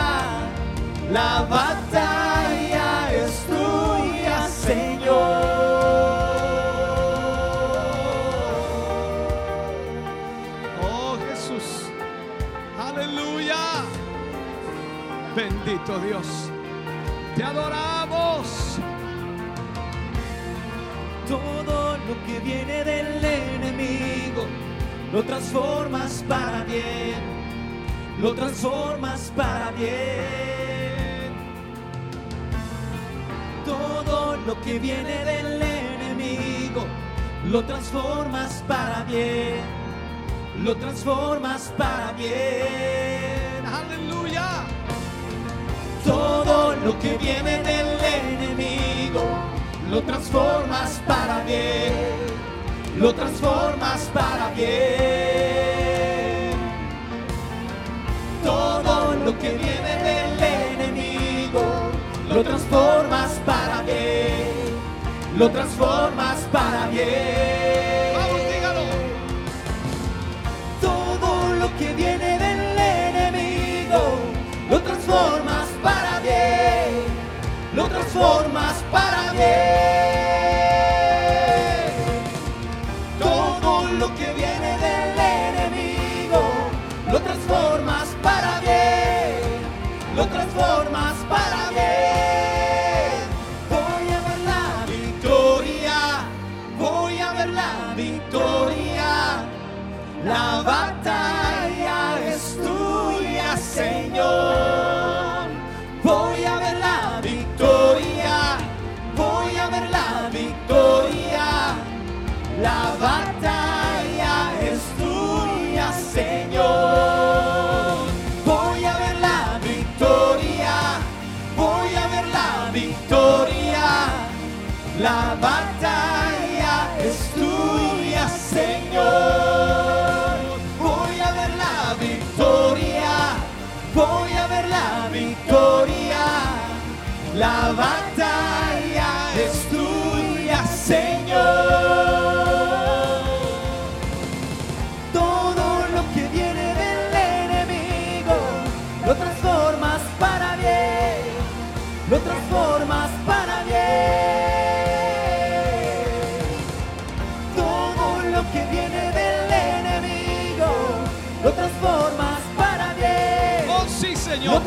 La 1.11 1.43
batalla 1.43 3.13
es 3.13 3.47
tuya, 3.47 4.49
Señor. 4.49 5.43
Oh 10.83 11.19
Jesús. 11.29 11.91
Aleluya. 12.79 13.85
Bendito 15.37 15.99
Dios. 15.99 16.51
Te 17.37 17.43
adoramos. 17.43 18.79
Lo 22.13 22.27
que 22.27 22.41
viene 22.41 22.85
del 22.85 23.25
enemigo 23.25 24.45
lo 25.13 25.23
transformas 25.23 26.25
para 26.29 26.65
bien. 26.65 27.21
Lo 28.21 28.35
transformas 28.35 29.33
para 29.35 29.71
bien. 29.73 31.33
Todo 33.65 34.37
lo 34.47 34.61
que 34.61 34.79
viene 34.79 35.25
del 35.25 35.63
enemigo 35.63 36.85
lo 37.47 37.65
transformas 37.65 38.63
para 38.69 39.05
bien. 39.05 39.65
Lo 40.63 40.77
transformas 40.77 41.73
para 41.79 42.13
bien. 42.13 43.65
Aleluya. 43.81 44.65
Todo 46.05 46.77
lo 46.77 46.99
que 46.99 47.17
viene 47.17 47.63
del 47.63 47.89
enemigo 48.21 48.72
lo 49.93 50.01
transformas 50.01 51.03
para 51.07 51.45
bien, 51.45 51.93
lo 52.97 53.15
transformas 53.15 54.11
para 54.15 54.49
bien. 54.57 54.73
Todo 58.43 59.15
lo 59.23 59.39
que 59.39 59.51
viene 59.51 59.95
del 60.09 60.43
enemigo 60.43 61.63
lo 62.31 62.43
transformas 62.43 63.33
para 63.45 63.83
bien, 63.83 64.49
lo 65.37 65.51
transformas 65.51 66.39
para 66.51 66.87
bien. 66.89 68.15
Vamos, 68.17 68.41
dígalo. 68.51 68.85
Todo 70.81 71.55
lo 71.61 71.77
que 71.77 71.93
viene 71.93 72.39
del 72.39 72.79
enemigo 72.79 74.01
lo 74.71 74.81
transformas 74.81 75.69
para 75.83 76.19
bien, 76.21 76.82
lo 77.75 77.87
transformas 77.87 78.85
para 78.91 79.33
bien. 79.33 79.43
Todo 83.19 83.89
lo 83.89 84.15
que 84.15 84.33
viene 84.35 84.79
del 84.79 85.19
enemigo 85.19 86.43
lo 87.11 87.21
transformas 87.21 88.09
para 88.23 88.61
bien, 88.61 89.61
lo 90.17 90.27
transformas 90.27 91.15
para 91.29 91.71
bien. 91.71 93.23
Voy 93.71 94.07
a 94.17 94.21
ver 94.29 94.41
la 94.53 94.87
victoria, 94.87 95.99
voy 96.79 97.19
a 97.19 97.33
ver 97.33 97.49
la 97.49 97.95
victoria. 97.97 99.45
La 100.25 100.63
batalla 100.63 101.32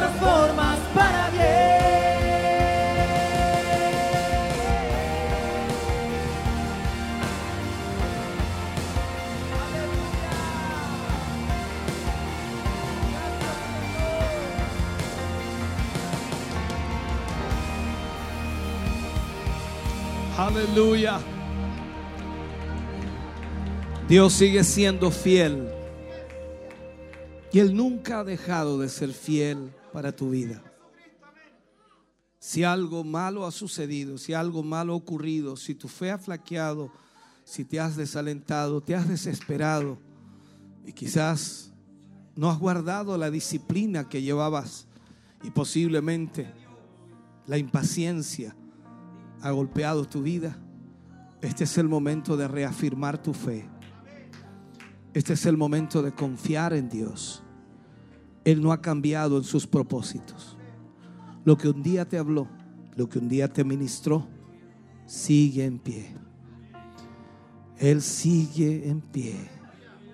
transformas 0.06 0.80
para. 0.94 1.26
Aleluya. 20.38 21.19
Dios 24.07 24.34
sigue 24.34 24.64
siendo 24.64 25.10
fiel. 25.10 25.69
Y 27.52 27.60
Él 27.60 27.73
nunca 27.73 28.19
ha 28.19 28.23
dejado 28.23 28.80
de 28.80 28.90
ser 28.90 29.11
fiel 29.14 29.72
para 29.96 30.14
tu 30.14 30.32
vida. 30.32 30.62
Si 32.38 32.66
algo 32.66 33.06
malo 33.06 33.46
ha 33.46 33.52
sucedido, 33.52 34.18
si 34.18 34.34
algo 34.34 34.62
malo 34.62 34.92
ha 34.92 34.98
ocurrido, 34.98 35.56
si 35.56 35.74
tu 35.74 35.88
fe 35.88 36.12
ha 36.12 36.18
flaqueado, 36.18 36.92
si 37.46 37.64
te 37.64 37.80
has 37.80 37.96
desalentado, 37.96 38.82
te 38.82 38.94
has 38.94 39.08
desesperado 39.08 39.98
y 40.86 40.92
quizás 40.92 41.72
no 42.36 42.50
has 42.52 42.60
guardado 42.60 43.18
la 43.18 43.32
disciplina 43.32 44.10
que 44.10 44.22
llevabas 44.22 44.86
y 45.44 45.52
posiblemente 45.52 46.54
la 47.48 47.58
impaciencia 47.58 48.54
ha 49.42 49.52
golpeado 49.52 50.04
tu 50.04 50.22
vida, 50.22 50.58
este 51.42 51.64
es 51.64 51.78
el 51.78 51.88
momento 51.88 52.36
de 52.36 52.50
reafirmar 52.50 53.24
tu 53.24 53.34
fe. 53.34 53.66
Este 55.14 55.32
es 55.32 55.46
el 55.46 55.56
momento 55.56 56.02
de 56.02 56.12
confiar 56.12 56.74
en 56.74 56.90
Dios. 56.90 57.45
Él 58.46 58.62
no 58.62 58.72
ha 58.72 58.82
cambiado 58.82 59.38
en 59.38 59.44
sus 59.44 59.68
propósitos. 59.68 60.56
Lo 61.44 61.58
que 61.58 61.68
un 61.68 61.84
día 61.84 62.08
te 62.08 62.18
habló, 62.18 62.48
lo 62.96 63.10
que 63.10 63.20
un 63.20 63.28
día 63.28 63.52
te 63.52 63.64
ministró, 63.64 64.28
sigue 65.06 65.66
en 65.66 65.80
pie. 65.80 66.16
Él 67.78 68.02
sigue 68.02 68.88
en 68.88 69.02
pie 69.02 69.36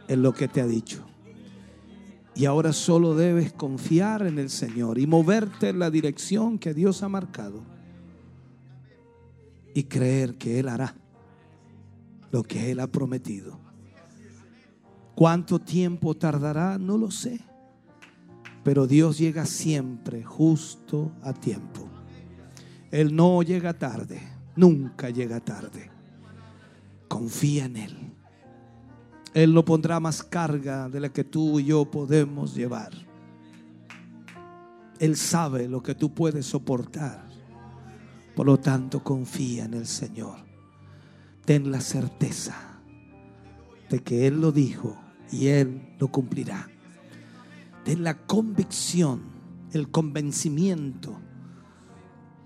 en 0.08 0.22
lo 0.24 0.34
que 0.34 0.48
te 0.48 0.62
ha 0.62 0.66
dicho. 0.66 1.06
Y 2.34 2.46
ahora 2.46 2.72
solo 2.72 3.14
debes 3.16 3.52
confiar 3.52 4.26
en 4.26 4.40
el 4.40 4.50
Señor 4.50 4.98
y 4.98 5.06
moverte 5.06 5.70
en 5.70 5.80
la 5.80 5.92
dirección 5.92 6.58
que 6.58 6.74
Dios 6.74 7.04
ha 7.04 7.10
marcado. 7.10 7.64
Y 9.74 9.84
creer 9.84 10.38
que 10.38 10.60
Él 10.60 10.70
hará 10.70 10.96
lo 12.32 12.44
que 12.44 12.72
Él 12.72 12.80
ha 12.80 12.88
prometido. 12.88 13.60
¿Cuánto 15.16 15.60
tiempo 15.60 16.16
tardará? 16.16 16.78
No 16.78 16.98
lo 16.98 17.12
sé. 17.12 17.42
Pero 18.64 18.88
Dios 18.88 19.18
llega 19.18 19.46
siempre 19.46 20.24
justo 20.24 21.12
a 21.24 21.34
tiempo. 21.34 21.88
Él 22.92 23.16
no 23.16 23.42
llega 23.42 23.74
tarde, 23.74 24.22
nunca 24.56 25.10
llega 25.10 25.40
tarde. 25.40 25.90
Confía 27.08 27.66
en 27.66 27.78
Él. 27.78 27.98
Él 29.34 29.54
no 29.54 29.64
pondrá 29.64 30.00
más 30.00 30.24
carga 30.24 30.90
de 30.90 31.00
la 31.00 31.10
que 31.10 31.24
tú 31.24 31.60
y 31.60 31.66
yo 31.66 31.90
podemos 31.90 32.54
llevar. 32.54 32.92
Él 35.00 35.16
sabe 35.16 35.68
lo 35.68 35.82
que 35.82 35.96
tú 35.96 36.14
puedes 36.14 36.46
soportar. 36.46 37.28
Por 38.36 38.46
lo 38.46 38.60
tanto, 38.60 39.04
confía 39.04 39.66
en 39.66 39.74
el 39.74 39.88
Señor. 39.88 40.38
ten 41.46 41.72
la 41.72 41.82
certeza 41.82 42.56
de 43.90 44.00
que 44.04 44.28
Él 44.28 44.40
lo 44.40 44.52
dijo 44.52 44.96
y 45.32 45.48
Él 45.48 45.96
lo 45.98 46.10
cumplirá. 46.10 46.70
Ten 47.84 48.04
la 48.04 48.26
convicción, 48.26 49.22
el 49.72 49.90
convencimiento 49.90 51.20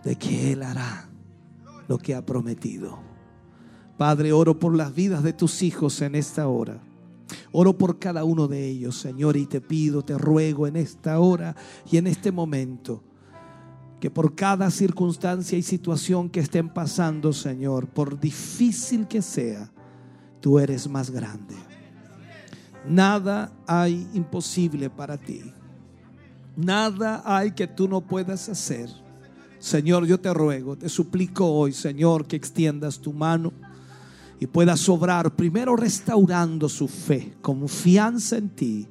de 0.04 0.16
que 0.16 0.54
Él 0.54 0.64
hará 0.64 1.10
lo 1.88 1.98
que 1.98 2.16
ha 2.16 2.26
prometido. 2.26 3.00
Padre, 3.98 4.34
oro 4.34 4.60
por 4.60 4.76
las 4.76 4.94
vidas 4.94 5.24
de 5.24 5.34
tus 5.34 5.62
hijos 5.62 6.02
en 6.02 6.16
esta 6.16 6.48
hora. 6.48 6.82
Oro 7.52 7.78
por 7.78 8.00
cada 8.00 8.24
uno 8.24 8.48
de 8.48 8.68
ellos, 8.68 8.98
Señor, 8.98 9.38
y 9.38 9.46
te 9.46 9.62
pido, 9.62 10.04
te 10.04 10.18
ruego 10.18 10.68
en 10.68 10.76
esta 10.76 11.20
hora 11.20 11.56
y 11.90 11.98
en 11.98 12.08
este 12.08 12.32
momento 12.32 13.04
que 14.00 14.12
por 14.12 14.36
cada 14.36 14.70
circunstancia 14.70 15.58
y 15.58 15.64
situación 15.64 16.30
que 16.30 16.42
estén 16.42 16.70
pasando, 16.70 17.34
Señor, 17.34 17.88
por 17.88 18.20
difícil 18.20 19.08
que 19.08 19.22
sea, 19.22 19.72
tú 20.42 20.60
eres 20.60 20.88
más 20.88 21.10
grande. 21.10 21.56
Nada 22.88 23.52
hay 23.68 24.08
imposible 24.14 24.90
para 24.90 25.18
ti. 25.18 25.42
Nada 26.56 27.22
hay 27.26 27.52
que 27.52 27.68
tú 27.68 27.88
no 27.88 28.02
puedas 28.02 28.48
hacer. 28.48 28.90
Señor, 29.60 30.06
yo 30.06 30.20
te 30.20 30.34
ruego, 30.34 30.78
te 30.78 30.90
suplico 30.90 31.46
hoy, 31.46 31.72
Señor, 31.74 32.28
que 32.28 32.36
extiendas 32.36 33.00
tu 33.00 33.12
mano 33.12 33.52
y 34.40 34.48
puedas 34.48 34.88
obrar, 34.90 35.36
primero 35.36 35.76
restaurando 35.76 36.70
su 36.70 36.88
fe, 36.88 37.34
confianza 37.42 38.38
en 38.38 38.50
ti 38.50 38.88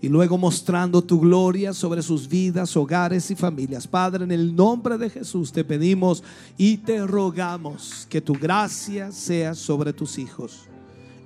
y 0.00 0.08
luego 0.08 0.38
mostrando 0.38 1.02
tu 1.02 1.20
gloria 1.20 1.72
sobre 1.72 2.02
sus 2.02 2.28
vidas, 2.28 2.76
hogares 2.76 3.30
y 3.30 3.34
familias. 3.34 3.86
Padre, 3.86 4.24
en 4.24 4.30
el 4.30 4.54
nombre 4.54 4.96
de 4.96 5.10
Jesús 5.10 5.52
te 5.52 5.64
pedimos 5.64 6.22
y 6.56 6.78
te 6.78 7.04
rogamos 7.06 8.06
que 8.08 8.20
tu 8.20 8.34
gracia 8.34 9.10
sea 9.10 9.54
sobre 9.54 9.92
tus 9.92 10.18
hijos. 10.18 10.68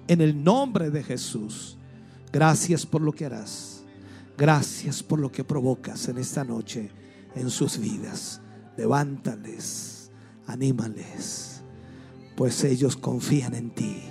En 0.08 0.20
el 0.20 0.42
nombre 0.42 0.90
de 0.90 1.02
Jesús, 1.02 1.76
gracias 2.32 2.86
por 2.86 3.02
lo 3.02 3.12
que 3.12 3.26
harás. 3.26 3.82
Gracias 4.36 5.02
por 5.02 5.18
lo 5.18 5.30
que 5.30 5.44
provocas 5.44 6.08
en 6.08 6.18
esta 6.18 6.42
noche 6.42 6.90
en 7.34 7.50
sus 7.50 7.78
vidas. 7.78 8.40
Levántales, 8.76 10.10
anímales, 10.46 11.62
pues 12.36 12.64
ellos 12.64 12.96
confían 12.96 13.54
en 13.54 13.70
ti. 13.70 14.02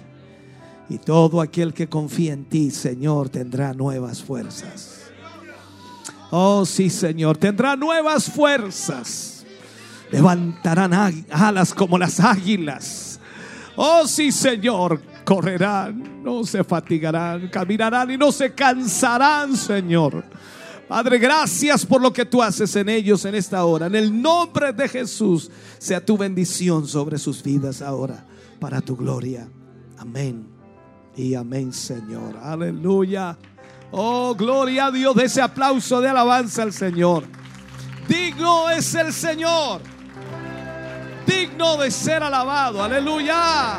Y 0.89 0.97
todo 0.99 1.41
aquel 1.41 1.73
que 1.73 1.89
confía 1.89 2.33
en 2.33 2.45
ti, 2.45 2.69
Señor, 2.69 3.29
tendrá 3.29 3.73
nuevas 3.73 4.21
fuerzas. 4.21 5.01
Oh, 6.31 6.65
sí, 6.65 6.89
Señor, 6.89 7.37
tendrá 7.37 7.75
nuevas 7.75 8.29
fuerzas. 8.29 9.45
Levantarán 10.11 11.25
alas 11.29 11.73
como 11.73 11.97
las 11.97 12.19
águilas. 12.19 13.19
Oh, 13.75 14.05
sí, 14.05 14.31
Señor, 14.31 15.01
correrán, 15.23 16.23
no 16.23 16.43
se 16.43 16.63
fatigarán, 16.63 17.47
caminarán 17.49 18.11
y 18.11 18.17
no 18.17 18.31
se 18.31 18.53
cansarán, 18.53 19.55
Señor. 19.55 20.23
Padre, 20.87 21.19
gracias 21.19 21.85
por 21.85 22.01
lo 22.01 22.11
que 22.11 22.25
tú 22.25 22.43
haces 22.43 22.75
en 22.75 22.89
ellos 22.89 23.23
en 23.23 23.35
esta 23.35 23.63
hora. 23.63 23.85
En 23.85 23.95
el 23.95 24.21
nombre 24.21 24.73
de 24.73 24.89
Jesús, 24.89 25.49
sea 25.77 26.05
tu 26.05 26.17
bendición 26.17 26.85
sobre 26.85 27.17
sus 27.17 27.41
vidas 27.41 27.81
ahora, 27.81 28.25
para 28.59 28.81
tu 28.81 28.97
gloria. 28.97 29.47
Amén. 29.97 30.47
Y 31.15 31.33
amén, 31.35 31.71
Señor. 31.71 32.37
Aleluya. 32.41 33.37
Oh, 33.91 34.35
gloria 34.35 34.87
a 34.87 34.91
Dios 34.91 35.15
de 35.15 35.25
ese 35.25 35.41
aplauso 35.41 36.01
de 36.01 36.09
alabanza 36.09 36.63
al 36.63 36.73
Señor. 36.73 37.23
Digno 38.07 38.69
es 38.69 38.93
el 38.95 39.13
Señor. 39.13 39.81
Digno 41.25 41.77
de 41.77 41.91
ser 41.91 42.23
alabado. 42.23 42.83
Aleluya. 42.83 43.77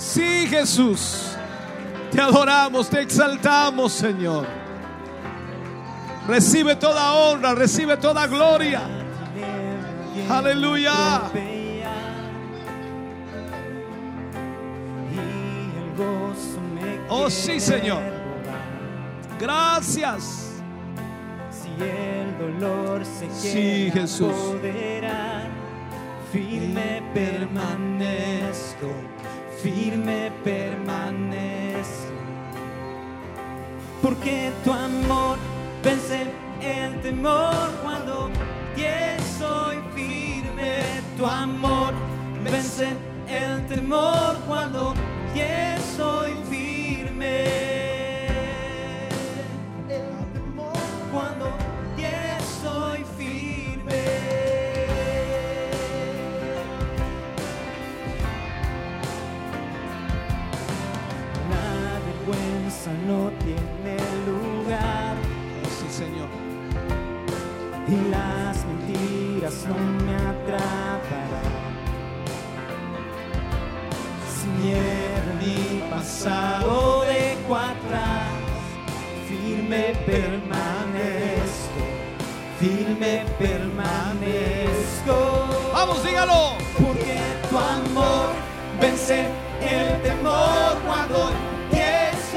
Sí, 0.00 0.46
Jesús. 0.48 1.36
Te 2.10 2.20
adoramos, 2.20 2.88
te 2.88 3.02
exaltamos, 3.02 3.92
Señor. 3.92 4.46
Recibe 6.26 6.74
toda 6.74 7.12
honra, 7.12 7.54
recibe 7.54 7.98
toda 7.98 8.26
gloria. 8.26 8.80
Aleluya. 10.28 11.22
Oh, 17.10 17.28
sí, 17.28 17.60
Señor. 17.60 18.00
Gracias. 19.38 20.62
Si 21.50 21.68
el 21.82 22.38
dolor 22.38 23.04
se 23.04 23.30
Sí, 23.30 23.90
Jesús. 23.92 24.32
firme 26.32 27.02
permanezco, 27.12 28.88
firme 29.62 30.32
permanezco. 30.42 32.14
Porque 34.02 34.50
tu 34.64 34.72
amor 34.72 35.36
vence 35.82 36.26
el 36.62 37.00
temor 37.02 37.70
cuando 37.82 38.30
soy 39.38 39.76
firme. 39.94 41.02
Tu 41.16 41.26
amor 41.26 41.92
vence 42.42 42.88
el 43.28 43.66
temor 43.66 44.36
cuando 44.46 44.94
soy 45.96 46.32
firme. 46.48 47.46
El 49.88 50.08
temor 50.32 50.72
cuando 51.12 51.52
soy 52.62 53.04
firme. 53.04 53.19
No 63.06 63.30
tiene 63.44 63.96
lugar 64.26 65.14
Oh, 65.62 65.68
sí, 65.68 65.86
Señor. 65.90 66.28
y 67.88 68.10
las 68.10 68.64
mentiras 68.64 69.66
no 69.68 69.76
me 70.04 70.14
atraparán. 70.14 71.60
Sin 74.40 74.62
miedo 74.62 75.30
ni 75.40 75.90
pasado 75.90 77.02
dejo 77.02 77.56
atrás, 77.56 78.28
firme 79.28 79.94
permanezco, 80.06 81.82
firme 82.58 83.24
permanezco. 83.38 85.16
Vamos, 85.72 86.04
dígalo. 86.04 86.54
Porque 86.78 87.18
tu 87.50 87.58
amor 87.58 88.28
vence 88.80 89.26
el 89.60 90.00
temor 90.02 90.78
cuando 90.86 91.30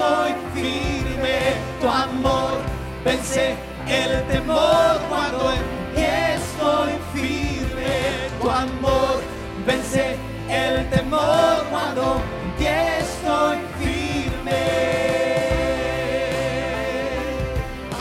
soy 0.03 0.31
firme. 0.53 1.37
Tu 1.79 1.87
amor 1.87 2.57
vence 3.05 3.55
el 3.87 4.11
temor 4.27 4.93
cuando 5.09 5.53
yo 5.95 6.15
soy 6.57 6.91
firme. 7.13 7.93
Tu 8.41 8.49
amor 8.49 9.21
vence 9.65 10.15
el 10.49 10.89
temor 10.89 11.55
cuando 11.71 12.21
yo 12.59 12.75
estoy 12.99 13.57
firme. 13.79 14.63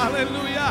Aleluya. 0.07 0.67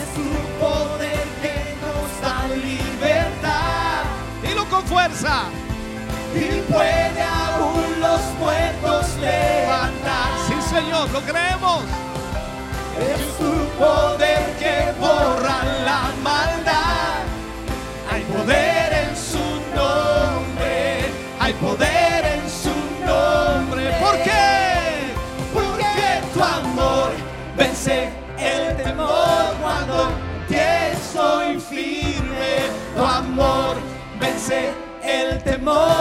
Es 0.00 0.08
tu 0.16 0.28
poder 0.62 1.24
que 1.42 1.56
nos 1.82 2.08
da 2.24 2.36
libertad. 2.70 4.02
Dilo 4.42 4.64
con 4.66 4.82
fuerza. 4.84 5.34
Y 6.34 6.62
puede 6.72 7.22
aún 7.22 8.00
los 8.00 8.20
muertos 8.38 9.06
levantar. 9.20 10.30
Sí, 10.46 10.54
Señor, 10.74 11.10
lo 11.10 11.20
creemos. 11.20 11.82
Es 12.98 13.38
tu 13.38 13.52
poder 13.78 14.56
que 14.58 14.92
borra 15.00 15.62
la 15.84 16.10
maldad. 16.22 17.22
Hay 18.10 18.22
poder 18.22 18.92
en 18.92 19.16
su 19.16 19.44
nombre. 19.74 21.10
Hay 21.38 21.52
poder 21.54 22.24
en 22.24 22.48
su 22.48 22.74
nombre. 23.06 23.92
¿Por 24.00 24.16
qué? 24.22 25.14
Porque 25.52 26.22
tu 26.32 26.42
amor 26.42 27.12
vence 27.56 28.10
el 28.38 28.76
temor 28.76 29.54
cuando 29.60 30.10
te 30.48 30.94
soy 31.12 31.58
firme. 31.60 32.70
Tu 32.96 33.04
amor 33.04 33.76
vence 34.20 34.72
el 35.02 35.42
temor 35.42 35.91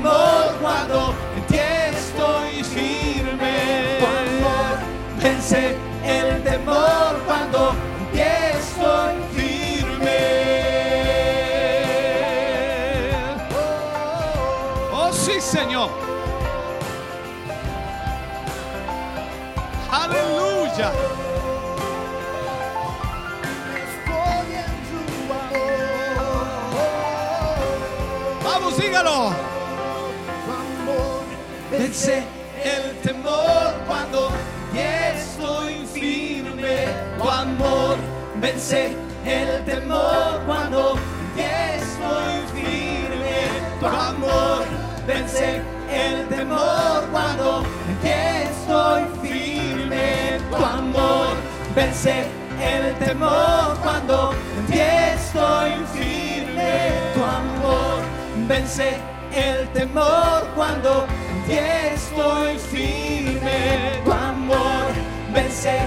temor 0.00 0.56
cuando 0.60 1.09
vence 45.40 45.62
el 45.90 46.28
temor 46.28 47.04
cuando 47.10 47.62
en 47.88 47.96
ti 48.02 48.08
estoy 48.08 49.04
firme. 49.22 50.38
Tu 50.50 50.56
amor 50.56 51.28
vence 51.74 52.24
el 52.60 52.94
temor 52.96 53.76
cuando 53.82 54.32
en 54.58 54.66
ti 54.66 54.80
estoy 54.80 55.70
firme. 55.94 56.92
Tu 57.14 57.22
amor 57.24 58.02
vence 58.48 58.96
el 59.34 59.68
temor 59.68 60.46
cuando 60.54 61.06
en 61.30 61.42
ti 61.46 61.58
estoy 61.94 62.58
firme. 62.58 64.00
Tu 64.04 64.12
amor 64.12 64.92
vence 65.32 65.78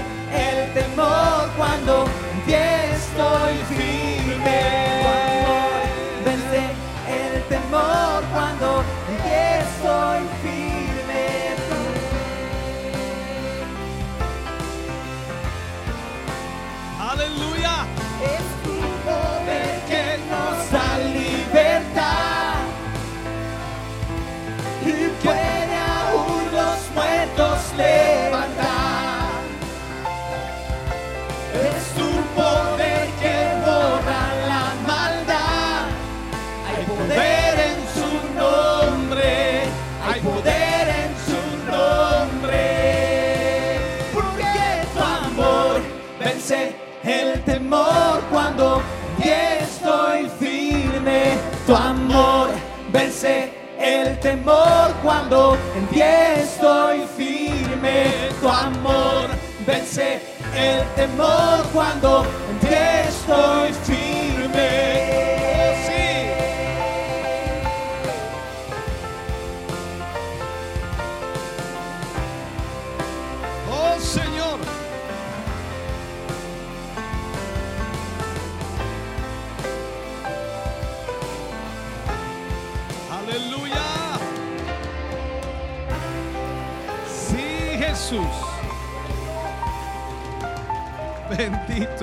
temor 54.34 54.92
cuando 55.02 55.56
en 55.76 55.86
ti 55.88 56.00
estoy 56.02 57.04
firme. 57.16 58.30
Tu 58.40 58.48
amor 58.48 59.28
vence 59.66 60.20
el 60.56 60.82
temor 60.96 61.64
cuando 61.72 62.26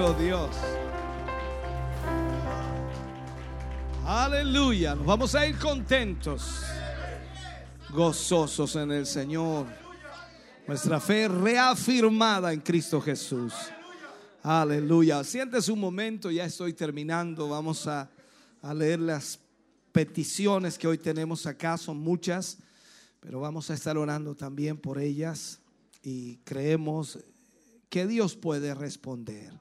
Dios. 0.10 0.50
Aleluya. 4.04 4.96
Nos 4.96 5.06
vamos 5.06 5.36
a 5.36 5.46
ir 5.46 5.60
contentos, 5.60 6.64
gozosos 7.92 8.76
en 8.78 8.92
el 8.92 9.06
Señor. 9.06 9.68
Nuestra 10.68 11.00
fe 11.00 11.28
reafirmada 11.28 12.52
en 12.52 12.62
Cristo 12.62 13.00
Jesús. 13.00 13.54
Aleluya. 14.42 15.24
Siéntese 15.24 15.72
un 15.72 15.80
momento, 15.80 16.32
ya 16.32 16.46
estoy 16.46 16.74
terminando. 16.74 17.48
Vamos 17.48 17.86
a, 17.86 18.10
a 18.64 18.74
leer 18.74 19.00
las 19.00 19.40
peticiones 19.92 20.80
que 20.80 20.88
hoy 20.88 20.98
tenemos 20.98 21.46
acá. 21.46 21.78
Son 21.78 21.98
muchas, 21.98 22.58
pero 23.20 23.40
vamos 23.40 23.70
a 23.70 23.76
estar 23.76 24.00
orando 24.00 24.34
también 24.34 24.78
por 24.78 24.98
ellas 24.98 25.60
y 26.02 26.38
creemos 26.38 27.20
que 27.88 28.08
Dios 28.08 28.36
puede 28.36 28.74
responder. 28.74 29.61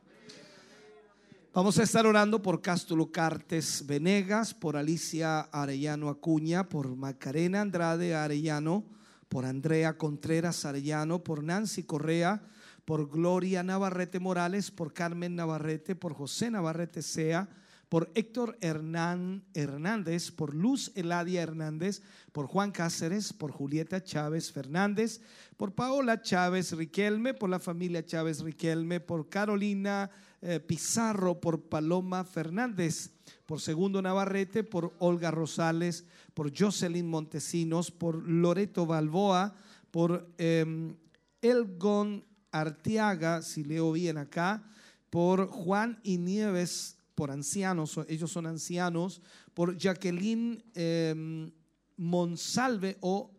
Vamos 1.52 1.80
a 1.80 1.82
estar 1.82 2.06
orando 2.06 2.42
por 2.42 2.62
Cástulo 2.62 3.10
Cartes 3.10 3.84
Venegas, 3.84 4.54
por 4.54 4.76
Alicia 4.76 5.40
Arellano 5.40 6.08
Acuña, 6.08 6.68
por 6.68 6.94
Macarena 6.94 7.60
Andrade 7.60 8.14
Arellano, 8.14 8.84
por 9.28 9.44
Andrea 9.44 9.98
Contreras 9.98 10.64
Arellano, 10.64 11.24
por 11.24 11.42
Nancy 11.42 11.82
Correa, 11.82 12.40
por 12.84 13.10
Gloria 13.10 13.64
Navarrete 13.64 14.20
Morales, 14.20 14.70
por 14.70 14.92
Carmen 14.92 15.34
Navarrete, 15.34 15.96
por 15.96 16.14
José 16.14 16.52
Navarrete 16.52 17.02
Sea, 17.02 17.48
por 17.88 18.12
Héctor 18.14 18.56
Hernán 18.60 19.42
Hernández, 19.52 20.30
por 20.30 20.54
Luz 20.54 20.92
Eladia 20.94 21.42
Hernández, 21.42 22.02
por 22.30 22.46
Juan 22.46 22.70
Cáceres, 22.70 23.32
por 23.32 23.50
Julieta 23.50 24.04
Chávez 24.04 24.52
Fernández, 24.52 25.20
por 25.56 25.74
Paola 25.74 26.22
Chávez 26.22 26.70
Riquelme, 26.70 27.34
por 27.34 27.50
la 27.50 27.58
familia 27.58 28.06
Chávez 28.06 28.40
Riquelme, 28.40 29.00
por 29.00 29.28
Carolina 29.28 30.12
eh, 30.42 30.60
Pizarro, 30.60 31.40
por 31.40 31.62
Paloma 31.62 32.24
Fernández, 32.24 33.10
por 33.46 33.60
Segundo 33.60 34.00
Navarrete, 34.00 34.64
por 34.64 34.94
Olga 34.98 35.30
Rosales, 35.30 36.06
por 36.34 36.52
Jocelyn 36.56 37.06
Montesinos, 37.06 37.90
por 37.90 38.26
Loreto 38.28 38.86
Balboa, 38.86 39.54
por 39.90 40.32
eh, 40.38 40.94
Elgon 41.42 42.24
Arteaga, 42.52 43.42
si 43.42 43.64
leo 43.64 43.92
bien 43.92 44.18
acá, 44.18 44.62
por 45.10 45.48
Juan 45.48 46.00
y 46.02 46.18
Nieves, 46.18 46.96
por 47.14 47.30
ancianos, 47.30 47.98
ellos 48.08 48.30
son 48.30 48.46
ancianos, 48.46 49.20
por 49.52 49.76
Jacqueline 49.76 50.64
eh, 50.74 51.50
Monsalve 51.96 52.96
o 53.00 53.30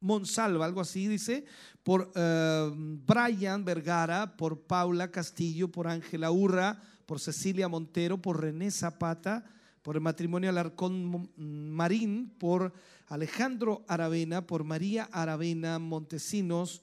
Monsalva, 0.00 0.64
algo 0.64 0.80
así 0.80 1.08
dice, 1.08 1.44
por 1.82 2.12
eh, 2.14 2.70
Brian 2.74 3.64
Vergara, 3.64 4.36
por 4.36 4.60
Paula 4.60 5.10
Castillo, 5.10 5.68
por 5.68 5.88
Ángela 5.88 6.30
Urra, 6.30 6.80
por 7.06 7.20
Cecilia 7.20 7.68
Montero, 7.68 8.20
por 8.20 8.40
René 8.40 8.70
Zapata, 8.70 9.44
por 9.82 9.96
el 9.96 10.02
matrimonio 10.02 10.50
Alarcón 10.50 11.30
Marín, 11.36 12.34
por 12.38 12.72
Alejandro 13.06 13.84
Aravena, 13.88 14.46
por 14.46 14.64
María 14.64 15.08
Aravena 15.12 15.78
Montesinos, 15.78 16.82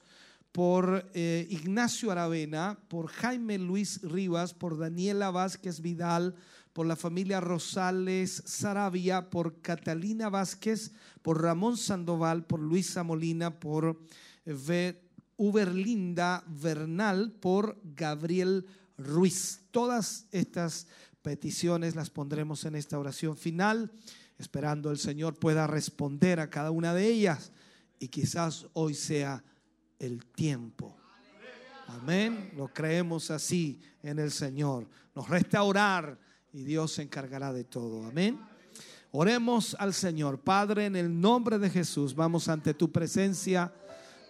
por 0.50 1.08
eh, 1.14 1.46
Ignacio 1.50 2.10
Aravena, 2.10 2.78
por 2.88 3.08
Jaime 3.08 3.58
Luis 3.58 4.02
Rivas, 4.02 4.54
por 4.54 4.78
Daniela 4.78 5.30
Vázquez 5.30 5.80
Vidal, 5.80 6.34
por 6.76 6.86
la 6.86 6.94
familia 6.94 7.40
Rosales 7.40 8.42
Sarabia, 8.44 9.30
por 9.30 9.62
Catalina 9.62 10.28
Vázquez, 10.28 10.92
por 11.22 11.40
Ramón 11.40 11.78
Sandoval, 11.78 12.44
por 12.44 12.60
Luisa 12.60 13.02
Molina, 13.02 13.58
por 13.58 13.98
Ve- 14.44 15.00
Uberlinda 15.38 16.44
Bernal, 16.46 17.32
por 17.32 17.80
Gabriel 17.82 18.66
Ruiz. 18.98 19.62
Todas 19.70 20.26
estas 20.32 20.86
peticiones 21.22 21.94
las 21.96 22.10
pondremos 22.10 22.66
en 22.66 22.74
esta 22.74 22.98
oración 22.98 23.38
final, 23.38 23.90
esperando 24.36 24.90
el 24.90 24.98
Señor 24.98 25.38
pueda 25.38 25.66
responder 25.66 26.40
a 26.40 26.50
cada 26.50 26.72
una 26.72 26.92
de 26.92 27.06
ellas 27.06 27.52
y 27.98 28.08
quizás 28.08 28.66
hoy 28.74 28.92
sea 28.92 29.42
el 29.98 30.26
tiempo. 30.26 30.94
Amén. 31.86 32.52
Lo 32.54 32.68
creemos 32.68 33.30
así 33.30 33.80
en 34.02 34.18
el 34.18 34.30
Señor. 34.30 34.90
Nos 35.14 35.26
resta 35.30 35.62
orar 35.62 36.25
y 36.52 36.62
Dios 36.64 36.92
se 36.92 37.02
encargará 37.02 37.52
de 37.52 37.64
todo. 37.64 38.04
Amén. 38.06 38.40
Oremos 39.12 39.76
al 39.78 39.94
Señor. 39.94 40.40
Padre, 40.40 40.86
en 40.86 40.96
el 40.96 41.20
nombre 41.20 41.58
de 41.58 41.70
Jesús, 41.70 42.14
vamos 42.14 42.48
ante 42.48 42.74
tu 42.74 42.92
presencia 42.92 43.72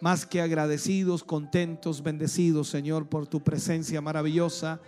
más 0.00 0.26
que 0.26 0.40
agradecidos, 0.40 1.24
contentos, 1.24 2.02
bendecidos, 2.02 2.68
Señor, 2.68 3.08
por 3.08 3.26
tu 3.26 3.42
presencia 3.42 4.00
maravillosa. 4.00 4.80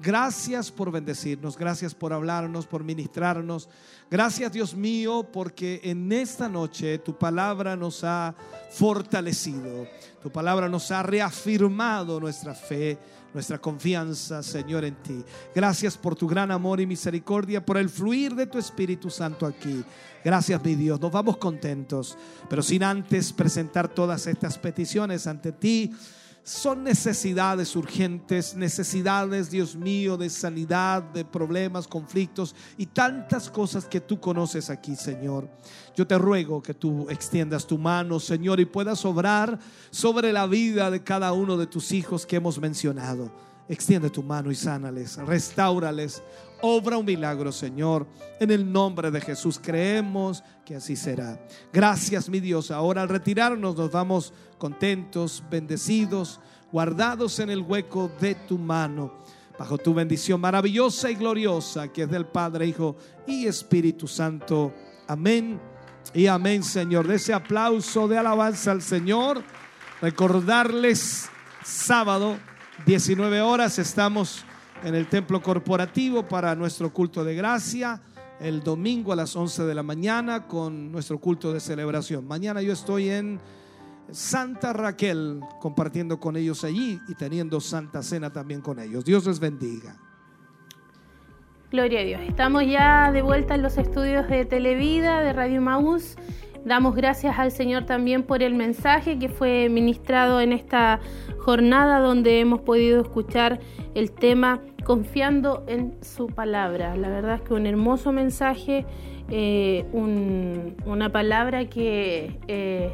Gracias 0.00 0.72
por 0.72 0.90
bendecirnos, 0.90 1.56
gracias 1.56 1.94
por 1.94 2.12
hablarnos, 2.12 2.66
por 2.66 2.82
ministrarnos. 2.82 3.68
Gracias 4.10 4.52
Dios 4.52 4.74
mío, 4.74 5.28
porque 5.32 5.80
en 5.84 6.10
esta 6.10 6.48
noche 6.48 6.98
tu 6.98 7.16
palabra 7.16 7.76
nos 7.76 8.02
ha 8.02 8.34
fortalecido, 8.70 9.86
tu 10.20 10.30
palabra 10.30 10.68
nos 10.68 10.90
ha 10.90 11.02
reafirmado 11.04 12.18
nuestra 12.18 12.54
fe, 12.54 12.98
nuestra 13.34 13.58
confianza, 13.58 14.42
Señor, 14.42 14.84
en 14.84 14.94
ti. 15.02 15.24
Gracias 15.54 15.98
por 15.98 16.14
tu 16.14 16.28
gran 16.28 16.52
amor 16.52 16.80
y 16.80 16.86
misericordia, 16.86 17.66
por 17.66 17.76
el 17.76 17.90
fluir 17.90 18.34
de 18.34 18.46
tu 18.46 18.58
Espíritu 18.58 19.10
Santo 19.10 19.44
aquí. 19.44 19.84
Gracias, 20.24 20.64
mi 20.64 20.76
Dios. 20.76 21.00
Nos 21.00 21.10
vamos 21.10 21.36
contentos, 21.36 22.16
pero 22.48 22.62
sin 22.62 22.84
antes 22.84 23.32
presentar 23.32 23.88
todas 23.88 24.28
estas 24.28 24.56
peticiones 24.56 25.26
ante 25.26 25.52
ti 25.52 25.92
son 26.44 26.84
necesidades 26.84 27.74
urgentes, 27.74 28.54
necesidades, 28.54 29.50
Dios 29.50 29.74
mío, 29.74 30.18
de 30.18 30.28
sanidad, 30.28 31.02
de 31.02 31.24
problemas, 31.24 31.88
conflictos 31.88 32.54
y 32.76 32.84
tantas 32.84 33.50
cosas 33.50 33.86
que 33.86 34.02
tú 34.02 34.20
conoces 34.20 34.68
aquí, 34.68 34.94
Señor. 34.94 35.48
Yo 35.96 36.06
te 36.06 36.18
ruego 36.18 36.62
que 36.62 36.74
tú 36.74 37.08
extiendas 37.08 37.66
tu 37.66 37.78
mano, 37.78 38.20
Señor, 38.20 38.60
y 38.60 38.66
puedas 38.66 39.06
obrar 39.06 39.58
sobre 39.90 40.34
la 40.34 40.46
vida 40.46 40.90
de 40.90 41.02
cada 41.02 41.32
uno 41.32 41.56
de 41.56 41.66
tus 41.66 41.92
hijos 41.92 42.26
que 42.26 42.36
hemos 42.36 42.58
mencionado. 42.58 43.32
Extiende 43.66 44.10
tu 44.10 44.22
mano 44.22 44.50
y 44.50 44.54
sánales, 44.54 45.16
restaurales. 45.16 46.22
Obra 46.66 46.96
un 46.96 47.04
milagro, 47.04 47.52
Señor. 47.52 48.06
En 48.40 48.50
el 48.50 48.72
nombre 48.72 49.10
de 49.10 49.20
Jesús 49.20 49.60
creemos 49.62 50.42
que 50.64 50.76
así 50.76 50.96
será. 50.96 51.38
Gracias, 51.70 52.30
mi 52.30 52.40
Dios. 52.40 52.70
Ahora 52.70 53.02
al 53.02 53.10
retirarnos 53.10 53.76
nos 53.76 53.92
vamos 53.92 54.32
contentos, 54.56 55.44
bendecidos, 55.50 56.40
guardados 56.72 57.38
en 57.38 57.50
el 57.50 57.60
hueco 57.60 58.10
de 58.18 58.34
tu 58.34 58.56
mano, 58.56 59.12
bajo 59.58 59.76
tu 59.76 59.92
bendición 59.92 60.40
maravillosa 60.40 61.10
y 61.10 61.16
gloriosa 61.16 61.88
que 61.88 62.04
es 62.04 62.10
del 62.10 62.24
Padre, 62.24 62.66
Hijo 62.66 62.96
y 63.26 63.44
Espíritu 63.44 64.08
Santo. 64.08 64.72
Amén 65.06 65.60
y 66.14 66.28
amén, 66.28 66.62
Señor. 66.62 67.06
De 67.06 67.16
ese 67.16 67.34
aplauso 67.34 68.08
de 68.08 68.16
alabanza 68.16 68.72
al 68.72 68.80
Señor. 68.80 69.44
Recordarles, 70.00 71.28
sábado, 71.62 72.38
19 72.86 73.42
horas, 73.42 73.78
estamos 73.78 74.46
en 74.84 74.94
el 74.94 75.06
templo 75.08 75.42
corporativo 75.42 76.28
para 76.28 76.54
nuestro 76.54 76.92
culto 76.92 77.24
de 77.24 77.34
gracia. 77.34 78.00
El 78.38 78.62
domingo 78.62 79.12
a 79.12 79.16
las 79.16 79.34
11 79.34 79.64
de 79.64 79.74
la 79.74 79.82
mañana 79.82 80.46
con 80.46 80.92
nuestro 80.92 81.18
culto 81.18 81.52
de 81.52 81.60
celebración. 81.60 82.26
Mañana 82.26 82.60
yo 82.60 82.72
estoy 82.72 83.08
en 83.08 83.40
Santa 84.10 84.72
Raquel 84.72 85.40
compartiendo 85.60 86.20
con 86.20 86.36
ellos 86.36 86.64
allí 86.64 87.00
y 87.08 87.14
teniendo 87.14 87.60
Santa 87.60 88.02
Cena 88.02 88.30
también 88.30 88.60
con 88.60 88.78
ellos. 88.78 89.04
Dios 89.04 89.26
les 89.26 89.40
bendiga. 89.40 89.96
Gloria 91.70 92.00
a 92.00 92.04
Dios. 92.04 92.20
Estamos 92.28 92.66
ya 92.66 93.10
de 93.10 93.22
vuelta 93.22 93.54
en 93.54 93.62
los 93.62 93.78
estudios 93.78 94.28
de 94.28 94.44
Televida, 94.44 95.20
de 95.20 95.32
Radio 95.32 95.62
Maús. 95.62 96.16
Damos 96.64 96.94
gracias 96.94 97.38
al 97.38 97.52
Señor 97.52 97.84
también 97.84 98.22
por 98.22 98.42
el 98.42 98.54
mensaje 98.54 99.18
que 99.18 99.28
fue 99.28 99.68
ministrado 99.68 100.40
en 100.40 100.52
esta 100.52 101.00
jornada 101.38 102.00
donde 102.00 102.40
hemos 102.40 102.60
podido 102.60 103.02
escuchar 103.02 103.60
el 103.94 104.12
tema 104.12 104.60
confiando 104.84 105.64
en 105.66 105.94
su 106.02 106.26
palabra. 106.28 106.96
La 106.96 107.08
verdad 107.08 107.36
es 107.36 107.40
que 107.42 107.54
un 107.54 107.66
hermoso 107.66 108.12
mensaje, 108.12 108.84
eh, 109.30 109.84
un- 109.92 110.74
una 110.86 111.10
palabra 111.10 111.64
que 111.68 112.38
eh, 112.48 112.90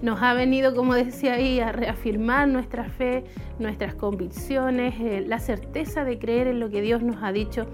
nos 0.00 0.20
ha 0.22 0.34
venido, 0.34 0.74
como 0.74 0.94
decía 0.94 1.34
ahí, 1.34 1.60
a 1.60 1.70
reafirmar 1.72 2.48
nuestra 2.48 2.84
fe, 2.84 3.24
nuestras 3.58 3.94
convicciones, 3.94 4.94
eh, 5.00 5.24
la 5.26 5.38
certeza 5.38 6.04
de 6.04 6.18
creer 6.18 6.46
en 6.48 6.58
lo 6.60 6.70
que 6.70 6.80
Dios 6.82 7.02
nos 7.02 7.22
ha 7.22 7.30
dicho, 7.32 7.66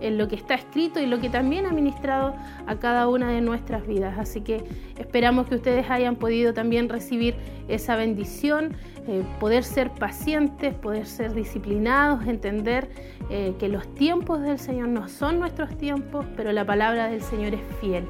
en 0.00 0.18
lo 0.18 0.26
que 0.28 0.34
está 0.36 0.54
escrito 0.54 1.00
y 1.00 1.06
lo 1.06 1.20
que 1.20 1.30
también 1.30 1.64
ha 1.64 1.70
ministrado 1.72 2.34
a 2.66 2.76
cada 2.76 3.08
una 3.08 3.30
de 3.30 3.40
nuestras 3.40 3.86
vidas. 3.86 4.18
Así 4.18 4.40
que 4.42 4.62
esperamos 4.98 5.46
que 5.46 5.54
ustedes 5.54 5.88
hayan 5.88 6.16
podido 6.16 6.52
también 6.52 6.88
recibir 6.88 7.34
esa 7.68 7.96
bendición, 7.96 8.74
eh, 9.08 9.22
poder 9.40 9.64
ser 9.64 9.90
pacientes, 9.90 10.74
poder 10.74 11.06
ser 11.06 11.34
disciplinados, 11.34 12.26
entender 12.26 12.90
eh, 13.30 13.54
que 13.58 13.68
los 13.68 13.92
tiempos 13.94 14.42
del 14.42 14.58
Señor 14.58 14.88
no 14.88 15.08
son 15.08 15.38
nuestros 15.38 15.76
tiempos, 15.76 16.26
pero 16.36 16.52
la 16.52 16.64
palabra 16.64 17.08
del 17.08 17.22
Señor 17.22 17.54
es 17.54 17.60
fiel. 17.80 18.04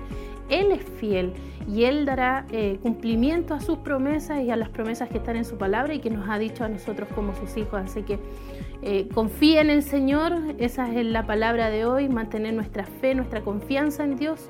Él 0.48 0.70
es 0.70 0.85
fiel 0.85 1.32
y 1.68 1.85
Él 1.85 2.05
dará 2.06 2.47
eh, 2.52 2.78
cumplimiento 2.82 3.55
a 3.55 3.60
sus 3.60 3.78
promesas 3.78 4.43
y 4.43 4.51
a 4.51 4.56
las 4.56 4.68
promesas 4.68 5.09
que 5.09 5.18
están 5.18 5.36
en 5.36 5.44
su 5.44 5.59
palabra 5.59 5.94
y 5.94 5.98
que 5.98 6.10
nos 6.10 6.28
ha 6.28 6.39
dicho 6.39 6.64
a 6.64 6.68
nosotros 6.68 7.09
como 7.14 7.35
sus 7.35 7.56
hijos. 7.56 7.74
Así 7.74 8.02
que 8.02 8.18
eh, 8.82 9.09
confía 9.12 9.60
en 9.60 9.70
el 9.70 9.82
Señor, 9.82 10.33
esa 10.58 10.92
es 10.92 11.05
la 11.05 11.26
palabra 11.26 11.70
de 11.70 11.84
hoy, 11.84 12.08
mantener 12.08 12.55
nuestra 12.55 12.84
fe, 12.84 13.15
nuestra 13.15 13.41
confianza 13.42 14.05
en 14.05 14.16
Dios 14.16 14.47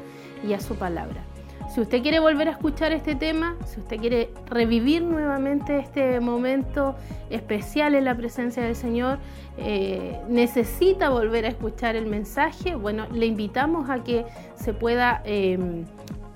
y 0.47 0.53
a 0.53 0.61
su 0.61 0.75
palabra. 0.77 1.25
Si 1.69 1.81
usted 1.81 2.01
quiere 2.01 2.21
volver 2.21 2.49
a 2.49 2.53
escuchar 2.53 2.93
este 2.93 3.15
tema, 3.17 3.57
si 3.67 3.81
usted 3.81 3.99
quiere 3.99 4.31
revivir 4.47 5.03
nuevamente 5.03 5.79
este 5.79 6.21
momento 6.21 6.95
especial 7.29 7.95
en 7.95 8.05
la 8.05 8.17
presencia 8.17 8.63
del 8.63 8.77
Señor, 8.77 9.19
eh, 9.59 10.21
necesita 10.29 11.11
volver 11.11 11.45
a 11.45 11.49
escuchar 11.49 11.97
el 11.97 12.07
mensaje, 12.07 12.77
bueno, 12.77 13.07
le 13.13 13.27
invitamos 13.27 13.91
a 13.91 14.05
que 14.05 14.25
se 14.55 14.73
pueda, 14.75 15.23
eh, 15.25 15.85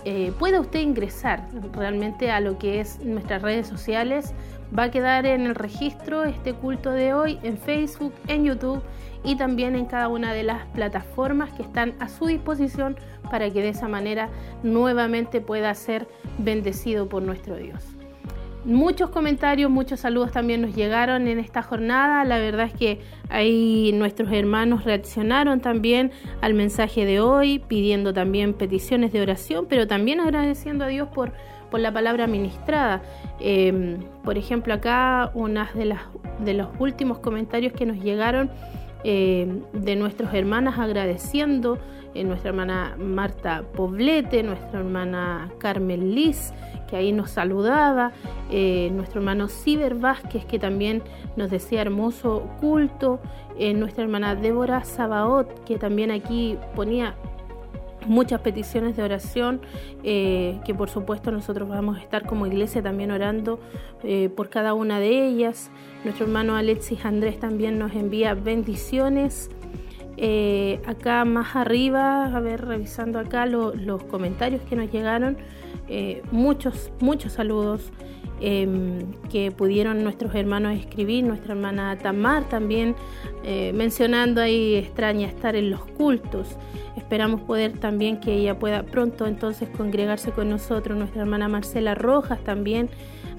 eh, 0.05 0.33
pueda 0.39 0.61
usted 0.61 0.81
ingresar 0.81 1.47
realmente 1.73 2.31
a 2.31 2.41
lo 2.41 2.59
que 2.59 2.81
es 2.81 2.99
nuestras 3.01 3.41
redes 3.41 3.69
sociales. 3.69 4.35
Va 4.77 4.85
a 4.85 4.91
quedar 4.91 5.27
en 5.27 5.43
el 5.43 5.55
registro 5.55 6.25
este 6.25 6.55
culto 6.55 6.91
de 6.91 7.15
hoy 7.15 7.39
en 7.43 7.57
Facebook, 7.57 8.13
en 8.27 8.45
YouTube 8.45 8.83
y 9.25 9.37
también 9.37 9.77
en 9.77 9.87
cada 9.87 10.09
una 10.09 10.33
de 10.33 10.43
las 10.43 10.65
plataformas 10.67 11.53
que 11.53 11.63
están 11.63 11.95
a 12.01 12.09
su 12.09 12.27
disposición 12.27 12.97
para 13.31 13.51
que 13.51 13.63
de 13.63 13.69
esa 13.69 13.89
manera 13.89 14.29
nuevamente 14.63 15.41
pueda 15.41 15.75
ser 15.75 16.09
bendecido 16.39 17.09
por 17.09 17.23
nuestro 17.23 17.57
Dios. 17.57 17.85
Muchos 18.65 19.09
comentarios, 19.09 19.71
muchos 19.71 20.01
saludos 20.01 20.33
también 20.33 20.61
nos 20.61 20.75
llegaron 20.75 21.29
en 21.29 21.39
esta 21.39 21.63
jornada. 21.63 22.25
La 22.27 22.39
verdad 22.39 22.67
es 22.67 22.75
que 22.75 23.01
ahí 23.31 23.91
nuestros 23.95 24.31
hermanos 24.33 24.85
reaccionaron 24.85 25.61
también 25.61 26.11
al 26.43 26.53
mensaje 26.53 27.07
de 27.07 27.21
hoy, 27.21 27.59
pidiendo 27.59 28.13
también 28.13 28.53
peticiones 28.53 29.13
de 29.13 29.23
oración, 29.23 29.65
pero 29.67 29.87
también 29.87 30.21
agradeciendo 30.21 30.85
a 30.85 30.89
Dios 30.89 31.09
por, 31.09 31.33
por 31.71 31.81
la 31.81 31.91
palabra 31.91 32.27
ministrada. 32.27 33.01
Eh, 33.41 33.97
por 34.23 34.37
ejemplo, 34.37 34.75
acá 34.75 35.31
unas 35.33 35.75
de, 35.75 35.87
las, 35.87 36.03
de 36.41 36.53
los 36.53 36.69
últimos 36.79 37.19
comentarios 37.21 37.73
que 37.73 37.87
nos 37.87 37.97
llegaron 37.97 38.51
eh, 39.05 39.47
de 39.73 39.97
nuestras 39.97 40.35
hermanas 40.35 40.79
agradeciendo, 40.79 41.79
eh, 42.15 42.25
nuestra 42.25 42.51
hermana 42.51 42.97
Marta 42.99 43.65
Poblete, 43.75 44.43
nuestra 44.43 44.81
hermana 44.81 45.51
Carmen 45.59 46.15
Liz, 46.15 46.53
que 46.89 46.97
ahí 46.97 47.13
nos 47.13 47.31
saludaba, 47.31 48.13
eh, 48.51 48.91
nuestro 48.93 49.21
hermano 49.21 49.49
Ciber 49.49 49.95
Vázquez, 49.95 50.45
que 50.45 50.59
también 50.59 51.03
nos 51.37 51.51
decía 51.51 51.83
hermoso 51.83 52.49
culto, 52.61 53.21
nuestra 53.75 54.05
hermana 54.05 54.35
Débora 54.35 54.85
Sabaot, 54.85 55.65
que 55.65 55.77
también 55.77 56.11
aquí 56.11 56.57
ponía 56.75 57.15
muchas 58.07 58.41
peticiones 58.41 58.97
de 58.97 59.03
oración 59.03 59.61
eh, 60.03 60.59
que 60.65 60.75
por 60.75 60.89
supuesto 60.89 61.31
nosotros 61.31 61.69
vamos 61.69 61.99
a 61.99 62.01
estar 62.01 62.27
como 62.27 62.47
iglesia 62.47 62.83
también 62.83 63.11
orando 63.11 63.61
eh, 64.03 64.29
por 64.29 64.49
cada 64.49 64.75
una 64.75 64.99
de 65.01 65.27
ellas. 65.27 65.71
Nuestro 66.05 66.27
hermano 66.27 66.57
Alexis 66.57 67.05
Andrés 67.05 67.39
también 67.39 67.79
nos 67.79 67.93
envía 67.95 68.35
bendiciones. 68.35 69.51
Eh, 70.17 70.81
acá 70.87 71.25
más 71.25 71.57
arriba, 71.57 72.27
a 72.27 72.41
ver, 72.41 72.65
revisando 72.67 73.19
acá 73.19 73.47
lo- 73.47 73.75
los 73.75 74.03
comentarios 74.05 74.61
que 74.63 74.77
nos 74.77 74.91
llegaron, 74.91 75.37
muchos, 76.31 76.93
muchos 77.01 77.33
saludos 77.33 77.91
eh, 78.41 79.05
que 79.31 79.51
pudieron 79.51 80.03
nuestros 80.03 80.35
hermanos 80.35 80.79
escribir, 80.79 81.25
nuestra 81.25 81.53
hermana 81.53 81.99
Tamar 81.99 82.49
también 82.49 82.95
eh, 83.45 83.73
mencionando 83.75 84.41
ahí 84.41 84.77
extraña 84.77 85.27
estar 85.29 85.57
en 85.57 85.71
los 85.71 85.85
cultos. 85.85 86.57
Esperamos 86.97 87.43
poder 87.43 87.79
también 87.79 88.21
que 88.21 88.33
ella 88.35 88.59
pueda 88.59 88.83
pronto 88.83 89.27
entonces 89.27 89.69
congregarse 89.69 90.33
con 90.33 90.49
nosotros, 90.49 90.97
nuestra 90.97 91.23
hermana 91.23 91.49
Marcela 91.49 91.95
Rojas 91.95 92.43
también 92.43 92.89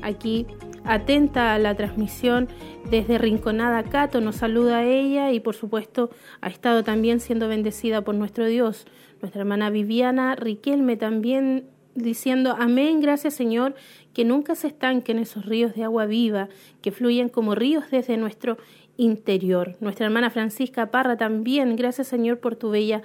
aquí 0.01 0.45
atenta 0.83 1.53
a 1.53 1.59
la 1.59 1.75
transmisión 1.75 2.47
desde 2.89 3.17
Rinconada 3.17 3.83
Cato, 3.83 4.21
nos 4.21 4.37
saluda 4.37 4.79
a 4.79 4.85
ella 4.85 5.31
y 5.31 5.39
por 5.39 5.55
supuesto 5.55 6.09
ha 6.41 6.49
estado 6.49 6.83
también 6.83 7.19
siendo 7.19 7.47
bendecida 7.47 8.01
por 8.01 8.15
nuestro 8.15 8.45
Dios. 8.45 8.85
Nuestra 9.21 9.41
hermana 9.41 9.69
Viviana 9.69 10.35
Riquelme 10.35 10.97
también 10.97 11.65
diciendo, 11.93 12.55
amén, 12.57 13.01
gracias 13.01 13.33
Señor, 13.33 13.75
que 14.13 14.25
nunca 14.25 14.55
se 14.55 14.67
estanquen 14.67 15.19
esos 15.19 15.45
ríos 15.45 15.73
de 15.73 15.83
agua 15.83 16.05
viva, 16.05 16.49
que 16.81 16.91
fluyen 16.91 17.29
como 17.29 17.55
ríos 17.55 17.89
desde 17.91 18.17
nuestro 18.17 18.57
interior. 18.97 19.75
Nuestra 19.79 20.05
hermana 20.05 20.29
Francisca 20.29 20.91
Parra 20.91 21.17
también, 21.17 21.75
gracias 21.75 22.07
Señor 22.07 22.39
por 22.39 22.55
tu 22.55 22.69
bella 22.69 23.01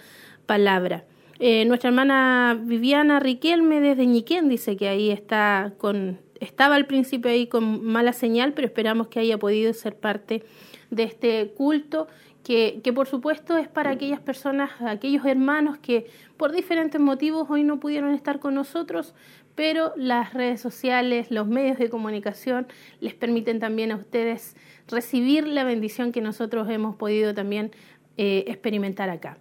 palabra. 0.46 1.04
Eh, 1.38 1.64
nuestra 1.66 1.88
hermana 1.88 2.58
Viviana 2.60 3.20
Riquelme 3.20 3.80
desde 3.80 4.06
Ñiquén 4.06 4.48
dice 4.48 4.76
que 4.76 4.88
ahí 4.88 5.10
está 5.10 5.74
con 5.78 6.18
estaba 6.40 6.74
al 6.74 6.86
principio 6.86 7.30
ahí 7.30 7.46
con 7.46 7.84
mala 7.84 8.12
señal, 8.12 8.52
pero 8.52 8.66
esperamos 8.66 9.08
que 9.08 9.20
haya 9.20 9.38
podido 9.38 9.72
ser 9.72 9.96
parte 9.96 10.44
de 10.90 11.02
este 11.04 11.52
culto 11.56 12.08
que, 12.44 12.80
que, 12.84 12.92
por 12.92 13.08
supuesto 13.08 13.56
es 13.56 13.68
para 13.68 13.90
aquellas 13.90 14.20
personas, 14.20 14.70
aquellos 14.80 15.24
hermanos 15.24 15.78
que 15.78 16.06
por 16.36 16.52
diferentes 16.52 17.00
motivos 17.00 17.48
hoy 17.50 17.64
no 17.64 17.80
pudieron 17.80 18.14
estar 18.14 18.38
con 18.38 18.54
nosotros, 18.54 19.14
pero 19.56 19.92
las 19.96 20.34
redes 20.34 20.60
sociales, 20.60 21.30
los 21.30 21.48
medios 21.48 21.78
de 21.78 21.90
comunicación 21.90 22.68
les 23.00 23.14
permiten 23.14 23.58
también 23.58 23.90
a 23.90 23.96
ustedes 23.96 24.54
recibir 24.86 25.46
la 25.48 25.64
bendición 25.64 26.12
que 26.12 26.20
nosotros 26.20 26.68
hemos 26.70 26.94
podido 26.94 27.34
también 27.34 27.72
eh, 28.16 28.44
experimentar 28.46 29.10
acá. 29.10 29.38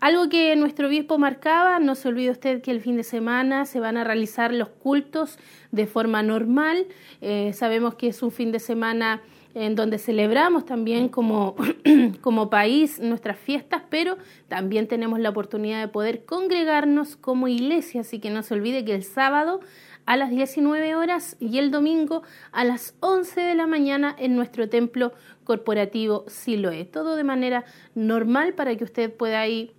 Algo 0.00 0.30
que 0.30 0.56
nuestro 0.56 0.88
obispo 0.88 1.18
marcaba, 1.18 1.78
no 1.78 1.94
se 1.94 2.08
olvide 2.08 2.30
usted 2.30 2.62
que 2.62 2.70
el 2.70 2.80
fin 2.80 2.96
de 2.96 3.04
semana 3.04 3.66
se 3.66 3.80
van 3.80 3.98
a 3.98 4.04
realizar 4.04 4.50
los 4.50 4.70
cultos 4.70 5.38
de 5.72 5.86
forma 5.86 6.22
normal. 6.22 6.86
Eh, 7.20 7.52
sabemos 7.52 7.96
que 7.96 8.08
es 8.08 8.22
un 8.22 8.32
fin 8.32 8.50
de 8.50 8.60
semana 8.60 9.20
en 9.54 9.74
donde 9.74 9.98
celebramos 9.98 10.64
también 10.64 11.08
como, 11.08 11.56
como 12.20 12.50
país 12.50 13.00
nuestras 13.00 13.38
fiestas, 13.38 13.82
pero 13.90 14.16
también 14.48 14.86
tenemos 14.86 15.18
la 15.20 15.30
oportunidad 15.30 15.80
de 15.80 15.88
poder 15.88 16.24
congregarnos 16.24 17.16
como 17.16 17.48
iglesia, 17.48 18.02
así 18.02 18.20
que 18.20 18.30
no 18.30 18.42
se 18.42 18.54
olvide 18.54 18.84
que 18.84 18.94
el 18.94 19.04
sábado 19.04 19.60
a 20.06 20.16
las 20.16 20.30
19 20.30 20.94
horas 20.96 21.36
y 21.40 21.58
el 21.58 21.70
domingo 21.70 22.22
a 22.52 22.64
las 22.64 22.94
11 23.00 23.40
de 23.40 23.54
la 23.54 23.66
mañana 23.66 24.14
en 24.18 24.34
nuestro 24.34 24.68
templo 24.68 25.12
corporativo 25.44 26.24
Siloé. 26.26 26.84
Todo 26.84 27.16
de 27.16 27.24
manera 27.24 27.64
normal 27.94 28.54
para 28.54 28.74
que 28.76 28.84
usted 28.84 29.12
pueda 29.12 29.46
ir 29.46 29.74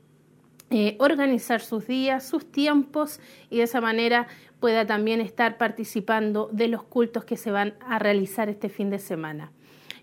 eh, 0.70 0.96
organizar 1.00 1.60
sus 1.60 1.86
días, 1.86 2.26
sus 2.26 2.50
tiempos 2.50 3.20
y 3.50 3.58
de 3.58 3.64
esa 3.64 3.82
manera 3.82 4.28
pueda 4.62 4.86
también 4.86 5.20
estar 5.20 5.58
participando 5.58 6.50
de 6.54 6.70
los 6.70 6.84
cultos 6.84 7.26
que 7.26 7.36
se 7.36 7.52
van 7.52 7.74
a 7.86 8.00
realizar 8.00 8.48
este 8.48 8.70
fin 8.70 8.90
de 8.90 9.00
semana. 9.00 9.52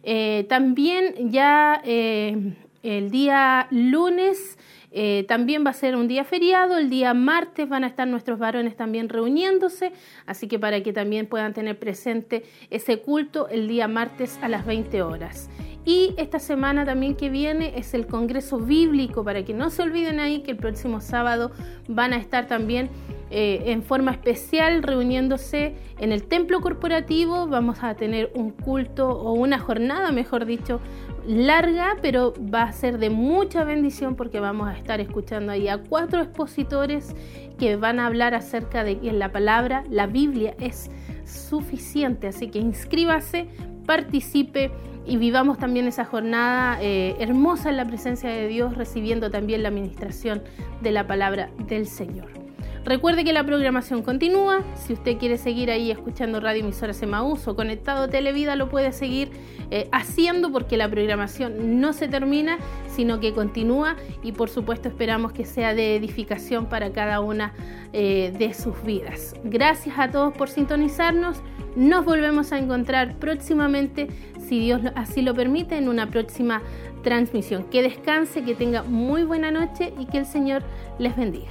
Eh, 0.02 0.47
también 0.49 1.31
ya 1.31 1.81
eh, 1.85 2.55
el 2.83 3.10
día 3.10 3.67
lunes 3.70 4.59
eh, 4.91 5.25
también 5.28 5.67
va 5.67 5.70
a 5.70 5.75
ser 5.75 5.97
un 5.97 6.09
día 6.09 6.25
feriado, 6.25 6.78
el 6.78 6.89
día 6.89 7.12
martes 7.12 7.68
van 7.68 7.85
a 7.85 7.89
estar 7.89 8.09
nuestros 8.09 8.39
varones 8.39 8.75
también 8.77 9.09
reuniéndose, 9.09 9.93
así 10.25 10.49
que 10.49 10.59
para 10.59 10.83
que 10.83 10.93
también 10.93 11.27
puedan 11.27 11.52
tener 11.52 11.78
presente 11.78 12.44
ese 12.70 13.01
culto 13.01 13.49
el 13.49 13.68
día 13.68 13.86
martes 13.86 14.39
a 14.41 14.49
las 14.49 14.65
20 14.65 15.02
horas. 15.02 15.51
Y 15.84 16.15
esta 16.18 16.39
semana 16.39 16.84
también 16.84 17.15
que 17.15 17.31
viene 17.31 17.73
es 17.78 17.94
el 17.94 18.07
Congreso 18.07 18.58
Bíblico, 18.58 19.24
para 19.24 19.44
que 19.44 19.55
no 19.55 19.70
se 19.70 19.82
olviden 19.82 20.20
ahí 20.20 20.40
que 20.40 20.50
el 20.50 20.57
próximo 20.58 21.00
sábado 21.00 21.50
van 21.89 22.12
a 22.12 22.16
estar 22.16 22.47
también 22.47 22.90
eh, 23.31 23.65
en 23.66 23.82
forma 23.82 24.10
especial 24.10 24.82
reuniéndose 24.82 25.74
en 25.98 26.12
el 26.12 26.24
templo 26.24 26.60
corporativo. 26.60 27.47
Vamos 27.47 27.78
a 27.82 27.94
tener 27.94 28.31
un 28.34 28.50
culto 28.50 29.08
o 29.08 29.32
una 29.32 29.58
jornada, 29.58 30.12
mejor 30.12 30.44
dicho, 30.44 30.81
larga, 31.26 31.97
pero 32.00 32.34
va 32.52 32.62
a 32.62 32.73
ser 32.73 32.98
de 32.98 33.10
mucha 33.10 33.65
bendición 33.65 34.15
porque 34.15 34.40
vamos 34.40 34.68
a 34.68 34.76
estar 34.76 35.00
escuchando 35.00 35.52
ahí 35.52 35.68
a 35.68 35.78
cuatro 35.78 36.23
expositores 36.23 37.15
que 37.58 37.76
van 37.76 37.98
a 37.98 38.07
hablar 38.07 38.34
acerca 38.34 38.84
de 38.84 38.98
que 38.98 39.10
en 39.10 39.18
la 39.18 39.32
palabra, 39.32 39.84
la 39.90 40.07
Biblia 40.07 40.55
es 40.58 40.90
suficiente. 41.24 42.28
Así 42.28 42.48
que 42.48 42.58
inscríbase, 42.58 43.47
participe 43.84 44.70
y 45.09 45.17
vivamos 45.17 45.59
también 45.59 45.87
esa 45.87 46.05
jornada 46.05 46.78
eh, 46.83 47.17
hermosa 47.19 47.70
en 47.70 47.78
la 47.78 47.87
presencia 47.87 48.28
de 48.28 48.47
Dios, 48.47 48.77
recibiendo 48.77 49.31
también 49.31 49.62
la 49.62 49.70
administración 49.70 50.43
de 50.83 50.93
la 50.93 51.07
palabra 51.07 51.51
del 51.67 51.87
Señor. 51.87 52.28
Recuerde 52.85 53.23
que 53.23 53.35
la 53.35 53.45
programación 53.45 54.03
continúa. 54.03 54.62
Si 54.75 54.95
usted 54.95 55.19
quiere 55.19 55.37
seguir 55.37 55.70
ahí 55.70 55.91
escuchando 55.91 56.41
Radio 56.41 56.62
Emisora 56.62 56.95
Semaús 56.95 57.47
o 57.47 57.55
conectado 57.55 58.09
Televida, 58.09 58.57
lo 58.57 58.70
puede 58.70 58.93
seguir 58.93 59.31
eh, 59.70 59.89
haciendo 59.93 60.51
porque 60.51 60.78
la 60.78 60.89
programación 60.89 61.81
no 61.81 61.93
se 61.93 62.09
termina, 62.09 62.57
sino 62.87 63.20
que 63.20 63.35
continúa 63.35 63.97
y 64.23 64.33
por 64.33 64.49
supuesto 64.49 64.89
esperamos 64.89 65.33
que 65.33 65.45
sea 65.45 65.75
de 65.75 65.97
edificación 65.97 66.67
para 66.67 66.91
cada 66.93 67.20
una 67.20 67.53
eh, 67.93 68.33
de 68.39 68.55
sus 68.55 68.83
vidas. 68.85 69.35
Gracias 69.45 69.99
a 69.99 70.11
todos 70.11 70.33
por 70.33 70.49
sintonizarnos. 70.49 71.43
Nos 71.77 72.05
volvemos 72.05 72.53
a 72.53 72.59
encontrar 72.59 73.17
próximamente, 73.19 74.09
si 74.49 74.59
Dios 74.60 74.81
así 74.94 75.23
lo 75.23 75.35
permite, 75.35 75.77
en 75.77 75.89
una 75.89 76.07
próxima 76.07 76.62
transmisión. 77.02 77.65
Que 77.65 77.83
descanse, 77.83 78.43
que 78.43 78.55
tenga 78.55 78.83
muy 78.83 79.25
buena 79.25 79.51
noche 79.51 79.93
y 79.99 80.07
que 80.07 80.18
el 80.18 80.27
Señor 80.27 80.62
les 80.99 81.15
bendiga. 81.17 81.51